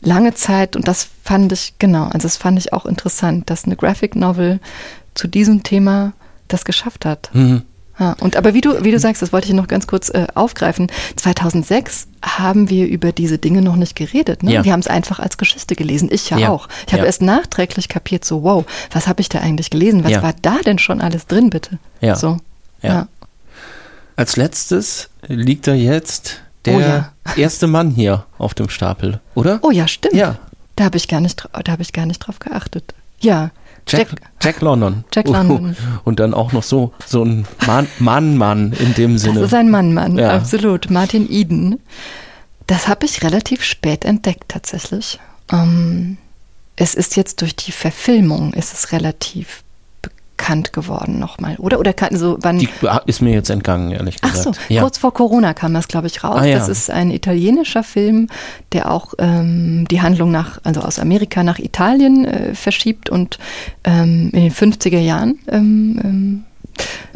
lange 0.00 0.34
Zeit 0.34 0.76
und 0.76 0.86
das 0.86 1.08
fand 1.24 1.52
ich, 1.52 1.74
genau, 1.78 2.04
also 2.04 2.20
das 2.20 2.36
fand 2.36 2.58
ich 2.58 2.72
auch 2.72 2.86
interessant, 2.86 3.50
dass 3.50 3.64
eine 3.64 3.76
Graphic 3.76 4.14
Novel 4.16 4.60
zu 5.14 5.26
diesem 5.26 5.62
Thema 5.62 6.12
das 6.46 6.64
geschafft 6.64 7.04
hat. 7.04 7.30
Mhm. 7.32 7.62
Ja, 7.98 8.14
und 8.20 8.36
aber 8.36 8.54
wie 8.54 8.60
du, 8.60 8.84
wie 8.84 8.92
du 8.92 8.98
sagst, 9.00 9.22
das 9.22 9.32
wollte 9.32 9.48
ich 9.48 9.54
noch 9.54 9.66
ganz 9.66 9.88
kurz 9.88 10.08
äh, 10.10 10.28
aufgreifen. 10.34 10.86
2006 11.16 12.06
haben 12.22 12.70
wir 12.70 12.86
über 12.86 13.10
diese 13.10 13.38
Dinge 13.38 13.60
noch 13.60 13.74
nicht 13.74 13.96
geredet. 13.96 14.44
Ne? 14.44 14.52
Ja. 14.52 14.64
Wir 14.64 14.72
haben 14.72 14.78
es 14.80 14.86
einfach 14.86 15.18
als 15.18 15.36
Geschichte 15.36 15.74
gelesen. 15.74 16.08
Ich 16.12 16.30
ja, 16.30 16.38
Ja. 16.38 16.48
auch. 16.50 16.68
Ich 16.86 16.92
habe 16.92 17.06
erst 17.06 17.22
nachträglich 17.22 17.88
kapiert, 17.88 18.24
so 18.24 18.44
wow, 18.44 18.64
was 18.92 19.08
habe 19.08 19.20
ich 19.20 19.28
da 19.28 19.40
eigentlich 19.40 19.70
gelesen? 19.70 20.04
Was 20.04 20.22
war 20.22 20.32
da 20.42 20.58
denn 20.64 20.78
schon 20.78 21.00
alles 21.00 21.26
drin, 21.26 21.50
bitte? 21.50 21.78
Ja. 22.00 22.14
So. 22.14 22.36
Ja. 22.82 23.08
Als 24.14 24.36
letztes 24.36 25.10
liegt 25.26 25.66
da 25.66 25.74
jetzt 25.74 26.40
der 26.68 27.10
Oh 27.26 27.30
ja. 27.30 27.36
erste 27.36 27.66
Mann 27.66 27.90
hier 27.90 28.24
auf 28.38 28.54
dem 28.54 28.68
Stapel, 28.68 29.20
oder? 29.34 29.58
Oh 29.62 29.70
ja, 29.70 29.86
stimmt. 29.88 30.14
Ja. 30.14 30.36
Da 30.76 30.84
habe 30.84 30.96
ich 30.96 31.08
gar 31.08 31.20
nicht, 31.20 31.44
da 31.64 31.72
habe 31.72 31.82
ich 31.82 31.92
gar 31.92 32.06
nicht 32.06 32.18
drauf 32.20 32.38
geachtet. 32.38 32.94
Ja. 33.20 33.50
Jack, 33.86 34.08
Jack, 34.42 34.60
London. 34.60 35.04
Jack 35.14 35.28
London. 35.28 35.74
Und 36.04 36.20
dann 36.20 36.34
auch 36.34 36.52
noch 36.52 36.62
so, 36.62 36.92
so 37.06 37.24
ein 37.24 37.46
Mann, 37.98 38.36
Mann, 38.36 38.72
in 38.72 38.92
dem 38.94 39.14
Das 39.14 39.22
Sinne. 39.22 39.40
ist 39.40 39.54
ein 39.54 39.70
Mann, 39.70 39.94
Mann, 39.94 40.18
Ja. 40.18 40.34
absolut. 40.36 40.90
Martin 40.90 41.26
Eden. 41.30 41.80
Das 42.66 42.86
habe 42.86 43.06
ich 43.06 43.22
relativ 43.22 43.64
spät 43.64 44.04
entdeckt 44.04 44.44
tatsächlich. 44.48 45.18
Ähm, 45.50 46.18
es 46.76 46.94
ist 46.94 47.16
jetzt 47.16 47.40
durch 47.40 47.56
die 47.56 47.72
Verfilmung 47.72 48.52
ist 48.52 48.74
es 48.74 48.92
relativ 48.92 49.62
bekannt 50.38 50.72
geworden 50.72 51.18
nochmal, 51.18 51.56
oder? 51.56 51.78
Oder 51.78 51.92
kann, 51.92 52.16
so 52.16 52.38
wann? 52.40 52.58
Die 52.58 52.68
ist 53.06 53.20
mir 53.20 53.32
jetzt 53.32 53.50
entgangen, 53.50 53.90
ehrlich 53.90 54.16
Ach 54.22 54.32
gesagt. 54.32 54.60
so, 54.68 54.78
kurz 54.78 54.96
vor 54.96 55.12
Corona 55.12 55.52
kam 55.52 55.74
das, 55.74 55.88
glaube 55.88 56.06
ich, 56.06 56.24
raus. 56.24 56.38
Ah, 56.40 56.46
ja. 56.46 56.58
Das 56.58 56.68
ist 56.68 56.90
ein 56.90 57.10
italienischer 57.10 57.82
Film, 57.82 58.28
der 58.72 58.90
auch 58.90 59.14
ähm, 59.18 59.86
die 59.90 60.00
Handlung 60.00 60.30
nach, 60.30 60.60
also 60.62 60.80
aus 60.80 60.98
Amerika 60.98 61.42
nach 61.42 61.58
Italien 61.58 62.24
äh, 62.24 62.54
verschiebt 62.54 63.10
und 63.10 63.38
ähm, 63.84 64.30
in 64.32 64.40
den 64.44 64.52
50er 64.52 65.00
Jahren 65.00 65.38
ähm, 65.48 66.00
ähm, 66.02 66.44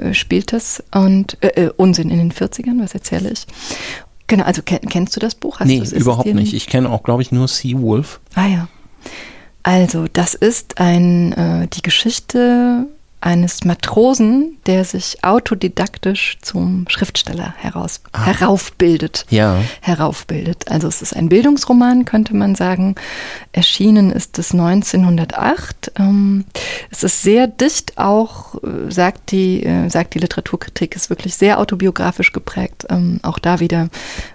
äh, 0.04 0.12
spielt 0.12 0.52
es 0.52 0.82
und 0.92 1.38
äh, 1.42 1.66
äh, 1.66 1.70
Unsinn 1.76 2.10
in 2.10 2.18
den 2.18 2.32
40ern, 2.32 2.82
was 2.82 2.92
erzähle 2.92 3.30
ich? 3.30 3.46
Genau, 4.26 4.44
also 4.44 4.62
kenn, 4.62 4.80
kennst 4.88 5.14
du 5.14 5.20
das 5.20 5.36
Buch? 5.36 5.60
Hast 5.60 5.68
nee, 5.68 5.82
überhaupt 5.94 6.34
nicht. 6.34 6.54
Ich 6.54 6.66
kenne 6.66 6.90
auch, 6.90 7.02
glaube 7.02 7.22
ich, 7.22 7.30
nur 7.32 7.48
Seawolf. 7.48 8.20
Ah 8.34 8.46
ja. 8.46 8.68
Also, 9.62 10.06
das 10.12 10.34
ist 10.34 10.80
ein, 10.80 11.32
äh, 11.32 11.68
die 11.68 11.82
Geschichte 11.82 12.88
eines 13.22 13.64
Matrosen, 13.64 14.58
der 14.66 14.84
sich 14.84 15.22
autodidaktisch 15.22 16.38
zum 16.42 16.86
Schriftsteller 16.88 17.54
heraus, 17.56 18.00
Ah. 18.12 18.26
heraufbildet. 18.26 19.26
Ja. 19.30 19.58
Heraufbildet. 19.80 20.68
Also 20.70 20.88
es 20.88 21.02
ist 21.02 21.14
ein 21.14 21.28
Bildungsroman, 21.28 22.04
könnte 22.04 22.34
man 22.34 22.56
sagen. 22.56 22.96
Erschienen 23.52 24.10
ist 24.10 24.38
es 24.40 24.52
1908. 24.52 25.92
Ähm, 25.98 26.44
es 26.90 27.04
ist 27.04 27.22
sehr 27.22 27.46
dicht 27.46 27.96
auch, 27.96 28.56
äh, 28.64 28.90
sagt 28.90 29.30
die, 29.30 29.62
äh, 29.64 29.88
sagt 29.88 30.14
die 30.14 30.18
Literaturkritik, 30.18 30.96
ist 30.96 31.08
wirklich 31.08 31.34
sehr 31.36 31.60
autobiografisch 31.60 32.32
geprägt. 32.32 32.86
Ähm, 32.90 33.20
auch 33.22 33.38
da 33.38 33.60
wieder, 33.60 33.88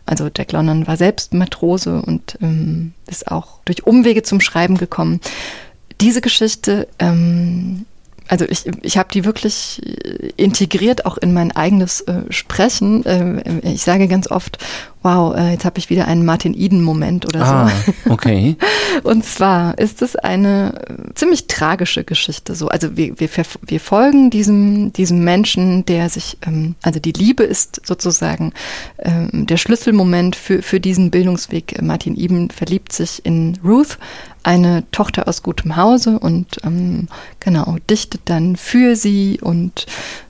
also 0.06 0.30
Jack 0.36 0.54
London 0.54 0.88
war 0.88 0.96
selbst 0.96 1.34
Matrose 1.34 2.02
und 2.02 2.38
ähm, 2.42 2.94
ist 3.08 3.30
auch 3.30 3.60
durch 3.66 3.86
Umwege 3.86 4.24
zum 4.24 4.40
Schreiben 4.40 4.78
gekommen. 4.78 5.20
Diese 6.00 6.22
Geschichte, 6.22 6.88
ähm, 7.00 7.86
also 8.28 8.46
ich, 8.46 8.66
ich 8.82 8.98
habe 8.98 9.10
die 9.12 9.26
wirklich 9.26 9.82
äh, 9.86 10.32
integriert 10.38 11.06
auch 11.06 11.18
in 11.18 11.34
mein 11.34 11.56
eigenes 11.56 12.02
äh, 12.02 12.22
Sprechen. 12.30 13.04
Ähm, 13.06 13.42
ich 13.64 13.82
sage 13.82 14.08
ganz 14.08 14.30
oft, 14.30 14.58
wow, 15.08 15.36
äh, 15.36 15.52
jetzt 15.52 15.64
habe 15.64 15.80
ich 15.80 15.90
wieder 15.90 16.08
einen 16.08 16.26
Martin 16.26 16.54
Eden-Moment 16.54 17.26
oder 17.26 17.40
so. 17.40 17.54
Ah, 17.54 17.72
okay. 18.10 18.58
Und 19.04 19.24
zwar 19.24 19.78
ist 19.78 20.02
es 20.02 20.16
eine 20.18 20.74
äh, 20.86 21.14
ziemlich 21.14 21.48
tragische 21.48 22.04
Geschichte. 22.04 22.56
So, 22.56 22.68
also 22.68 22.98
wir, 22.98 23.18
wir, 23.18 23.30
wir 23.62 23.80
folgen 23.80 24.30
diesem, 24.30 24.92
diesem 24.92 25.24
Menschen, 25.24 25.86
der 25.86 26.10
sich, 26.10 26.38
ähm, 26.46 26.76
also 26.82 27.00
die 27.00 27.14
Liebe 27.14 27.44
ist 27.44 27.86
sozusagen 27.86 28.52
ähm, 29.00 29.48
der 29.48 29.58
Schlüsselmoment 29.58 30.36
für, 30.36 30.62
für 30.62 30.82
diesen 30.82 31.10
Bildungsweg. 31.10 31.82
Martin 31.82 32.16
Eben 32.16 32.50
verliebt 32.50 32.92
sich 32.92 33.26
in 33.26 33.58
Ruth, 33.64 33.98
eine 34.44 34.84
Tochter 34.92 35.28
aus 35.28 35.44
gutem 35.44 35.76
Hause 35.76 36.20
und 36.20 36.58
ähm, 36.64 37.08
genau, 37.40 37.78
dichtet 37.90 38.22
dann 38.26 38.56
für 38.56 38.96
sie 38.96 39.40
und 39.42 39.86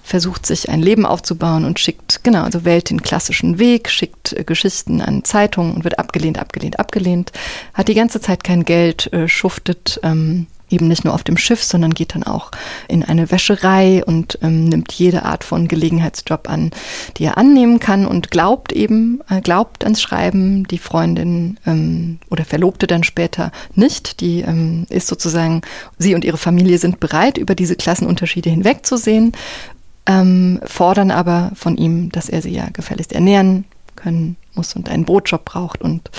versucht 0.07 0.45
sich 0.45 0.69
ein 0.69 0.81
Leben 0.81 1.05
aufzubauen 1.05 1.65
und 1.65 1.79
schickt, 1.79 2.23
genau, 2.23 2.43
also 2.43 2.63
wählt 2.63 2.89
den 2.89 3.01
klassischen 3.01 3.59
Weg, 3.59 3.89
schickt 3.89 4.34
äh, 4.34 4.43
Geschichten 4.43 5.01
an 5.01 5.23
Zeitungen 5.23 5.75
und 5.75 5.84
wird 5.84 5.99
abgelehnt, 5.99 6.39
abgelehnt, 6.39 6.79
abgelehnt, 6.79 7.31
hat 7.73 7.89
die 7.89 7.93
ganze 7.93 8.21
Zeit 8.21 8.43
kein 8.43 8.63
Geld, 8.63 9.11
äh, 9.13 9.27
schuftet 9.27 9.99
ähm, 10.03 10.47
eben 10.69 10.88
nicht 10.88 11.05
nur 11.05 11.13
auf 11.13 11.23
dem 11.23 11.38
Schiff, 11.38 11.63
sondern 11.63 11.93
geht 11.93 12.15
dann 12.15 12.23
auch 12.23 12.51
in 12.88 13.03
eine 13.03 13.31
Wäscherei 13.31 14.03
und 14.03 14.39
ähm, 14.41 14.65
nimmt 14.65 14.91
jede 14.93 15.23
Art 15.23 15.43
von 15.43 15.67
Gelegenheitsjob 15.67 16.49
an, 16.49 16.71
die 17.17 17.25
er 17.25 17.38
annehmen 17.38 17.79
kann 17.79 18.05
und 18.05 18.31
glaubt 18.31 18.73
eben, 18.73 19.21
äh, 19.29 19.41
glaubt 19.41 19.84
ans 19.84 20.01
Schreiben, 20.01 20.67
die 20.67 20.77
Freundin 20.77 21.57
ähm, 21.65 22.19
oder 22.29 22.45
Verlobte 22.45 22.88
dann 22.88 23.03
später 23.03 23.51
nicht, 23.75 24.19
die 24.19 24.41
ähm, 24.41 24.85
ist 24.89 25.07
sozusagen, 25.07 25.61
sie 25.97 26.15
und 26.15 26.25
ihre 26.25 26.38
Familie 26.38 26.77
sind 26.77 26.99
bereit, 26.99 27.38
über 27.38 27.55
diese 27.55 27.75
Klassenunterschiede 27.75 28.49
hinwegzusehen, 28.49 29.34
ähm, 30.07 30.59
fordern 30.65 31.11
aber 31.11 31.51
von 31.55 31.77
ihm, 31.77 32.09
dass 32.11 32.29
er 32.29 32.41
sie 32.41 32.53
ja 32.53 32.67
gefälligst 32.71 33.13
ernähren 33.13 33.65
können 33.95 34.38
muss 34.55 34.75
und 34.75 34.89
einen 34.89 35.05
Brotjob 35.05 35.45
braucht. 35.45 35.81
Und 35.81 36.09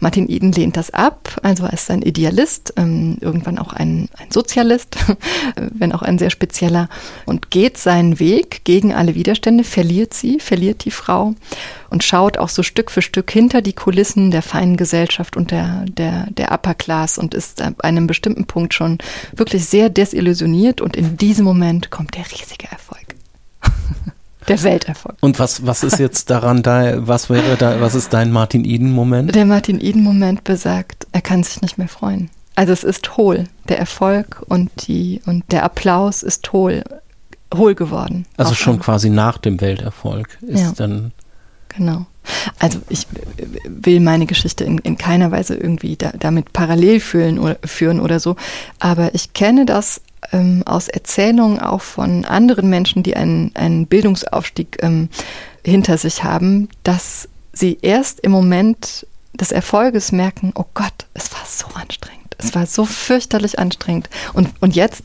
Martin 0.00 0.28
Eden 0.28 0.50
lehnt 0.52 0.76
das 0.76 0.90
ab, 0.90 1.38
also 1.42 1.64
als 1.64 1.88
ein 1.90 2.02
Idealist, 2.02 2.72
ähm, 2.76 3.18
irgendwann 3.20 3.58
auch 3.58 3.72
ein, 3.72 4.08
ein 4.18 4.30
Sozialist, 4.30 4.96
wenn 5.56 5.92
auch 5.92 6.02
ein 6.02 6.18
sehr 6.18 6.30
spezieller, 6.30 6.88
und 7.26 7.50
geht 7.50 7.78
seinen 7.78 8.18
Weg 8.18 8.64
gegen 8.64 8.92
alle 8.92 9.14
Widerstände, 9.14 9.62
verliert 9.64 10.14
sie, 10.14 10.40
verliert 10.40 10.84
die 10.84 10.90
Frau 10.90 11.34
und 11.90 12.02
schaut 12.02 12.38
auch 12.38 12.48
so 12.48 12.62
Stück 12.62 12.90
für 12.90 13.02
Stück 13.02 13.30
hinter 13.30 13.62
die 13.62 13.74
Kulissen 13.74 14.30
der 14.30 14.42
feinen 14.42 14.76
Gesellschaft 14.76 15.36
und 15.36 15.50
der, 15.50 15.84
der, 15.86 16.26
der 16.30 16.50
Upper 16.52 16.74
Class 16.74 17.18
und 17.18 17.34
ist 17.34 17.62
ab 17.62 17.82
einem 17.82 18.06
bestimmten 18.06 18.46
Punkt 18.46 18.74
schon 18.74 18.98
wirklich 19.36 19.66
sehr 19.66 19.88
desillusioniert 19.90 20.80
und 20.80 20.96
in 20.96 21.16
diesem 21.16 21.44
Moment 21.44 21.90
kommt 21.90 22.16
der 22.16 22.24
riesige 22.24 22.66
Erfolg. 22.70 23.01
Der 24.56 24.62
Welterfolg. 24.62 25.16
Und 25.20 25.38
was, 25.38 25.66
was 25.66 25.82
ist 25.82 25.98
jetzt 25.98 26.30
daran 26.30 26.62
da, 26.62 27.06
was 27.06 27.30
wäre 27.30 27.56
da, 27.56 27.80
was 27.80 27.94
ist 27.94 28.12
dein 28.12 28.30
Martin 28.32 28.64
Eden-Moment? 28.64 29.34
Der 29.34 29.46
Martin 29.46 29.80
Eden-Moment 29.80 30.44
besagt, 30.44 31.06
er 31.12 31.20
kann 31.20 31.42
sich 31.42 31.62
nicht 31.62 31.78
mehr 31.78 31.88
freuen. 31.88 32.30
Also 32.54 32.72
es 32.72 32.84
ist 32.84 33.16
hohl. 33.16 33.44
Der 33.68 33.78
Erfolg 33.78 34.42
und 34.46 34.70
die 34.86 35.20
und 35.26 35.44
der 35.52 35.62
Applaus 35.64 36.22
ist 36.22 36.52
hohl, 36.52 36.84
hohl 37.54 37.74
geworden. 37.74 38.26
Also 38.36 38.54
schon 38.54 38.74
einmal. 38.74 38.84
quasi 38.84 39.08
nach 39.10 39.38
dem 39.38 39.60
Welterfolg 39.60 40.38
ist 40.42 40.60
Ja. 40.60 40.72
dann. 40.76 41.12
Genau. 41.68 42.04
Also 42.58 42.78
ich 42.90 43.06
will 43.66 44.00
meine 44.00 44.26
Geschichte 44.26 44.64
in, 44.64 44.78
in 44.78 44.98
keiner 44.98 45.30
Weise 45.30 45.54
irgendwie 45.56 45.96
da, 45.96 46.12
damit 46.18 46.52
parallel 46.52 47.00
fühlen 47.00 47.38
oder, 47.38 47.56
führen 47.64 48.00
oder 48.00 48.20
so, 48.20 48.36
aber 48.78 49.14
ich 49.14 49.32
kenne 49.32 49.64
das 49.64 50.02
ähm, 50.32 50.62
aus 50.66 50.88
Erzählungen 50.88 51.58
auch 51.58 51.80
von 51.80 52.24
anderen 52.24 52.70
Menschen, 52.70 53.02
die 53.02 53.16
einen, 53.16 53.50
einen 53.54 53.86
Bildungsaufstieg 53.86 54.78
ähm, 54.82 55.08
hinter 55.64 55.98
sich 55.98 56.24
haben, 56.24 56.68
dass 56.84 57.28
sie 57.52 57.78
erst 57.82 58.20
im 58.20 58.32
Moment 58.32 59.06
des 59.34 59.52
Erfolges 59.52 60.12
merken, 60.12 60.52
oh 60.54 60.64
Gott, 60.74 61.06
es 61.14 61.32
war 61.32 61.42
so 61.46 61.66
anstrengend, 61.74 62.36
es 62.38 62.54
war 62.54 62.66
so 62.66 62.84
fürchterlich 62.84 63.58
anstrengend 63.58 64.10
und, 64.32 64.50
und 64.60 64.74
jetzt 64.76 65.04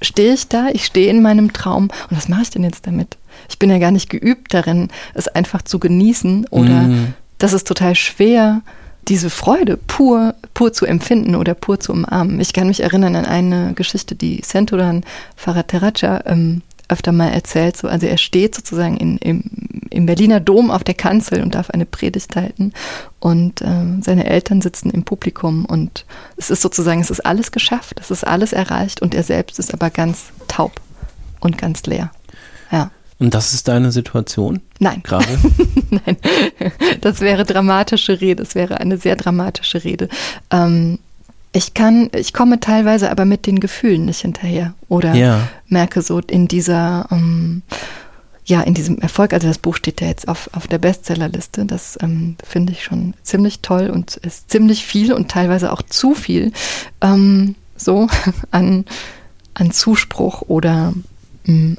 stehe 0.00 0.32
ich 0.34 0.48
da, 0.48 0.68
ich 0.72 0.84
stehe 0.84 1.10
in 1.10 1.22
meinem 1.22 1.52
Traum 1.52 1.84
und 2.10 2.16
was 2.16 2.28
mache 2.28 2.42
ich 2.42 2.50
denn 2.50 2.62
jetzt 2.62 2.86
damit? 2.86 3.16
Ich 3.48 3.58
bin 3.58 3.70
ja 3.70 3.78
gar 3.78 3.90
nicht 3.90 4.10
geübt 4.10 4.54
darin, 4.54 4.88
es 5.14 5.28
einfach 5.28 5.62
zu 5.62 5.78
genießen 5.78 6.46
oder 6.50 6.82
Mm. 6.82 7.14
das 7.38 7.52
ist 7.52 7.66
total 7.66 7.94
schwer, 7.94 8.62
diese 9.08 9.30
Freude 9.30 9.76
pur, 9.76 10.34
pur 10.54 10.72
zu 10.72 10.86
empfinden 10.86 11.34
oder 11.34 11.54
pur 11.54 11.80
zu 11.80 11.92
umarmen. 11.92 12.40
Ich 12.40 12.52
kann 12.52 12.68
mich 12.68 12.82
erinnern 12.82 13.16
an 13.16 13.24
eine 13.24 13.74
Geschichte, 13.74 14.14
die 14.14 14.42
Senturan 14.44 15.04
Farateraja 15.36 16.22
ähm, 16.26 16.62
öfter 16.88 17.12
mal 17.12 17.28
erzählt. 17.28 17.76
So, 17.76 17.88
also 17.88 18.06
er 18.06 18.18
steht 18.18 18.54
sozusagen 18.54 18.96
in, 18.96 19.18
im, 19.18 19.44
im 19.90 20.06
Berliner 20.06 20.40
Dom 20.40 20.70
auf 20.70 20.84
der 20.84 20.94
Kanzel 20.94 21.42
und 21.42 21.54
darf 21.54 21.70
eine 21.70 21.86
Predigt 21.86 22.34
halten 22.36 22.72
und 23.20 23.62
ähm, 23.62 24.02
seine 24.02 24.28
Eltern 24.28 24.60
sitzen 24.60 24.90
im 24.90 25.04
Publikum 25.04 25.64
und 25.64 26.04
es 26.36 26.50
ist 26.50 26.62
sozusagen, 26.62 27.00
es 27.00 27.10
ist 27.10 27.24
alles 27.24 27.52
geschafft, 27.52 27.98
es 28.00 28.10
ist 28.10 28.26
alles 28.26 28.52
erreicht 28.52 29.02
und 29.02 29.14
er 29.14 29.22
selbst 29.22 29.58
ist 29.58 29.72
aber 29.72 29.90
ganz 29.90 30.26
taub 30.48 30.80
und 31.40 31.58
ganz 31.58 31.84
leer. 31.84 32.10
Ja. 32.70 32.90
Und 33.20 33.34
das 33.34 33.52
ist 33.52 33.66
deine 33.68 33.90
Situation 33.90 34.60
Nein. 34.78 35.02
gerade? 35.02 35.26
Nein, 35.90 36.16
das 37.00 37.20
wäre 37.20 37.44
dramatische 37.44 38.20
Rede, 38.20 38.44
das 38.44 38.54
wäre 38.54 38.78
eine 38.78 38.96
sehr 38.96 39.16
dramatische 39.16 39.82
Rede. 39.82 40.08
Ähm, 40.50 40.98
ich 41.52 41.74
kann, 41.74 42.10
ich 42.14 42.32
komme 42.32 42.60
teilweise 42.60 43.10
aber 43.10 43.24
mit 43.24 43.46
den 43.46 43.58
Gefühlen 43.58 44.04
nicht 44.04 44.20
hinterher 44.20 44.74
oder 44.88 45.14
Ja. 45.14 45.48
merke 45.66 46.02
so 46.02 46.20
in 46.20 46.46
dieser, 46.46 47.06
ähm, 47.10 47.62
ja, 48.44 48.60
in 48.60 48.74
diesem 48.74 48.98
Erfolg, 48.98 49.32
also 49.32 49.48
das 49.48 49.58
Buch 49.58 49.76
steht 49.76 50.00
ja 50.00 50.06
jetzt 50.06 50.28
auf, 50.28 50.48
auf 50.52 50.66
der 50.68 50.78
Bestsellerliste, 50.78 51.64
das 51.64 51.98
ähm, 52.00 52.36
finde 52.46 52.72
ich 52.72 52.84
schon 52.84 53.14
ziemlich 53.22 53.60
toll 53.60 53.90
und 53.90 54.16
ist 54.16 54.50
ziemlich 54.50 54.84
viel 54.86 55.12
und 55.12 55.28
teilweise 55.30 55.72
auch 55.72 55.82
zu 55.82 56.14
viel 56.14 56.52
ähm, 57.00 57.56
so 57.76 58.06
an, 58.52 58.84
an 59.54 59.70
Zuspruch 59.72 60.42
oder 60.42 60.92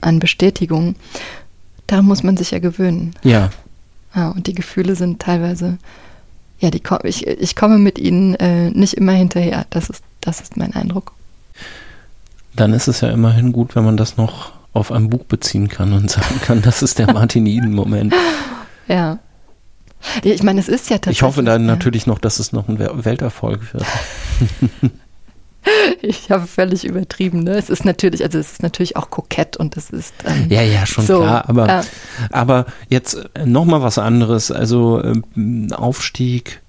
an 0.02 0.20
Bestätigung. 0.20 0.96
daran 1.88 2.06
muss 2.06 2.24
man 2.24 2.38
sich 2.38 2.52
ja 2.52 2.60
gewöhnen. 2.60 3.14
Ja. 3.24 3.50
Ja, 4.16 4.30
und 4.30 4.48
die 4.48 4.56
Gefühle 4.56 4.96
sind 4.96 5.22
teilweise, 5.22 5.78
ja, 6.60 6.72
die, 6.72 6.82
ich, 7.04 7.28
ich 7.28 7.56
komme 7.56 7.78
mit 7.78 8.00
ihnen 8.00 8.36
äh, 8.36 8.70
nicht 8.72 8.96
immer 8.96 9.12
hinterher. 9.12 9.66
Das 9.70 9.90
ist, 9.90 10.04
das 10.22 10.42
ist 10.42 10.58
mein 10.58 10.74
Eindruck. 10.74 11.14
Dann 12.56 12.74
ist 12.74 12.88
es 12.88 13.02
ja 13.02 13.10
immerhin 13.10 13.52
gut, 13.52 13.76
wenn 13.76 13.86
man 13.86 13.98
das 13.98 14.18
noch 14.18 14.52
auf 14.74 14.92
ein 14.92 15.10
Buch 15.10 15.26
beziehen 15.26 15.68
kann 15.68 15.94
und 15.94 16.10
sagen 16.12 16.42
kann, 16.42 16.62
das 16.62 16.82
ist 16.82 17.00
der 17.00 17.08
Martin-Eden-Moment. 17.14 18.14
Ja. 18.88 19.20
Ich 20.24 20.44
meine, 20.44 20.62
es 20.62 20.70
ist 20.70 20.90
ja 20.90 20.96
tatsächlich. 20.96 21.18
Ich 21.18 21.24
hoffe 21.24 21.44
dann 21.44 21.64
ja. 21.64 21.68
natürlich 21.68 22.08
noch, 22.08 22.20
dass 22.20 22.40
es 22.40 22.54
noch 22.54 22.70
ein 22.70 22.80
Welterfolg 22.80 23.74
wird. 23.74 23.86
ich 26.02 26.32
habe 26.32 26.48
völlig 26.48 26.86
übertrieben. 26.86 27.44
Ne? 27.44 27.52
Es 27.52 27.70
ist 27.70 27.86
natürlich, 27.86 28.24
also 28.24 28.38
es 28.38 28.54
ist 28.54 28.64
natürlich 28.64 28.96
auch 28.96 29.10
kokett 29.10 29.58
und 29.58 29.78
es 29.78 29.90
ist. 29.90 30.14
Ähm, 30.26 30.48
ja, 30.50 30.62
ja, 30.62 30.86
schon 30.86 31.06
so, 31.06 31.20
klar. 31.20 31.50
Aber, 31.50 31.68
ja. 31.68 31.82
aber 32.32 32.66
jetzt 32.90 33.18
noch 33.46 33.66
mal 33.66 33.82
was 33.82 33.98
anderes. 33.98 34.52
Also 34.52 35.04
ähm, 35.04 35.68
Aufstieg. 35.72 36.62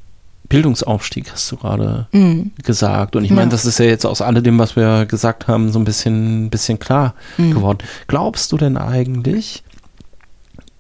Bildungsaufstieg 0.49 1.31
hast 1.31 1.53
du 1.53 1.57
gerade 1.57 2.09
mm. 2.11 2.51
gesagt. 2.65 3.15
Und 3.15 3.25
ich 3.25 3.31
meine, 3.31 3.43
ja. 3.45 3.51
das 3.51 3.67
ist 3.67 3.79
ja 3.79 3.85
jetzt 3.85 4.05
aus 4.05 4.21
alledem, 4.21 4.59
was 4.59 4.75
wir 4.75 5.07
gesagt 5.07 5.47
haben, 5.47 5.71
so 5.71 5.79
ein 5.79 5.85
bisschen, 5.85 6.51
bisschen 6.51 6.81
klar 6.81 7.15
mm. 7.39 7.53
geworden. 7.53 7.79
Glaubst 8.09 8.51
du 8.51 8.57
denn 8.57 8.77
eigentlich, 8.77 9.63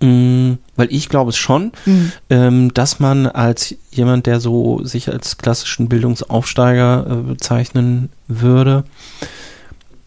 weil 0.00 0.88
ich 0.90 1.08
glaube 1.10 1.30
es 1.30 1.36
schon, 1.36 1.72
mhm. 1.84 2.12
ähm, 2.30 2.74
dass 2.74 3.00
man 3.00 3.26
als 3.26 3.74
jemand, 3.90 4.26
der 4.26 4.40
so 4.40 4.82
sich 4.82 5.10
als 5.10 5.36
klassischen 5.36 5.88
Bildungsaufsteiger 5.88 7.06
äh, 7.06 7.14
bezeichnen 7.28 8.08
würde, 8.26 8.84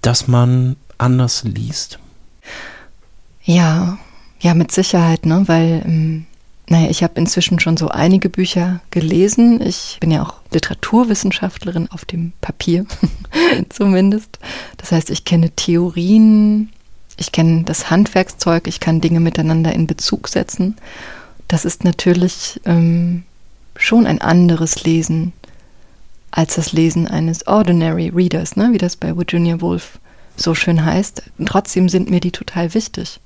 dass 0.01 0.27
man 0.27 0.75
anders 0.97 1.43
liest. 1.43 1.99
Ja, 3.43 3.99
ja, 4.39 4.53
mit 4.53 4.71
Sicherheit, 4.71 5.25
ne? 5.25 5.43
Weil, 5.45 5.83
ähm, 5.85 6.25
naja, 6.69 6.89
ich 6.89 7.03
habe 7.03 7.13
inzwischen 7.15 7.59
schon 7.59 7.77
so 7.77 7.89
einige 7.89 8.29
Bücher 8.29 8.81
gelesen. 8.89 9.61
Ich 9.61 9.97
bin 9.99 10.11
ja 10.11 10.23
auch 10.23 10.35
Literaturwissenschaftlerin 10.51 11.89
auf 11.91 12.05
dem 12.05 12.33
Papier, 12.41 12.85
zumindest. 13.69 14.39
Das 14.77 14.91
heißt, 14.91 15.09
ich 15.11 15.23
kenne 15.23 15.51
Theorien, 15.51 16.69
ich 17.17 17.31
kenne 17.31 17.63
das 17.63 17.89
Handwerkszeug, 17.89 18.67
ich 18.67 18.79
kann 18.79 19.01
Dinge 19.01 19.19
miteinander 19.19 19.73
in 19.73 19.87
Bezug 19.87 20.27
setzen. 20.27 20.75
Das 21.47 21.65
ist 21.65 21.83
natürlich 21.83 22.59
ähm, 22.65 23.23
schon 23.75 24.05
ein 24.05 24.21
anderes 24.21 24.83
Lesen 24.83 25.33
als 26.31 26.55
das 26.55 26.71
Lesen 26.71 27.07
eines 27.07 27.45
Ordinary 27.45 28.09
Readers, 28.09 28.55
ne? 28.55 28.69
wie 28.71 28.79
das 28.79 28.95
bei 28.95 29.15
Virginia 29.15 29.61
Woolf 29.61 29.99
so 30.35 30.55
schön 30.55 30.83
heißt. 30.83 31.23
trotzdem 31.45 31.89
sind 31.89 32.09
mir 32.09 32.19
die 32.19 32.31
total 32.31 32.73
wichtig. 32.73 33.19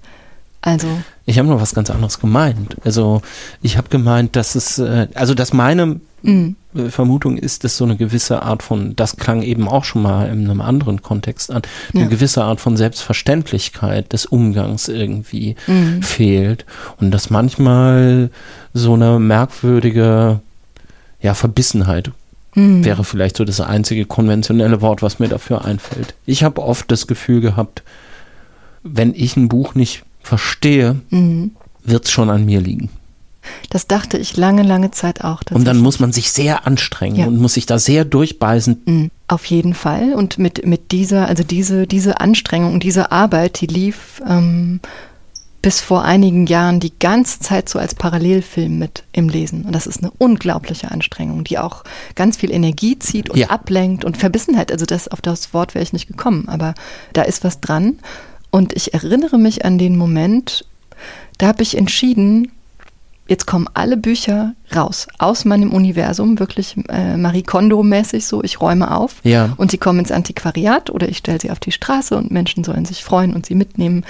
Also. 0.61 0.88
Ich 1.26 1.39
habe 1.39 1.47
noch 1.47 1.61
was 1.61 1.73
ganz 1.73 1.89
anderes 1.89 2.19
gemeint. 2.19 2.76
Also 2.84 3.22
ich 3.61 3.77
habe 3.77 3.88
gemeint, 3.88 4.35
dass 4.35 4.55
es, 4.55 4.77
äh, 4.80 5.07
also 5.14 5.34
dass 5.34 5.53
meine 5.53 6.01
mm. 6.28 6.90
Vermutung 6.90 7.38
ist, 7.38 7.64
dass 7.64 7.78
so 7.78 7.86
eine 7.86 7.98
gewisse 7.98 8.44
Art 8.44 8.62
von, 8.62 8.95
das 8.95 9.18
klang 9.18 9.41
eben 9.41 9.68
auch 9.68 9.84
schon 9.84 10.04
mal 10.04 10.30
in 10.30 10.45
einem 10.45 10.62
anderen 10.62 11.02
Kontext 11.02 11.52
an, 11.52 11.64
eine 11.94 12.04
ja. 12.04 12.10
gewisse 12.10 12.44
Art 12.44 12.62
von 12.62 12.78
Selbstverständlichkeit 12.78 14.14
des 14.14 14.26
Umgangs 14.26 14.88
irgendwie 14.88 15.56
mm. 15.66 16.02
fehlt 16.02 16.66
und 16.99 17.12
dass 17.12 17.30
manchmal 17.30 18.30
so 18.74 18.94
eine 18.94 19.20
merkwürdige, 19.20 20.40
ja, 21.22 21.34
Verbissenheit 21.34 22.12
mm. 22.54 22.84
wäre 22.84 23.04
vielleicht 23.04 23.38
so 23.38 23.45
das 23.45 23.62
einzige 23.62 24.06
konventionelle 24.06 24.82
Wort, 24.82 25.02
was 25.02 25.18
mir 25.18 25.30
dafür 25.30 25.66
einfällt. 25.66 26.14
Ich 26.26 26.44
habe 26.44 26.62
oft 26.62 26.91
das 26.91 27.08
Gefühl 27.08 27.41
gehabt, 27.41 27.82
wenn 28.84 29.14
ich 29.16 29.36
ein 29.36 29.49
Buch 29.49 29.76
nicht 29.76 30.04
verstehe, 30.22 30.98
mhm. 31.10 31.52
wird 31.84 32.06
es 32.06 32.12
schon 32.12 32.30
an 32.30 32.45
mir 32.45 32.62
liegen. 32.62 32.90
Das 33.69 33.88
dachte 33.88 34.18
ich 34.18 34.38
lange, 34.38 34.64
lange 34.64 34.91
Zeit 34.91 35.24
auch. 35.24 35.41
Und 35.52 35.65
dann 35.65 35.78
muss 35.78 35.99
man 35.99 36.11
sich 36.11 36.32
sehr 36.32 36.65
anstrengen 36.68 37.15
ja. 37.15 37.28
und 37.28 37.38
muss 37.38 37.53
sich 37.53 37.65
da 37.65 37.80
sehr 37.80 38.06
durchbeißen. 38.06 38.82
Mhm. 38.86 39.11
Auf 39.28 39.45
jeden 39.45 39.74
Fall. 39.74 40.14
Und 40.14 40.38
mit, 40.38 40.65
mit 40.65 40.91
dieser, 40.91 41.28
also 41.28 41.44
diese, 41.44 41.86
diese 41.86 42.22
Anstrengung 42.22 42.74
und 42.74 42.84
diese 42.84 43.11
Arbeit, 43.11 43.60
die 43.60 43.68
lief 43.68 44.22
ähm, 44.28 44.80
bis 45.61 45.82
vor 45.82 46.03
einigen 46.03 46.45
Jahren 46.45 46.80
die 46.80 46.98
ganze 46.98 47.41
Zeit 47.41 47.68
so 47.68 47.78
als 47.78 47.94
Parallelfilm 47.94 48.78
mit 48.78 49.03
im 49.11 49.28
Lesen. 49.28 49.64
Und 49.64 49.74
das 49.74 49.86
ist 49.86 50.02
eine 50.02 50.11
unglaubliche 50.18 50.91
Anstrengung, 50.91 51.44
die 51.44 51.57
auch 51.57 51.84
ganz 52.15 52.38
viel 52.38 52.52
Energie 52.52 52.98
zieht 52.99 53.30
und 53.30 53.38
ja. 53.38 53.49
ablenkt 53.49 54.06
und 54.06 54.18
Verbissenheit. 54.18 54.72
Also 54.72 54.86
das, 54.86 55.07
auf 55.10 55.19
das 55.19 55.53
Wort 55.53 55.76
wäre 55.76 55.84
ich 55.84 55.94
nicht 55.94 56.07
gekommen, 56.07 56.48
aber 56.48 56.74
da 57.11 57.24
ist 57.24 57.44
was 57.44 57.60
dran. 57.60 57.99
Und 58.49 58.74
ich 58.74 58.94
erinnere 58.94 59.38
mich 59.38 59.65
an 59.65 59.78
den 59.78 59.98
Moment, 59.98 60.65
da 61.38 61.48
habe 61.48 61.64
ich 61.64 61.78
entschieden, 61.78 62.52
jetzt 63.28 63.45
kommen 63.45 63.68
alle 63.74 63.98
Bücher 63.98 64.54
raus 64.76 65.08
aus 65.18 65.45
meinem 65.45 65.72
Universum, 65.72 66.40
wirklich 66.40 66.76
äh, 66.90 67.18
Marie 67.18 67.44
Kondo-mäßig 67.44 68.26
so, 68.26 68.44
ich 68.44 68.62
räume 68.62 68.95
auf. 68.95 69.16
Ja. 69.24 69.54
und 69.58 69.72
sie 69.72 69.78
kommen 69.78 69.99
ins 69.99 70.12
Antiquariat 70.12 70.90
oder 70.90 71.10
ich 71.10 71.18
stelle 71.18 71.40
sie 71.41 71.52
auf 71.52 71.60
die 71.60 71.72
Straße 71.72 72.16
und 72.16 72.32
Menschen 72.32 72.64
sollen 72.64 72.86
sich 72.86 73.04
freuen 73.04 73.34
und 73.34 73.45
sie 73.45 73.56
mitnehmen 73.56 74.06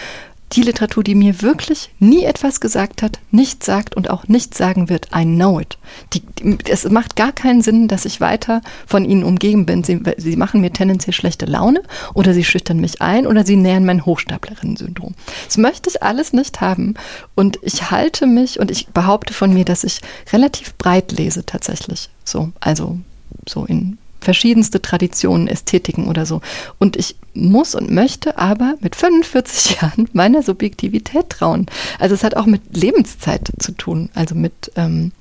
die 0.53 0.61
Literatur, 0.61 1.03
die 1.03 1.15
mir 1.15 1.41
wirklich 1.41 1.89
nie 1.99 2.23
etwas 2.23 2.61
gesagt 2.61 3.01
hat, 3.01 3.19
nichts 3.31 3.65
sagt 3.65 3.95
und 3.95 4.09
auch 4.09 4.27
nichts 4.27 4.57
sagen 4.57 4.87
wird, 4.87 5.09
I 5.13 5.25
know 5.25 5.59
it. 5.59 5.77
Die, 6.13 6.21
die, 6.21 6.57
es 6.69 6.89
macht 6.89 7.15
gar 7.15 7.33
keinen 7.33 7.61
Sinn, 7.61 7.87
dass 7.87 8.05
ich 8.05 8.21
weiter 8.21 8.61
von 8.85 9.03
ihnen 9.03 9.23
umgeben 9.23 9.65
bin. 9.65 9.83
Sie, 9.83 10.01
sie 10.17 10.37
machen 10.37 10.61
mir 10.61 10.71
tendenziell 10.71 11.13
schlechte 11.13 11.45
Laune 11.45 11.83
oder 12.13 12.33
sie 12.33 12.45
schüchtern 12.45 12.79
mich 12.79 13.01
ein 13.01 13.27
oder 13.27 13.45
sie 13.45 13.57
nähern 13.57 13.85
mein 13.85 14.05
Hochstaplerinnen-Syndrom. 14.05 15.15
Das 15.45 15.57
möchte 15.57 15.89
ich 15.89 16.01
alles 16.01 16.31
nicht 16.31 16.61
haben. 16.61 16.93
Und 17.35 17.59
ich 17.61 17.91
halte 17.91 18.25
mich 18.25 18.59
und 18.59 18.71
ich 18.71 18.87
behaupte 18.87 19.33
von 19.33 19.53
mir, 19.53 19.65
dass 19.65 19.83
ich 19.83 19.99
relativ 20.31 20.75
breit 20.75 21.11
lese 21.11 21.45
tatsächlich. 21.45 22.09
So, 22.23 22.51
also 22.61 22.99
so 23.47 23.65
in 23.65 23.97
verschiedenste 24.19 24.81
Traditionen, 24.81 25.47
Ästhetiken 25.47 26.07
oder 26.07 26.25
so. 26.25 26.41
Und 26.79 26.95
ich 26.95 27.15
muss 27.33 27.75
und 27.75 27.91
möchte 27.91 28.37
aber 28.37 28.75
mit 28.79 28.95
45 28.95 29.77
Jahren 29.81 30.09
meiner 30.13 30.43
Subjektivität 30.43 31.29
trauen. 31.29 31.67
Also 31.99 32.15
es 32.15 32.23
hat 32.23 32.35
auch 32.35 32.45
mit 32.45 32.75
Lebenszeit 32.75 33.51
zu 33.59 33.71
tun. 33.73 34.09
Also 34.13 34.35
mit, 34.35 34.71
ähm, 34.75 35.11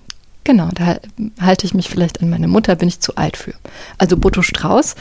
genau, 0.45 0.69
da 0.75 0.99
halte 1.41 1.67
ich 1.67 1.75
mich 1.75 1.89
vielleicht 1.89 2.23
an 2.23 2.31
meine 2.31 2.49
Mutter, 2.49 2.75
bin 2.77 2.89
ich 2.89 3.01
zu 3.01 3.17
alt 3.17 3.37
für. 3.37 3.55
Also 3.99 4.17
Boto 4.17 4.43
Strauß, 4.43 4.95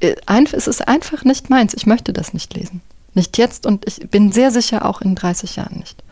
äh, 0.00 0.14
es 0.52 0.66
ist 0.66 0.86
einfach 0.86 1.24
nicht 1.24 1.50
meins. 1.50 1.74
Ich 1.74 1.86
möchte 1.86 2.12
das 2.12 2.32
nicht 2.32 2.54
lesen. 2.54 2.80
Nicht 3.14 3.38
jetzt 3.38 3.66
und 3.66 3.86
ich 3.86 4.08
bin 4.08 4.32
sehr 4.32 4.50
sicher 4.50 4.86
auch 4.86 5.00
in 5.02 5.14
30 5.14 5.56
Jahren 5.56 5.78
nicht. 5.78 6.02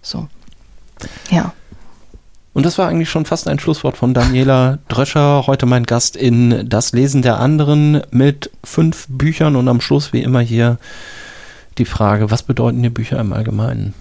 So. 0.00 0.28
Ja. 1.30 1.52
Und 2.56 2.64
das 2.64 2.78
war 2.78 2.88
eigentlich 2.88 3.10
schon 3.10 3.26
fast 3.26 3.48
ein 3.48 3.58
Schlusswort 3.58 3.98
von 3.98 4.14
Daniela 4.14 4.78
Dröscher, 4.88 5.46
heute 5.46 5.66
mein 5.66 5.84
Gast 5.84 6.16
in 6.16 6.66
Das 6.66 6.92
Lesen 6.92 7.20
der 7.20 7.38
anderen 7.38 8.00
mit 8.10 8.50
fünf 8.64 9.04
Büchern 9.10 9.56
und 9.56 9.68
am 9.68 9.82
Schluss 9.82 10.14
wie 10.14 10.22
immer 10.22 10.40
hier 10.40 10.78
die 11.76 11.84
Frage, 11.84 12.30
was 12.30 12.42
bedeuten 12.42 12.82
dir 12.82 12.88
Bücher 12.88 13.20
im 13.20 13.34
Allgemeinen? 13.34 13.92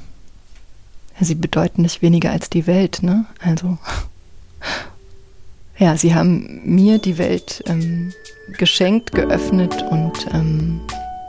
Sie 1.20 1.36
bedeuten 1.36 1.82
nicht 1.82 2.02
weniger 2.02 2.32
als 2.32 2.50
die 2.50 2.66
Welt, 2.66 3.04
ne? 3.04 3.26
Also 3.44 3.78
ja, 5.78 5.98
sie 5.98 6.16
haben 6.16 6.62
mir 6.64 6.98
die 7.00 7.18
Welt 7.18 7.62
ähm, 7.68 8.14
geschenkt, 8.58 9.12
geöffnet 9.12 9.84
und 9.92 10.28
ähm, 10.32 10.80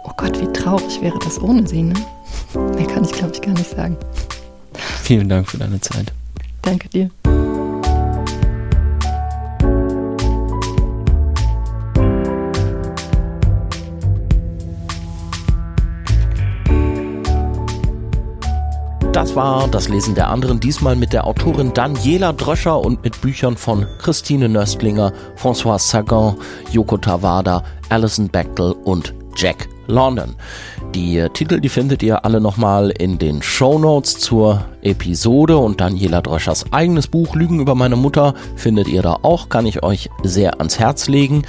oh 0.04 0.12
Gott, 0.16 0.40
wie 0.40 0.52
traurig 0.52 1.02
wäre 1.02 1.18
das 1.24 1.42
ohne 1.42 1.66
sie, 1.66 1.82
ne? 1.82 1.94
Mehr 2.54 2.86
kann 2.86 3.02
ich, 3.02 3.10
glaube 3.10 3.32
ich, 3.34 3.42
gar 3.42 3.54
nicht 3.54 3.70
sagen. 3.70 3.96
Vielen 5.02 5.28
Dank 5.28 5.48
für 5.48 5.58
deine 5.58 5.80
Zeit. 5.80 6.12
Danke 6.66 6.88
dir. 6.88 7.10
Das 19.12 19.36
war 19.36 19.68
das 19.68 19.88
Lesen 19.88 20.16
der 20.16 20.28
anderen, 20.28 20.58
diesmal 20.58 20.96
mit 20.96 21.12
der 21.12 21.24
Autorin 21.24 21.72
Daniela 21.72 22.32
Dröscher 22.32 22.80
und 22.80 23.04
mit 23.04 23.20
Büchern 23.20 23.56
von 23.56 23.86
Christine 23.98 24.48
Nöstlinger, 24.48 25.12
François 25.36 25.78
Sagan, 25.78 26.36
Yoko 26.72 26.98
Tawada, 26.98 27.62
Alison 27.90 28.28
Bechtel 28.28 28.72
und 28.72 29.14
Jack 29.36 29.68
London. 29.86 30.34
Die 30.94 31.26
Titel, 31.32 31.60
die 31.60 31.68
findet 31.68 32.02
ihr 32.02 32.24
alle 32.24 32.40
nochmal 32.40 32.90
in 32.90 33.18
den 33.18 33.42
Show 33.42 33.78
Notes 33.78 34.18
zur 34.18 34.64
Episode 34.82 35.58
und 35.58 35.80
Daniela 35.80 36.22
Dröschers 36.22 36.72
eigenes 36.72 37.06
Buch 37.06 37.34
Lügen 37.34 37.60
über 37.60 37.74
meine 37.74 37.96
Mutter 37.96 38.34
findet 38.54 38.88
ihr 38.88 39.02
da 39.02 39.18
auch, 39.22 39.48
kann 39.48 39.66
ich 39.66 39.82
euch 39.82 40.08
sehr 40.22 40.58
ans 40.58 40.78
Herz 40.78 41.08
legen. 41.08 41.42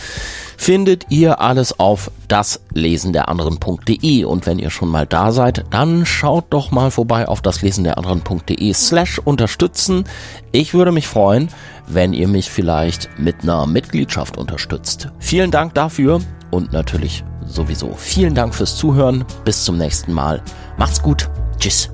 Findet 0.58 1.06
ihr 1.12 1.40
alles 1.40 1.80
auf 1.80 2.12
daslesenderanderen.de 2.28 4.26
und 4.26 4.46
wenn 4.46 4.60
ihr 4.60 4.70
schon 4.70 4.90
mal 4.90 5.06
da 5.06 5.32
seid, 5.32 5.66
dann 5.70 6.06
schaut 6.06 6.46
doch 6.50 6.72
mal 6.72 6.92
vorbei 6.92 7.28
auf 7.28 7.42
daslesenderanderen.de 7.42 8.74
slash 8.74 9.20
unterstützen. 9.20 10.06
Ich 10.52 10.74
würde 10.74 10.92
mich 10.92 11.08
freuen, 11.08 11.50
wenn 11.88 12.12
ihr 12.12 12.28
mich 12.28 12.50
vielleicht 12.50 13.10
mit 13.18 13.44
einer 13.44 13.68
Mitgliedschaft 13.68 14.38
unterstützt. 14.38 15.10
Vielen 15.20 15.52
Dank 15.52 15.74
dafür 15.76 16.22
und 16.52 16.72
natürlich 16.74 17.24
sowieso 17.46 17.94
vielen 17.96 18.36
Dank 18.36 18.54
fürs 18.54 18.76
Zuhören. 18.76 19.26
Bis 19.46 19.64
zum 19.64 19.78
nächsten 19.78 20.14
Mal. 20.14 20.42
Macht's 20.78 21.02
gut. 21.02 21.30
Tschüss. 21.60 21.90